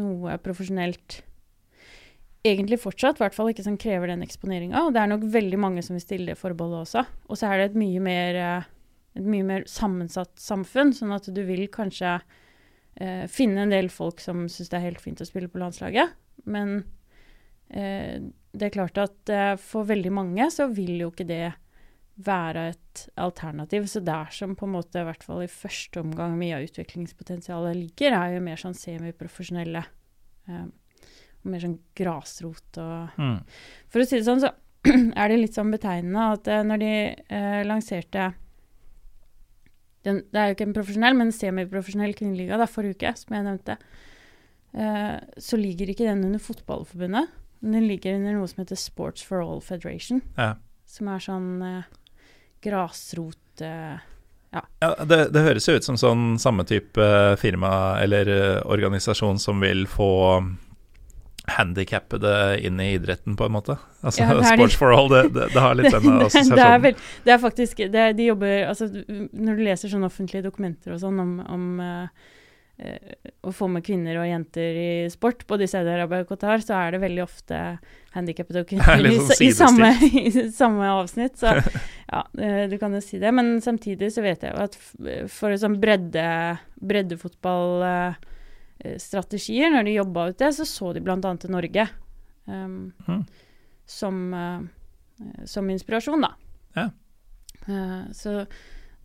noe 0.01 0.37
profesjonelt 0.43 1.23
Egentlig 2.47 2.77
fortsatt, 2.79 3.19
i 3.19 3.25
hvert 3.25 3.35
fall 3.35 3.49
ikke 3.51 3.65
som 3.67 3.75
krever 3.75 4.07
den 4.07 4.21
eksponeringa. 4.23 4.85
Og 4.87 4.93
det 4.95 5.01
er 5.03 5.09
nok 5.11 5.25
veldig 5.35 5.59
mange 5.59 5.83
som 5.83 5.97
vil 5.97 6.03
stille 6.05 6.31
det 6.31 6.39
forbeholdet 6.39 6.85
også. 6.85 7.03
Og 7.27 7.41
så 7.41 7.49
er 7.49 7.59
det 7.59 7.65
et 7.73 7.79
mye 7.81 8.03
mer, 8.05 8.39
eh, 8.39 8.69
et 9.19 9.27
mye 9.27 9.47
mer 9.49 9.65
sammensatt 9.67 10.31
samfunn, 10.39 10.93
sånn 10.95 11.17
at 11.17 11.27
du 11.27 11.41
vil 11.49 11.65
kanskje 11.75 12.13
eh, 13.01 13.25
finne 13.27 13.65
en 13.65 13.75
del 13.75 13.91
folk 13.91 14.23
som 14.23 14.45
syns 14.47 14.71
det 14.71 14.79
er 14.79 14.87
helt 14.87 15.03
fint 15.03 15.19
å 15.19 15.27
spille 15.27 15.51
på 15.51 15.59
landslaget. 15.59 16.15
Men 16.47 16.77
eh, 17.75 18.23
det 18.57 18.69
er 18.69 18.77
klart 18.79 19.03
at 19.03 19.33
eh, 19.33 19.55
for 19.59 19.89
veldig 19.89 20.13
mange 20.15 20.47
så 20.55 20.69
vil 20.71 21.01
jo 21.03 21.11
ikke 21.11 21.27
det 21.27 21.49
være 22.17 22.69
et 22.73 23.03
alternativ. 23.21 23.87
Så 23.93 24.01
der 24.05 24.31
som 24.33 24.55
på 24.57 24.67
en 24.67 24.73
måte, 24.73 25.01
i 25.03 25.07
hvert 25.07 25.25
fall 25.27 25.43
i 25.45 25.51
første 25.53 26.01
omgang, 26.01 26.37
mye 26.41 26.57
av 26.57 26.65
utviklingspotensialet 26.69 27.77
ligger, 27.77 28.17
er 28.17 28.37
jo 28.37 28.45
mer 28.47 28.61
sånn 28.61 28.77
semiprofesjonelle. 28.77 29.85
Um, 30.49 30.71
mer 31.47 31.63
sånn 31.63 31.79
grasrot 31.99 32.79
og 32.83 33.19
Mm. 33.21 33.39
For 33.93 34.03
å 34.03 34.07
si 34.07 34.19
det 34.19 34.27
sånn, 34.27 34.43
så 34.43 34.51
er 35.21 35.29
det 35.31 35.39
litt 35.39 35.55
sånn 35.55 35.71
betegnende 35.71 36.25
at 36.35 36.49
eh, 36.51 36.65
når 36.67 36.81
de 36.83 36.91
eh, 37.29 37.63
lanserte 37.67 38.35
den, 40.07 40.21
Det 40.31 40.39
er 40.39 40.51
jo 40.51 40.55
ikke 40.55 40.67
en 40.69 40.75
profesjonell, 40.77 41.17
men 41.19 41.33
semiprofesjonell 41.35 42.15
kvinneliga 42.15 42.59
da, 42.61 42.69
forrige 42.71 42.95
uke, 42.95 43.11
som 43.19 43.35
jeg 43.35 43.47
nevnte. 43.47 43.77
eh, 44.75 45.17
så 45.43 45.59
ligger 45.59 45.91
ikke 45.91 46.07
den 46.07 46.23
under 46.29 46.39
Fotballforbundet. 46.39 47.33
Men 47.61 47.73
den 47.73 47.89
ligger 47.89 48.15
under 48.15 48.37
noe 48.37 48.47
som 48.47 48.63
heter 48.63 48.79
Sports 48.79 49.25
for 49.27 49.43
All 49.43 49.61
Federation. 49.61 50.23
Ja. 50.37 50.55
Som 50.87 51.09
er 51.11 51.25
sånn 51.25 51.49
eh, 51.63 51.89
grasrot 52.65 53.65
ja. 54.53 54.63
Ja, 54.81 55.05
det, 55.05 55.29
det, 55.35 55.43
høres 55.45 55.67
jo 55.69 55.75
ut 55.77 55.85
som 55.85 55.99
sånn 56.01 56.37
samme 56.41 56.65
type 56.69 57.07
firma 57.41 57.99
eller 58.01 58.29
uh, 58.31 58.61
organisasjon 58.69 59.41
som 59.43 59.61
vil 59.61 59.85
få 59.91 60.13
handikappede 61.47 62.59
inn 62.67 62.81
i 62.83 62.93
idretten, 62.97 63.37
på 63.39 63.47
en 63.47 63.55
måte. 63.55 63.77
Altså 64.01 64.25
ja, 64.25 64.39
Sports 64.55 64.79
for 64.79 64.95
all, 64.95 65.09
det, 65.13 65.23
det, 65.35 65.51
det, 65.53 65.61
har 65.63 65.77
litt 65.79 65.93
den 65.93 66.09
assosiasjonen. 66.27 66.57
Det 66.59 66.65
er, 66.67 66.81
vel, 66.83 66.97
det 67.27 67.35
er 67.35 67.43
faktisk 67.43 67.83
De 67.93 68.27
jobber 68.27 68.57
Altså, 68.67 68.89
når 69.07 69.59
du 69.59 69.63
leser 69.69 69.93
sånne 69.93 70.11
offentlige 70.11 70.47
dokumenter 70.49 70.97
og 70.97 71.03
sånn 71.05 71.21
om, 71.23 71.37
om 71.45 71.69
uh, 71.79 72.33
å 72.77 73.53
få 73.57 73.69
med 73.73 73.85
kvinner 73.87 74.19
og 74.21 74.27
jenter 74.29 74.77
i 74.77 74.89
sport, 75.09 75.47
både 75.49 75.65
i 75.65 75.71
Saudi-Arabia 75.71 76.27
og 76.27 76.29
Qatar, 76.29 76.61
så 76.61 76.75
er 76.77 76.93
det 76.93 77.01
veldig 77.07 77.23
ofte 77.25 77.61
handikappede 78.13 78.65
og 78.65 78.69
kvinner 78.71 79.01
sånn 79.01 79.09
i, 79.09 79.49
i, 79.49 79.51
samme, 79.57 79.91
i, 80.21 80.33
samme, 80.53 80.91
avsnitt. 80.93 81.39
Så 81.41 81.55
ja, 82.13 82.21
uh, 82.21 82.63
du 82.69 82.77
kan 82.83 82.93
jo 82.93 83.01
si 83.05 83.21
det. 83.23 83.33
Men 83.33 83.57
samtidig 83.65 84.13
så 84.13 84.25
vet 84.27 84.45
jeg 84.45 84.53
jo 84.53 84.67
at 84.67 84.77
for 85.33 85.57
sånn 85.57 85.79
bredde, 85.81 86.27
breddefotball 86.77 87.87
strategier. 89.01 89.73
Når 89.73 89.89
de 89.89 89.97
jobba 89.97 90.29
ut 90.31 90.41
det, 90.43 90.53
så 90.59 90.69
så 90.69 90.93
de 90.93 91.01
bl.a. 91.05 91.17
til 91.41 91.55
Norge 91.55 91.89
um, 92.47 92.93
mm. 93.09 93.25
som, 93.87 94.35
uh, 94.35 95.45
som 95.45 95.71
inspirasjon, 95.71 96.21
da. 96.21 96.35
Ja. 96.77 96.91
Uh, 97.67 98.13
så 98.13 98.43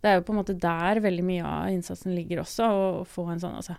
det 0.02 0.10
er 0.10 0.16
jo 0.18 0.24
på 0.26 0.34
en 0.34 0.40
måte 0.40 0.54
der 0.58 0.98
veldig 1.02 1.22
mye 1.22 1.42
av 1.46 1.68
innsatsen 1.70 2.14
ligger 2.16 2.40
også. 2.42 2.66
Å, 2.66 2.86
få 3.06 3.28
en 3.30 3.42
sånn, 3.42 3.58
altså, 3.60 3.76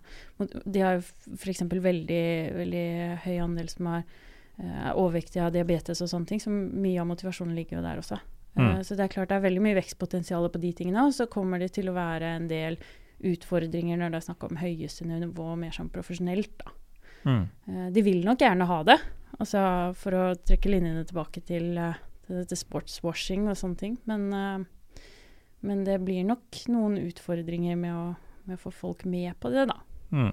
De 0.63 0.83
har 0.83 0.95
jo 0.95 1.01
f.eks. 1.35 1.65
Veldig, 1.67 2.27
veldig 2.55 2.83
høy 3.25 3.33
andel 3.43 3.71
som 3.71 3.89
er 3.91 4.05
uh, 4.05 4.91
overvektige 4.93 5.43
av 5.43 5.51
diabetes 5.55 5.99
og 5.99 6.07
sånne 6.11 6.29
ting. 6.29 6.39
Så 6.39 6.53
mye 6.53 7.01
av 7.03 7.09
motivasjonen 7.09 7.57
ligger 7.57 7.79
jo 7.79 7.87
der 7.87 7.99
også. 8.03 8.21
Mm. 8.53 8.83
så 8.85 8.93
det 8.93 9.01
er 9.01 9.09
klart 9.09 9.31
det 9.31 9.37
er 9.39 9.45
veldig 9.47 9.61
mye 9.65 9.77
vekstpotensial 9.79 10.45
på 10.53 10.59
de 10.61 10.69
tingene. 10.77 11.03
Og 11.09 11.15
så 11.17 11.25
kommer 11.27 11.59
det 11.59 11.73
til 11.75 11.89
å 11.91 11.95
være 11.95 12.35
en 12.37 12.45
del 12.47 12.77
utfordringer 13.23 13.99
når 13.99 14.13
det 14.13 14.19
er 14.21 14.25
snakk 14.27 14.45
om 14.47 14.59
høyeste 14.61 15.07
nivå, 15.09 15.47
mer 15.59 15.75
sånn 15.75 15.91
profesjonelt, 15.91 16.55
da. 16.61 16.77
Mm. 17.23 17.43
Uh, 17.67 17.89
de 17.95 18.05
vil 18.05 18.23
nok 18.23 18.45
gjerne 18.45 18.69
ha 18.69 18.79
det, 18.87 18.97
altså 19.39 19.65
for 19.99 20.15
å 20.15 20.23
trekke 20.39 20.71
linjene 20.71 21.03
tilbake 21.07 21.43
til, 21.43 21.75
til, 22.27 22.47
til 22.47 22.61
sportswashing 22.61 23.49
og 23.49 23.59
sånne 23.59 23.79
ting. 23.79 23.99
Men, 24.07 24.25
uh, 24.31 24.82
men, 25.63 25.83
det 25.87 25.99
blir 26.05 26.23
nok 26.27 26.63
noen 26.71 26.99
utfordringer 27.01 27.77
med 27.79 27.95
å, 27.95 28.05
med 28.47 28.59
å 28.59 28.63
få 28.65 28.73
folk 28.75 29.05
med 29.09 29.33
på 29.41 29.51
det, 29.53 29.67
da. 29.71 29.79
Mm. 30.13 30.31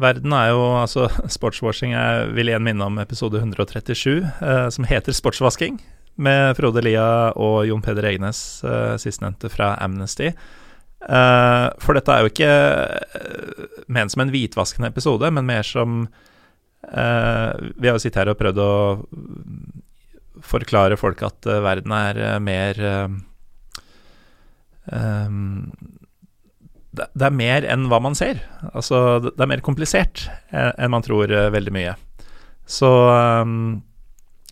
Verden 0.00 0.34
er 0.36 0.52
jo 0.52 0.64
altså 0.80 1.08
Sportswashing 1.36 1.94
jeg 1.94 2.30
vil 2.36 2.52
igjen 2.52 2.66
minne 2.66 2.86
om 2.86 3.00
episode 3.02 3.40
137, 3.40 4.26
som 4.74 4.88
heter 4.88 5.16
Sportsvasking, 5.16 5.80
med 6.20 6.56
Frode 6.58 6.82
Lia 6.84 7.30
og 7.38 7.62
Jon 7.68 7.84
Peder 7.84 8.08
Egnes, 8.10 8.40
sistnevnte 9.00 9.48
fra 9.52 9.74
Amnesty. 9.80 10.34
Eh, 11.00 11.66
for 11.80 11.96
dette 11.96 12.12
er 12.12 12.20
jo 12.20 12.28
ikke 12.28 12.48
uh, 12.52 13.78
ment 13.88 14.12
som 14.12 14.20
en 14.20 14.32
hvitvaskende 14.32 14.90
episode, 14.90 15.30
men 15.32 15.46
mer 15.48 15.64
som 15.64 16.02
uh, 16.04 17.52
Vi 17.56 17.88
har 17.88 17.96
jo 17.96 18.02
sittet 18.02 18.20
her 18.20 18.32
og 18.34 18.36
prøvd 18.40 18.60
å 18.60 18.74
forklare 20.44 20.98
folk 21.00 21.22
at 21.24 21.48
verden 21.64 21.92
er 21.92 22.40
mer 22.40 22.78
det, 26.90 27.06
det, 27.14 27.26
er 27.26 27.36
mer 27.36 27.66
enn 27.70 27.86
hva 27.90 28.00
man 28.02 28.16
ser. 28.18 28.40
Altså, 28.72 29.20
det, 29.28 29.36
er 29.38 29.50
mer 29.52 29.62
komplisert 29.62 30.26
enn 30.50 30.90
man 30.90 31.06
tror 31.06 31.30
veldig 31.54 31.74
mye. 31.76 31.94
Så 32.66 32.90
um, 32.90 33.80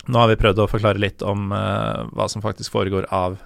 nå 0.07 0.23
har 0.23 0.31
vi 0.31 0.39
prøvd 0.39 0.63
å 0.63 0.71
forklare 0.71 1.03
litt 1.03 1.23
om 1.27 1.51
hva 1.51 2.29
som 2.31 2.45
faktisk 2.45 2.73
foregår 2.77 3.11
av 3.11 3.41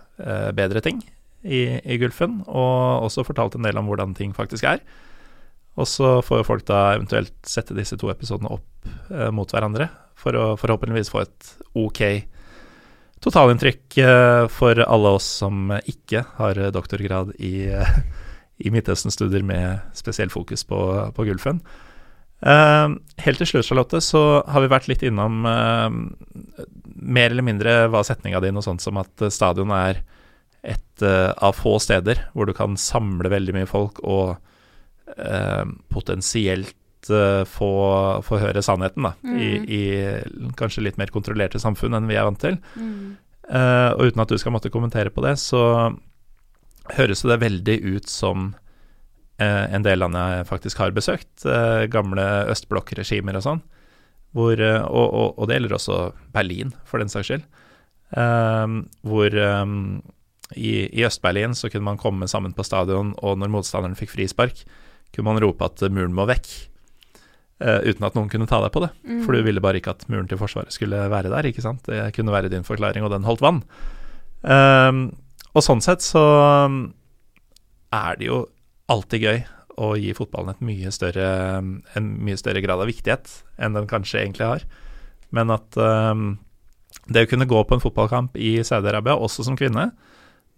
bedre 0.53 0.85
ting 0.85 1.01
i, 1.43 1.81
i 1.83 1.99
Gulfen, 1.99 2.43
og 2.47 3.09
også 3.09 3.25
fortalt 3.27 3.57
en 3.57 3.67
del 3.67 3.81
om 3.81 3.89
hvordan 3.89 4.15
ting 4.19 4.37
faktisk 4.37 4.69
er. 4.69 4.85
Og 5.81 5.89
så 5.89 6.19
får 6.25 6.43
jo 6.43 6.49
folk 6.49 6.67
da 6.69 6.83
eventuelt 6.97 7.35
sette 7.49 7.77
disse 7.77 7.97
to 8.01 8.11
episodene 8.13 8.53
opp 8.53 8.91
eh, 9.11 9.31
mot 9.35 9.49
hverandre, 9.49 9.89
for 10.19 10.37
å 10.37 10.47
forhåpentligvis 10.61 11.11
få 11.13 11.25
et 11.25 11.53
ok 11.79 12.03
totalinntrykk 13.23 13.99
eh, 14.03 14.45
for 14.51 14.83
alle 14.83 15.15
oss 15.19 15.29
som 15.43 15.71
ikke 15.79 16.25
har 16.39 16.59
doktorgrad 16.75 17.35
i, 17.39 17.69
eh, 17.71 17.97
i 18.63 18.73
Midtøsten-studier 18.75 19.45
med 19.47 19.95
spesiell 19.97 20.33
fokus 20.33 20.67
på, 20.69 20.81
på 21.15 21.27
Gulfen. 21.29 21.63
Uh, 22.43 22.99
helt 23.23 23.39
til 23.39 23.47
slutt, 23.47 23.69
Charlotte, 23.69 24.01
så 24.03 24.43
har 24.51 24.65
vi 24.65 24.71
vært 24.73 24.89
litt 24.91 25.05
innom 25.07 25.45
mer 25.47 27.29
eller 27.29 27.47
mindre 27.47 27.75
var 27.93 28.03
setninga 28.03 28.41
di 28.43 28.51
noe 28.51 28.67
sånt 28.67 28.83
som 28.83 28.99
at 28.99 29.23
stadion 29.31 29.71
er 29.77 30.01
et 30.67 31.05
av 31.07 31.55
få 31.55 31.77
steder 31.83 32.25
hvor 32.35 32.51
du 32.51 32.53
kan 32.55 32.75
samle 32.79 33.31
veldig 33.31 33.55
mye 33.55 33.71
folk 33.71 34.03
og 34.03 34.35
potensielt 35.95 36.75
uh, 37.11 37.43
få, 37.49 37.73
få, 38.27 38.39
høre 38.43 38.63
sannheten, 38.65 39.09
da, 39.09 39.13
mm. 39.25 39.37
i, 39.39 39.51
i, 39.67 39.83
kanskje 40.59 40.85
litt 40.87 40.99
mer 41.01 41.13
kontrollerte 41.15 41.61
samfunn 41.63 41.99
enn 41.99 42.09
vi 42.11 42.19
er 42.19 42.29
vant 42.29 42.41
til. 42.43 42.59
Mm. 42.77 43.19
og 43.53 44.03
uten 44.07 44.23
at 44.23 44.31
du 44.31 44.39
skal 44.39 44.55
måtte 44.55 44.71
kommentere 44.73 45.11
på 45.13 45.25
det, 45.25 45.35
så 45.43 45.91
høres 46.97 47.25
det 47.27 47.41
veldig 47.43 47.75
ut 47.97 48.09
som 48.09 48.53
en 49.43 49.83
del 49.83 49.99
land 49.99 50.15
jeg 50.15 50.47
faktisk 50.47 50.79
har 50.79 50.95
besøkt, 50.95 51.43
gamle 51.91 52.27
østblokkregimer 52.53 53.37
og 53.41 53.45
sånn, 53.45 53.63
hvor, 54.33 54.63
og, 54.63 55.03
og, 55.03 55.27
og, 55.35 55.49
det 55.51 55.59
gjelder 55.59 55.75
også 55.77 55.99
Berlin, 56.33 56.71
for 56.87 57.03
den 57.03 57.11
saks 57.13 57.33
skyld, 57.33 57.45
hvor 59.03 59.39
um, 59.43 59.75
i, 60.57 60.89
i 60.93 61.05
Øst-Berlin 61.05 61.55
så 61.55 61.71
kunne 61.71 61.85
man 61.85 62.01
komme 62.01 62.29
sammen 62.29 62.53
på 62.53 62.65
stadion, 62.67 63.15
og 63.19 63.39
når 63.39 63.53
motstanderen 63.53 63.97
fikk 63.99 64.15
frispark, 64.15 64.65
kunne 65.13 65.33
man 65.33 65.43
rope 65.43 65.65
at 65.65 65.83
muren 65.93 66.15
må 66.17 66.27
vekk. 66.29 66.51
Uh, 67.63 67.79
uten 67.87 68.03
at 68.09 68.17
noen 68.19 68.31
kunne 68.33 68.49
ta 68.51 68.59
deg 68.65 68.73
på 68.75 68.83
det. 68.83 68.91
Mm. 69.07 69.21
For 69.23 69.37
du 69.37 69.45
ville 69.47 69.63
bare 69.63 69.79
ikke 69.79 69.95
at 69.95 70.07
muren 70.11 70.27
til 70.31 70.41
Forsvaret 70.41 70.75
skulle 70.75 70.99
være 71.13 71.31
der. 71.31 71.47
ikke 71.47 71.63
sant? 71.63 71.85
Det 71.87 72.09
kunne 72.17 72.35
være 72.35 72.51
din 72.51 72.67
forklaring, 72.67 73.05
og 73.07 73.13
den 73.15 73.27
holdt 73.29 73.45
vann. 73.45 73.63
Um, 74.43 75.05
og 75.53 75.63
sånn 75.63 75.83
sett 75.85 76.03
så 76.03 76.23
um, 76.67 76.81
er 77.95 78.19
det 78.19 78.27
jo 78.27 78.41
alltid 78.91 79.27
gøy 79.29 79.43
å 79.83 79.93
gi 80.01 80.11
fotballen 80.17 80.59
mye 80.65 80.91
større, 80.93 81.29
en 81.63 82.09
mye 82.27 82.41
større 82.41 82.61
grad 82.65 82.83
av 82.83 82.91
viktighet 82.91 83.31
enn 83.63 83.77
den 83.77 83.87
kanskje 83.91 84.25
egentlig 84.25 84.49
har. 84.49 84.67
Men 85.33 85.53
at 85.55 85.79
um, 85.79 86.35
det 87.09 87.25
å 87.25 87.31
kunne 87.31 87.49
gå 87.49 87.63
på 87.65 87.77
en 87.77 87.85
fotballkamp 87.85 88.37
i 88.37 88.59
Saudi-Arabia, 88.67 89.17
også 89.17 89.47
som 89.47 89.57
kvinne, 89.59 89.91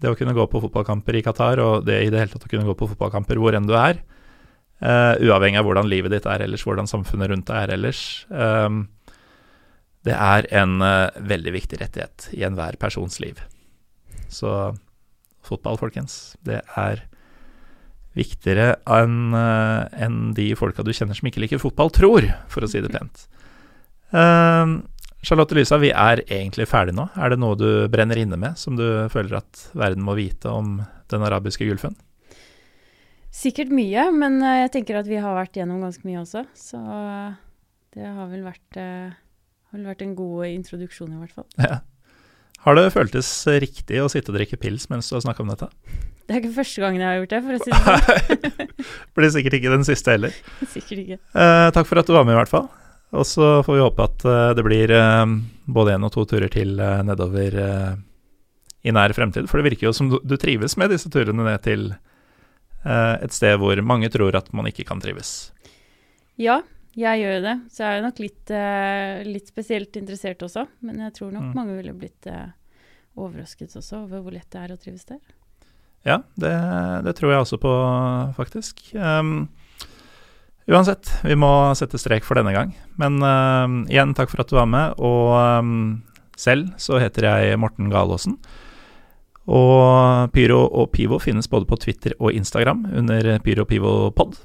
det 0.02 0.10
å 0.10 0.16
kunne 0.18 0.34
gå 0.34 0.48
på 0.50 0.60
fotballkamper 0.64 1.20
i 1.20 1.22
Qatar, 1.24 1.62
og 1.62 1.86
det 1.86 2.00
i 2.02 2.10
det 2.10 2.24
hele 2.24 2.32
tatt 2.32 2.48
å 2.48 2.50
kunne 2.50 2.66
gå 2.66 2.74
på 2.78 2.88
fotballkamper 2.90 3.38
hvor 3.40 3.56
enn 3.56 3.68
du 3.68 3.76
er, 3.78 4.00
uh, 4.82 5.14
uavhengig 5.22 5.60
av 5.60 5.68
hvordan 5.68 5.90
livet 5.90 6.14
ditt 6.14 6.28
er 6.30 6.44
ellers, 6.46 6.64
hvordan 6.66 6.90
samfunnet 6.90 7.30
rundt 7.30 7.48
deg 7.50 7.60
er 7.60 7.74
ellers, 7.76 8.02
um, 8.30 8.86
det 10.04 10.16
er 10.16 10.48
en 10.60 10.78
uh, 10.84 11.14
veldig 11.16 11.54
viktig 11.54 11.80
rettighet 11.80 12.28
i 12.36 12.44
enhver 12.46 12.78
persons 12.80 13.20
liv. 13.22 13.40
Så 14.28 14.74
fotball, 15.44 15.78
folkens, 15.80 16.34
det 16.44 16.60
er 16.76 17.04
viktigere 18.14 18.74
enn 18.90 19.34
uh, 19.34 19.86
en 19.98 20.32
de 20.36 20.52
folka 20.58 20.84
du 20.86 20.92
kjenner 20.94 21.18
som 21.18 21.28
ikke 21.28 21.42
liker 21.44 21.62
fotball, 21.62 21.92
tror, 21.94 22.26
for 22.52 22.64
å 22.64 22.70
si 22.70 22.82
det 22.84 22.92
pent. 22.94 23.26
Um, 24.14 24.82
Charlotte 25.24 25.56
Lysa, 25.56 25.78
vi 25.80 25.90
er 25.90 26.20
egentlig 26.28 26.68
ferdig 26.68 26.94
nå. 26.96 27.08
Er 27.16 27.32
det 27.32 27.40
noe 27.40 27.56
du 27.58 27.86
brenner 27.90 28.18
inne 28.20 28.36
med, 28.40 28.58
som 28.60 28.76
du 28.76 28.84
føler 29.12 29.40
at 29.40 29.68
verden 29.72 30.04
må 30.04 30.16
vite 30.18 30.52
om 30.52 30.82
den 31.10 31.24
arabiske 31.24 31.66
gulfen? 31.66 31.96
Sikkert 33.34 33.72
mye, 33.74 34.06
men 34.14 34.38
eh, 34.46 34.60
jeg 34.62 34.76
tenker 34.76 35.00
at 35.00 35.08
vi 35.10 35.18
har 35.18 35.34
vært 35.34 35.58
gjennom 35.58 35.82
ganske 35.82 36.06
mye 36.06 36.20
også. 36.22 36.44
Så 36.54 36.78
eh, 36.78 37.32
det 37.96 38.06
har 38.06 38.28
vel 38.30 38.44
vært, 38.46 38.78
uh, 38.78 39.10
har 39.10 39.78
vel 39.78 39.88
vært 39.90 40.04
en 40.06 40.14
god 40.18 40.46
introduksjon, 40.52 41.10
i 41.16 41.18
hvert 41.18 41.34
fall. 41.34 41.48
Ja. 41.58 41.80
Har 42.64 42.78
det 42.78 42.86
føltes 42.94 43.28
riktig 43.60 43.98
å 44.00 44.06
sitte 44.10 44.32
og 44.32 44.38
drikke 44.38 44.58
pils 44.62 44.86
mens 44.88 45.10
du 45.10 45.16
har 45.16 45.24
snakka 45.26 45.42
om 45.44 45.50
dette? 45.50 45.68
Det 46.24 46.32
er 46.32 46.40
ikke 46.40 46.54
første 46.60 46.80
gangen 46.80 47.02
jeg 47.02 47.10
har 47.10 47.18
gjort 47.20 47.34
det, 47.34 47.42
for 47.44 47.56
å 47.56 47.60
si 47.60 47.74
det 47.74 47.82
sånn. 47.82 48.86
Blir 49.18 49.34
sikkert 49.34 49.58
ikke 49.58 49.74
den 49.74 49.84
siste 49.86 50.14
heller. 50.14 50.38
Sikkert 50.76 51.02
ikke. 51.02 51.20
Eh, 51.20 51.66
takk 51.76 51.90
for 51.90 52.00
at 52.00 52.08
du 52.08 52.14
var 52.14 52.24
med, 52.24 52.38
i 52.38 52.40
hvert 52.40 52.54
fall. 52.54 52.70
Og 53.14 53.28
så 53.28 53.50
får 53.66 53.76
vi 53.76 53.84
håpe 53.84 54.08
at 54.08 54.24
det 54.58 54.62
blir 54.66 54.90
både 55.70 55.92
én 55.94 56.06
og 56.06 56.10
to 56.10 56.24
turer 56.26 56.50
til 56.50 56.72
nedover 57.06 57.54
i 58.82 58.94
nær 58.96 59.14
fremtid. 59.14 59.46
For 59.46 59.60
det 59.60 59.68
virker 59.68 59.86
jo 59.86 59.92
som 59.94 60.08
du, 60.10 60.16
du 60.26 60.34
trives 60.40 60.74
med 60.80 60.90
disse 60.90 61.12
turene 61.14 61.46
ned 61.46 61.62
til 61.62 61.92
et 62.84 63.32
sted 63.32 63.56
hvor 63.60 63.80
mange 63.86 64.10
tror 64.12 64.36
at 64.36 64.50
man 64.52 64.68
ikke 64.68 64.84
kan 64.88 65.00
trives. 65.00 65.52
Ja, 66.36 66.58
jeg 66.98 67.22
gjør 67.22 67.38
det. 67.46 67.54
Så 67.72 67.86
jeg 67.86 67.98
er 67.98 68.04
nok 68.04 68.20
litt, 68.20 68.52
litt 69.30 69.48
spesielt 69.48 69.96
interessert 69.96 70.44
også. 70.44 70.66
Men 70.84 71.00
jeg 71.06 71.14
tror 71.16 71.32
nok 71.32 71.48
mm. 71.48 71.54
mange 71.56 71.78
ville 71.78 71.96
blitt 71.96 72.28
overrasket 73.16 73.74
også 73.78 74.04
over 74.04 74.22
hvor 74.24 74.34
lett 74.34 74.50
det 74.52 74.62
er 74.62 74.74
å 74.74 74.78
trives 74.80 75.06
der. 75.08 75.22
Ja, 76.04 76.20
det, 76.36 76.52
det 77.06 77.14
tror 77.16 77.32
jeg 77.32 77.44
også 77.46 77.58
på, 77.62 77.74
faktisk. 78.36 78.82
Um, 78.92 79.46
Uansett, 80.68 81.10
vi 81.24 81.36
må 81.36 81.48
sette 81.76 82.00
strek 82.00 82.24
for 82.24 82.40
denne 82.40 82.52
gang. 82.56 82.74
Men 83.00 83.16
uh, 83.24 83.80
igjen, 83.88 84.14
takk 84.16 84.30
for 84.32 84.44
at 84.44 84.52
du 84.52 84.58
var 84.58 84.68
med. 84.68 84.98
Og 85.00 85.32
um, 85.32 85.72
selv 86.36 86.74
så 86.80 87.00
heter 87.00 87.28
jeg 87.30 87.58
Morten 87.60 87.88
Galaasen. 87.92 88.36
Og 89.44 90.32
Pyro 90.32 90.62
og 90.72 90.90
Pivo 90.94 91.18
finnes 91.20 91.50
både 91.50 91.68
på 91.68 91.78
Twitter 91.82 92.14
og 92.16 92.32
Instagram 92.32 92.86
under 92.96 93.34
Pyro 93.44 93.66
Pivo 93.68 93.94
Pod. 94.16 94.38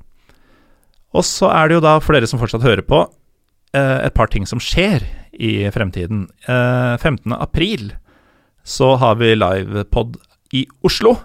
Og 1.16 1.26
så 1.26 1.50
er 1.54 1.70
det 1.70 1.80
jo 1.80 1.86
da, 1.86 1.96
for 2.04 2.16
dere 2.16 2.28
som 2.30 2.42
fortsatt 2.42 2.66
hører 2.66 2.86
på, 2.86 3.02
uh, 3.08 4.00
et 4.04 4.16
par 4.16 4.30
ting 4.30 4.46
som 4.50 4.62
skjer 4.62 5.06
i 5.34 5.64
fremtiden. 5.74 6.28
Uh, 6.46 7.00
15. 7.00 7.32
april 7.34 7.94
så 8.68 8.94
har 9.02 9.18
vi 9.22 9.34
livepod 9.38 10.20
i 10.54 10.66
Oslo. 10.86 11.16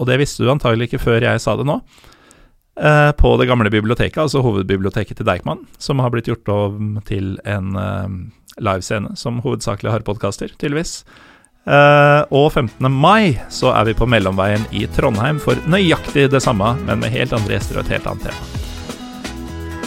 Og 0.00 0.08
det 0.08 0.18
visste 0.20 0.42
du 0.42 0.50
antagelig 0.50 0.90
ikke 0.90 1.04
før 1.06 1.24
jeg 1.24 1.40
sa 1.40 1.54
det 1.56 1.68
nå. 1.68 1.78
Eh, 2.80 3.10
på 3.12 3.34
det 3.36 3.44
gamle 3.50 3.68
biblioteket, 3.68 4.16
altså 4.22 4.40
hovedbiblioteket 4.40 5.18
til 5.18 5.26
Deichman, 5.28 5.66
som 5.76 6.00
har 6.00 6.12
blitt 6.12 6.30
gjort 6.30 6.48
om 6.48 6.94
til 7.04 7.34
en 7.44 7.74
livescene 8.56 9.12
som 9.20 9.42
hovedsakelig 9.44 9.92
har 9.92 10.04
podkaster, 10.06 10.54
tydeligvis. 10.56 11.02
Uh, 11.68 12.24
og 12.32 12.52
15. 12.54 12.88
mai 12.88 13.36
så 13.52 13.74
er 13.76 13.90
vi 13.90 13.94
på 13.98 14.08
Mellomveien 14.08 14.64
i 14.72 14.86
Trondheim 14.96 15.38
for 15.42 15.60
nøyaktig 15.68 16.30
det 16.32 16.40
samme, 16.40 16.72
men 16.86 17.02
med 17.02 17.12
helt 17.12 17.36
andre 17.36 17.58
gjester 17.58 17.78
og 17.78 17.84
et 17.84 17.98
helt 17.98 18.08
annet 18.08 18.30
tema. 18.30 18.66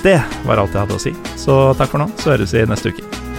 Det 0.03 0.19
var 0.45 0.61
alt 0.61 0.75
jeg 0.75 0.83
hadde 0.83 0.99
å 0.99 1.01
si, 1.01 1.15
så 1.39 1.59
takk 1.79 1.95
for 1.95 2.03
nå, 2.03 2.11
så 2.21 2.35
høres 2.35 2.53
vi 2.53 2.67
neste 2.69 2.93
uke. 2.93 3.32